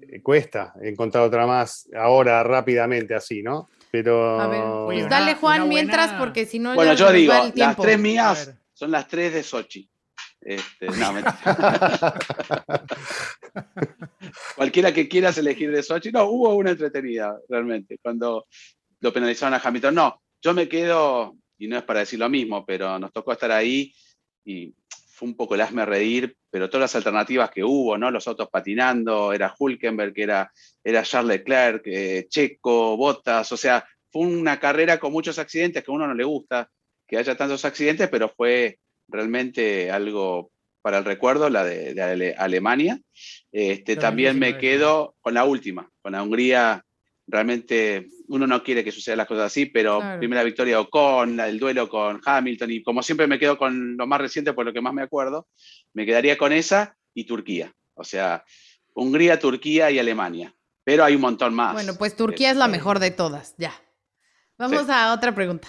eh, 0.00 0.22
cuesta 0.22 0.74
encontrar 0.82 1.24
otra 1.24 1.46
más 1.46 1.88
ahora 1.96 2.42
rápidamente 2.42 3.14
así, 3.14 3.42
¿no? 3.42 3.68
Pero 3.90 4.40
A 4.40 4.46
ver, 4.48 4.64
pues 4.86 5.00
una- 5.00 5.08
dale 5.08 5.34
Juan 5.34 5.68
mientras, 5.68 6.06
buena- 6.06 6.18
porque 6.18 6.46
si 6.46 6.58
no 6.58 6.74
Bueno, 6.74 6.94
yo 6.94 7.12
digo, 7.12 7.32
las 7.54 7.76
tres 7.76 7.98
mías 7.98 8.54
son 8.72 8.90
las 8.90 9.06
tres 9.08 9.32
de 9.34 9.42
Sochi. 9.42 9.88
Este, 10.40 10.88
no. 10.88 11.14
Cualquiera 14.56 14.92
que 14.92 15.08
quieras 15.08 15.38
elegir 15.38 15.70
de 15.70 15.82
Sochi. 15.82 16.10
No, 16.10 16.24
hubo 16.24 16.54
una 16.54 16.70
entretenida, 16.70 17.38
realmente, 17.48 17.98
cuando 18.02 18.46
lo 19.00 19.12
penalizaron 19.12 19.54
a 19.54 19.60
Hamilton. 19.62 19.94
No, 19.94 20.22
yo 20.42 20.54
me 20.54 20.68
quedo, 20.68 21.36
y 21.58 21.68
no 21.68 21.76
es 21.76 21.82
para 21.84 22.00
decir 22.00 22.18
lo 22.18 22.28
mismo, 22.28 22.64
pero 22.66 22.98
nos 22.98 23.12
tocó 23.12 23.32
estar 23.32 23.50
ahí 23.52 23.92
y 24.44 24.74
fue 25.24 25.30
un 25.30 25.36
poco 25.36 25.54
el 25.54 25.62
hazme 25.62 25.86
reír, 25.86 26.36
pero 26.50 26.68
todas 26.68 26.82
las 26.82 26.96
alternativas 26.96 27.50
que 27.50 27.64
hubo, 27.64 27.96
¿no? 27.96 28.10
Los 28.10 28.28
autos 28.28 28.48
patinando, 28.50 29.32
era 29.32 29.54
Hulkenberg, 29.58 30.12
era, 30.16 30.52
era 30.82 31.02
Charles 31.02 31.38
Leclerc, 31.38 31.82
eh, 31.86 32.26
Checo, 32.28 32.96
Bottas, 32.96 33.50
o 33.50 33.56
sea, 33.56 33.86
fue 34.12 34.22
una 34.26 34.60
carrera 34.60 34.98
con 34.98 35.12
muchos 35.12 35.38
accidentes 35.38 35.82
que 35.82 35.90
a 35.90 35.94
uno 35.94 36.06
no 36.06 36.14
le 36.14 36.24
gusta 36.24 36.68
que 37.06 37.16
haya 37.16 37.36
tantos 37.36 37.64
accidentes, 37.64 38.08
pero 38.08 38.28
fue 38.28 38.78
realmente 39.08 39.90
algo 39.90 40.50
para 40.82 40.98
el 40.98 41.04
recuerdo, 41.04 41.48
la 41.48 41.64
de, 41.64 41.94
de 41.94 42.02
Ale- 42.02 42.34
Alemania. 42.36 43.00
Este, 43.50 43.96
también 43.96 44.38
me 44.38 44.52
2019, 44.52 44.60
quedo 44.60 45.14
con 45.22 45.34
la 45.34 45.44
última, 45.44 45.90
con 46.02 46.12
la 46.12 46.22
Hungría. 46.22 46.83
Realmente 47.26 48.08
uno 48.28 48.46
no 48.46 48.62
quiere 48.62 48.84
que 48.84 48.92
sucedan 48.92 49.18
las 49.18 49.26
cosas 49.26 49.46
así, 49.46 49.66
pero 49.66 49.98
Claro. 50.00 50.18
primera 50.18 50.42
victoria 50.42 50.74
de 50.76 50.80
Ocon, 50.82 51.36
la- 51.36 51.48
el 51.48 51.58
duelo 51.58 51.88
con 51.88 52.20
Hamilton, 52.24 52.70
y 52.70 52.82
como 52.82 53.02
siempre 53.02 53.26
me 53.26 53.38
quedo 53.38 53.56
con 53.58 53.96
lo 53.96 54.06
más 54.06 54.20
reciente, 54.20 54.52
por 54.52 54.66
lo 54.66 54.72
que 54.72 54.80
más 54.80 54.92
me 54.94 55.02
acuerdo, 55.02 55.48
me 55.94 56.04
quedaría 56.06 56.36
con 56.36 56.52
esa 56.52 56.96
y 57.14 57.24
Turquía. 57.24 57.72
O 57.94 58.04
sea, 58.04 58.44
Hungría, 58.94 59.38
Turquía 59.38 59.90
y 59.90 59.98
Alemania. 59.98 60.54
Pero 60.84 61.02
hay 61.04 61.14
un 61.14 61.22
montón 61.22 61.54
más. 61.54 61.72
Bueno, 61.72 61.94
pues 61.98 62.14
Turquía 62.14 62.50
es 62.50 62.56
la 62.56 62.68
mejor 62.68 62.98
de 62.98 63.10
todas, 63.10 63.54
ya. 63.56 63.72
Vamos 64.58 64.82
Sí. 64.84 64.92
a 64.92 65.12
otra 65.14 65.34
pregunta. 65.34 65.68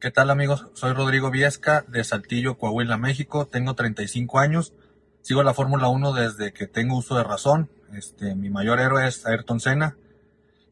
¿Qué 0.00 0.10
tal 0.10 0.28
amigos? 0.30 0.66
Soy 0.74 0.92
Rodrigo 0.92 1.30
Viesca 1.30 1.84
de 1.88 2.04
Saltillo, 2.04 2.58
Coahuila, 2.58 2.98
México. 2.98 3.46
Tengo 3.46 3.74
35 3.74 4.38
años. 4.38 4.74
Sigo 5.22 5.42
la 5.42 5.54
Fórmula 5.54 5.88
1 5.88 6.12
desde 6.12 6.52
que 6.52 6.66
tengo 6.66 6.98
uso 6.98 7.16
de 7.16 7.24
razón. 7.24 7.70
Este, 7.96 8.34
mi 8.34 8.50
mayor 8.50 8.78
héroe 8.78 9.08
es 9.08 9.24
Ayrton 9.26 9.58
Senna. 9.60 9.96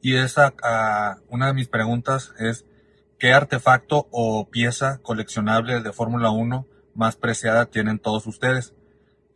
Y 0.04 0.16
esa, 0.16 0.52
una 1.28 1.46
de 1.46 1.54
mis 1.54 1.68
preguntas 1.68 2.34
es, 2.40 2.66
¿qué 3.20 3.32
artefacto 3.32 4.08
o 4.10 4.50
pieza 4.50 5.00
coleccionable 5.00 5.80
de 5.80 5.92
Fórmula 5.92 6.32
1 6.32 6.66
más 6.96 7.14
preciada 7.14 7.66
tienen 7.66 8.00
todos 8.00 8.26
ustedes? 8.26 8.74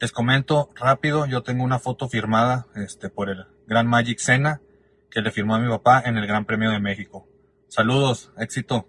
Les 0.01 0.11
comento 0.11 0.71
rápido, 0.75 1.25
yo 1.27 1.45
tengo 1.45 1.63
una 1.63 1.79
foto 1.79 2.09
firmada 2.09 2.67
este, 2.75 3.09
por 3.09 3.31
el 3.31 3.47
Gran 3.69 3.87
Magic 3.87 4.19
Senna 4.19 4.61
que 5.09 5.21
le 5.23 5.31
firmó 5.31 5.55
a 5.55 5.61
mi 5.61 5.69
papá 5.69 6.03
en 6.05 6.17
el 6.17 6.27
Gran 6.27 6.45
Premio 6.45 6.73
de 6.73 6.81
México. 6.81 7.29
Saludos, 7.69 8.33
éxito. 8.37 8.89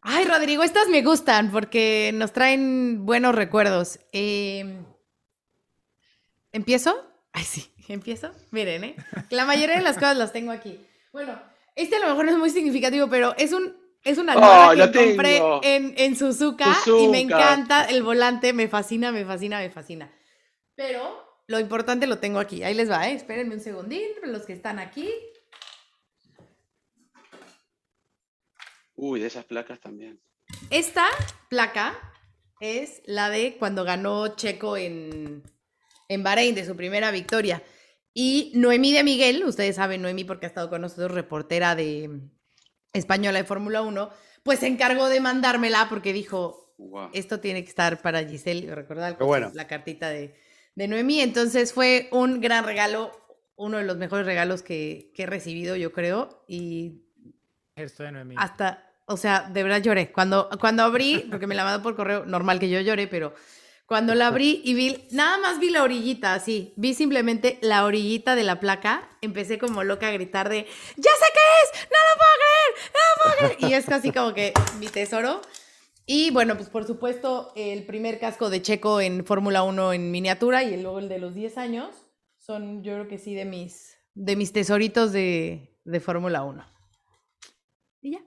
Ay, 0.00 0.26
Rodrigo, 0.26 0.62
estas 0.62 0.88
me 0.88 1.02
gustan 1.02 1.50
porque 1.50 2.12
nos 2.14 2.32
traen 2.32 3.04
buenos 3.04 3.34
recuerdos. 3.34 3.98
Eh, 4.12 4.80
¿Empiezo? 6.52 6.94
Ay, 7.32 7.42
sí, 7.42 7.72
¿empiezo? 7.92 8.32
Miren, 8.50 8.84
¿eh? 8.84 8.96
La 9.30 9.44
mayoría 9.44 9.76
de 9.76 9.82
las 9.82 9.96
cosas 9.96 10.16
las 10.16 10.32
tengo 10.32 10.52
aquí. 10.52 10.80
Bueno, 11.12 11.40
este 11.74 11.96
a 11.96 12.00
lo 12.00 12.06
mejor 12.08 12.24
no 12.24 12.32
es 12.32 12.38
muy 12.38 12.50
significativo, 12.50 13.08
pero 13.08 13.34
es 13.36 13.52
un 13.52 13.78
es 14.02 14.16
una 14.16 14.34
Oh, 14.34 14.38
almohada 14.38 14.74
lo 14.74 14.92
que 14.92 15.06
compré 15.06 15.42
en, 15.62 15.94
en 15.98 16.16
Suzuka, 16.16 16.74
y 16.86 17.08
me 17.08 17.20
encanta 17.20 17.84
el 17.84 18.02
volante, 18.02 18.52
me 18.52 18.66
fascina, 18.68 19.12
me 19.12 19.24
fascina, 19.24 19.58
me 19.58 19.70
fascina. 19.70 20.10
Pero 20.74 21.42
lo 21.46 21.58
importante 21.58 22.06
lo 22.06 22.18
tengo 22.18 22.38
aquí. 22.38 22.62
Ahí 22.62 22.74
les 22.74 22.90
va, 22.90 23.08
¿eh? 23.08 23.12
Espérenme 23.12 23.54
un 23.54 23.60
segundín, 23.60 24.08
los 24.22 24.46
que 24.46 24.54
están 24.54 24.78
aquí. 24.78 25.12
Uy, 28.94 29.20
de 29.20 29.26
esas 29.26 29.44
placas 29.44 29.80
también. 29.80 30.20
Esta 30.70 31.06
placa 31.48 31.98
es 32.60 33.02
la 33.06 33.30
de 33.30 33.56
cuando 33.58 33.84
ganó 33.84 34.36
Checo 34.36 34.76
en, 34.76 35.42
en 36.08 36.22
Bahrein, 36.22 36.54
de 36.54 36.64
su 36.64 36.76
primera 36.76 37.10
victoria. 37.10 37.62
Y 38.12 38.52
Noemí 38.54 38.92
de 38.92 39.04
Miguel, 39.04 39.44
ustedes 39.44 39.76
saben 39.76 40.02
Noemí 40.02 40.24
porque 40.24 40.46
ha 40.46 40.48
estado 40.48 40.68
con 40.68 40.80
nosotros, 40.80 41.12
reportera 41.12 41.74
de 41.74 42.20
española 42.92 43.38
de 43.38 43.44
Fórmula 43.44 43.82
1, 43.82 44.10
pues 44.42 44.58
se 44.60 44.66
encargó 44.66 45.08
de 45.08 45.20
mandármela 45.20 45.86
porque 45.88 46.12
dijo, 46.12 46.74
Guau. 46.76 47.10
esto 47.12 47.38
tiene 47.40 47.62
que 47.62 47.68
estar 47.68 48.02
para 48.02 48.24
Giselle, 48.24 48.74
recordar 48.74 49.16
Qué 49.16 49.24
bueno. 49.24 49.50
la 49.54 49.66
cartita 49.68 50.08
de, 50.10 50.34
de 50.74 50.88
Noemí. 50.88 51.20
Entonces 51.20 51.72
fue 51.72 52.08
un 52.10 52.40
gran 52.40 52.64
regalo, 52.64 53.12
uno 53.56 53.78
de 53.78 53.84
los 53.84 53.96
mejores 53.96 54.26
regalos 54.26 54.62
que, 54.62 55.12
que 55.14 55.22
he 55.24 55.26
recibido, 55.26 55.76
yo 55.76 55.92
creo. 55.92 56.44
Y 56.48 57.02
Esto 57.76 58.02
de 58.02 58.10
Noemí. 58.12 58.34
hasta, 58.38 58.90
o 59.06 59.16
sea, 59.16 59.48
de 59.52 59.62
verdad 59.62 59.82
lloré. 59.82 60.10
Cuando, 60.10 60.48
cuando 60.60 60.82
abrí, 60.82 61.26
porque 61.30 61.46
me 61.46 61.54
la 61.54 61.62
mandó 61.64 61.80
por 61.82 61.94
correo, 61.94 62.24
normal 62.26 62.58
que 62.58 62.68
yo 62.70 62.80
lloré, 62.80 63.06
pero 63.06 63.34
cuando 63.90 64.14
la 64.14 64.28
abrí 64.28 64.62
y 64.64 64.74
vi, 64.74 65.04
nada 65.10 65.36
más 65.38 65.58
vi 65.58 65.68
la 65.68 65.82
orillita, 65.82 66.32
así, 66.32 66.72
vi 66.76 66.94
simplemente 66.94 67.58
la 67.60 67.84
orillita 67.84 68.36
de 68.36 68.44
la 68.44 68.60
placa, 68.60 69.10
empecé 69.20 69.58
como 69.58 69.82
loca 69.82 70.06
a 70.06 70.12
gritar 70.12 70.48
de, 70.48 70.58
ya 70.96 71.10
sé 71.10 71.24
qué 71.34 71.40
es, 71.64 71.88
no 71.90 71.96
lo 72.06 72.16
puedo 72.16 72.30
creer, 72.38 72.92
no 72.94 73.00
lo 73.00 73.22
puedo 73.24 73.56
creer. 73.58 73.72
Y 73.72 73.74
es 73.74 73.86
casi 73.86 74.12
como 74.12 74.32
que 74.32 74.52
mi 74.78 74.86
tesoro. 74.86 75.40
Y 76.06 76.30
bueno, 76.30 76.54
pues 76.56 76.68
por 76.68 76.86
supuesto, 76.86 77.52
el 77.56 77.84
primer 77.84 78.20
casco 78.20 78.48
de 78.48 78.62
Checo 78.62 79.00
en 79.00 79.26
Fórmula 79.26 79.64
1 79.64 79.92
en 79.92 80.12
miniatura 80.12 80.62
y 80.62 80.80
luego 80.80 81.00
el 81.00 81.08
de 81.08 81.18
los 81.18 81.34
10 81.34 81.58
años 81.58 81.92
son, 82.38 82.84
yo 82.84 82.92
creo 82.92 83.08
que 83.08 83.18
sí, 83.18 83.34
de 83.34 83.44
mis, 83.44 83.98
de 84.14 84.36
mis 84.36 84.52
tesoritos 84.52 85.10
de, 85.10 85.76
de 85.84 85.98
Fórmula 85.98 86.44
1. 86.44 86.64
Y 88.02 88.12
ya. 88.12 88.20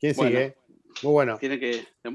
¿Quién 0.00 0.16
Bueno. 0.16 0.30
sigue? 0.30 0.56
Muy 1.02 1.12
bueno. 1.12 1.36
¿Tiene 1.36 1.60
que. 1.60 1.86
¿Te 2.00 2.08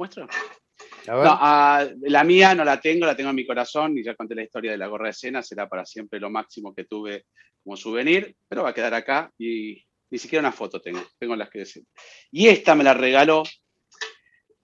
A. 1.07 1.85
No, 1.85 2.09
la 2.09 2.23
mía 2.23 2.53
no 2.55 2.63
la 2.63 2.79
tengo, 2.79 3.05
la 3.05 3.15
tengo 3.15 3.29
en 3.29 3.35
mi 3.35 3.45
corazón 3.45 3.97
y 3.97 4.03
ya 4.03 4.15
conté 4.15 4.35
la 4.35 4.43
historia 4.43 4.71
de 4.71 4.77
la 4.77 4.87
gorra 4.87 5.07
de 5.07 5.13
cena, 5.13 5.41
será 5.41 5.67
para 5.67 5.85
siempre 5.85 6.19
lo 6.19 6.29
máximo 6.29 6.73
que 6.75 6.85
tuve 6.85 7.25
como 7.63 7.75
souvenir, 7.77 8.35
pero 8.47 8.63
va 8.63 8.69
a 8.69 8.73
quedar 8.73 8.93
acá 8.93 9.31
y 9.37 9.83
ni 10.09 10.17
siquiera 10.17 10.41
una 10.41 10.51
foto 10.53 10.79
tengo, 10.81 11.01
tengo 11.19 11.35
las 11.35 11.49
que 11.49 11.59
decir. 11.59 11.83
Y 12.31 12.47
esta 12.47 12.75
me 12.75 12.83
la 12.83 12.93
regaló 12.93 13.43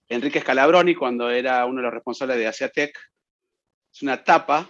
Enrique 0.07 0.39
Scalabroni 0.41 0.95
cuando 0.95 1.29
era 1.29 1.65
uno 1.65 1.77
de 1.77 1.83
los 1.83 1.93
responsables 1.93 2.37
de 2.37 2.47
Asiatec. 2.47 2.97
Es 3.93 4.01
una 4.01 4.23
tapa 4.23 4.69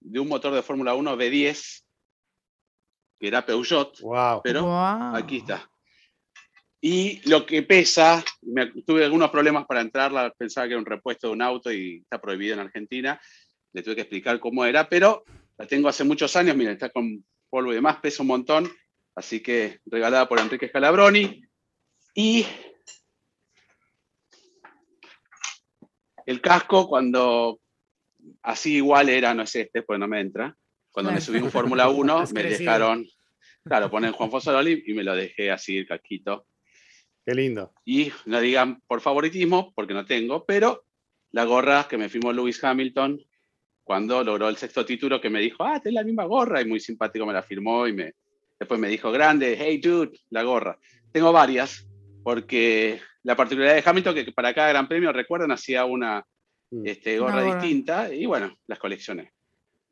de 0.00 0.20
un 0.20 0.28
motor 0.28 0.52
de 0.54 0.62
Fórmula 0.62 0.94
1 0.94 1.16
V10, 1.16 1.82
que 3.18 3.28
era 3.28 3.44
Peugeot, 3.44 4.00
Wow. 4.00 4.40
pero. 4.42 4.60
Aquí 5.14 5.38
está. 5.38 5.68
Y 6.84 7.20
lo 7.30 7.46
que 7.46 7.62
pesa, 7.62 8.24
me- 8.42 8.72
tuve 8.82 9.04
algunos 9.04 9.30
problemas 9.30 9.66
para 9.66 9.80
entrarla, 9.80 10.34
pensaba 10.36 10.66
que 10.66 10.72
era 10.72 10.80
un 10.80 10.84
repuesto 10.86 11.28
de 11.28 11.32
un 11.34 11.40
auto 11.40 11.72
y 11.72 11.98
está 11.98 12.20
prohibido 12.20 12.54
en 12.54 12.60
Argentina. 12.60 13.20
Le 13.72 13.82
tuve 13.84 13.94
que 13.94 14.00
explicar 14.00 14.40
cómo 14.40 14.64
era, 14.64 14.88
pero 14.88 15.24
la 15.56 15.66
tengo 15.68 15.88
hace 15.88 16.02
muchos 16.02 16.34
años, 16.34 16.56
miren, 16.56 16.72
está 16.72 16.90
con 16.90 17.24
polvo 17.48 17.70
y 17.70 17.76
demás, 17.76 17.98
pesa 18.02 18.22
un 18.22 18.28
montón, 18.28 18.68
así 19.14 19.40
que 19.40 19.78
regalada 19.86 20.28
por 20.28 20.40
Enrique 20.40 20.66
Scalabroni. 20.68 21.42
Y 22.16 22.46
el 26.26 26.40
casco 26.40 26.88
cuando 26.88 27.60
así 28.42 28.74
igual 28.76 29.08
era, 29.08 29.34
no 29.34 29.42
es 29.44 29.54
este, 29.54 29.82
pues 29.82 30.00
no 30.00 30.08
me 30.08 30.20
entra. 30.20 30.56
Cuando 30.90 31.12
me 31.12 31.20
subí 31.20 31.38
un 31.38 31.50
Fórmula 31.50 31.88
1, 31.88 32.18
Has 32.18 32.32
me 32.32 32.42
dejaron, 32.42 33.06
claro, 33.64 33.88
ponen 33.88 34.12
Juan 34.12 34.30
Fosololi 34.32 34.82
y 34.86 34.94
me 34.94 35.04
lo 35.04 35.14
dejé 35.14 35.52
así 35.52 35.78
el 35.78 35.86
casquito. 35.86 36.46
Qué 37.24 37.34
lindo. 37.34 37.72
Y 37.84 38.10
no 38.26 38.40
digan 38.40 38.80
por 38.86 39.00
favoritismo, 39.00 39.72
porque 39.74 39.94
no 39.94 40.04
tengo, 40.04 40.44
pero 40.44 40.84
la 41.30 41.44
gorra 41.44 41.86
que 41.88 41.96
me 41.96 42.08
firmó 42.08 42.32
Lewis 42.32 42.62
Hamilton 42.62 43.20
cuando 43.84 44.22
logró 44.22 44.48
el 44.48 44.56
sexto 44.56 44.84
título, 44.84 45.20
que 45.20 45.30
me 45.30 45.40
dijo, 45.40 45.64
ah, 45.64 45.80
tenés 45.80 45.94
la 45.94 46.04
misma 46.04 46.24
gorra, 46.24 46.60
y 46.60 46.64
muy 46.66 46.80
simpático 46.80 47.26
me 47.26 47.32
la 47.32 47.42
firmó 47.42 47.86
y 47.86 47.92
me, 47.92 48.12
después 48.58 48.78
me 48.78 48.88
dijo, 48.88 49.10
grande, 49.10 49.56
hey 49.58 49.78
dude, 49.78 50.18
la 50.30 50.42
gorra. 50.42 50.78
Tengo 51.12 51.32
varias, 51.32 51.86
porque 52.22 53.00
la 53.24 53.36
particularidad 53.36 53.76
de 53.82 53.88
Hamilton, 53.88 54.14
que 54.14 54.32
para 54.32 54.54
cada 54.54 54.68
gran 54.68 54.88
premio, 54.88 55.12
recuerdan, 55.12 55.50
hacía 55.52 55.84
una 55.84 56.24
Mm. 56.72 56.86
este, 56.86 57.20
Una 57.20 57.32
gorra 57.32 57.44
gorra. 57.44 57.60
distinta, 57.60 58.14
y 58.14 58.24
bueno, 58.24 58.56
las 58.66 58.78
coleccioné. 58.78 59.32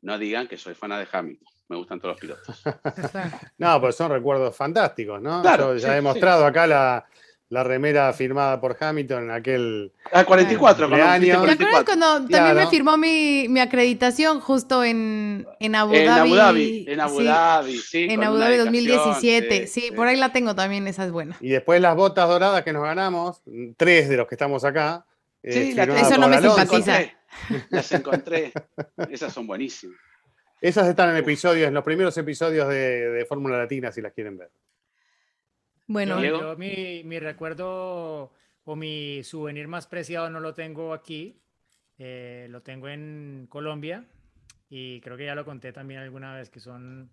No 0.01 0.17
digan 0.17 0.47
que 0.47 0.57
soy 0.57 0.73
fan 0.73 0.89
de 0.89 1.07
Hamilton, 1.11 1.47
me 1.71 1.77
gustan 1.77 1.99
todos 1.99 2.13
los 2.15 2.21
pilotos. 2.21 2.61
No, 3.57 3.79
pues 3.81 3.95
son 3.95 4.11
recuerdos 4.11 4.55
fantásticos, 4.55 5.21
¿no? 5.21 5.41
Claro, 5.41 5.73
Yo 5.73 5.79
ya 5.79 5.91
sí, 5.93 5.97
he 5.97 6.01
mostrado 6.01 6.45
acá 6.45 6.67
la, 6.67 7.05
la 7.49 7.63
remera 7.63 8.11
firmada 8.13 8.59
por 8.59 8.75
Hamilton 8.79 9.23
en 9.25 9.31
aquel 9.31 9.91
Ah, 10.11 10.23
44, 10.25 10.89
cuando 10.89 11.05
Cumpleaños. 11.05 11.37
fuiste 11.39 11.57
¿Te 11.57 11.63
acuerdas 11.63 11.83
44. 11.83 11.85
cuando 11.85 12.29
también 12.29 12.55
me 12.57 12.67
firmó 12.69 12.97
mi, 12.97 13.47
mi 13.49 13.59
acreditación 13.61 14.39
justo 14.41 14.83
en, 14.83 15.47
en 15.59 15.75
Abu 15.75 15.93
En 15.93 16.05
Dhabi? 16.07 16.19
Abu 16.29 16.35
Dhabi, 16.35 16.85
en 16.89 16.99
Abu 16.99 17.21
Dhabi, 17.23 17.77
sí. 17.77 18.07
en 18.09 18.23
Abu 18.23 18.37
Dhabi 18.37 18.57
dedicación, 18.57 18.73
2017. 18.73 19.67
Sí, 19.67 19.91
por 19.95 20.07
ahí 20.07 20.17
la 20.17 20.31
tengo 20.33 20.53
también, 20.55 20.87
esa 20.87 21.05
es 21.05 21.11
buena. 21.11 21.37
Y 21.39 21.49
después 21.49 21.79
las 21.81 21.95
botas 21.95 22.27
doradas 22.27 22.63
que 22.63 22.73
nos 22.73 22.83
ganamos, 22.83 23.41
tres 23.77 24.09
de 24.09 24.17
los 24.17 24.27
que 24.27 24.35
estamos 24.35 24.63
acá. 24.65 25.05
eh, 25.43 25.51
Sí, 25.53 25.73
la 25.73 25.83
firmadas 25.85 26.11
Eso 26.11 26.19
no 26.19 26.27
me 26.27 26.37
simpatiza. 26.41 27.01
encontré. 27.01 27.15
Las 27.69 27.91
encontré. 27.93 28.51
Esas 29.09 29.31
son 29.33 29.47
buenísimas. 29.47 29.97
Esas 30.61 30.87
están 30.87 31.09
en 31.09 31.17
episodios, 31.17 31.67
en 31.67 31.73
los 31.73 31.83
primeros 31.83 32.15
episodios 32.17 32.69
de, 32.69 33.09
de 33.09 33.25
Fórmula 33.25 33.57
Latina, 33.57 33.91
si 33.91 33.99
las 33.99 34.13
quieren 34.13 34.37
ver. 34.37 34.51
Bueno, 35.87 36.23
Yo, 36.23 36.55
mi, 36.55 37.03
mi 37.03 37.19
recuerdo 37.19 38.31
o 38.63 38.75
mi 38.75 39.23
souvenir 39.23 39.67
más 39.67 39.87
preciado 39.87 40.29
no 40.29 40.39
lo 40.39 40.53
tengo 40.53 40.93
aquí, 40.93 41.41
eh, 41.97 42.47
lo 42.49 42.61
tengo 42.61 42.87
en 42.87 43.47
Colombia 43.49 44.05
y 44.69 45.01
creo 45.01 45.17
que 45.17 45.25
ya 45.25 45.35
lo 45.35 45.43
conté 45.43 45.73
también 45.73 45.99
alguna 45.99 46.35
vez, 46.35 46.49
que 46.49 46.59
son 46.59 47.11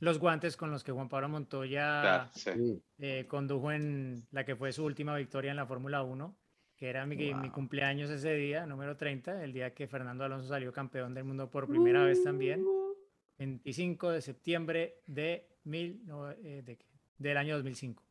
los 0.00 0.18
guantes 0.18 0.56
con 0.56 0.70
los 0.70 0.82
que 0.82 0.90
Juan 0.90 1.08
Pablo 1.08 1.28
Montoya 1.28 2.00
Claro, 2.00 2.30
sí. 2.34 2.82
Eh, 2.98 3.26
condujo 3.28 3.70
en 3.70 4.26
la 4.32 4.44
que 4.44 4.56
fue 4.56 4.72
su 4.72 4.84
última 4.84 5.14
victoria 5.16 5.50
en 5.50 5.58
la 5.58 5.66
Fórmula 5.66 6.02
1, 6.02 6.36
que 6.82 6.90
era 6.90 7.06
mi, 7.06 7.14
mi 7.14 7.48
cumpleaños 7.50 8.10
ese 8.10 8.34
día, 8.34 8.66
número 8.66 8.96
30, 8.96 9.44
el 9.44 9.52
día 9.52 9.72
que 9.72 9.86
Fernando 9.86 10.24
Alonso 10.24 10.48
salió 10.48 10.72
campeón 10.72 11.14
del 11.14 11.22
mundo 11.22 11.48
por 11.48 11.68
primera 11.68 12.02
vez 12.02 12.24
también, 12.24 12.66
25 13.38 14.10
de 14.10 14.20
septiembre 14.20 14.96
de 15.06 15.46
mil, 15.62 16.02
no, 16.04 16.28
eh, 16.32 16.62
de 16.66 16.80
del 17.18 17.36
año 17.36 17.54
2005. 17.54 18.02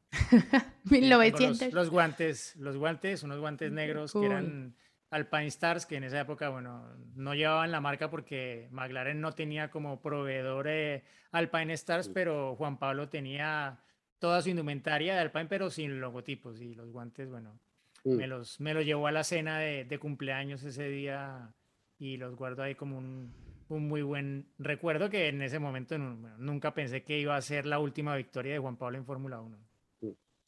Y 0.86 0.90
tengo 1.02 1.20
1900. 1.20 1.62
Los, 1.64 1.74
los 1.74 1.90
guantes, 1.90 2.56
los 2.56 2.78
guantes, 2.78 3.24
unos 3.24 3.40
guantes 3.40 3.74
negros 3.74 4.14
Cool. 4.14 4.22
que 4.22 4.28
eran 4.28 4.76
Alpine 5.10 5.48
Stars, 5.48 5.86
que 5.86 5.98
en 5.98 6.06
esa 6.06 6.22
época, 6.22 6.48
bueno, 6.48 6.96
no 7.16 7.34
llevaban 7.34 7.74
la 7.74 7.82
marca 7.82 8.10
porque 8.10 8.70
McLaren 8.72 9.20
no 9.20 9.34
tenía 9.34 9.70
como 9.70 10.00
proveedor 10.00 10.70
eh, 10.70 11.04
Alpine 11.34 11.74
Stars, 11.74 12.08
pero 12.08 12.56
Juan 12.56 12.80
Pablo 12.80 13.10
tenía 13.10 13.82
toda 14.18 14.42
su 14.42 14.48
indumentaria 14.48 15.16
de 15.16 15.20
Alpine, 15.20 15.48
pero 15.48 15.70
sin 15.70 16.00
logotipos. 16.00 16.62
Y 16.62 16.74
los 16.74 16.90
guantes, 16.90 17.30
bueno, 17.30 17.60
Mm. 18.04 18.16
me 18.16 18.28
los, 18.28 18.60
me 18.60 18.74
los 18.74 18.84
llevó 18.86 19.08
a 19.08 19.12
la 19.12 19.24
cena 19.24 19.60
de, 19.60 19.86
de 19.86 20.00
cumpleaños 20.00 20.64
ese 20.64 20.88
día 20.90 21.54
y 22.00 22.18
los 22.18 22.36
guardo 22.36 22.64
ahí 22.64 22.74
como 22.76 22.98
un, 22.98 23.32
un 23.70 23.88
muy 23.88 24.02
buen 24.02 24.48
recuerdo 24.58 25.10
que 25.10 25.28
en 25.28 25.42
ese 25.42 25.60
momento 25.60 25.96
bueno, 25.98 26.36
nunca 26.40 26.74
pensé 26.74 27.04
que 27.04 27.20
iba 27.20 27.36
a 27.36 27.42
ser 27.42 27.66
la 27.66 27.78
última 27.80 28.16
victoria 28.16 28.54
de 28.54 28.60
Juan 28.60 28.76
Pablo 28.78 28.98
en 28.98 29.06
Fórmula 29.06 29.40
1. 29.40 29.58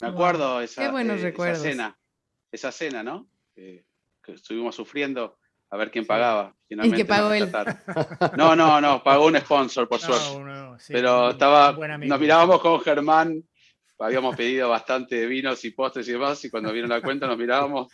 Me 0.01 0.08
acuerdo 0.08 0.60
esa, 0.62 0.82
Qué 0.84 0.89
buenos 0.91 1.22
eh, 1.24 1.30
esa 1.30 1.56
cena. 1.56 1.97
Esa 2.51 2.72
cena, 2.72 3.04
¿no? 3.04 3.28
Que, 3.56 3.86
que 4.24 4.34
estuvimos 4.34 4.76
sufriendo 4.76 5.38
a 5.70 5.78
ver 5.78 5.91
quién 5.91 6.06
pagaba. 6.06 6.56
Y 6.66 6.70
Finalmente 6.70 6.97
que 6.97 7.06
pagó 7.06 7.30
nos 7.30 7.38
él. 7.38 7.51
No, 8.38 8.56
no, 8.56 8.82
no, 8.82 9.04
pagó 9.04 9.28
un 9.28 9.38
sponsor, 9.39 9.88
por 9.88 10.01
No, 10.01 10.08
suerte. 10.08 10.38
uno- 10.38 10.80
sí, 10.80 10.91
Pero 10.93 11.30
estaba, 11.32 11.72
nos 11.99 12.20
mirábamos 12.20 12.60
con 12.62 12.80
Germán, 12.82 13.43
habíamos 14.00 14.36
pedido 14.36 14.70
bastante 14.70 15.16
de 15.16 15.26
vinos 15.28 15.64
y 15.66 15.72
postres 15.72 16.08
y 16.08 16.14
demás, 16.14 16.44
y 16.44 16.50
cuando 16.50 16.72
vieron 16.72 16.89
la 16.89 17.02
cuenta 17.02 17.28
nos 17.28 17.38
mirábamos. 17.38 17.88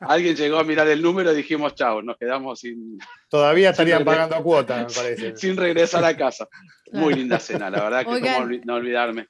Alguien 0.00 0.36
llegó 0.36 0.58
a 0.58 0.64
mirar 0.64 0.88
el 0.88 1.02
número 1.02 1.32
y 1.32 1.36
dijimos, 1.36 1.74
chao, 1.74 2.02
nos 2.02 2.16
quedamos 2.16 2.60
sin, 2.60 2.98
Todavía 3.28 3.70
estarían 3.70 4.04
pagando 4.04 4.42
cuotas, 4.42 4.96
me 4.96 5.02
parece. 5.02 5.36
sin 5.36 5.56
regresar 5.56 6.04
a 6.04 6.16
casa. 6.16 6.48
Muy 6.92 7.14
linda 7.14 7.38
cena, 7.38 7.70
la 7.70 7.84
verdad 7.84 8.04
que 8.04 8.10
Oigan. 8.10 8.60
no 8.64 8.74
olvidarme. 8.74 9.28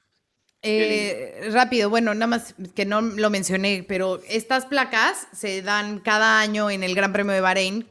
Eh, 0.63 1.49
rápido, 1.51 1.89
bueno, 1.89 2.13
nada 2.13 2.27
más 2.27 2.53
que 2.75 2.85
no 2.85 3.01
lo 3.01 3.29
mencioné, 3.31 3.83
pero 3.87 4.21
estas 4.27 4.65
placas 4.67 5.27
se 5.33 5.63
dan 5.63 5.99
cada 5.99 6.39
año 6.39 6.69
en 6.69 6.83
el 6.83 6.93
Gran 6.93 7.13
Premio 7.13 7.33
de 7.33 7.41
Bahrein 7.41 7.87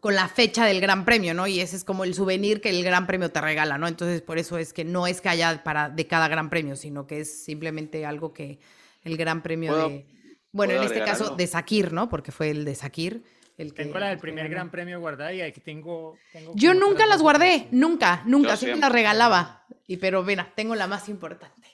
con 0.00 0.14
la 0.14 0.28
fecha 0.28 0.64
del 0.66 0.80
Gran 0.80 1.04
Premio, 1.04 1.32
¿no? 1.34 1.46
Y 1.46 1.60
ese 1.60 1.76
es 1.76 1.84
como 1.84 2.04
el 2.04 2.14
souvenir 2.14 2.60
que 2.60 2.70
el 2.70 2.82
Gran 2.84 3.06
Premio 3.06 3.30
te 3.30 3.40
regala, 3.40 3.78
¿no? 3.78 3.88
Entonces, 3.88 4.20
por 4.22 4.38
eso 4.38 4.58
es 4.58 4.72
que 4.72 4.84
no 4.84 5.06
es 5.06 5.20
que 5.20 5.28
haya 5.30 5.62
para 5.64 5.88
de 5.88 6.06
cada 6.06 6.28
Gran 6.28 6.50
Premio, 6.50 6.76
sino 6.76 7.06
que 7.06 7.20
es 7.20 7.44
simplemente 7.44 8.04
algo 8.04 8.32
que 8.32 8.58
el 9.02 9.16
Gran 9.16 9.42
Premio 9.42 9.72
¿Puedo- 9.72 9.88
de 9.88 10.06
bueno, 10.52 10.74
en 10.74 10.82
este 10.82 11.02
caso 11.04 11.24
algo? 11.24 11.36
de 11.36 11.46
Sakir, 11.46 11.92
¿no? 11.92 12.08
Porque 12.08 12.32
fue 12.32 12.50
el 12.50 12.64
de 12.64 12.74
Sakir 12.74 13.22
el 13.56 13.72
que 13.74 13.84
Tengo 13.84 13.98
la 13.98 14.08
del 14.08 14.18
primer. 14.18 14.48
Gran 14.48 14.70
Premio 14.70 14.98
guardada 15.00 15.32
y 15.32 15.40
aquí 15.42 15.60
tengo. 15.60 16.16
tengo 16.32 16.52
Yo 16.54 16.72
nunca 16.74 17.06
las 17.06 17.20
guardé, 17.22 17.68
nunca, 17.70 18.22
nunca, 18.26 18.56
siempre. 18.56 18.80
las 18.80 18.90
regalaba. 18.90 19.64
Y 19.86 19.98
pero 19.98 20.22
mira, 20.22 20.52
tengo 20.56 20.74
la 20.74 20.86
más 20.86 21.08
importante. 21.08 21.68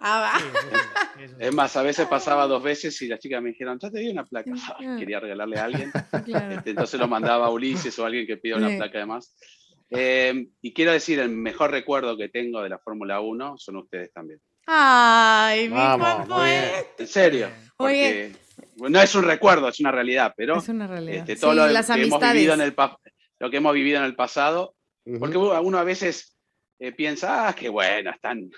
Ah, 0.00 0.20
va. 0.20 0.38
Sí, 0.40 0.46
eso 0.46 0.60
sí, 0.60 1.24
eso 1.24 1.34
sí. 1.38 1.44
Es 1.44 1.54
más, 1.54 1.76
a 1.76 1.82
veces 1.82 2.06
pasaba 2.08 2.46
dos 2.46 2.62
veces 2.62 3.00
y 3.02 3.08
las 3.08 3.20
chicas 3.20 3.42
me 3.42 3.50
dijeron, 3.50 3.78
ya 3.78 3.90
te 3.90 4.00
di 4.00 4.08
una 4.10 4.24
placa. 4.24 4.50
Ay, 4.78 4.98
quería 4.98 5.20
regalarle 5.20 5.58
a 5.58 5.64
alguien. 5.64 5.92
Claro. 6.24 6.54
Este, 6.54 6.70
entonces 6.70 6.98
lo 6.98 7.06
mandaba 7.08 7.46
a 7.46 7.50
Ulises 7.50 7.98
o 7.98 8.04
a 8.04 8.06
alguien 8.06 8.26
que 8.26 8.36
pida 8.38 8.56
una 8.56 8.70
Sí. 8.70 8.76
placa 8.76 8.98
de 8.98 9.06
más. 9.06 9.34
Eh, 9.90 10.46
y 10.62 10.72
quiero 10.72 10.92
decir, 10.92 11.18
el 11.18 11.30
mejor 11.30 11.70
recuerdo 11.72 12.16
que 12.16 12.28
tengo 12.28 12.62
de 12.62 12.68
la 12.68 12.78
Fórmula 12.78 13.20
1 13.20 13.58
son 13.58 13.76
ustedes 13.76 14.12
también. 14.12 14.40
Ay, 14.66 15.68
mi 15.68 15.74
Vamos, 15.74 16.28
fue. 16.28 16.86
En 16.98 17.06
serio. 17.08 17.48
Oye. 17.78 18.32
No 18.76 19.00
es 19.00 19.14
un 19.14 19.24
recuerdo, 19.24 19.68
es 19.68 19.80
una 19.80 19.90
realidad, 19.90 20.32
pero 20.36 20.58
Es 20.58 20.68
una 20.68 20.86
realidad. 20.86 21.18
este, 21.28 21.36
todo 21.36 21.50
Sí, 21.52 21.56
lo 21.58 21.66
las 21.68 21.86
que 21.86 22.02
hemos 22.02 22.20
vivido 22.20 22.54
en 22.54 22.60
el 22.60 22.74
lo 23.40 23.50
que 23.50 23.56
hemos 23.56 23.72
vivido 23.74 23.98
en 23.98 24.04
el 24.04 24.14
pasado, 24.14 24.74
porque 25.18 25.38
uno 25.38 25.60
uno 25.62 25.78
a 25.78 25.84
veces 25.84 26.36
eh, 26.78 26.92
piensa, 26.92 27.48
ah, 27.48 27.54
qué 27.54 27.68
bueno, 27.68 28.10
están 28.10 28.50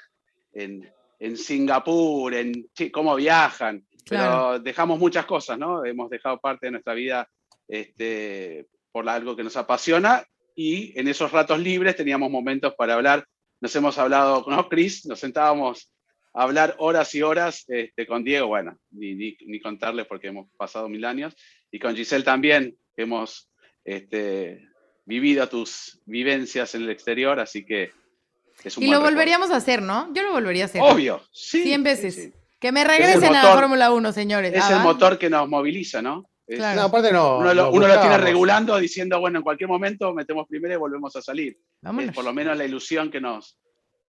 en, 0.53 0.89
en 1.23 1.37
Singapur, 1.37 2.35
en 2.35 2.69
cómo 2.91 3.15
viajan, 3.15 3.87
pero 4.09 4.59
dejamos 4.59 4.99
muchas 4.99 5.25
cosas, 5.25 5.57
¿no? 5.57 5.85
Hemos 5.85 6.11
dejado 6.11 6.41
parte 6.41 6.67
de 6.67 6.73
nuestra 6.73 6.95
vida 6.95 7.29
este, 7.69 8.67
por 8.91 9.09
algo 9.09 9.37
que 9.37 9.45
nos 9.45 9.57
apasiona 9.57 10.27
y 10.57 10.99
en 10.99 11.07
esos 11.07 11.31
ratos 11.31 11.61
libres 11.61 11.95
teníamos 11.95 12.29
momentos 12.29 12.75
para 12.75 12.95
hablar. 12.95 13.25
Nos 13.61 13.75
hemos 13.77 13.99
hablado, 13.99 14.45
¿no, 14.49 14.69
Chris? 14.69 15.07
Nos 15.07 15.21
sentábamos 15.21 15.93
a 16.35 16.43
hablar 16.43 16.75
horas 16.79 17.15
y 17.15 17.23
horas 17.23 17.67
este, 17.69 18.05
con 18.05 18.25
Diego, 18.25 18.49
bueno, 18.49 18.77
ni, 18.91 19.15
ni, 19.15 19.37
ni 19.47 19.61
contarles 19.61 20.07
porque 20.07 20.27
hemos 20.27 20.51
pasado 20.57 20.89
mil 20.89 21.05
años, 21.05 21.37
y 21.71 21.79
con 21.79 21.95
Giselle 21.95 22.25
también, 22.25 22.77
hemos 22.97 23.49
este, 23.85 24.69
vivido 25.05 25.49
tus 25.49 26.01
vivencias 26.05 26.75
en 26.75 26.83
el 26.83 26.91
exterior, 26.91 27.39
así 27.39 27.65
que 27.65 27.93
es 28.69 28.77
un 28.77 28.83
Y 28.85 28.89
lo 28.89 29.01
volveríamos 29.01 29.51
a 29.51 29.57
hacer, 29.57 29.83
¿no? 29.83 30.13
Yo 30.15 30.23
lo 30.23 30.33
volvería 30.33 30.65
a 30.65 30.67
hacer. 30.67 30.81
Obvio, 30.83 31.23
sí. 31.33 31.63
100 31.63 31.81
sí, 31.81 31.85
veces. 31.85 32.15
sí. 32.15 32.33
Que 32.59 32.71
me 32.73 32.85
regresen 32.85 33.35
a 33.35 33.45
la. 33.45 33.53
Fórmula 33.55 33.91
1, 33.93 34.13
señores. 34.13 34.53
Es 34.55 34.63
Ah, 34.65 34.77
el 34.77 34.83
motor 34.83 35.19
que 35.19 35.29
nos 35.29 35.49
moviliza, 35.49 36.01
¿no? 36.01 36.25
Es- 36.47 36.59
Claro. 36.59 36.81
No, 36.81 36.87
aparte 36.87 37.13
no. 37.13 37.39
Uno, 37.39 37.55
lo, 37.55 37.63
lo 37.65 37.71
uno 37.73 37.89
lo 37.89 38.01
tiene 38.01 38.19
regulando 38.19 38.77
diciendo, 38.79 39.19
bueno, 39.21 39.39
en 39.39 39.43
cualquier 39.45 39.69
momento 39.69 40.13
metemos 40.13 40.47
primero 40.49 40.75
y 40.75 40.77
volvemos 40.77 41.15
a 41.17 41.23
salir. 41.23 41.59
Es 41.99 42.13
por 42.13 42.25
lo 42.25 42.33
menos 42.33 42.57
la 42.57 42.65
ilusión 42.65 43.11
que 43.11 43.21
nos, 43.21 43.59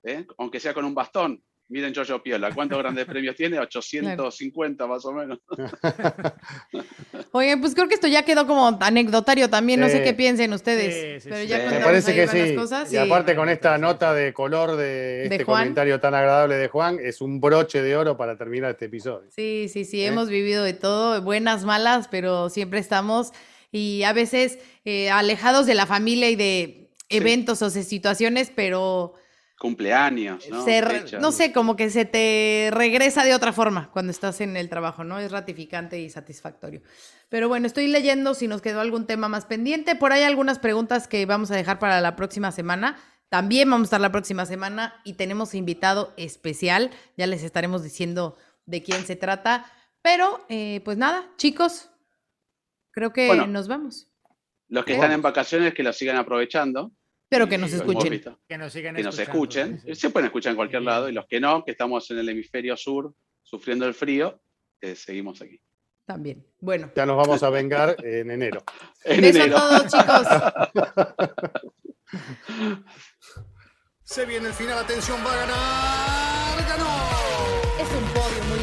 ¿eh? 0.04 0.26
aunque 0.38 0.60
sea 0.60 0.74
con 0.74 0.86
un 0.86 0.94
bastón. 0.94 1.44
Miren 1.74 1.92
Giorgio 1.92 2.22
Piola, 2.22 2.54
¿cuántos 2.54 2.78
grandes 2.78 3.04
premios 3.06 3.36
tiene? 3.36 3.58
850 3.58 4.86
más 4.86 5.04
o 5.06 5.12
menos. 5.12 5.40
Oye, 7.32 7.58
pues 7.58 7.74
creo 7.74 7.88
que 7.88 7.96
esto 7.96 8.08
ya 8.08 8.22
quedó 8.22 8.46
como 8.46 8.78
anecdotario 8.80 9.50
también. 9.50 9.80
No 9.80 9.90
sé 9.90 10.04
qué 10.04 10.14
piensen 10.14 10.54
ustedes. 10.54 11.24
Sí, 11.24 11.24
sí, 11.24 11.30
pero 11.32 11.44
ya 11.44 11.68
Me 11.72 11.80
parece 11.80 12.14
que 12.14 12.28
sí. 12.28 12.56
cosas 12.56 12.94
y 12.94 12.98
aparte 12.98 13.36
con 13.36 13.50
esta 13.50 13.80
nota 13.80 14.14
de 14.14 14.34
color 14.34 14.76
de 14.76 14.84
De 14.86 15.24
este 15.24 15.44
Juan. 15.46 15.64
comentario 15.64 16.00
tan 16.00 16.14
agradable 16.14 16.58
de 16.58 16.68
Juan, 16.68 17.00
es 17.02 17.22
un 17.22 17.42
broche 17.42 17.82
de 17.82 17.98
oro 17.98 18.16
para 18.18 18.38
terminar 18.38 18.70
este 18.70 18.86
episodio. 18.86 19.28
Sí, 19.32 19.68
sí, 19.68 19.84
sí, 19.84 20.04
¿Eh? 20.04 20.08
hemos 20.10 20.30
vivido 20.30 20.64
de 20.64 20.74
todo, 20.74 21.24
buenas, 21.24 21.66
malas, 21.66 22.08
pero 22.08 22.52
siempre 22.52 22.78
estamos 22.78 23.32
y 23.72 24.04
a 24.04 24.14
veces 24.14 24.60
eh, 24.86 25.10
alejados 25.10 25.66
de 25.66 25.74
la 25.74 25.88
familia 25.88 26.30
y 26.30 26.36
de 26.36 26.92
eventos 27.10 27.64
o 27.64 27.72
de 27.72 27.82
situaciones, 27.82 28.52
pero 28.56 29.16
cumpleaños, 29.64 30.50
¿no? 30.50 30.66
se 30.66 31.32
sé, 31.32 31.54
como 31.54 31.78
que 31.78 31.90
se 31.90 32.04
te 32.04 32.68
regresa 32.74 33.24
de 33.24 33.34
otra 33.34 33.54
forma 33.54 33.90
cuando 33.94 34.12
estás 34.12 34.42
en 34.42 34.58
el 34.58 34.68
trabajo, 34.68 35.06
¿no? 35.06 35.20
Es 35.20 35.32
ratificante 35.32 36.02
y 36.02 36.10
satisfactorio. 36.10 36.82
Pero 37.30 37.48
bueno, 37.48 37.66
estoy 37.66 37.88
leyendo 37.88 38.34
si 38.34 38.50
nos 38.50 38.62
quedó 38.62 38.82
algún 38.82 39.08
tema 39.08 39.30
más 39.30 39.46
pendiente. 39.46 39.96
Por 39.96 40.12
ahí 40.12 40.24
algunas 40.24 40.60
preguntas 40.60 41.08
que 41.08 41.26
vamos 41.26 41.50
a 41.50 41.56
dejar 41.56 41.80
para 41.80 42.02
la 42.02 42.18
próxima 42.18 42.52
semana. 42.52 42.98
También 43.30 43.70
vamos 43.70 43.86
a 43.86 43.88
estar 43.88 44.02
la 44.02 44.12
próxima 44.12 44.46
semana 44.46 45.00
y 45.06 45.14
tenemos 45.14 45.56
invitado 45.56 46.14
especial. 46.18 46.92
Ya 47.16 47.26
les 47.26 47.42
estaremos 47.42 47.84
diciendo 47.84 48.36
de 48.66 48.84
quién 48.84 49.06
se 49.06 49.16
trata. 49.16 49.66
Pero, 50.02 50.46
eh, 50.50 50.82
pues 50.84 50.98
nada, 50.98 51.32
chicos, 51.38 51.90
creo 52.92 53.14
que 53.14 53.28
Bueno. 53.28 53.48
nos 53.48 53.70
vamos. 53.70 54.10
Los 54.68 54.84
que 54.84 54.92
¿Qué? 54.92 54.96
están 54.96 55.14
en 55.14 55.22
vacaciones 55.22 55.74
que 55.74 55.84
lo 55.84 55.94
sigan 55.94 56.18
aprovechando. 56.18 56.92
Pero 57.34 57.50
que 57.50 57.58
nos 57.58 57.74
escuchen. 57.74 58.22
Que 58.48 58.58
nos 58.60 58.72
sigan 58.72 58.96
Que 58.96 59.02
nos 59.04 59.18
escuchen. 59.18 59.80
sí, 59.80 59.88
sí. 59.88 60.02
Se 60.02 60.10
pueden 60.12 60.28
escuchar 60.28 60.52
en 60.52 60.56
cualquier 60.56 60.82
Sí. 60.82 60.86
lado. 60.86 61.10
Y 61.10 61.14
los 61.14 61.26
que 61.26 61.40
no, 61.40 61.64
que 61.66 61.72
estamos 61.72 62.10
en 62.12 62.20
el 62.20 62.30
hemisferio 62.30 62.78
sur 62.78 63.12
sufriendo 63.42 63.86
el 63.88 63.94
frío, 63.96 64.40
eh, 64.82 64.96
seguimos 64.96 65.42
aquí. 65.42 65.60
También. 66.06 66.46
Bueno. 66.60 66.92
Ya 66.96 67.06
nos 67.08 67.18
vamos 67.18 67.42
a 67.42 67.50
vengar 67.50 67.96
en 68.06 68.30
enero. 68.30 68.64
En 69.06 69.22
Beso 69.22 69.40
enero. 69.44 69.58
a 69.58 69.88
todos, 69.88 69.92
chicos. 69.92 70.28
Se 74.04 74.26
viene 74.26 74.48
el 74.50 74.54
final, 74.54 74.78
atención, 74.78 75.18
va 75.26 75.34
a 75.34 75.38
ganar. 75.38 76.68
¡Ganó! 76.68 76.86
Es 77.80 77.90
un 77.90 78.04
podio 78.14 78.44
muy 78.50 78.63